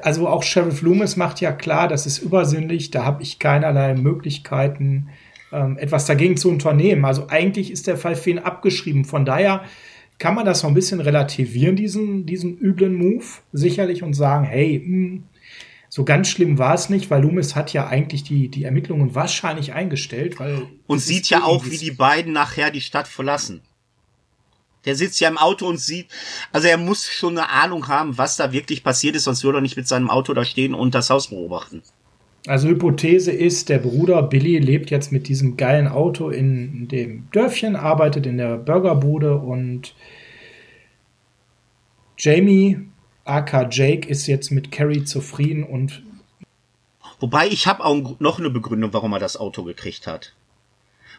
Also 0.00 0.28
auch 0.28 0.42
Sheriff 0.42 0.80
Loomis 0.80 1.16
macht 1.16 1.42
ja 1.42 1.52
klar, 1.52 1.88
das 1.88 2.06
ist 2.06 2.20
übersinnlich, 2.20 2.90
da 2.90 3.04
habe 3.04 3.22
ich 3.22 3.38
keinerlei 3.38 3.92
Möglichkeiten, 3.92 5.10
ähm, 5.52 5.76
etwas 5.76 6.06
dagegen 6.06 6.38
zu 6.38 6.48
unternehmen. 6.48 7.04
Also 7.04 7.26
eigentlich 7.28 7.70
ist 7.70 7.88
der 7.88 7.98
Fall 7.98 8.16
ihn 8.24 8.38
abgeschrieben. 8.38 9.04
Von 9.04 9.26
daher 9.26 9.64
kann 10.18 10.34
man 10.34 10.46
das 10.46 10.62
noch 10.62 10.70
ein 10.70 10.74
bisschen 10.74 11.00
relativieren, 11.00 11.76
diesen, 11.76 12.24
diesen 12.24 12.56
üblen 12.56 12.94
Move, 12.94 13.26
sicherlich, 13.52 14.02
und 14.02 14.14
sagen, 14.14 14.46
hey, 14.46 14.82
mh, 14.82 14.86
hm, 14.86 15.24
so 15.94 16.04
ganz 16.04 16.28
schlimm 16.28 16.56
war 16.56 16.72
es 16.72 16.88
nicht, 16.88 17.10
weil 17.10 17.20
Loomis 17.20 17.54
hat 17.54 17.74
ja 17.74 17.86
eigentlich 17.86 18.24
die, 18.24 18.48
die 18.48 18.64
Ermittlungen 18.64 19.14
wahrscheinlich 19.14 19.74
eingestellt, 19.74 20.40
weil. 20.40 20.66
Und 20.86 21.00
sieht 21.00 21.28
ja 21.28 21.44
auch, 21.44 21.66
wie 21.66 21.76
die 21.76 21.90
beiden 21.90 22.32
nachher 22.32 22.70
die 22.70 22.80
Stadt 22.80 23.06
verlassen. 23.06 23.60
Der 24.86 24.94
sitzt 24.94 25.20
ja 25.20 25.28
im 25.28 25.36
Auto 25.36 25.66
und 25.66 25.78
sieht, 25.78 26.06
also 26.50 26.66
er 26.66 26.78
muss 26.78 27.06
schon 27.06 27.36
eine 27.36 27.50
Ahnung 27.50 27.88
haben, 27.88 28.16
was 28.16 28.38
da 28.38 28.52
wirklich 28.52 28.82
passiert 28.82 29.16
ist, 29.16 29.24
sonst 29.24 29.44
würde 29.44 29.58
er 29.58 29.60
nicht 29.60 29.76
mit 29.76 29.86
seinem 29.86 30.08
Auto 30.08 30.32
da 30.32 30.46
stehen 30.46 30.72
und 30.72 30.94
das 30.94 31.10
Haus 31.10 31.28
beobachten. 31.28 31.82
Also 32.46 32.68
Hypothese 32.68 33.30
ist, 33.30 33.68
der 33.68 33.78
Bruder 33.78 34.22
Billy 34.22 34.58
lebt 34.60 34.90
jetzt 34.90 35.12
mit 35.12 35.28
diesem 35.28 35.58
geilen 35.58 35.88
Auto 35.88 36.30
in 36.30 36.88
dem 36.88 37.28
Dörfchen, 37.32 37.76
arbeitet 37.76 38.24
in 38.24 38.38
der 38.38 38.56
Burgerbude 38.56 39.36
und 39.36 39.94
Jamie, 42.16 42.78
aka 43.24 43.68
Jake, 43.68 44.08
ist 44.08 44.26
jetzt 44.26 44.50
mit 44.50 44.72
Carrie 44.72 45.04
zufrieden 45.04 45.64
und 45.64 46.02
Wobei 47.22 47.46
ich 47.46 47.68
habe 47.68 47.84
auch 47.84 48.18
noch 48.18 48.40
eine 48.40 48.50
Begründung, 48.50 48.92
warum 48.92 49.12
er 49.12 49.20
das 49.20 49.36
Auto 49.36 49.62
gekriegt 49.62 50.08
hat. 50.08 50.32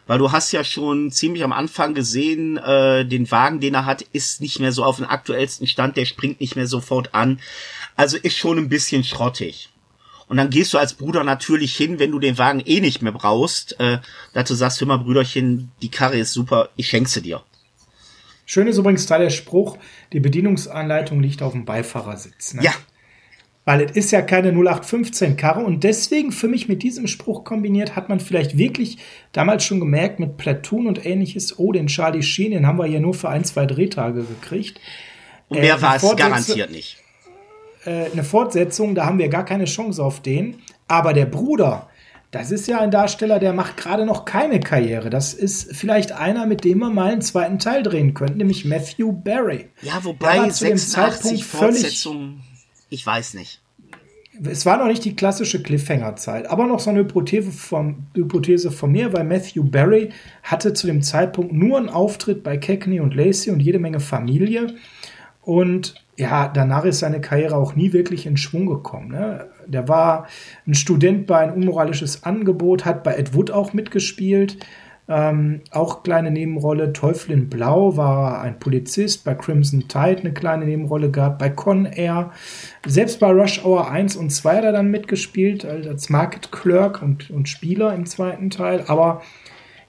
Weil 0.06 0.18
du 0.18 0.32
hast 0.32 0.52
ja 0.52 0.62
schon 0.62 1.10
ziemlich 1.10 1.42
am 1.42 1.52
Anfang 1.52 1.94
gesehen, 1.94 2.58
äh, 2.58 3.06
den 3.06 3.30
Wagen, 3.30 3.58
den 3.58 3.72
er 3.72 3.86
hat, 3.86 4.02
ist 4.12 4.42
nicht 4.42 4.60
mehr 4.60 4.70
so 4.70 4.84
auf 4.84 4.96
dem 4.96 5.06
aktuellsten 5.06 5.66
Stand, 5.66 5.96
der 5.96 6.04
springt 6.04 6.40
nicht 6.40 6.56
mehr 6.56 6.66
sofort 6.66 7.14
an. 7.14 7.40
Also 7.96 8.18
ist 8.18 8.36
schon 8.36 8.58
ein 8.58 8.68
bisschen 8.68 9.02
schrottig. 9.02 9.70
Und 10.28 10.36
dann 10.36 10.50
gehst 10.50 10.74
du 10.74 10.78
als 10.78 10.92
Bruder 10.92 11.24
natürlich 11.24 11.74
hin, 11.74 11.98
wenn 11.98 12.10
du 12.10 12.18
den 12.18 12.36
Wagen 12.36 12.60
eh 12.60 12.80
nicht 12.80 13.00
mehr 13.00 13.12
brauchst. 13.12 13.80
Äh, 13.80 14.00
dazu 14.34 14.54
sagst 14.54 14.80
du 14.80 14.84
immer, 14.84 14.98
Brüderchen, 14.98 15.70
die 15.80 15.90
Karre 15.90 16.18
ist 16.18 16.34
super, 16.34 16.68
ich 16.76 16.88
schenke 16.88 17.08
sie 17.08 17.22
dir. 17.22 17.42
Schön 18.46 18.66
ist 18.66 18.78
übrigens 18.78 19.06
da 19.06 19.18
der 19.18 19.30
Spruch, 19.30 19.78
die 20.12 20.20
Bedienungsanleitung 20.20 21.20
liegt 21.20 21.42
auf 21.42 21.52
dem 21.52 21.64
Beifahrersitz. 21.64 22.54
Ne? 22.54 22.62
Ja. 22.64 22.72
Weil 23.64 23.80
es 23.80 23.92
ist 23.92 24.12
ja 24.12 24.20
keine 24.20 24.52
0815-Karre 24.52 25.64
und 25.64 25.84
deswegen 25.84 26.32
für 26.32 26.48
mich 26.48 26.68
mit 26.68 26.82
diesem 26.82 27.06
Spruch 27.06 27.44
kombiniert 27.44 27.96
hat 27.96 28.10
man 28.10 28.20
vielleicht 28.20 28.58
wirklich 28.58 28.98
damals 29.32 29.64
schon 29.64 29.80
gemerkt 29.80 30.20
mit 30.20 30.36
Platoon 30.36 30.86
und 30.86 31.06
ähnliches, 31.06 31.58
oh, 31.58 31.72
den 31.72 31.86
Charlie 31.86 32.22
Sheen, 32.22 32.50
den 32.50 32.66
haben 32.66 32.78
wir 32.78 32.86
ja 32.86 33.00
nur 33.00 33.14
für 33.14 33.30
ein, 33.30 33.44
zwei 33.44 33.64
Drehtage 33.64 34.24
gekriegt. 34.24 34.80
Und 35.48 35.60
mehr 35.60 35.76
äh, 35.76 35.82
war 35.82 35.96
es 35.96 36.16
garantiert 36.16 36.70
nicht. 36.70 36.98
Äh, 37.86 38.10
eine 38.12 38.24
Fortsetzung, 38.24 38.94
da 38.94 39.06
haben 39.06 39.18
wir 39.18 39.28
gar 39.28 39.46
keine 39.46 39.64
Chance 39.64 40.04
auf 40.04 40.20
den. 40.20 40.58
Aber 40.86 41.14
der 41.14 41.26
Bruder, 41.26 41.88
das 42.34 42.50
ist 42.50 42.66
ja 42.66 42.80
ein 42.80 42.90
Darsteller, 42.90 43.38
der 43.38 43.52
macht 43.52 43.76
gerade 43.76 44.04
noch 44.04 44.24
keine 44.24 44.58
Karriere. 44.58 45.08
Das 45.08 45.34
ist 45.34 45.76
vielleicht 45.76 46.10
einer, 46.10 46.46
mit 46.46 46.64
dem 46.64 46.78
wir 46.78 46.90
mal 46.90 47.12
einen 47.12 47.22
zweiten 47.22 47.60
Teil 47.60 47.84
drehen 47.84 48.12
könnten, 48.12 48.38
nämlich 48.38 48.64
Matthew 48.64 49.12
Barry. 49.12 49.68
Ja, 49.82 50.02
wobei 50.02 50.48
zu 50.48 50.64
dem 50.64 50.76
Zeitpunkt 50.76 51.42
völlig 51.42 52.06
ich 52.90 53.06
weiß 53.06 53.34
nicht. 53.34 53.60
Es 54.44 54.66
war 54.66 54.78
noch 54.78 54.86
nicht 54.86 55.04
die 55.04 55.14
klassische 55.14 55.62
Cliffhanger-Zeit, 55.62 56.48
aber 56.48 56.66
noch 56.66 56.80
so 56.80 56.90
eine 56.90 57.00
Hypothese 57.00 57.52
von, 57.52 58.06
Hypothese 58.14 58.72
von 58.72 58.90
mir, 58.90 59.12
weil 59.12 59.24
Matthew 59.24 59.64
Barry 59.64 60.10
hatte 60.42 60.72
zu 60.74 60.88
dem 60.88 61.02
Zeitpunkt 61.02 61.52
nur 61.52 61.78
einen 61.78 61.88
Auftritt 61.88 62.42
bei 62.42 62.56
Cagney 62.56 62.98
und 62.98 63.14
Lacey 63.14 63.52
und 63.52 63.60
jede 63.60 63.78
Menge 63.78 64.00
Familie. 64.00 64.74
Und 65.40 65.94
ja, 66.16 66.48
danach 66.48 66.84
ist 66.84 67.00
seine 67.00 67.20
Karriere 67.20 67.56
auch 67.56 67.76
nie 67.76 67.92
wirklich 67.92 68.26
in 68.26 68.36
Schwung 68.36 68.66
gekommen. 68.66 69.08
Ne? 69.08 69.48
Der 69.66 69.88
war 69.88 70.26
ein 70.66 70.74
Student 70.74 71.26
bei 71.26 71.38
ein 71.38 71.52
unmoralisches 71.52 72.24
Angebot, 72.24 72.84
hat 72.84 73.02
bei 73.02 73.14
Ed 73.14 73.34
Wood 73.34 73.50
auch 73.50 73.72
mitgespielt, 73.72 74.58
ähm, 75.06 75.60
auch 75.70 76.02
kleine 76.02 76.30
Nebenrolle. 76.30 76.92
Teufel 76.92 77.32
in 77.32 77.50
Blau 77.50 77.96
war 77.96 78.40
ein 78.40 78.58
Polizist. 78.58 79.24
Bei 79.24 79.34
Crimson 79.34 79.86
Tide 79.88 80.20
eine 80.20 80.32
kleine 80.32 80.64
Nebenrolle 80.64 81.10
gehabt. 81.10 81.38
Bei 81.38 81.50
Con 81.50 81.84
Air. 81.84 82.30
Selbst 82.86 83.20
bei 83.20 83.30
Rush 83.30 83.64
Hour 83.64 83.90
1 83.90 84.16
und 84.16 84.30
2 84.30 84.56
hat 84.56 84.64
er 84.64 84.72
dann 84.72 84.90
mitgespielt, 84.90 85.64
als 85.64 86.08
Market 86.08 86.52
Clerk 86.52 87.02
und, 87.02 87.30
und 87.30 87.48
Spieler 87.48 87.94
im 87.94 88.06
zweiten 88.06 88.48
Teil. 88.48 88.84
Aber 88.86 89.20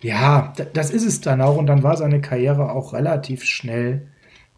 ja, 0.01 0.53
das 0.73 0.91
ist 0.91 1.05
es 1.05 1.21
dann 1.21 1.41
auch. 1.41 1.57
Und 1.57 1.67
dann 1.67 1.83
war 1.83 1.95
seine 1.95 2.19
Karriere 2.19 2.71
auch 2.71 2.93
relativ 2.93 3.45
schnell 3.45 4.07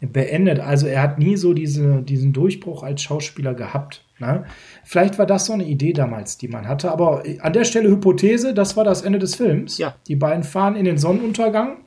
beendet. 0.00 0.58
Also 0.58 0.88
er 0.88 1.02
hat 1.02 1.18
nie 1.18 1.36
so 1.36 1.54
diese, 1.54 2.02
diesen 2.02 2.32
Durchbruch 2.32 2.82
als 2.82 3.02
Schauspieler 3.02 3.54
gehabt. 3.54 4.04
Ne? 4.18 4.44
Vielleicht 4.84 5.18
war 5.18 5.26
das 5.26 5.46
so 5.46 5.52
eine 5.52 5.64
Idee 5.64 5.92
damals, 5.92 6.38
die 6.38 6.48
man 6.48 6.66
hatte. 6.66 6.90
Aber 6.90 7.22
an 7.40 7.52
der 7.52 7.64
Stelle 7.64 7.88
Hypothese, 7.88 8.54
das 8.54 8.76
war 8.76 8.84
das 8.84 9.02
Ende 9.02 9.18
des 9.18 9.36
Films. 9.36 9.78
Ja. 9.78 9.94
Die 10.08 10.16
beiden 10.16 10.42
fahren 10.42 10.76
in 10.76 10.84
den 10.84 10.98
Sonnenuntergang. 10.98 11.78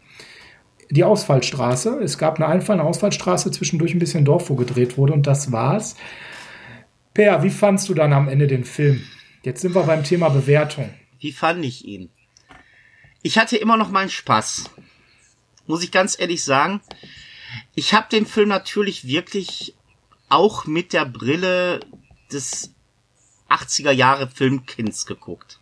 Die 0.90 1.04
Ausfallstraße. 1.04 2.00
Es 2.02 2.18
gab 2.18 2.38
eine 2.38 2.48
einfallende 2.48 2.86
Ausfallstraße, 2.86 3.52
zwischendurch 3.52 3.94
ein 3.94 4.00
bisschen 4.00 4.26
Dorf, 4.26 4.50
wo 4.50 4.56
gedreht 4.56 4.98
wurde. 4.98 5.14
Und 5.14 5.28
das 5.28 5.52
war's. 5.52 5.96
Per, 7.14 7.44
wie 7.44 7.50
fandst 7.50 7.90
du 7.90 7.94
dann 7.94 8.14
am 8.14 8.30
Ende 8.30 8.48
den 8.48 8.64
Film? 8.64 9.02
Jetzt 9.44 9.62
sind 9.62 9.76
wir 9.76 9.84
beim 9.84 10.04
Thema 10.04 10.30
Bewertung. 10.30 10.90
Wie 11.20 11.32
fand 11.32 11.66
ich 11.66 11.86
ihn? 11.86 12.10
Ich 13.24 13.38
hatte 13.38 13.58
immer 13.58 13.78
noch 13.78 13.92
meinen 13.92 14.10
Spaß. 14.10 14.70
Muss 15.68 15.84
ich 15.84 15.92
ganz 15.92 16.20
ehrlich 16.20 16.44
sagen. 16.44 16.82
Ich 17.76 17.94
habe 17.94 18.08
den 18.12 18.26
Film 18.26 18.50
natürlich 18.50 19.08
wirklich 19.08 19.76
auch 20.30 20.66
mit 20.66 20.94
der 20.94 21.06
Brille 21.06 21.82
des 22.34 22.74
80er 23.50 23.92
Jahre 23.92 24.28
Filmkinds 24.28 25.06
geguckt. 25.06 25.60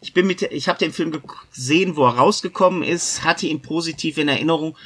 Ich 0.00 0.12
bin 0.12 0.26
mit, 0.26 0.42
ich 0.42 0.68
habe 0.68 0.78
den 0.78 0.92
Film 0.92 1.20
gesehen, 1.52 1.96
wo 1.96 2.06
er 2.06 2.16
rausgekommen 2.16 2.82
ist, 2.82 3.24
hatte 3.24 3.46
ihn 3.46 3.62
positiv 3.62 4.18
in 4.18 4.28
Erinnerung 4.28 4.76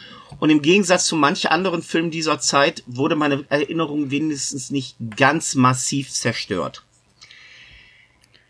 und 0.40 0.48
im 0.48 0.62
Gegensatz 0.62 1.06
zu 1.06 1.16
manchen 1.16 1.50
anderen 1.50 1.82
Filmen 1.82 2.10
dieser 2.10 2.40
Zeit 2.40 2.82
wurde 2.86 3.16
meine 3.16 3.44
Erinnerung 3.50 4.10
wenigstens 4.10 4.70
nicht 4.70 4.96
ganz 5.16 5.54
massiv 5.54 6.10
zerstört. 6.10 6.84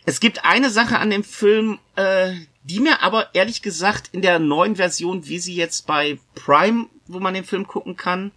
Es 0.05 0.21
gibt 0.21 0.45
eine 0.45 0.71
Sache 0.71 0.99
an 0.99 1.11
dem 1.11 1.25
Film, 1.25 1.79
äh, 1.97 2.35
die 2.65 2.81
mir 2.81 3.03
aber 3.03 3.35
ehrlich 3.35 3.63
gesagt 3.63 4.11
in 4.13 4.23
der 4.23 4.39
neuen 4.39 4.77
Version, 4.77 5.27
wie 5.27 5.39
sie 5.39 5.55
jetzt 5.55 5.87
bei 5.87 6.19
Prime, 6.35 6.87
wo 7.07 7.19
man 7.21 7.35
den 7.35 7.45
Film 7.45 7.67
gucken 7.67 7.97
kann, 7.97 8.33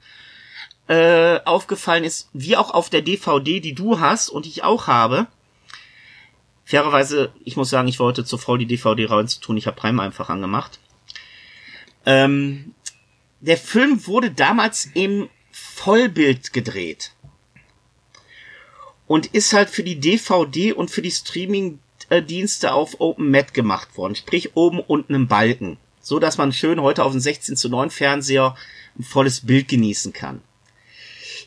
äh, 0.87 1.39
aufgefallen 1.45 2.03
ist, 2.03 2.29
wie 2.33 2.57
auch 2.57 2.71
auf 2.71 2.89
der 2.89 3.01
DVD, 3.01 3.59
die 3.59 3.73
du 3.73 3.99
hast 3.99 4.29
und 4.29 4.45
ich 4.45 4.63
auch 4.63 4.87
habe. 4.87 5.27
Fairerweise, 6.63 7.31
ich 7.43 7.57
muss 7.57 7.69
sagen, 7.69 7.87
ich 7.87 7.99
wollte 7.99 8.25
zu 8.25 8.37
faul, 8.37 8.57
die 8.57 8.65
DVD 8.65 9.05
reinzutun. 9.05 9.57
Ich 9.57 9.67
habe 9.67 9.79
Prime 9.79 10.01
einfach 10.01 10.29
angemacht. 10.29 10.79
Ähm, 12.05 12.73
der 13.39 13.57
Film 13.57 14.05
wurde 14.07 14.31
damals 14.31 14.89
im 14.93 15.29
Vollbild 15.51 16.53
gedreht. 16.53 17.11
Und 19.07 19.27
ist 19.27 19.53
halt 19.53 19.69
für 19.69 19.83
die 19.83 19.99
DVD 19.99 20.73
und 20.73 20.89
für 20.89 21.03
die 21.03 21.11
Streaming-Dienste 21.11 22.73
auf 22.73 22.99
Open 22.99 23.29
Mat 23.29 23.53
gemacht 23.53 23.95
worden. 23.97 24.15
Sprich, 24.15 24.55
oben 24.55 24.79
unten 24.79 25.13
im 25.13 25.27
Balken. 25.27 25.77
So 26.01 26.19
dass 26.19 26.37
man 26.37 26.53
schön 26.53 26.81
heute 26.81 27.03
auf 27.03 27.11
dem 27.11 27.21
16 27.21 27.55
zu 27.55 27.69
9 27.69 27.89
Fernseher 27.89 28.55
ein 28.97 29.03
volles 29.03 29.45
Bild 29.45 29.67
genießen 29.67 30.13
kann. 30.13 30.41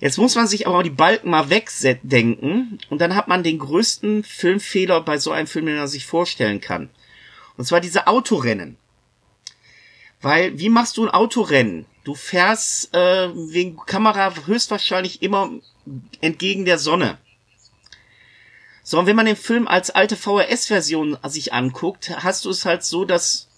Jetzt 0.00 0.18
muss 0.18 0.36
man 0.36 0.46
sich 0.46 0.66
aber 0.66 0.82
die 0.82 0.90
Balken 0.90 1.30
mal 1.30 1.50
wegdenken 1.50 2.78
und 2.88 3.00
dann 3.00 3.16
hat 3.16 3.26
man 3.26 3.42
den 3.42 3.58
größten 3.58 4.22
Filmfehler 4.22 5.00
bei 5.00 5.18
so 5.18 5.32
einem 5.32 5.48
Film, 5.48 5.66
den 5.66 5.76
man 5.76 5.88
sich 5.88 6.06
vorstellen 6.06 6.60
kann. 6.60 6.90
Und 7.56 7.64
zwar 7.64 7.80
diese 7.80 8.06
Autorennen. 8.06 8.76
Weil, 10.20 10.58
wie 10.58 10.68
machst 10.68 10.96
du 10.96 11.04
ein 11.04 11.10
Autorennen? 11.10 11.86
Du 12.04 12.14
fährst 12.14 12.94
äh, 12.94 13.28
wegen 13.34 13.76
Kamera 13.86 14.32
höchstwahrscheinlich 14.46 15.22
immer 15.22 15.50
entgegen 16.20 16.64
der 16.64 16.78
Sonne. 16.78 17.18
So, 18.82 18.98
und 18.98 19.06
wenn 19.06 19.16
man 19.16 19.26
den 19.26 19.36
Film 19.36 19.68
als 19.68 19.90
alte 19.90 20.16
VHS-Version 20.16 21.18
sich 21.24 21.52
anguckt, 21.52 22.10
hast 22.22 22.44
du 22.44 22.50
es 22.50 22.64
halt 22.64 22.84
so, 22.84 23.04
dass 23.04 23.48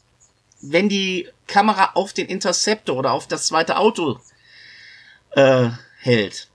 wenn 0.60 0.88
die 0.88 1.28
Kamera 1.46 1.92
auf 1.94 2.12
den 2.12 2.26
Interceptor 2.26 2.96
oder 2.96 3.12
auf 3.12 3.28
das 3.28 3.46
zweite 3.46 3.76
Auto 3.76 4.18
äh, 5.30 5.70
hält. 6.00 6.50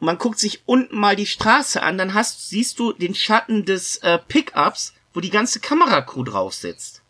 Man 0.00 0.18
guckt 0.18 0.38
sich 0.38 0.62
unten 0.66 0.98
mal 0.98 1.16
die 1.16 1.26
Straße 1.26 1.82
an, 1.82 1.96
dann 1.96 2.14
hast, 2.14 2.48
siehst 2.48 2.78
du 2.78 2.92
den 2.92 3.14
Schatten 3.14 3.64
des 3.64 3.96
äh, 3.98 4.18
Pickups, 4.18 4.92
wo 5.14 5.20
die 5.20 5.30
ganze 5.30 5.60
Kameracrew 5.60 6.24
drauf 6.24 6.54
sitzt. 6.54 7.02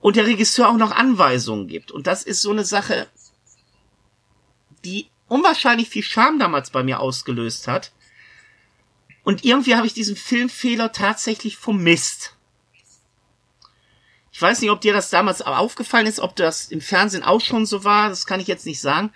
Und 0.00 0.16
der 0.16 0.26
Regisseur 0.26 0.68
auch 0.68 0.76
noch 0.76 0.92
Anweisungen 0.92 1.66
gibt. 1.66 1.90
Und 1.90 2.06
das 2.06 2.22
ist 2.22 2.40
so 2.40 2.52
eine 2.52 2.64
Sache, 2.64 3.08
die 4.84 5.08
unwahrscheinlich 5.26 5.88
viel 5.88 6.04
Charme 6.04 6.38
damals 6.38 6.70
bei 6.70 6.84
mir 6.84 7.00
ausgelöst 7.00 7.66
hat. 7.66 7.92
Und 9.24 9.44
irgendwie 9.44 9.74
habe 9.74 9.86
ich 9.86 9.94
diesen 9.94 10.16
Filmfehler 10.16 10.92
tatsächlich 10.92 11.56
vermisst. 11.56 12.36
Ich 14.38 14.42
weiß 14.42 14.60
nicht, 14.60 14.70
ob 14.70 14.80
dir 14.80 14.92
das 14.92 15.10
damals 15.10 15.42
aufgefallen 15.42 16.06
ist, 16.06 16.20
ob 16.20 16.36
das 16.36 16.66
im 16.66 16.80
Fernsehen 16.80 17.24
auch 17.24 17.40
schon 17.40 17.66
so 17.66 17.82
war, 17.82 18.08
das 18.08 18.24
kann 18.24 18.38
ich 18.38 18.46
jetzt 18.46 18.66
nicht 18.66 18.80
sagen. 18.80 19.10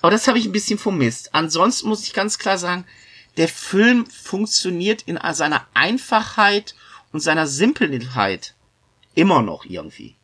Aber 0.00 0.10
das 0.10 0.26
habe 0.26 0.38
ich 0.38 0.46
ein 0.46 0.52
bisschen 0.52 0.78
vermisst. 0.78 1.34
Ansonsten 1.34 1.90
muss 1.90 2.04
ich 2.04 2.14
ganz 2.14 2.38
klar 2.38 2.56
sagen, 2.56 2.86
der 3.36 3.48
Film 3.48 4.06
funktioniert 4.06 5.02
in 5.02 5.18
seiner 5.34 5.66
Einfachheit 5.74 6.74
und 7.12 7.20
seiner 7.20 7.46
Simpelheit 7.46 8.54
immer 9.14 9.42
noch 9.42 9.66
irgendwie. 9.66 10.16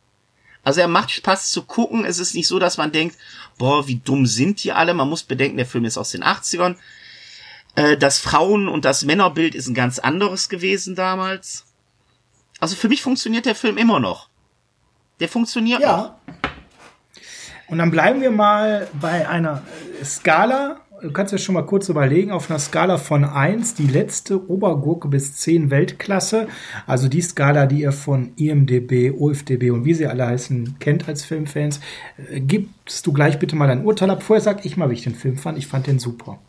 Also 0.63 0.81
er 0.81 0.87
macht 0.87 1.11
Spaß 1.11 1.51
zu 1.51 1.61
gucken. 1.61 2.03
Es 2.03 2.17
ist 2.17 2.33
nicht 2.33 2.47
so, 2.47 2.57
dass 2.57 2.77
man 2.77 2.91
denkt, 2.91 3.17
boah, 3.59 3.87
wie 3.87 3.97
dumm 3.97 4.25
sind 4.25 4.63
die 4.63 4.71
alle. 4.71 4.95
Man 4.95 5.09
muss 5.09 5.21
bedenken, 5.21 5.57
der 5.57 5.67
Film 5.67 5.85
ist 5.85 5.99
aus 5.99 6.09
den 6.09 6.23
80ern. 6.23 6.75
Äh, 7.75 7.97
das 7.97 8.17
Frauen- 8.17 8.67
und 8.67 8.83
das 8.83 9.05
Männerbild 9.05 9.53
ist 9.53 9.67
ein 9.67 9.75
ganz 9.75 9.99
anderes 9.99 10.49
gewesen 10.49 10.95
damals. 10.95 11.65
Also 12.59 12.75
für 12.75 12.89
mich 12.89 13.03
funktioniert 13.03 13.45
der 13.45 13.53
Film 13.53 13.77
immer 13.77 13.99
noch. 13.99 14.28
Der 15.19 15.27
funktioniert 15.27 15.81
ja. 15.81 15.97
Noch. 15.97 16.13
Und 17.67 17.77
dann 17.77 17.91
bleiben 17.91 18.21
wir 18.21 18.31
mal 18.31 18.87
bei 18.99 19.27
einer 19.29 19.61
Skala. 20.03 20.77
Du 21.01 21.11
kannst 21.11 21.31
dir 21.31 21.37
schon 21.37 21.53
mal 21.53 21.65
kurz 21.65 21.87
überlegen, 21.87 22.31
auf 22.31 22.49
einer 22.49 22.59
Skala 22.59 22.97
von 22.97 23.23
1, 23.23 23.75
die 23.75 23.87
letzte 23.87 24.49
Obergurke 24.49 25.07
bis 25.07 25.37
10 25.37 25.69
Weltklasse, 25.69 26.49
also 26.87 27.07
die 27.07 27.21
Skala, 27.21 27.67
die 27.67 27.81
ihr 27.81 27.93
von 27.93 28.33
IMDB, 28.35 29.11
OFDB 29.17 29.71
und 29.71 29.85
wie 29.85 29.93
sie 29.93 30.07
alle 30.07 30.27
heißen, 30.27 30.77
kennt 30.79 31.07
als 31.07 31.23
Filmfans, 31.23 31.79
äh, 32.29 32.41
gibst 32.41 33.07
du 33.07 33.13
gleich 33.13 33.39
bitte 33.39 33.55
mal 33.55 33.69
ein 33.69 33.85
Urteil 33.85 34.09
ab. 34.09 34.23
Vorher 34.23 34.41
sag 34.41 34.65
ich 34.65 34.75
mal, 34.75 34.89
wie 34.89 34.95
ich 34.95 35.03
den 35.03 35.15
Film 35.15 35.37
fand. 35.37 35.57
Ich 35.57 35.67
fand 35.67 35.87
den 35.87 35.99
super. 35.99 36.39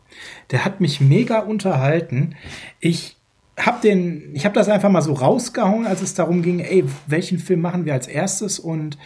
Der 0.51 0.65
hat 0.65 0.81
mich 0.81 1.01
mega 1.01 1.39
unterhalten. 1.41 2.35
Ich 2.81 3.20
hab 3.67 3.83
den, 3.83 4.31
ich 4.35 4.45
habe 4.45 4.55
das 4.55 4.69
einfach 4.69 4.91
mal 4.91 5.03
so 5.03 5.13
rausgehauen, 5.13 5.87
als 5.87 6.03
es 6.03 6.15
darum 6.15 6.43
ging, 6.43 6.61
ey, 6.61 6.85
welchen 7.07 7.39
Film 7.39 7.61
machen 7.61 7.85
wir 7.85 7.95
als 7.95 8.07
erstes 8.07 8.59
und 8.59 8.99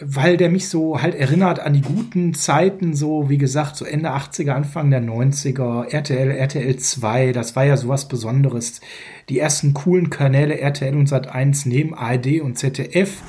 weil 0.00 0.36
der 0.36 0.50
mich 0.50 0.68
so 0.68 1.00
halt 1.00 1.14
erinnert 1.14 1.60
an 1.60 1.72
die 1.72 1.80
guten 1.80 2.34
Zeiten, 2.34 2.94
so 2.94 3.28
wie 3.30 3.38
gesagt, 3.38 3.76
so 3.76 3.84
Ende 3.84 4.10
80er, 4.10 4.50
Anfang 4.50 4.90
der 4.90 5.00
90er, 5.00 5.86
RTL, 5.88 6.30
RTL 6.32 6.76
2, 6.76 7.32
das 7.32 7.54
war 7.54 7.64
ja 7.64 7.76
sowas 7.76 8.08
Besonderes. 8.08 8.80
Die 9.28 9.38
ersten 9.38 9.72
coolen 9.72 10.10
Kanäle 10.10 10.58
RTL 10.58 10.96
und 10.96 11.08
Sat1 11.08 11.68
neben 11.68 11.94
ARD 11.94 12.40
und 12.40 12.58
ZDF 12.58 13.22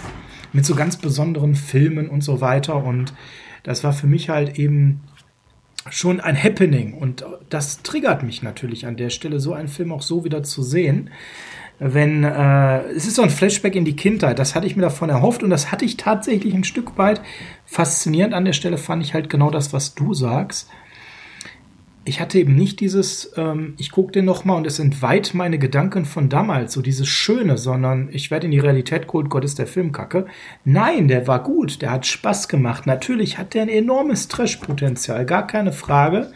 mit 0.54 0.66
so 0.66 0.74
ganz 0.74 0.98
besonderen 0.98 1.54
Filmen 1.54 2.10
und 2.10 2.24
so 2.24 2.42
weiter 2.42 2.84
und 2.84 3.14
das 3.64 3.84
war 3.84 3.94
für 3.94 4.08
mich 4.08 4.30
halt 4.30 4.58
eben 4.60 5.02
schon 5.90 6.20
ein 6.20 6.42
Happening. 6.42 6.94
Und 6.94 7.26
das 7.50 7.82
triggert 7.84 8.24
mich 8.24 8.44
natürlich 8.44 8.86
an 8.86 8.98
der 8.98 9.10
Stelle, 9.10 9.40
so 9.40 9.54
einen 9.54 9.68
Film 9.68 9.92
auch 9.92 10.02
so 10.02 10.24
wieder 10.24 10.44
zu 10.44 10.64
sehen. 10.64 11.10
Wenn 11.78 12.24
äh, 12.24 12.84
es 12.92 13.06
ist 13.06 13.16
so 13.16 13.22
ein 13.22 13.30
Flashback 13.30 13.76
in 13.76 13.84
die 13.84 13.98
Kindheit, 13.98 14.40
das 14.40 14.56
hatte 14.56 14.66
ich 14.66 14.78
mir 14.78 14.84
davon 14.84 15.10
erhofft 15.10 15.44
und 15.44 15.50
das 15.50 15.72
hatte 15.72 15.84
ich 15.84 15.98
tatsächlich 15.98 16.54
ein 16.54 16.64
Stück 16.64 16.98
weit 16.98 17.22
faszinierend 17.66 18.34
an 18.34 18.46
der 18.46 18.54
Stelle 18.54 18.78
fand 18.78 19.04
ich 19.04 19.14
halt 19.14 19.30
genau 19.30 19.52
das, 19.52 19.74
was 19.74 19.94
du 19.94 20.14
sagst 20.14 20.70
ich 22.06 22.22
hatte 22.22 22.38
eben 22.38 22.56
nicht 22.56 22.80
dieses, 22.80 23.34
ähm, 23.36 23.74
ich 23.80 23.92
gucke 23.92 24.12
den 24.12 24.26
nochmal 24.26 24.58
und 24.58 24.68
es 24.68 24.78
entweiht 24.78 25.34
meine 25.34 25.58
Gedanken 25.58 26.06
von 26.06 26.30
damals, 26.30 26.74
so 26.74 26.82
dieses 26.82 27.08
Schöne, 27.08 27.58
sondern 27.58 28.10
ich 28.12 28.30
werde 28.30 28.46
in 28.46 28.52
die 28.52 28.60
Realität 28.60 29.08
geholt, 29.08 29.30
Gott 29.30 29.44
ist 29.44 29.58
der 29.58 29.66
Film 29.66 29.92
kacke. 29.92 30.28
Nein, 30.64 31.08
der 31.08 31.28
war 31.28 31.42
gut, 31.42 31.82
der 31.82 31.90
hat 31.90 32.06
Spaß 32.06 32.48
gemacht. 32.48 32.86
Natürlich 32.86 33.40
hat 33.40 33.56
der 33.56 33.64
ein 33.64 33.70
enormes 33.70 34.28
Trash-Potenzial, 34.28 35.26
gar 35.26 35.48
keine 35.48 35.74
Frage. 35.74 36.32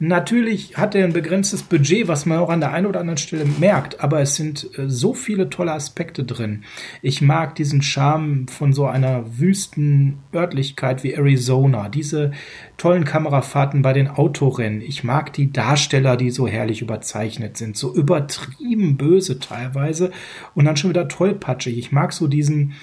Natürlich 0.00 0.76
hat 0.76 0.94
er 0.94 1.04
ein 1.04 1.12
begrenztes 1.12 1.62
Budget, 1.62 2.08
was 2.08 2.26
man 2.26 2.38
auch 2.38 2.48
an 2.48 2.60
der 2.60 2.72
einen 2.72 2.86
oder 2.86 3.00
anderen 3.00 3.16
Stelle 3.16 3.44
merkt, 3.44 4.00
aber 4.00 4.20
es 4.20 4.34
sind 4.34 4.68
äh, 4.76 4.88
so 4.88 5.14
viele 5.14 5.50
tolle 5.50 5.72
Aspekte 5.72 6.24
drin. 6.24 6.64
Ich 7.00 7.22
mag 7.22 7.54
diesen 7.54 7.80
Charme 7.80 8.48
von 8.48 8.72
so 8.72 8.86
einer 8.86 9.38
wüsten 9.38 10.18
Örtlichkeit 10.34 11.04
wie 11.04 11.12
Arizona, 11.12 11.88
diese 11.88 12.32
tollen 12.76 13.04
Kamerafahrten 13.04 13.82
bei 13.82 13.92
den 13.92 14.08
Autorennen. 14.08 14.80
Ich 14.80 15.04
mag 15.04 15.32
die 15.32 15.52
Darsteller, 15.52 16.16
die 16.16 16.30
so 16.30 16.48
herrlich 16.48 16.82
überzeichnet 16.82 17.56
sind, 17.56 17.76
so 17.76 17.94
übertrieben 17.94 18.96
böse 18.96 19.38
teilweise 19.38 20.10
und 20.54 20.64
dann 20.64 20.76
schon 20.76 20.90
wieder 20.90 21.06
tollpatschig. 21.06 21.78
Ich 21.78 21.92
mag 21.92 22.12
so 22.12 22.26
diesen 22.26 22.74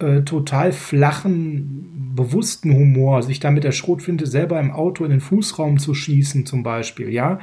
äh, 0.00 0.22
total 0.22 0.72
flachen, 0.72 2.12
bewussten 2.14 2.72
Humor, 2.74 3.22
sich 3.22 3.40
da 3.40 3.50
mit 3.50 3.64
der 3.64 3.72
Schrotflinte 3.72 4.26
selber 4.26 4.58
im 4.58 4.70
Auto 4.70 5.04
in 5.04 5.10
den 5.10 5.20
Fußraum 5.20 5.78
zu 5.78 5.94
schießen, 5.94 6.46
zum 6.46 6.62
Beispiel, 6.62 7.10
ja. 7.10 7.38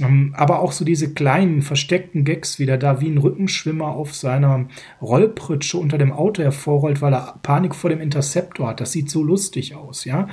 Ähm, 0.00 0.34
aber 0.36 0.60
auch 0.60 0.72
so 0.72 0.84
diese 0.84 1.14
kleinen, 1.14 1.62
versteckten 1.62 2.24
Gags, 2.24 2.58
wie 2.58 2.66
der 2.66 2.76
da 2.76 3.00
wie 3.00 3.08
ein 3.08 3.18
Rückenschwimmer 3.18 3.88
auf 3.88 4.14
seiner 4.14 4.68
Rollpritsche 5.00 5.78
unter 5.78 5.96
dem 5.96 6.12
Auto 6.12 6.42
hervorrollt, 6.42 7.00
weil 7.00 7.14
er 7.14 7.38
Panik 7.42 7.74
vor 7.74 7.90
dem 7.90 8.00
Interceptor 8.00 8.68
hat. 8.68 8.80
Das 8.80 8.92
sieht 8.92 9.10
so 9.10 9.22
lustig 9.22 9.74
aus, 9.74 10.04
ja. 10.04 10.28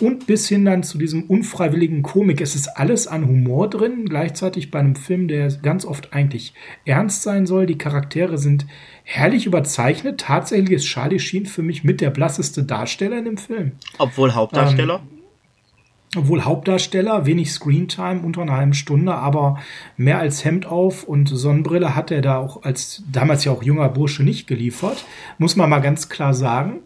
Und 0.00 0.26
bis 0.26 0.48
hin 0.48 0.64
dann 0.64 0.82
zu 0.82 0.98
diesem 0.98 1.24
unfreiwilligen 1.24 2.02
Komik. 2.02 2.40
Es 2.40 2.54
ist 2.54 2.68
alles 2.68 3.06
an 3.06 3.26
Humor 3.26 3.68
drin, 3.68 4.06
gleichzeitig 4.06 4.70
bei 4.70 4.78
einem 4.78 4.96
Film, 4.96 5.28
der 5.28 5.48
ganz 5.62 5.84
oft 5.84 6.12
eigentlich 6.12 6.54
ernst 6.84 7.22
sein 7.22 7.46
soll. 7.46 7.66
Die 7.66 7.78
Charaktere 7.78 8.38
sind 8.38 8.66
herrlich 9.04 9.46
überzeichnet. 9.46 10.20
Tatsächlich 10.20 10.72
ist 10.72 10.86
Charlie 10.86 11.18
Sheen 11.18 11.46
für 11.46 11.62
mich 11.62 11.84
mit 11.84 12.00
der 12.00 12.10
blasseste 12.10 12.64
Darsteller 12.64 13.18
in 13.18 13.24
dem 13.26 13.36
Film. 13.36 13.72
Obwohl 13.98 14.34
Hauptdarsteller? 14.34 15.02
Ähm, 15.10 15.21
obwohl 16.16 16.44
Hauptdarsteller, 16.44 17.24
wenig 17.24 17.52
Screentime, 17.52 18.20
unter 18.22 18.42
einer 18.42 18.56
halben 18.56 18.74
Stunde, 18.74 19.14
aber 19.14 19.58
mehr 19.96 20.18
als 20.18 20.44
Hemd 20.44 20.66
auf 20.66 21.04
und 21.04 21.28
Sonnenbrille 21.28 21.94
hat 21.94 22.10
er 22.10 22.20
da 22.20 22.38
auch 22.38 22.64
als 22.64 23.02
damals 23.10 23.44
ja 23.44 23.52
auch 23.52 23.62
junger 23.62 23.88
Bursche 23.88 24.22
nicht 24.22 24.46
geliefert, 24.46 25.04
muss 25.38 25.56
man 25.56 25.70
mal 25.70 25.80
ganz 25.80 26.08
klar 26.08 26.34
sagen. 26.34 26.80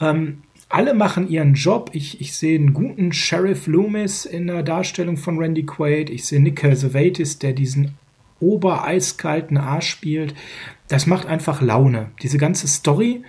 Ähm, 0.00 0.42
alle 0.68 0.94
machen 0.94 1.28
ihren 1.28 1.54
Job. 1.54 1.90
Ich, 1.92 2.20
ich 2.20 2.34
sehe 2.34 2.58
einen 2.58 2.74
guten 2.74 3.12
Sheriff 3.12 3.66
Loomis 3.66 4.24
in 4.24 4.46
der 4.46 4.62
Darstellung 4.62 5.16
von 5.16 5.38
Randy 5.38 5.64
Quaid. 5.64 6.10
Ich 6.10 6.24
sehe 6.24 6.40
Nick 6.40 6.56
Cassavetes, 6.56 7.38
der 7.38 7.52
diesen 7.52 7.94
obereiskalten 8.40 9.56
Arsch 9.56 9.88
spielt. 9.88 10.34
Das 10.88 11.06
macht 11.06 11.26
einfach 11.26 11.60
Laune. 11.60 12.10
Diese 12.22 12.38
ganze 12.38 12.66
Story 12.66 13.22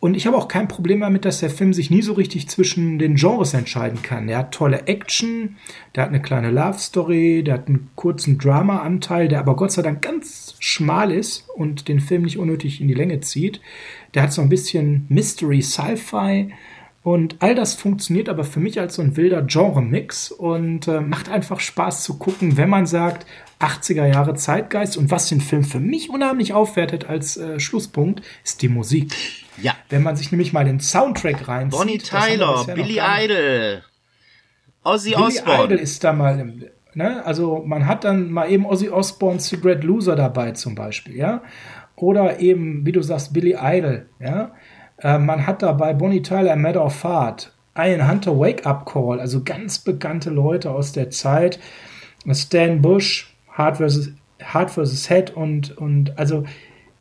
und 0.00 0.16
ich 0.16 0.26
habe 0.26 0.38
auch 0.38 0.48
kein 0.48 0.66
Problem 0.66 1.00
damit, 1.00 1.26
dass 1.26 1.40
der 1.40 1.50
Film 1.50 1.74
sich 1.74 1.90
nie 1.90 2.00
so 2.00 2.14
richtig 2.14 2.48
zwischen 2.48 2.98
den 2.98 3.16
Genres 3.16 3.52
entscheiden 3.52 4.00
kann. 4.00 4.30
Er 4.30 4.38
hat 4.38 4.52
tolle 4.52 4.86
Action, 4.86 5.56
der 5.94 6.04
hat 6.04 6.08
eine 6.08 6.22
kleine 6.22 6.50
Love 6.50 6.78
Story, 6.78 7.42
der 7.44 7.54
hat 7.54 7.68
einen 7.68 7.90
kurzen 7.96 8.38
Drama-Anteil, 8.38 9.28
der 9.28 9.40
aber 9.40 9.56
Gott 9.56 9.72
sei 9.72 9.82
Dank 9.82 10.00
ganz 10.00 10.56
schmal 10.58 11.12
ist 11.12 11.46
und 11.54 11.86
den 11.88 12.00
Film 12.00 12.22
nicht 12.22 12.38
unnötig 12.38 12.80
in 12.80 12.88
die 12.88 12.94
Länge 12.94 13.20
zieht. 13.20 13.60
Der 14.14 14.22
hat 14.22 14.32
so 14.32 14.40
ein 14.40 14.48
bisschen 14.48 15.04
Mystery, 15.10 15.60
Sci-Fi 15.60 16.50
und 17.02 17.36
all 17.40 17.54
das 17.54 17.74
funktioniert 17.74 18.30
aber 18.30 18.44
für 18.44 18.60
mich 18.60 18.80
als 18.80 18.94
so 18.94 19.02
ein 19.02 19.16
wilder 19.18 19.42
Genre-Mix 19.42 20.32
und 20.32 20.88
äh, 20.88 21.00
macht 21.00 21.28
einfach 21.30 21.60
Spaß 21.60 22.04
zu 22.04 22.18
gucken, 22.18 22.56
wenn 22.56 22.68
man 22.68 22.86
sagt, 22.86 23.26
80er 23.58 24.06
Jahre 24.06 24.34
Zeitgeist 24.34 24.96
und 24.96 25.10
was 25.10 25.28
den 25.28 25.42
Film 25.42 25.64
für 25.64 25.80
mich 25.80 26.08
unheimlich 26.08 26.54
aufwertet 26.54 27.08
als 27.08 27.36
äh, 27.36 27.60
Schlusspunkt, 27.60 28.22
ist 28.44 28.62
die 28.62 28.68
Musik. 28.68 29.14
Ja. 29.62 29.74
Wenn 29.88 30.02
man 30.02 30.16
sich 30.16 30.30
nämlich 30.30 30.52
mal 30.52 30.64
den 30.64 30.80
Soundtrack 30.80 31.48
reinzieht. 31.48 31.78
Bonnie 31.78 31.98
Tyler, 31.98 32.64
Billy 32.74 33.00
Idol, 33.00 33.82
Ozzy 34.84 35.14
Osbourne. 35.14 35.58
Billy 35.58 35.64
Idol 35.64 35.78
ist 35.78 36.04
da 36.04 36.12
mal 36.12 36.38
im, 36.38 36.64
ne? 36.94 37.24
Also 37.24 37.62
man 37.64 37.86
hat 37.86 38.04
dann 38.04 38.30
mal 38.30 38.50
eben 38.50 38.66
Ozzy 38.66 38.88
Osbourne 38.88 39.40
Secret 39.40 39.84
Loser 39.84 40.16
dabei 40.16 40.52
zum 40.52 40.74
Beispiel, 40.74 41.16
ja. 41.16 41.42
Oder 41.96 42.40
eben, 42.40 42.86
wie 42.86 42.92
du 42.92 43.02
sagst, 43.02 43.32
Billy 43.32 43.56
Idol, 43.60 44.06
ja. 44.18 44.52
Äh, 44.98 45.18
man 45.18 45.46
hat 45.46 45.62
dabei 45.62 45.94
Bonnie 45.94 46.22
Tyler, 46.22 46.56
Matter 46.56 46.84
of 46.84 46.94
Fart, 46.94 47.52
Ian 47.76 48.08
Hunter 48.08 48.38
Wake 48.38 48.66
Up 48.66 48.86
Call, 48.86 49.20
also 49.20 49.42
ganz 49.44 49.78
bekannte 49.78 50.30
Leute 50.30 50.70
aus 50.70 50.92
der 50.92 51.10
Zeit. 51.10 51.58
Stan 52.32 52.82
Bush, 52.82 53.34
Hard 53.48 53.78
vs. 53.78 54.12
Hard 54.42 54.70
vs. 54.70 55.08
Head 55.08 55.30
und, 55.30 55.76
und 55.76 56.18
also 56.18 56.44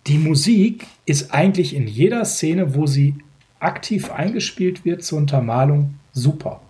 die 0.07 0.17
Musik 0.17 0.88
ist 1.05 1.34
eigentlich 1.34 1.76
in 1.76 1.88
jeder 1.88 2.26
Szene, 2.26 2.76
wo 2.76 2.88
sie 2.88 3.15
aktiv 3.59 4.11
eingespielt 4.11 4.85
wird 4.85 5.03
zur 5.03 5.17
Untermalung, 5.17 5.95
super. 6.13 6.61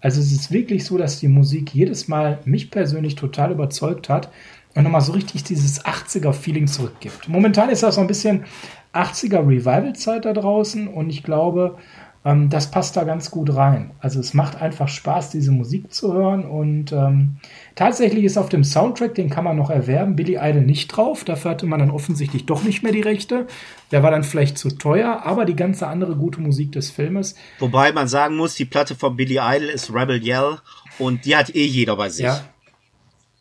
Also 0.00 0.20
es 0.20 0.32
ist 0.32 0.50
wirklich 0.50 0.84
so, 0.84 0.98
dass 0.98 1.18
die 1.18 1.28
Musik 1.28 1.74
jedes 1.74 2.08
Mal 2.08 2.38
mich 2.44 2.70
persönlich 2.70 3.14
total 3.14 3.52
überzeugt 3.52 4.10
hat 4.10 4.30
und 4.74 4.82
nochmal 4.82 5.00
so 5.00 5.12
richtig 5.12 5.44
dieses 5.44 5.82
80er-Feeling 5.84 6.66
zurückgibt. 6.66 7.28
Momentan 7.28 7.70
ist 7.70 7.82
das 7.82 7.94
so 7.94 8.02
ein 8.02 8.06
bisschen 8.06 8.44
80er 8.92 9.46
Revival-Zeit 9.46 10.24
da 10.26 10.32
draußen 10.32 10.88
und 10.88 11.08
ich 11.10 11.22
glaube, 11.22 11.78
ähm, 12.24 12.48
das 12.48 12.70
passt 12.70 12.96
da 12.96 13.04
ganz 13.04 13.30
gut 13.30 13.54
rein. 13.54 13.90
Also 14.00 14.18
es 14.18 14.34
macht 14.34 14.60
einfach 14.60 14.88
Spaß, 14.88 15.30
diese 15.30 15.52
Musik 15.52 15.92
zu 15.92 16.12
hören 16.14 16.44
und 16.44 16.92
ähm, 16.92 17.36
tatsächlich 17.74 18.24
ist 18.24 18.38
auf 18.38 18.48
dem 18.48 18.64
Soundtrack, 18.64 19.14
den 19.14 19.28
kann 19.28 19.44
man 19.44 19.56
noch 19.56 19.70
erwerben, 19.70 20.16
Billy 20.16 20.38
Idol 20.40 20.62
nicht 20.62 20.88
drauf. 20.88 21.24
Dafür 21.24 21.52
hatte 21.52 21.66
man 21.66 21.80
dann 21.80 21.90
offensichtlich 21.90 22.46
doch 22.46 22.62
nicht 22.62 22.82
mehr 22.82 22.92
die 22.92 23.02
Rechte. 23.02 23.46
Der 23.90 24.02
war 24.02 24.10
dann 24.10 24.24
vielleicht 24.24 24.56
zu 24.56 24.70
teuer, 24.70 25.22
aber 25.24 25.44
die 25.44 25.56
ganze 25.56 25.86
andere 25.86 26.16
gute 26.16 26.40
Musik 26.40 26.72
des 26.72 26.90
Filmes. 26.90 27.34
Wobei 27.58 27.92
man 27.92 28.08
sagen 28.08 28.36
muss, 28.36 28.54
die 28.54 28.64
Platte 28.64 28.94
von 28.94 29.16
Billy 29.16 29.38
Idol 29.40 29.68
ist 29.68 29.92
Rebel 29.92 30.24
Yell 30.24 30.58
und 30.98 31.26
die 31.26 31.36
hat 31.36 31.54
eh 31.54 31.64
jeder 31.64 31.96
bei 31.96 32.08
sich. 32.08 32.24
Ja. 32.24 32.40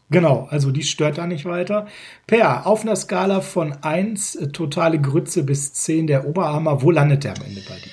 Genau, 0.09 0.47
also 0.51 0.69
die 0.69 0.83
stört 0.83 1.17
da 1.17 1.25
nicht 1.25 1.45
weiter. 1.45 1.87
Per, 2.27 2.67
auf 2.67 2.83
einer 2.83 2.95
Skala 2.95 3.41
von 3.41 3.73
1, 3.81 4.35
äh, 4.35 4.47
totale 4.49 5.01
Grütze 5.01 5.41
bis 5.43 5.73
10 5.73 6.05
der 6.05 6.27
Oberarmer, 6.27 6.83
wo 6.83 6.91
landet 6.91 7.23
der 7.23 7.35
am 7.35 7.43
Ende 7.43 7.61
bei 7.67 7.75
dir? 7.75 7.91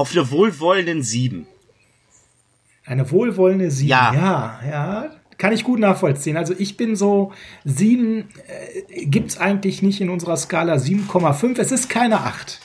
Auf 0.00 0.12
eine 0.12 0.30
wohlwollenden 0.30 1.02
7. 1.02 1.46
Eine 2.86 3.10
wohlwollende 3.10 3.70
7, 3.70 3.90
ja. 3.90 4.14
ja, 4.14 4.60
ja. 4.66 5.10
Kann 5.36 5.52
ich 5.52 5.62
gut 5.62 5.78
nachvollziehen. 5.78 6.38
Also 6.38 6.54
ich 6.56 6.78
bin 6.78 6.96
so 6.96 7.34
7, 7.66 8.26
äh, 8.48 9.04
gibt 9.04 9.32
es 9.32 9.36
eigentlich 9.36 9.82
nicht 9.82 10.00
in 10.00 10.08
unserer 10.08 10.38
Skala 10.38 10.76
7,5. 10.76 11.58
Es 11.58 11.70
ist 11.70 11.90
keine 11.90 12.22
8. 12.22 12.60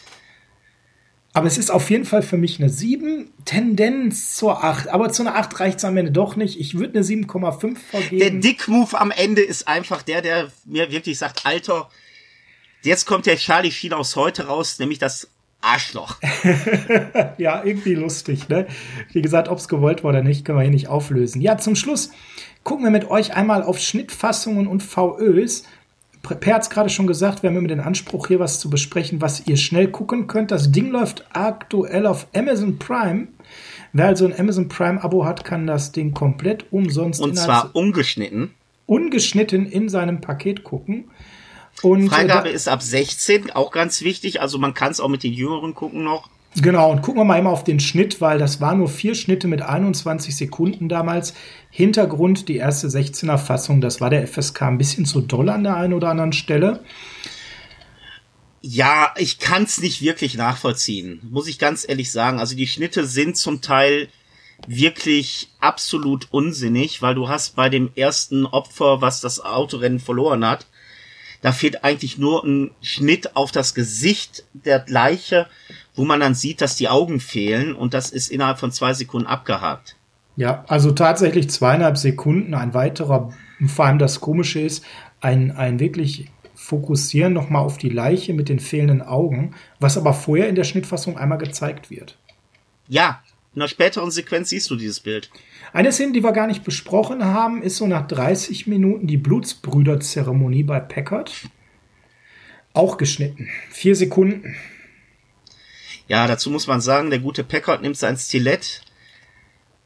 Aber 1.34 1.46
es 1.46 1.58
ist 1.58 1.72
auf 1.72 1.90
jeden 1.90 2.06
Fall 2.06 2.22
für 2.22 2.38
mich 2.38 2.58
eine 2.62 2.70
7, 2.70 3.34
Tendenz 3.44 4.38
zur 4.38 4.64
8. 4.64 4.88
Aber 4.88 5.12
zu 5.12 5.24
einer 5.24 5.36
8 5.36 5.60
reicht 5.60 5.80
es 5.80 5.84
am 5.84 5.98
Ende 5.98 6.14
doch 6.14 6.38
nicht. 6.38 6.58
Ich 6.58 6.78
würde 6.78 7.00
eine 7.00 7.06
7,5 7.06 7.76
vergeben. 7.76 8.20
Der 8.20 8.30
Dick-Move 8.30 8.98
am 8.98 9.12
Ende 9.12 9.42
ist 9.42 9.68
einfach 9.68 10.04
der, 10.04 10.22
der 10.22 10.54
mir 10.64 10.90
wirklich 10.90 11.18
sagt, 11.18 11.46
Alter, 11.46 11.90
jetzt 12.84 13.06
kommt 13.06 13.26
der 13.26 13.36
Charlie 13.36 13.72
Sheen 13.72 13.92
aus 13.92 14.16
heute 14.16 14.48
raus, 14.48 14.80
nämlich 14.80 15.00
das 15.00 15.28
Arschloch. 15.66 16.18
ja, 17.38 17.64
irgendwie 17.64 17.96
lustig, 17.96 18.50
ne? 18.50 18.68
Wie 19.12 19.22
gesagt, 19.22 19.50
ob 19.50 19.58
es 19.58 19.68
gewollt 19.68 20.04
war 20.04 20.12
oder 20.12 20.24
nicht, 20.24 20.46
können 20.46 20.58
wir 20.58 20.64
hier 20.64 20.72
nicht 20.72 20.88
auflösen. 20.88 21.42
Ja, 21.42 21.58
zum 21.58 21.76
Schluss 21.76 22.12
gucken 22.64 22.84
wir 22.84 22.92
mit 22.92 23.10
euch 23.10 23.36
einmal 23.36 23.64
auf 23.64 23.80
Schnittfassungen 23.80 24.68
und 24.68 24.84
VÖs. 24.84 25.64
Per 26.22 26.56
hat 26.56 26.70
gerade 26.70 26.90
schon 26.90 27.06
gesagt, 27.06 27.44
wir 27.44 27.50
haben 27.50 27.58
immer 27.58 27.68
den 27.68 27.80
Anspruch, 27.80 28.28
hier 28.28 28.40
was 28.40 28.60
zu 28.60 28.70
besprechen, 28.70 29.22
was 29.22 29.46
ihr 29.48 29.58
schnell 29.58 29.90
gucken 29.90 30.28
könnt. 30.28 30.52
Das 30.52 30.72
Ding 30.72 30.90
läuft 30.90 31.26
aktuell 31.34 32.08
auf 32.08 32.28
Amazon 32.36 32.80
Prime. 32.80 33.28
Wer 33.94 34.08
also 34.08 34.26
ein 34.26 34.38
Amazon 34.38 34.68
Prime-Abo 34.68 35.26
hat, 35.26 35.44
kann 35.46 35.68
das 35.68 35.92
Ding 35.92 36.14
komplett 36.14 36.66
umsonst. 36.72 37.22
Und 37.22 37.38
zwar 37.38 37.76
ungeschnitten. 37.76 38.52
Ungeschnitten 38.88 39.68
in 39.68 39.88
seinem 39.88 40.20
Paket 40.20 40.64
gucken. 40.64 41.06
Und 41.82 42.08
äh, 42.08 42.10
Freigabe 42.10 42.50
ist 42.50 42.68
ab 42.68 42.82
16, 42.82 43.52
auch 43.52 43.72
ganz 43.72 44.02
wichtig. 44.02 44.42
Also 44.42 44.58
man 44.58 44.74
kann 44.74 44.92
es 44.92 45.00
auch 45.00 45.10
mit 45.10 45.24
den 45.24 45.34
Jüngeren 45.34 45.76
gucken 45.76 46.04
noch. 46.04 46.30
Genau, 46.62 46.90
und 46.90 47.02
gucken 47.02 47.20
wir 47.20 47.26
mal 47.26 47.38
immer 47.38 47.50
auf 47.50 47.66
den 47.66 47.82
Schnitt, 47.82 48.22
weil 48.22 48.40
das 48.40 48.62
waren 48.62 48.78
nur 48.78 48.88
vier 48.88 49.14
Schnitte 49.14 49.48
mit 49.48 49.62
21 49.62 50.38
Sekunden 50.38 50.88
damals. 50.88 51.34
Hintergrund, 51.70 52.48
die 52.48 52.56
erste 52.56 52.88
16er 52.88 53.38
Fassung, 53.38 53.82
das 53.82 54.00
war 54.00 54.10
der 54.10 54.26
FSK 54.26 54.62
ein 54.62 54.78
bisschen 54.78 55.06
zu 55.06 55.20
doll 55.20 55.50
an 55.50 55.64
der 55.64 55.76
einen 55.76 55.94
oder 55.94 56.10
anderen 56.10 56.32
Stelle. 56.32 56.82
Ja, 58.62 59.14
ich 59.18 59.40
kann 59.40 59.64
es 59.64 59.82
nicht 59.82 60.02
wirklich 60.02 60.38
nachvollziehen, 60.38 61.20
muss 61.30 61.48
ich 61.48 61.60
ganz 61.60 61.86
ehrlich 61.88 62.12
sagen. 62.12 62.40
Also 62.40 62.56
die 62.56 62.68
Schnitte 62.68 63.06
sind 63.06 63.36
zum 63.36 63.62
Teil 63.62 64.08
wirklich 64.66 65.50
absolut 65.60 66.30
unsinnig, 66.32 67.02
weil 67.02 67.16
du 67.16 67.28
hast 67.28 67.58
bei 67.58 67.68
dem 67.68 67.92
ersten 67.96 68.46
Opfer, 68.46 69.02
was 69.02 69.20
das 69.20 69.42
Autorennen 69.42 70.00
verloren 70.00 70.46
hat, 70.46 70.66
da 71.46 71.52
fehlt 71.52 71.84
eigentlich 71.84 72.18
nur 72.18 72.44
ein 72.44 72.72
Schnitt 72.82 73.36
auf 73.36 73.52
das 73.52 73.76
Gesicht 73.76 74.46
der 74.56 74.84
Leiche, 74.88 75.46
wo 75.94 76.04
man 76.04 76.20
dann 76.20 76.34
sieht, 76.34 76.60
dass 76.60 76.76
die 76.76 76.90
Augen 76.90 77.20
fehlen 77.20 77.76
und 77.76 77.94
das 77.94 78.10
ist 78.10 78.32
innerhalb 78.32 78.58
von 78.58 78.72
zwei 78.72 78.96
Sekunden 78.96 79.28
abgehakt. 79.28 79.96
Ja, 80.38 80.66
also 80.68 80.92
tatsächlich 80.92 81.52
zweieinhalb 81.52 81.98
Sekunden. 81.98 82.56
Ein 82.56 82.74
weiterer, 82.74 83.32
vor 83.68 83.86
allem 83.86 84.00
das 84.00 84.22
Komische 84.22 84.60
ist, 84.60 84.84
ein, 85.22 85.52
ein 85.52 85.80
wirklich 85.80 86.32
Fokussieren 86.56 87.34
nochmal 87.34 87.64
auf 87.64 87.78
die 87.78 87.90
Leiche 87.90 88.34
mit 88.34 88.50
den 88.50 88.60
fehlenden 88.60 89.04
Augen, 89.04 89.54
was 89.80 90.00
aber 90.00 90.16
vorher 90.16 90.50
in 90.50 90.56
der 90.56 90.64
Schnittfassung 90.64 91.16
einmal 91.16 91.38
gezeigt 91.38 91.92
wird. 91.92 92.18
Ja, 92.88 93.22
in 93.54 93.62
einer 93.62 93.70
späteren 93.70 94.10
Sequenz 94.10 94.50
siehst 94.50 94.72
du 94.72 94.78
dieses 94.78 95.00
Bild. 95.00 95.30
Eine 95.76 95.92
Szene, 95.92 96.14
die 96.14 96.24
wir 96.24 96.32
gar 96.32 96.48
nicht 96.48 96.64
besprochen 96.64 97.26
haben, 97.26 97.62
ist 97.62 97.76
so 97.76 97.86
nach 97.86 98.08
30 98.08 98.66
Minuten 98.66 99.08
die 99.08 99.18
Blutsbrüder-Zeremonie 99.18 100.64
bei 100.64 100.80
Packard. 100.80 101.50
Auch 102.72 102.96
geschnitten. 102.96 103.50
Vier 103.72 103.98
Sekunden. 103.98 104.56
Ja, 106.08 106.28
dazu 106.28 106.50
muss 106.50 106.68
man 106.68 106.80
sagen, 106.80 107.10
der 107.10 107.20
gute 107.20 107.44
Packard 107.44 107.82
nimmt 107.82 107.98
sein 107.98 108.16
Stilett, 108.16 108.84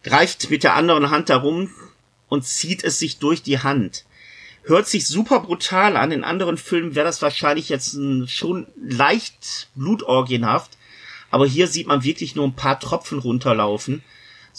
greift 0.03 0.51
mit 0.51 0.63
der 0.63 0.75
anderen 0.75 1.09
Hand 1.09 1.27
darum 1.27 1.71
und 2.27 2.45
zieht 2.45 2.83
es 2.83 2.99
sich 2.99 3.17
durch 3.17 3.41
die 3.41 3.57
Hand. 3.57 4.05
Hört 4.61 4.87
sich 4.87 5.07
super 5.07 5.39
brutal 5.39 5.97
an. 5.97 6.11
In 6.11 6.23
anderen 6.23 6.57
Filmen 6.57 6.93
wäre 6.93 7.07
das 7.07 7.23
wahrscheinlich 7.23 7.67
jetzt 7.67 7.97
schon 8.27 8.67
leicht 8.79 9.71
blutorgienhaft. 9.73 10.77
Aber 11.31 11.47
hier 11.47 11.65
sieht 11.65 11.87
man 11.87 12.03
wirklich 12.03 12.35
nur 12.35 12.45
ein 12.45 12.55
paar 12.55 12.79
Tropfen 12.79 13.17
runterlaufen, 13.17 14.03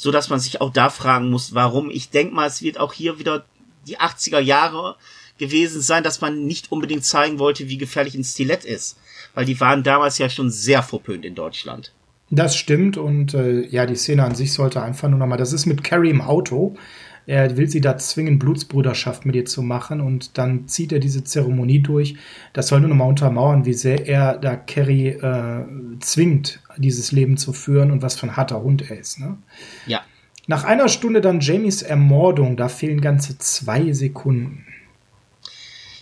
so 0.01 0.11
dass 0.11 0.31
man 0.31 0.41
sich 0.41 0.63
auch 0.63 0.73
da 0.73 0.89
fragen 0.89 1.29
muss, 1.29 1.53
warum. 1.53 1.91
Ich 1.91 2.09
denke 2.09 2.35
mal, 2.35 2.47
es 2.47 2.63
wird 2.63 2.81
auch 2.81 2.95
hier 2.95 3.19
wieder 3.19 3.45
die 3.87 3.99
80er 3.99 4.39
Jahre 4.39 4.97
gewesen 5.37 5.83
sein, 5.83 6.03
dass 6.03 6.23
man 6.23 6.47
nicht 6.47 6.73
unbedingt 6.73 7.05
zeigen 7.05 7.39
wollte, 7.39 7.69
wie 7.69 7.77
gefährlich 7.77 8.15
ein 8.15 8.25
Stilett 8.25 8.65
ist. 8.65 8.99
Weil 9.35 9.45
die 9.45 9.61
waren 9.61 9.83
damals 9.83 10.17
ja 10.17 10.31
schon 10.31 10.51
sehr 10.51 10.83
verpönt 10.83 11.27
in 11.27 11.35
Deutschland. 11.35 11.93
Das 12.31 12.57
stimmt 12.57 12.97
und 12.97 13.35
äh, 13.35 13.67
ja, 13.67 13.85
die 13.85 13.95
Szene 13.95 14.25
an 14.25 14.35
sich 14.35 14.55
sollte 14.55 14.83
einfach 14.83 15.11
nur 15.11 15.19
nochmal, 15.19 15.37
das 15.37 15.53
ist 15.53 15.67
mit 15.67 15.85
Carrie 15.85 16.09
im 16.09 16.23
Auto. 16.23 16.77
Er 17.27 17.57
will 17.57 17.69
sie 17.69 17.81
da 17.81 17.97
zwingen, 17.99 18.39
Blutsbruderschaft 18.39 19.27
mit 19.27 19.37
ihr 19.37 19.45
zu 19.45 19.63
machen 19.63 20.01
und 20.01 20.37
dann 20.39 20.67
zieht 20.69 20.93
er 20.93 20.99
diese 20.99 21.23
Zeremonie 21.23 21.81
durch. 21.81 22.17
Das 22.53 22.69
soll 22.69 22.81
nur 22.81 22.89
nochmal 22.89 23.09
untermauern, 23.09 23.65
wie 23.65 23.75
sehr 23.75 24.07
er 24.07 24.37
da 24.37 24.57
Carrie 24.57 25.09
äh, 25.09 25.65
zwingt, 26.01 26.61
dieses 26.77 27.13
Leben 27.13 27.37
zu 27.37 27.53
führen 27.53 27.91
und 27.91 28.03
was 28.03 28.17
für 28.17 28.27
ein 28.27 28.37
harter 28.37 28.63
Hund 28.63 28.91
er 28.91 28.99
ist. 28.99 29.21
Ne? 29.21 29.39
Ja. 29.87 30.03
Nach 30.47 30.65
einer 30.65 30.89
Stunde 30.89 31.21
dann 31.21 31.41
Jamies 31.41 31.83
Ermordung, 31.83 32.57
da 32.57 32.69
fehlen 32.69 33.01
ganze 33.01 33.39
zwei 33.39 33.93
Sekunden. 33.93 34.67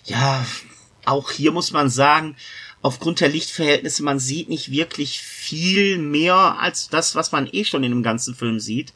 Ja, 0.05 0.45
auch 1.05 1.31
hier 1.31 1.53
muss 1.53 1.73
man 1.73 1.91
sagen, 1.91 2.35
aufgrund 2.81 3.21
der 3.21 3.29
Lichtverhältnisse, 3.29 4.03
man 4.03 4.19
sieht 4.19 4.49
nicht 4.49 4.71
wirklich 4.71 5.21
viel 5.21 5.99
mehr 5.99 6.57
als 6.61 6.89
das, 6.89 7.15
was 7.15 7.33
man 7.33 7.49
eh 7.53 7.65
schon 7.65 7.85
in 7.85 7.91
dem 7.91 8.03
ganzen 8.03 8.35
Film 8.35 8.61
sieht. 8.61 8.93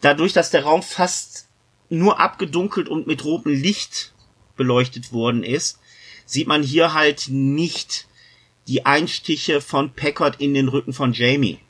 Dadurch, 0.00 0.32
dass 0.32 0.50
der 0.50 0.64
Raum 0.64 0.82
fast 0.82 1.48
nur 1.88 2.20
abgedunkelt 2.20 2.88
und 2.88 3.06
mit 3.06 3.24
rotem 3.24 3.52
Licht 3.52 4.12
beleuchtet 4.56 5.12
worden 5.12 5.42
ist, 5.42 5.78
sieht 6.24 6.48
man 6.48 6.62
hier 6.62 6.92
halt 6.92 7.28
nicht 7.28 8.06
die 8.66 8.84
Einstiche 8.84 9.60
von 9.60 9.92
Packard 9.92 10.40
in 10.40 10.54
den 10.54 10.68
Rücken 10.68 10.92
von 10.92 11.12
Jamie. 11.12 11.60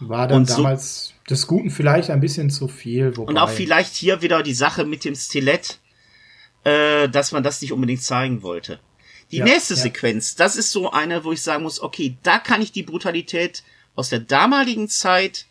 War 0.00 0.28
dann 0.28 0.38
und 0.38 0.50
damals 0.50 1.08
so, 1.08 1.14
des 1.28 1.46
Guten 1.46 1.70
vielleicht 1.70 2.10
ein 2.10 2.20
bisschen 2.20 2.50
zu 2.50 2.68
viel. 2.68 3.16
Wobei 3.16 3.30
und 3.30 3.38
auch 3.38 3.50
vielleicht 3.50 3.94
hier 3.94 4.22
wieder 4.22 4.42
die 4.42 4.54
Sache 4.54 4.84
mit 4.84 5.04
dem 5.04 5.14
Stilett, 5.14 5.78
äh, 6.64 7.08
dass 7.08 7.32
man 7.32 7.42
das 7.42 7.60
nicht 7.60 7.72
unbedingt 7.72 8.02
zeigen 8.02 8.42
wollte. 8.42 8.80
Die 9.30 9.38
ja, 9.38 9.44
nächste 9.44 9.74
ja. 9.74 9.80
Sequenz, 9.80 10.34
das 10.34 10.56
ist 10.56 10.72
so 10.72 10.90
eine, 10.90 11.24
wo 11.24 11.32
ich 11.32 11.42
sagen 11.42 11.62
muss, 11.62 11.80
okay, 11.80 12.16
da 12.22 12.38
kann 12.38 12.62
ich 12.62 12.72
die 12.72 12.82
Brutalität 12.82 13.62
aus 13.94 14.08
der 14.08 14.20
damaligen 14.20 14.88
Zeit 14.88 15.46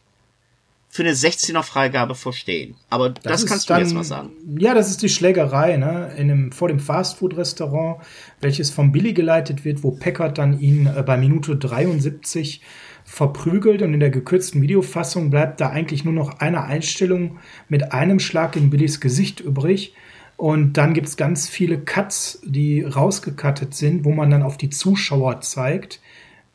für 0.91 1.03
eine 1.03 1.13
16er 1.13 1.61
Freigabe 1.61 2.15
verstehen. 2.15 2.75
Aber 2.89 3.11
das, 3.11 3.41
das 3.41 3.45
kannst 3.45 3.69
du 3.69 3.73
dann, 3.73 3.83
jetzt 3.83 3.93
mal 3.93 4.03
sagen. 4.03 4.31
Ja, 4.57 4.73
das 4.73 4.89
ist 4.89 5.03
die 5.03 5.09
Schlägerei, 5.09 5.77
ne? 5.77 6.11
In 6.17 6.31
einem, 6.31 6.51
vor 6.51 6.67
dem 6.67 6.79
Fastfood-Restaurant, 6.79 8.01
welches 8.41 8.71
von 8.71 8.91
Billy 8.91 9.13
geleitet 9.13 9.63
wird, 9.65 9.83
wo 9.83 9.91
Packard 9.91 10.39
dann 10.39 10.59
ihn 10.59 10.87
äh, 10.87 11.03
bei 11.03 11.15
Minute 11.15 11.55
73 11.55 12.61
verprügelt 13.05 13.83
und 13.83 13.93
in 13.93 13.99
der 13.99 14.09
gekürzten 14.09 14.61
Videofassung 14.61 15.29
bleibt 15.29 15.61
da 15.61 15.69
eigentlich 15.69 16.05
nur 16.05 16.13
noch 16.13 16.39
eine 16.39 16.63
Einstellung 16.63 17.37
mit 17.67 17.91
einem 17.91 18.19
Schlag 18.19 18.55
in 18.55 18.71
Billys 18.71 18.99
Gesicht 18.99 19.39
übrig. 19.39 19.93
Und 20.37 20.73
dann 20.73 20.93
gibt's 20.93 21.17
ganz 21.17 21.49
viele 21.49 21.79
Cuts, 21.79 22.39
die 22.43 22.81
rausgekattet 22.81 23.75
sind, 23.75 24.05
wo 24.05 24.11
man 24.11 24.31
dann 24.31 24.41
auf 24.41 24.57
die 24.57 24.69
Zuschauer 24.69 25.41
zeigt. 25.41 25.99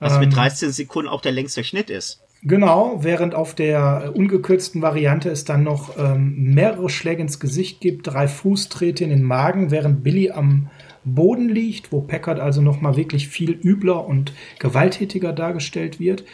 Was 0.00 0.18
mit 0.18 0.34
13 0.34 0.68
ähm, 0.68 0.72
Sekunden 0.72 1.08
auch 1.08 1.20
der 1.20 1.32
längste 1.32 1.62
Schnitt 1.62 1.90
ist. 1.90 2.23
Genau, 2.46 2.98
während 3.02 3.34
auf 3.34 3.54
der 3.54 4.12
ungekürzten 4.14 4.82
Variante 4.82 5.30
es 5.30 5.46
dann 5.46 5.62
noch 5.62 5.96
ähm, 5.96 6.52
mehrere 6.52 6.90
Schläge 6.90 7.22
ins 7.22 7.40
Gesicht 7.40 7.80
gibt, 7.80 8.06
drei 8.06 8.28
Fußtrete 8.28 9.02
in 9.02 9.08
den 9.08 9.22
Magen, 9.22 9.70
während 9.70 10.04
Billy 10.04 10.30
am 10.30 10.68
Boden 11.06 11.48
liegt, 11.48 11.90
wo 11.90 12.02
Packard 12.02 12.40
also 12.40 12.60
nochmal 12.60 12.96
wirklich 12.96 13.28
viel 13.28 13.52
übler 13.52 14.06
und 14.06 14.34
gewalttätiger 14.58 15.32
dargestellt 15.32 15.98
wird. 15.98 16.24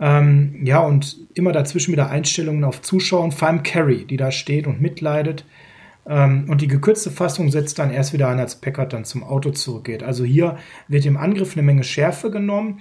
Ähm, 0.00 0.60
ja, 0.64 0.80
und 0.80 1.18
immer 1.34 1.52
dazwischen 1.52 1.92
wieder 1.92 2.10
Einstellungen 2.10 2.64
auf 2.64 2.82
Zuschauer 2.82 3.22
und 3.22 3.34
vor 3.34 3.46
allem 3.46 3.62
Carrie, 3.62 4.06
die 4.06 4.16
da 4.16 4.32
steht 4.32 4.66
und 4.66 4.80
mitleidet. 4.80 5.44
Ähm, 6.04 6.46
und 6.48 6.62
die 6.62 6.68
gekürzte 6.68 7.12
Fassung 7.12 7.52
setzt 7.52 7.78
dann 7.78 7.92
erst 7.92 8.12
wieder 8.12 8.28
an, 8.28 8.40
als 8.40 8.60
Packard 8.60 8.92
dann 8.92 9.04
zum 9.04 9.22
Auto 9.22 9.50
zurückgeht. 9.50 10.02
Also 10.02 10.24
hier 10.24 10.56
wird 10.88 11.06
im 11.06 11.16
Angriff 11.16 11.56
eine 11.56 11.62
Menge 11.62 11.84
Schärfe 11.84 12.32
genommen 12.32 12.80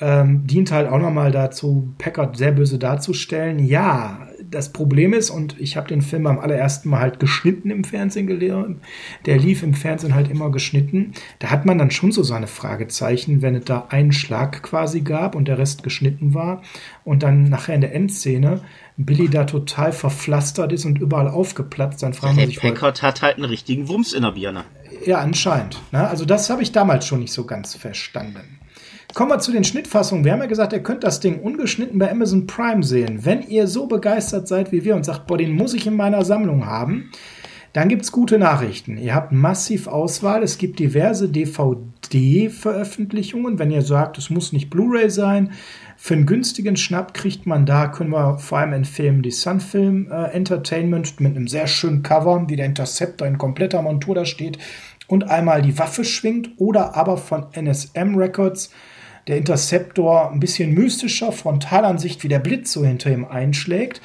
ähm, 0.00 0.46
dient 0.46 0.72
halt 0.72 0.88
auch 0.88 0.98
nochmal 0.98 1.30
dazu, 1.30 1.92
Packard 1.98 2.36
sehr 2.36 2.52
böse 2.52 2.78
darzustellen. 2.78 3.58
Ja, 3.58 4.28
das 4.50 4.72
Problem 4.72 5.12
ist, 5.12 5.30
und 5.30 5.60
ich 5.60 5.76
habe 5.76 5.88
den 5.88 6.02
Film 6.02 6.26
am 6.26 6.38
allerersten 6.38 6.88
Mal 6.88 7.00
halt 7.00 7.20
geschnitten 7.20 7.70
im 7.70 7.84
Fernsehen 7.84 8.26
gelehrt, 8.26 8.76
der 9.26 9.38
lief 9.38 9.62
im 9.62 9.74
Fernsehen 9.74 10.14
halt 10.14 10.30
immer 10.30 10.50
geschnitten. 10.50 11.12
Da 11.38 11.50
hat 11.50 11.66
man 11.66 11.78
dann 11.78 11.90
schon 11.90 12.12
so 12.12 12.22
seine 12.22 12.46
Fragezeichen, 12.46 13.42
wenn 13.42 13.54
es 13.54 13.64
da 13.64 13.86
einen 13.90 14.12
Schlag 14.12 14.62
quasi 14.62 15.02
gab 15.02 15.34
und 15.34 15.46
der 15.48 15.58
Rest 15.58 15.82
geschnitten 15.82 16.34
war 16.34 16.62
und 17.04 17.22
dann 17.22 17.44
nachher 17.44 17.74
in 17.74 17.80
der 17.82 17.94
Endszene 17.94 18.62
Billy 18.96 19.28
da 19.28 19.44
total 19.44 19.92
verpflastert 19.92 20.72
ist 20.72 20.84
und 20.84 20.98
überall 20.98 21.28
aufgeplatzt, 21.28 22.02
dann 22.02 22.12
fragen 22.12 22.38
ja, 22.38 22.46
sich 22.46 22.60
Packard 22.60 23.02
hat 23.02 23.22
halt 23.22 23.36
einen 23.36 23.46
richtigen 23.46 23.88
Wumms 23.88 24.12
in 24.12 24.22
der 24.22 24.32
Birne. 24.32 24.64
Ja, 25.06 25.18
anscheinend. 25.18 25.80
Ne? 25.92 26.06
Also 26.06 26.24
das 26.24 26.50
habe 26.50 26.62
ich 26.62 26.72
damals 26.72 27.06
schon 27.06 27.20
nicht 27.20 27.32
so 27.32 27.44
ganz 27.44 27.74
verstanden. 27.74 28.59
Kommen 29.14 29.32
wir 29.32 29.38
zu 29.40 29.52
den 29.52 29.64
Schnittfassungen. 29.64 30.24
Wir 30.24 30.32
haben 30.32 30.40
ja 30.40 30.46
gesagt, 30.46 30.72
ihr 30.72 30.82
könnt 30.82 31.04
das 31.04 31.20
Ding 31.20 31.40
ungeschnitten 31.40 31.98
bei 31.98 32.10
Amazon 32.10 32.46
Prime 32.46 32.82
sehen. 32.82 33.24
Wenn 33.24 33.42
ihr 33.42 33.66
so 33.66 33.86
begeistert 33.86 34.48
seid 34.48 34.72
wie 34.72 34.84
wir 34.84 34.94
und 34.94 35.04
sagt, 35.04 35.26
boah, 35.26 35.36
den 35.36 35.52
muss 35.52 35.74
ich 35.74 35.86
in 35.86 35.96
meiner 35.96 36.24
Sammlung 36.24 36.64
haben, 36.66 37.10
dann 37.72 37.88
gibt 37.88 38.02
es 38.02 38.12
gute 38.12 38.38
Nachrichten. 38.38 38.98
Ihr 38.98 39.14
habt 39.14 39.32
massiv 39.32 39.88
Auswahl. 39.88 40.42
Es 40.42 40.58
gibt 40.58 40.78
diverse 40.78 41.28
DVD-Veröffentlichungen. 41.28 43.58
Wenn 43.58 43.70
ihr 43.70 43.82
sagt, 43.82 44.18
es 44.18 44.28
muss 44.30 44.52
nicht 44.52 44.70
Blu-ray 44.70 45.10
sein, 45.10 45.52
für 45.96 46.14
einen 46.14 46.26
günstigen 46.26 46.76
Schnapp 46.76 47.12
kriegt 47.12 47.46
man 47.46 47.66
da, 47.66 47.88
können 47.88 48.10
wir 48.10 48.38
vor 48.38 48.58
allem 48.58 48.72
empfehlen, 48.72 49.22
die 49.22 49.30
Sunfilm 49.30 50.10
äh, 50.10 50.32
Entertainment 50.32 51.20
mit 51.20 51.36
einem 51.36 51.46
sehr 51.46 51.66
schönen 51.66 52.02
Cover, 52.02 52.46
wie 52.48 52.56
der 52.56 52.64
Interceptor 52.66 53.28
in 53.28 53.38
kompletter 53.38 53.82
Montur 53.82 54.14
da 54.14 54.24
steht 54.24 54.58
und 55.08 55.28
einmal 55.28 55.62
die 55.62 55.78
Waffe 55.78 56.04
schwingt 56.04 56.50
oder 56.56 56.96
aber 56.96 57.18
von 57.18 57.46
NSM 57.52 58.14
Records 58.14 58.70
der 59.26 59.36
Interceptor 59.36 60.30
ein 60.30 60.40
bisschen 60.40 60.72
mystischer, 60.72 61.32
Frontalansicht, 61.32 62.22
wie 62.22 62.28
der 62.28 62.38
Blitz 62.38 62.72
so 62.72 62.84
hinter 62.84 63.10
ihm 63.10 63.24
einschlägt. 63.24 64.00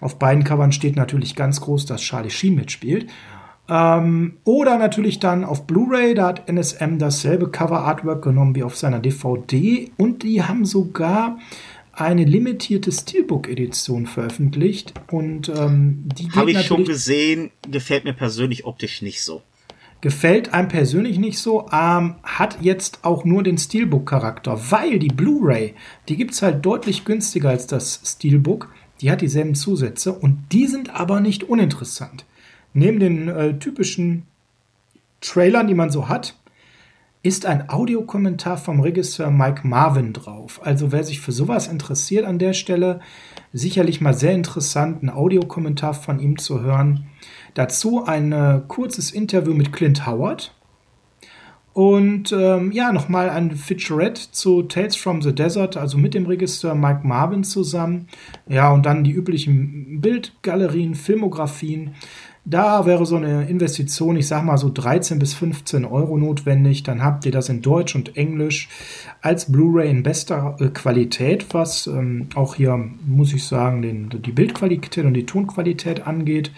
Auf 0.00 0.18
beiden 0.18 0.44
Covern 0.44 0.72
steht 0.72 0.96
natürlich 0.96 1.34
ganz 1.34 1.60
groß, 1.60 1.86
dass 1.86 2.02
Charlie 2.02 2.30
Sheen 2.30 2.54
mitspielt. 2.54 3.08
Ähm, 3.68 4.36
oder 4.44 4.78
natürlich 4.78 5.18
dann 5.18 5.44
auf 5.44 5.66
Blu-ray, 5.66 6.14
da 6.14 6.28
hat 6.28 6.48
NSM 6.48 6.98
dasselbe 6.98 7.50
Cover-Artwork 7.50 8.22
genommen 8.22 8.54
wie 8.54 8.62
auf 8.62 8.76
seiner 8.76 9.00
DVD 9.00 9.90
und 9.96 10.22
die 10.22 10.42
haben 10.42 10.64
sogar 10.64 11.38
eine 11.92 12.24
limitierte 12.24 12.92
Steelbook-Edition 12.92 14.06
veröffentlicht 14.06 14.92
und 15.10 15.48
ähm, 15.48 16.04
die 16.16 16.30
habe 16.30 16.50
ich 16.52 16.66
schon 16.66 16.84
gesehen, 16.84 17.50
gefällt 17.68 18.04
mir 18.04 18.12
persönlich 18.12 18.66
optisch 18.66 19.02
nicht 19.02 19.22
so. 19.22 19.42
Gefällt 20.06 20.54
einem 20.54 20.68
persönlich 20.68 21.18
nicht 21.18 21.40
so, 21.40 21.66
ähm, 21.72 22.14
hat 22.22 22.58
jetzt 22.60 23.00
auch 23.02 23.24
nur 23.24 23.42
den 23.42 23.58
Steelbook-Charakter, 23.58 24.70
weil 24.70 25.00
die 25.00 25.08
Blu-ray, 25.08 25.74
die 26.08 26.14
gibt 26.14 26.30
es 26.30 26.42
halt 26.42 26.64
deutlich 26.64 27.04
günstiger 27.04 27.48
als 27.48 27.66
das 27.66 28.02
Steelbook. 28.04 28.72
Die 29.00 29.10
hat 29.10 29.20
dieselben 29.20 29.56
Zusätze 29.56 30.12
und 30.12 30.44
die 30.52 30.68
sind 30.68 30.94
aber 30.94 31.18
nicht 31.18 31.42
uninteressant. 31.42 32.24
Neben 32.72 33.00
den 33.00 33.26
äh, 33.26 33.58
typischen 33.58 34.28
Trailern, 35.20 35.66
die 35.66 35.74
man 35.74 35.90
so 35.90 36.08
hat, 36.08 36.36
ist 37.24 37.44
ein 37.44 37.68
Audiokommentar 37.68 38.58
vom 38.58 38.78
Regisseur 38.78 39.32
Mike 39.32 39.66
Marvin 39.66 40.12
drauf. 40.12 40.60
Also 40.62 40.92
wer 40.92 41.02
sich 41.02 41.20
für 41.20 41.32
sowas 41.32 41.66
interessiert 41.66 42.26
an 42.26 42.38
der 42.38 42.52
Stelle, 42.52 43.00
sicherlich 43.52 44.00
mal 44.00 44.14
sehr 44.14 44.34
interessant, 44.34 45.02
einen 45.02 45.10
Audiokommentar 45.10 45.94
von 45.94 46.20
ihm 46.20 46.38
zu 46.38 46.60
hören. 46.60 47.08
Dazu 47.56 48.04
ein 48.04 48.32
äh, 48.32 48.60
kurzes 48.68 49.10
Interview 49.10 49.54
mit 49.54 49.72
Clint 49.72 50.06
Howard. 50.06 50.54
Und 51.72 52.30
ähm, 52.32 52.70
ja, 52.70 52.92
nochmal 52.92 53.30
ein 53.30 53.56
Featurette 53.56 54.30
zu 54.30 54.64
Tales 54.64 54.94
from 54.94 55.22
the 55.22 55.34
Desert, 55.34 55.78
also 55.78 55.96
mit 55.96 56.12
dem 56.12 56.26
Regisseur 56.26 56.74
Mike 56.74 57.00
Marvin 57.04 57.44
zusammen. 57.44 58.08
Ja, 58.46 58.70
und 58.72 58.84
dann 58.84 59.04
die 59.04 59.12
üblichen 59.12 60.02
Bildgalerien, 60.02 60.94
Filmografien. 60.94 61.94
Da 62.48 62.86
wäre 62.86 63.04
so 63.06 63.16
eine 63.16 63.48
Investition, 63.48 64.16
ich 64.16 64.28
sag 64.28 64.44
mal 64.44 64.56
so 64.56 64.70
13 64.72 65.18
bis 65.18 65.34
15 65.34 65.84
Euro 65.84 66.16
notwendig. 66.16 66.84
Dann 66.84 67.02
habt 67.02 67.26
ihr 67.26 67.32
das 67.32 67.48
in 67.48 67.60
Deutsch 67.60 67.96
und 67.96 68.16
Englisch 68.16 68.68
als 69.20 69.50
Blu-ray 69.50 69.90
in 69.90 70.04
bester 70.04 70.56
äh, 70.60 70.68
Qualität, 70.68 71.46
was 71.52 71.88
ähm, 71.88 72.28
auch 72.36 72.54
hier, 72.54 72.76
muss 73.04 73.32
ich 73.32 73.44
sagen, 73.44 73.82
den, 73.82 74.10
die 74.10 74.30
Bildqualität 74.30 75.04
und 75.04 75.14
die 75.14 75.26
Tonqualität 75.26 76.06
angeht. 76.06 76.52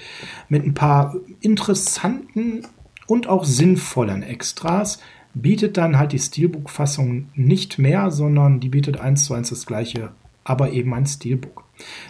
Mit 0.50 0.62
ein 0.66 0.74
paar 0.74 1.16
interessanten 1.40 2.66
und 3.06 3.26
auch 3.26 3.44
sinnvollen 3.44 4.22
Extras 4.22 5.00
bietet 5.32 5.78
dann 5.78 5.98
halt 5.98 6.12
die 6.12 6.18
Steelbook-Fassung 6.18 7.28
nicht 7.34 7.78
mehr, 7.78 8.10
sondern 8.10 8.60
die 8.60 8.68
bietet 8.68 9.00
eins 9.00 9.24
zu 9.24 9.32
eins 9.32 9.48
das 9.48 9.64
gleiche, 9.64 10.10
aber 10.48 10.72
eben 10.72 10.94
ein 10.94 11.06
Steelbook. 11.06 11.64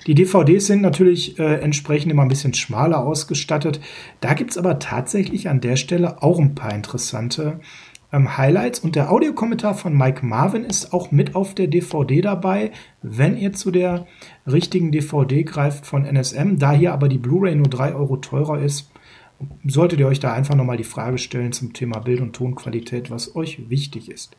Die 0.06 0.14
DVDs 0.14 0.66
sind 0.66 0.80
natürlich 0.80 1.38
äh, 1.38 1.60
entsprechend 1.60 2.10
immer 2.10 2.22
ein 2.22 2.28
bisschen 2.28 2.54
schmaler 2.54 3.04
ausgestattet. 3.04 3.80
Da 4.20 4.34
gibt 4.34 4.52
es 4.52 4.58
aber 4.58 4.78
tatsächlich 4.78 5.48
an 5.48 5.60
der 5.60 5.76
Stelle 5.76 6.22
auch 6.22 6.38
ein 6.38 6.54
paar 6.54 6.74
interessante 6.74 7.60
ähm, 8.12 8.38
Highlights. 8.38 8.80
Und 8.80 8.96
der 8.96 9.10
Audiokommentar 9.12 9.74
von 9.74 9.96
Mike 9.96 10.24
Marvin 10.24 10.64
ist 10.64 10.92
auch 10.92 11.10
mit 11.10 11.34
auf 11.34 11.54
der 11.54 11.66
DVD 11.66 12.22
dabei, 12.22 12.70
wenn 13.02 13.36
ihr 13.36 13.52
zu 13.52 13.70
der 13.70 14.06
richtigen 14.46 14.92
DVD 14.92 15.42
greift 15.42 15.84
von 15.84 16.04
NSM. 16.04 16.58
Da 16.58 16.72
hier 16.72 16.92
aber 16.92 17.08
die 17.08 17.18
Blu-ray 17.18 17.54
nur 17.54 17.68
3 17.68 17.94
Euro 17.94 18.16
teurer 18.16 18.60
ist, 18.60 18.90
solltet 19.64 20.00
ihr 20.00 20.08
euch 20.08 20.20
da 20.20 20.32
einfach 20.32 20.54
nochmal 20.54 20.76
die 20.76 20.84
Frage 20.84 21.18
stellen 21.18 21.52
zum 21.52 21.72
Thema 21.72 22.00
Bild- 22.00 22.20
und 22.20 22.34
Tonqualität, 22.34 23.10
was 23.10 23.36
euch 23.36 23.68
wichtig 23.70 24.10
ist. 24.10 24.36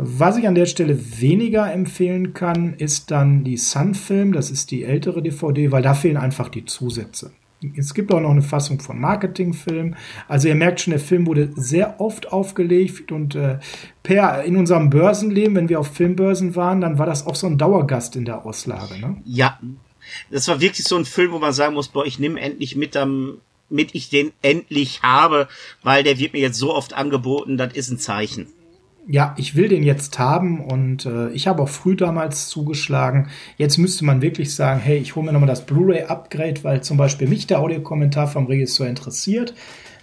Was 0.00 0.36
ich 0.36 0.46
an 0.46 0.54
der 0.54 0.66
Stelle 0.66 0.96
weniger 1.20 1.72
empfehlen 1.72 2.32
kann, 2.32 2.74
ist 2.74 3.10
dann 3.10 3.42
die 3.42 3.56
Sun-Film. 3.56 4.32
Das 4.32 4.48
ist 4.48 4.70
die 4.70 4.84
ältere 4.84 5.22
DVD, 5.22 5.72
weil 5.72 5.82
da 5.82 5.92
fehlen 5.92 6.16
einfach 6.16 6.48
die 6.48 6.64
Zusätze. 6.64 7.32
Es 7.76 7.94
gibt 7.94 8.12
auch 8.12 8.20
noch 8.20 8.30
eine 8.30 8.42
Fassung 8.42 8.78
von 8.78 9.00
Marketingfilm. 9.00 9.96
Also 10.28 10.46
ihr 10.46 10.54
merkt 10.54 10.80
schon, 10.80 10.92
der 10.92 11.00
Film 11.00 11.26
wurde 11.26 11.50
sehr 11.56 12.00
oft 12.00 12.30
aufgelegt 12.30 13.10
und 13.10 13.34
äh, 13.34 13.58
per 14.04 14.44
in 14.44 14.56
unserem 14.56 14.88
Börsenleben, 14.88 15.56
wenn 15.56 15.68
wir 15.68 15.80
auf 15.80 15.92
Filmbörsen 15.92 16.54
waren, 16.54 16.80
dann 16.80 16.98
war 16.98 17.06
das 17.06 17.26
auch 17.26 17.34
so 17.34 17.48
ein 17.48 17.58
Dauergast 17.58 18.14
in 18.14 18.24
der 18.24 18.46
Auslage. 18.46 19.00
Ne? 19.00 19.16
Ja, 19.24 19.58
das 20.30 20.46
war 20.46 20.60
wirklich 20.60 20.86
so 20.86 20.96
ein 20.96 21.06
Film, 21.06 21.32
wo 21.32 21.40
man 21.40 21.52
sagen 21.52 21.74
muss, 21.74 21.88
boah, 21.88 22.06
ich 22.06 22.20
nehme 22.20 22.38
endlich 22.40 22.76
mit 22.76 22.96
am 22.96 23.38
mit 23.70 23.94
ich 23.94 24.08
den 24.08 24.32
endlich 24.40 25.02
habe, 25.02 25.48
weil 25.82 26.02
der 26.02 26.18
wird 26.18 26.32
mir 26.32 26.40
jetzt 26.40 26.56
so 26.56 26.74
oft 26.74 26.94
angeboten, 26.94 27.58
das 27.58 27.74
ist 27.74 27.90
ein 27.90 27.98
Zeichen. 27.98 28.46
Ja, 29.10 29.34
ich 29.38 29.56
will 29.56 29.68
den 29.68 29.84
jetzt 29.84 30.18
haben 30.18 30.60
und 30.60 31.06
äh, 31.06 31.30
ich 31.30 31.46
habe 31.46 31.62
auch 31.62 31.68
früh 31.70 31.96
damals 31.96 32.48
zugeschlagen. 32.48 33.30
Jetzt 33.56 33.78
müsste 33.78 34.04
man 34.04 34.20
wirklich 34.20 34.54
sagen, 34.54 34.80
hey, 34.80 34.98
ich 34.98 35.16
hole 35.16 35.24
mir 35.24 35.32
nochmal 35.32 35.48
das 35.48 35.64
Blu-ray-Upgrade, 35.64 36.62
weil 36.62 36.82
zum 36.82 36.98
Beispiel 36.98 37.26
mich 37.26 37.46
der 37.46 37.60
Audiokommentar 37.60 38.28
vom 38.28 38.44
Regisseur 38.44 38.86
interessiert. 38.86 39.54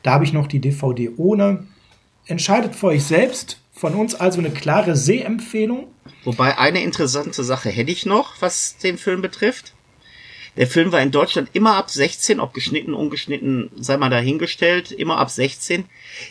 Da 0.01 0.13
habe 0.13 0.23
ich 0.23 0.33
noch 0.33 0.47
die 0.47 0.59
DVD 0.59 1.11
ohne. 1.17 1.67
Entscheidet 2.25 2.75
für 2.75 2.87
euch 2.87 3.03
selbst. 3.03 3.59
Von 3.71 3.93
uns 3.93 4.15
also 4.15 4.39
eine 4.39 4.49
klare 4.49 4.95
Sehempfehlung. 4.95 5.85
Wobei 6.23 6.57
eine 6.57 6.81
interessante 6.81 7.43
Sache 7.43 7.69
hätte 7.69 7.91
ich 7.91 8.07
noch, 8.07 8.41
was 8.41 8.77
den 8.77 8.97
Film 8.97 9.21
betrifft. 9.21 9.74
Der 10.57 10.67
Film 10.67 10.91
war 10.91 11.01
in 11.01 11.11
Deutschland 11.11 11.49
immer 11.53 11.75
ab 11.75 11.89
16, 11.89 12.39
ob 12.39 12.53
geschnitten, 12.53 12.93
ungeschnitten, 12.93 13.71
sei 13.75 13.97
mal 13.97 14.09
dahingestellt, 14.09 14.91
immer 14.91 15.17
ab 15.17 15.29
16. 15.29 15.85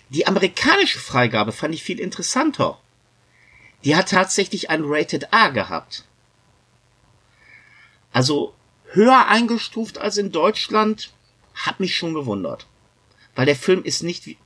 Die 0.09 0.27
amerikanische 0.27 0.99
Freigabe 0.99 1.53
fand 1.53 1.75
ich 1.75 1.83
viel 1.83 2.01
interessanter. 2.01 2.79
Die 3.85 3.97
hat 3.97 4.09
tatsächlich 4.09 4.71
ein 4.71 4.83
Rated 4.85 5.33
A 5.33 5.49
gehabt. 5.49 6.05
Also 8.13 8.55
höher 8.93 9.29
eingestuft 9.29 9.99
als 9.99 10.17
in 10.17 10.33
Deutschland, 10.33 11.13
hat 11.55 11.81
mich 11.81 11.97
schon 11.97 12.15
gewundert. 12.15 12.67
Weil 13.35 13.47
der 13.47 13.57
Film 13.57 13.85
ist 13.85 14.03
nicht, 14.03 14.37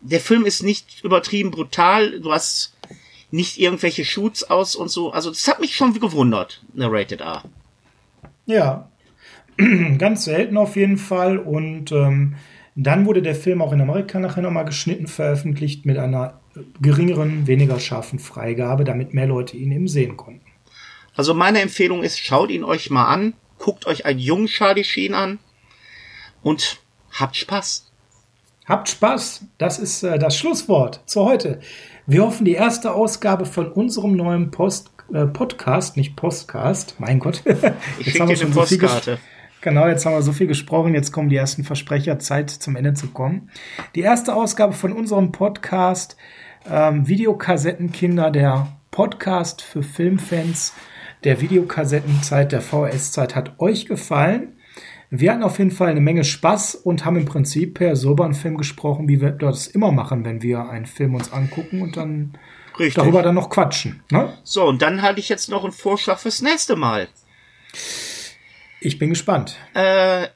der 0.00 0.20
Film 0.20 0.46
ist 0.46 0.62
nicht 0.62 1.04
übertrieben 1.04 1.50
brutal, 1.50 2.20
du 2.20 2.32
hast 2.32 2.74
nicht 3.30 3.58
irgendwelche 3.58 4.04
Shoots 4.04 4.44
aus 4.44 4.74
und 4.74 4.88
so. 4.88 5.12
Also 5.12 5.30
das 5.30 5.46
hat 5.46 5.60
mich 5.60 5.76
schon 5.76 5.98
gewundert, 5.98 6.62
eine 6.74 6.90
Rated 6.90 7.22
A. 7.22 7.44
Ja, 8.46 8.90
ganz 9.98 10.24
selten 10.24 10.56
auf 10.56 10.76
jeden 10.76 10.98
Fall. 10.98 11.38
Und 11.38 11.92
ähm, 11.92 12.36
dann 12.74 13.06
wurde 13.06 13.22
der 13.22 13.34
Film 13.34 13.62
auch 13.62 13.72
in 13.72 13.80
Amerika 13.80 14.18
nachher 14.18 14.42
nochmal 14.42 14.64
geschnitten, 14.64 15.06
veröffentlicht 15.06 15.86
mit 15.86 15.98
einer 15.98 16.40
geringeren, 16.80 17.46
weniger 17.46 17.78
scharfen 17.78 18.18
Freigabe, 18.18 18.84
damit 18.84 19.14
mehr 19.14 19.26
Leute 19.26 19.56
ihn 19.56 19.72
eben 19.72 19.88
sehen 19.88 20.16
konnten. 20.16 20.46
Also 21.14 21.34
meine 21.34 21.60
Empfehlung 21.60 22.02
ist, 22.02 22.18
schaut 22.18 22.50
ihn 22.50 22.64
euch 22.64 22.90
mal 22.90 23.06
an, 23.06 23.34
guckt 23.58 23.86
euch 23.86 24.06
einen 24.06 24.18
jungen 24.18 24.46
Charlie 24.46 24.84
Sheen 24.84 25.14
an 25.14 25.38
und 26.42 26.80
habt 27.12 27.36
Spaß. 27.36 27.90
Habt 28.66 28.88
Spaß, 28.88 29.44
das 29.58 29.78
ist 29.78 30.02
äh, 30.02 30.18
das 30.18 30.36
Schlusswort 30.36 31.00
zu 31.06 31.24
heute. 31.24 31.60
Wir 32.06 32.22
hoffen, 32.22 32.44
die 32.44 32.54
erste 32.54 32.94
Ausgabe 32.94 33.44
von 33.44 33.70
unserem 33.70 34.16
neuen 34.16 34.50
Post 34.50 34.92
äh, 35.12 35.26
Podcast, 35.26 35.96
nicht 35.96 36.16
Postcast. 36.16 36.96
Mein 36.98 37.18
Gott. 37.18 37.42
ich 37.98 38.06
jetzt 38.06 38.20
haben 38.20 38.28
wir 38.28 38.36
schon 38.36 38.52
so 38.52 38.62
viel 38.62 38.78
Genau, 39.62 39.86
jetzt 39.86 40.06
haben 40.06 40.14
wir 40.14 40.22
so 40.22 40.32
viel 40.32 40.46
gesprochen. 40.46 40.94
Jetzt 40.94 41.12
kommen 41.12 41.28
die 41.28 41.36
ersten 41.36 41.64
Versprecher. 41.64 42.18
Zeit 42.18 42.50
zum 42.50 42.76
Ende 42.76 42.94
zu 42.94 43.08
kommen. 43.08 43.50
Die 43.94 44.00
erste 44.00 44.34
Ausgabe 44.34 44.72
von 44.72 44.92
unserem 44.92 45.32
Podcast 45.32 46.16
ähm, 46.70 47.06
Videokassettenkinder, 47.06 48.30
der 48.30 48.68
Podcast 48.90 49.62
für 49.62 49.82
Filmfans 49.82 50.72
der 51.24 51.40
Videokassettenzeit, 51.40 52.52
der 52.52 52.62
VHS-Zeit 52.62 53.36
hat 53.36 53.60
euch 53.60 53.86
gefallen. 53.86 54.56
Wir 55.12 55.32
hatten 55.32 55.42
auf 55.42 55.58
jeden 55.58 55.72
Fall 55.72 55.88
eine 55.88 56.00
Menge 56.00 56.22
Spaß 56.22 56.76
und 56.76 57.04
haben 57.04 57.16
im 57.16 57.24
Prinzip 57.24 57.74
per 57.74 57.96
so 57.96 58.12
über 58.12 58.24
einen 58.24 58.34
Film 58.34 58.56
gesprochen, 58.56 59.08
wie 59.08 59.20
wir 59.20 59.32
das 59.32 59.66
immer 59.66 59.90
machen, 59.90 60.24
wenn 60.24 60.40
wir 60.40 60.68
einen 60.68 60.86
Film 60.86 61.16
uns 61.16 61.32
angucken 61.32 61.82
und 61.82 61.96
dann 61.96 62.38
Richtig. 62.78 62.94
darüber 62.94 63.20
dann 63.22 63.34
noch 63.34 63.50
quatschen. 63.50 64.04
Ne? 64.12 64.38
So, 64.44 64.64
und 64.64 64.82
dann 64.82 65.02
hatte 65.02 65.18
ich 65.18 65.28
jetzt 65.28 65.48
noch 65.48 65.64
einen 65.64 65.72
Vorschlag 65.72 66.20
fürs 66.20 66.42
nächste 66.42 66.76
Mal. 66.76 67.08
Ich 68.80 69.00
bin 69.00 69.10
gespannt. 69.10 69.56
Äh, 69.74 70.28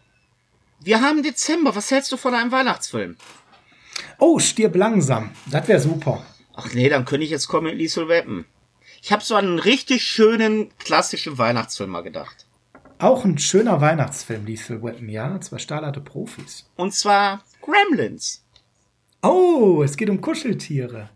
wir 0.82 1.00
haben 1.00 1.22
Dezember. 1.22 1.76
Was 1.76 1.92
hältst 1.92 2.10
du 2.10 2.16
von 2.16 2.34
einem 2.34 2.50
Weihnachtsfilm? 2.50 3.16
Oh, 4.18 4.40
stirb 4.40 4.74
langsam. 4.74 5.30
Das 5.46 5.68
wäre 5.68 5.80
super. 5.80 6.26
Ach 6.54 6.72
nee, 6.74 6.88
dann 6.88 7.04
könnte 7.04 7.24
ich 7.24 7.30
jetzt 7.30 7.46
kommen 7.46 7.68
mit 7.68 7.78
Liesel 7.78 8.08
Weppen. 8.08 8.44
Ich 9.02 9.12
habe 9.12 9.22
so 9.22 9.36
einen 9.36 9.60
richtig 9.60 10.02
schönen 10.02 10.70
klassischen 10.78 11.38
Weihnachtsfilm 11.38 11.90
mal 11.90 12.02
gedacht. 12.02 12.43
Auch 13.04 13.26
ein 13.26 13.36
schöner 13.36 13.82
Weihnachtsfilm, 13.82 14.46
Liesel 14.46 14.82
Weppen, 14.82 15.10
ja. 15.10 15.38
Zwei 15.38 15.58
stahlharte 15.58 16.00
Profis. 16.00 16.64
Und 16.76 16.94
zwar 16.94 17.44
Gremlins. 17.60 18.42
Oh, 19.22 19.82
es 19.84 19.98
geht 19.98 20.08
um 20.08 20.22
Kuscheltiere. 20.22 21.10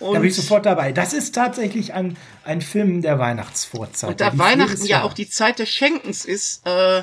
Und 0.00 0.14
da 0.14 0.20
bin 0.20 0.30
ich 0.30 0.34
sofort 0.34 0.64
dabei. 0.64 0.92
Das 0.92 1.12
ist 1.12 1.34
tatsächlich 1.34 1.92
ein, 1.92 2.16
ein 2.44 2.62
Film 2.62 3.02
der 3.02 3.18
Weihnachtsvorzeit. 3.18 4.08
Und 4.08 4.20
da 4.22 4.38
Weihnachten 4.38 4.86
ja 4.86 5.02
auch 5.02 5.12
die 5.12 5.28
Zeit 5.28 5.58
des 5.58 5.68
Schenkens 5.68 6.24
ist, 6.24 6.66
äh, 6.66 7.02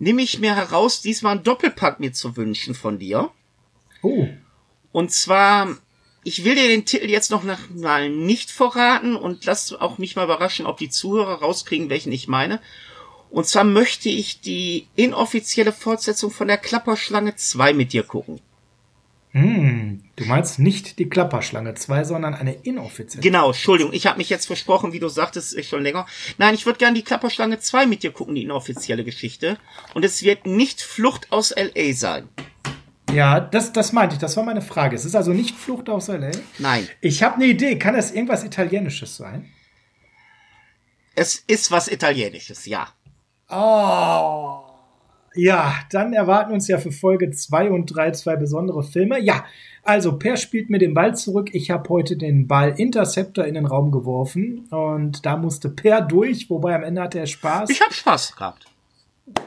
nehme 0.00 0.22
ich 0.22 0.40
mir 0.40 0.56
heraus, 0.56 1.00
diesmal 1.00 1.36
einen 1.36 1.44
Doppelpack 1.44 2.00
mir 2.00 2.12
zu 2.12 2.36
wünschen 2.36 2.74
von 2.74 2.98
dir. 2.98 3.30
Oh. 4.02 4.26
Und 4.90 5.12
zwar, 5.12 5.68
ich 6.24 6.44
will 6.44 6.56
dir 6.56 6.66
den 6.66 6.86
Titel 6.86 7.08
jetzt 7.08 7.30
noch 7.30 7.44
mal 7.44 8.10
nicht 8.10 8.50
verraten 8.50 9.14
und 9.14 9.44
lass 9.44 9.72
auch 9.72 9.98
mich 9.98 10.16
mal 10.16 10.24
überraschen, 10.24 10.66
ob 10.66 10.78
die 10.78 10.90
Zuhörer 10.90 11.34
rauskriegen, 11.36 11.88
welchen 11.88 12.10
ich 12.10 12.26
meine. 12.26 12.60
Und 13.36 13.46
zwar 13.46 13.64
möchte 13.64 14.08
ich 14.08 14.40
die 14.40 14.88
inoffizielle 14.96 15.70
Fortsetzung 15.70 16.30
von 16.30 16.48
der 16.48 16.56
Klapperschlange 16.56 17.36
2 17.36 17.74
mit 17.74 17.92
dir 17.92 18.02
gucken. 18.02 18.40
Hm, 19.32 20.02
du 20.16 20.24
meinst 20.24 20.58
nicht 20.58 20.98
die 20.98 21.10
Klapperschlange 21.10 21.74
2, 21.74 22.04
sondern 22.04 22.32
eine 22.32 22.54
inoffizielle. 22.54 23.22
Genau, 23.22 23.48
Entschuldigung, 23.48 23.92
ich 23.92 24.06
habe 24.06 24.16
mich 24.16 24.30
jetzt 24.30 24.46
versprochen, 24.46 24.94
wie 24.94 25.00
du 25.00 25.08
sagtest, 25.08 25.62
schon 25.66 25.82
länger. 25.82 26.06
Nein, 26.38 26.54
ich 26.54 26.64
würde 26.64 26.78
gerne 26.78 26.94
die 26.94 27.04
Klapperschlange 27.04 27.58
2 27.58 27.84
mit 27.84 28.02
dir 28.02 28.10
gucken, 28.10 28.34
die 28.34 28.44
inoffizielle 28.44 29.04
Geschichte. 29.04 29.58
Und 29.92 30.02
es 30.02 30.22
wird 30.22 30.46
nicht 30.46 30.80
Flucht 30.80 31.30
aus 31.30 31.54
LA 31.54 31.92
sein. 31.92 32.30
Ja, 33.12 33.38
das, 33.38 33.70
das 33.70 33.92
meinte 33.92 34.14
ich, 34.14 34.18
das 34.18 34.34
war 34.38 34.44
meine 34.44 34.62
Frage. 34.62 34.96
Es 34.96 35.04
ist 35.04 35.14
also 35.14 35.34
nicht 35.34 35.54
Flucht 35.54 35.90
aus 35.90 36.08
LA? 36.08 36.30
Nein. 36.58 36.88
Ich 37.02 37.22
habe 37.22 37.34
eine 37.34 37.44
Idee, 37.44 37.76
kann 37.76 37.96
das 37.96 38.12
irgendwas 38.12 38.44
Italienisches 38.44 39.18
sein? 39.18 39.52
Es 41.14 41.44
ist 41.46 41.70
was 41.70 41.88
Italienisches, 41.88 42.64
ja. 42.64 42.88
Oh. 43.50 44.60
Ja, 45.34 45.74
dann 45.90 46.12
erwarten 46.14 46.52
uns 46.52 46.66
ja 46.66 46.78
für 46.78 46.90
Folge 46.90 47.30
2 47.30 47.70
und 47.70 47.86
3 47.86 48.12
zwei 48.12 48.36
besondere 48.36 48.82
Filme. 48.82 49.20
Ja, 49.20 49.44
also 49.82 50.18
Per 50.18 50.36
spielt 50.36 50.70
mir 50.70 50.78
den 50.78 50.94
Ball 50.94 51.14
zurück. 51.14 51.50
Ich 51.52 51.70
habe 51.70 51.88
heute 51.90 52.16
den 52.16 52.48
Ball 52.48 52.74
Interceptor 52.76 53.44
in 53.44 53.54
den 53.54 53.66
Raum 53.66 53.92
geworfen 53.92 54.66
und 54.70 55.24
da 55.26 55.36
musste 55.36 55.68
Per 55.68 56.00
durch, 56.00 56.48
wobei 56.50 56.74
am 56.74 56.82
Ende 56.82 57.02
hatte 57.02 57.18
er 57.18 57.26
Spaß. 57.26 57.70
Ich 57.70 57.80
habe 57.80 57.92
Spaß 57.92 58.34
gehabt. 58.34 58.66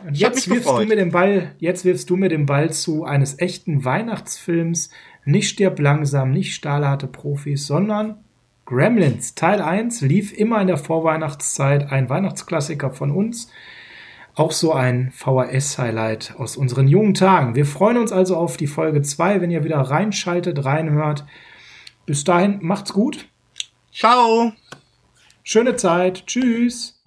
Und 0.05 0.17
jetzt 0.17 0.49
wirfst 0.49 0.65
gefreut. 0.65 0.83
du 0.83 0.87
mir 0.87 0.95
den 0.95 1.11
Ball, 1.11 1.55
jetzt 1.57 1.85
wirfst 1.85 2.09
du 2.09 2.17
mir 2.17 2.29
den 2.29 2.45
Ball 2.45 2.71
zu 2.71 3.05
eines 3.05 3.39
echten 3.39 3.83
Weihnachtsfilms. 3.83 4.91
Nicht 5.25 5.49
stirb 5.49 5.79
langsam, 5.79 6.31
nicht 6.31 6.53
stahlharte 6.53 7.07
Profis, 7.07 7.65
sondern 7.65 8.23
Gremlins 8.65 9.35
Teil 9.35 9.61
1 9.61 10.01
lief 10.01 10.31
immer 10.31 10.61
in 10.61 10.67
der 10.67 10.77
Vorweihnachtszeit, 10.77 11.91
ein 11.91 12.09
Weihnachtsklassiker 12.09 12.91
von 12.91 13.11
uns. 13.11 13.49
Auch 14.39 14.53
so 14.53 14.71
ein 14.71 15.11
VHS-Highlight 15.11 16.35
aus 16.37 16.55
unseren 16.55 16.87
jungen 16.87 17.13
Tagen. 17.13 17.55
Wir 17.55 17.65
freuen 17.65 17.97
uns 17.97 18.13
also 18.13 18.37
auf 18.37 18.55
die 18.55 18.67
Folge 18.67 19.01
2, 19.01 19.41
wenn 19.41 19.51
ihr 19.51 19.65
wieder 19.65 19.81
reinschaltet, 19.81 20.63
reinhört. 20.63 21.25
Bis 22.05 22.23
dahin, 22.23 22.59
macht's 22.61 22.93
gut. 22.93 23.27
Ciao. 23.91 24.53
Schöne 25.43 25.75
Zeit. 25.75 26.25
Tschüss. 26.25 26.98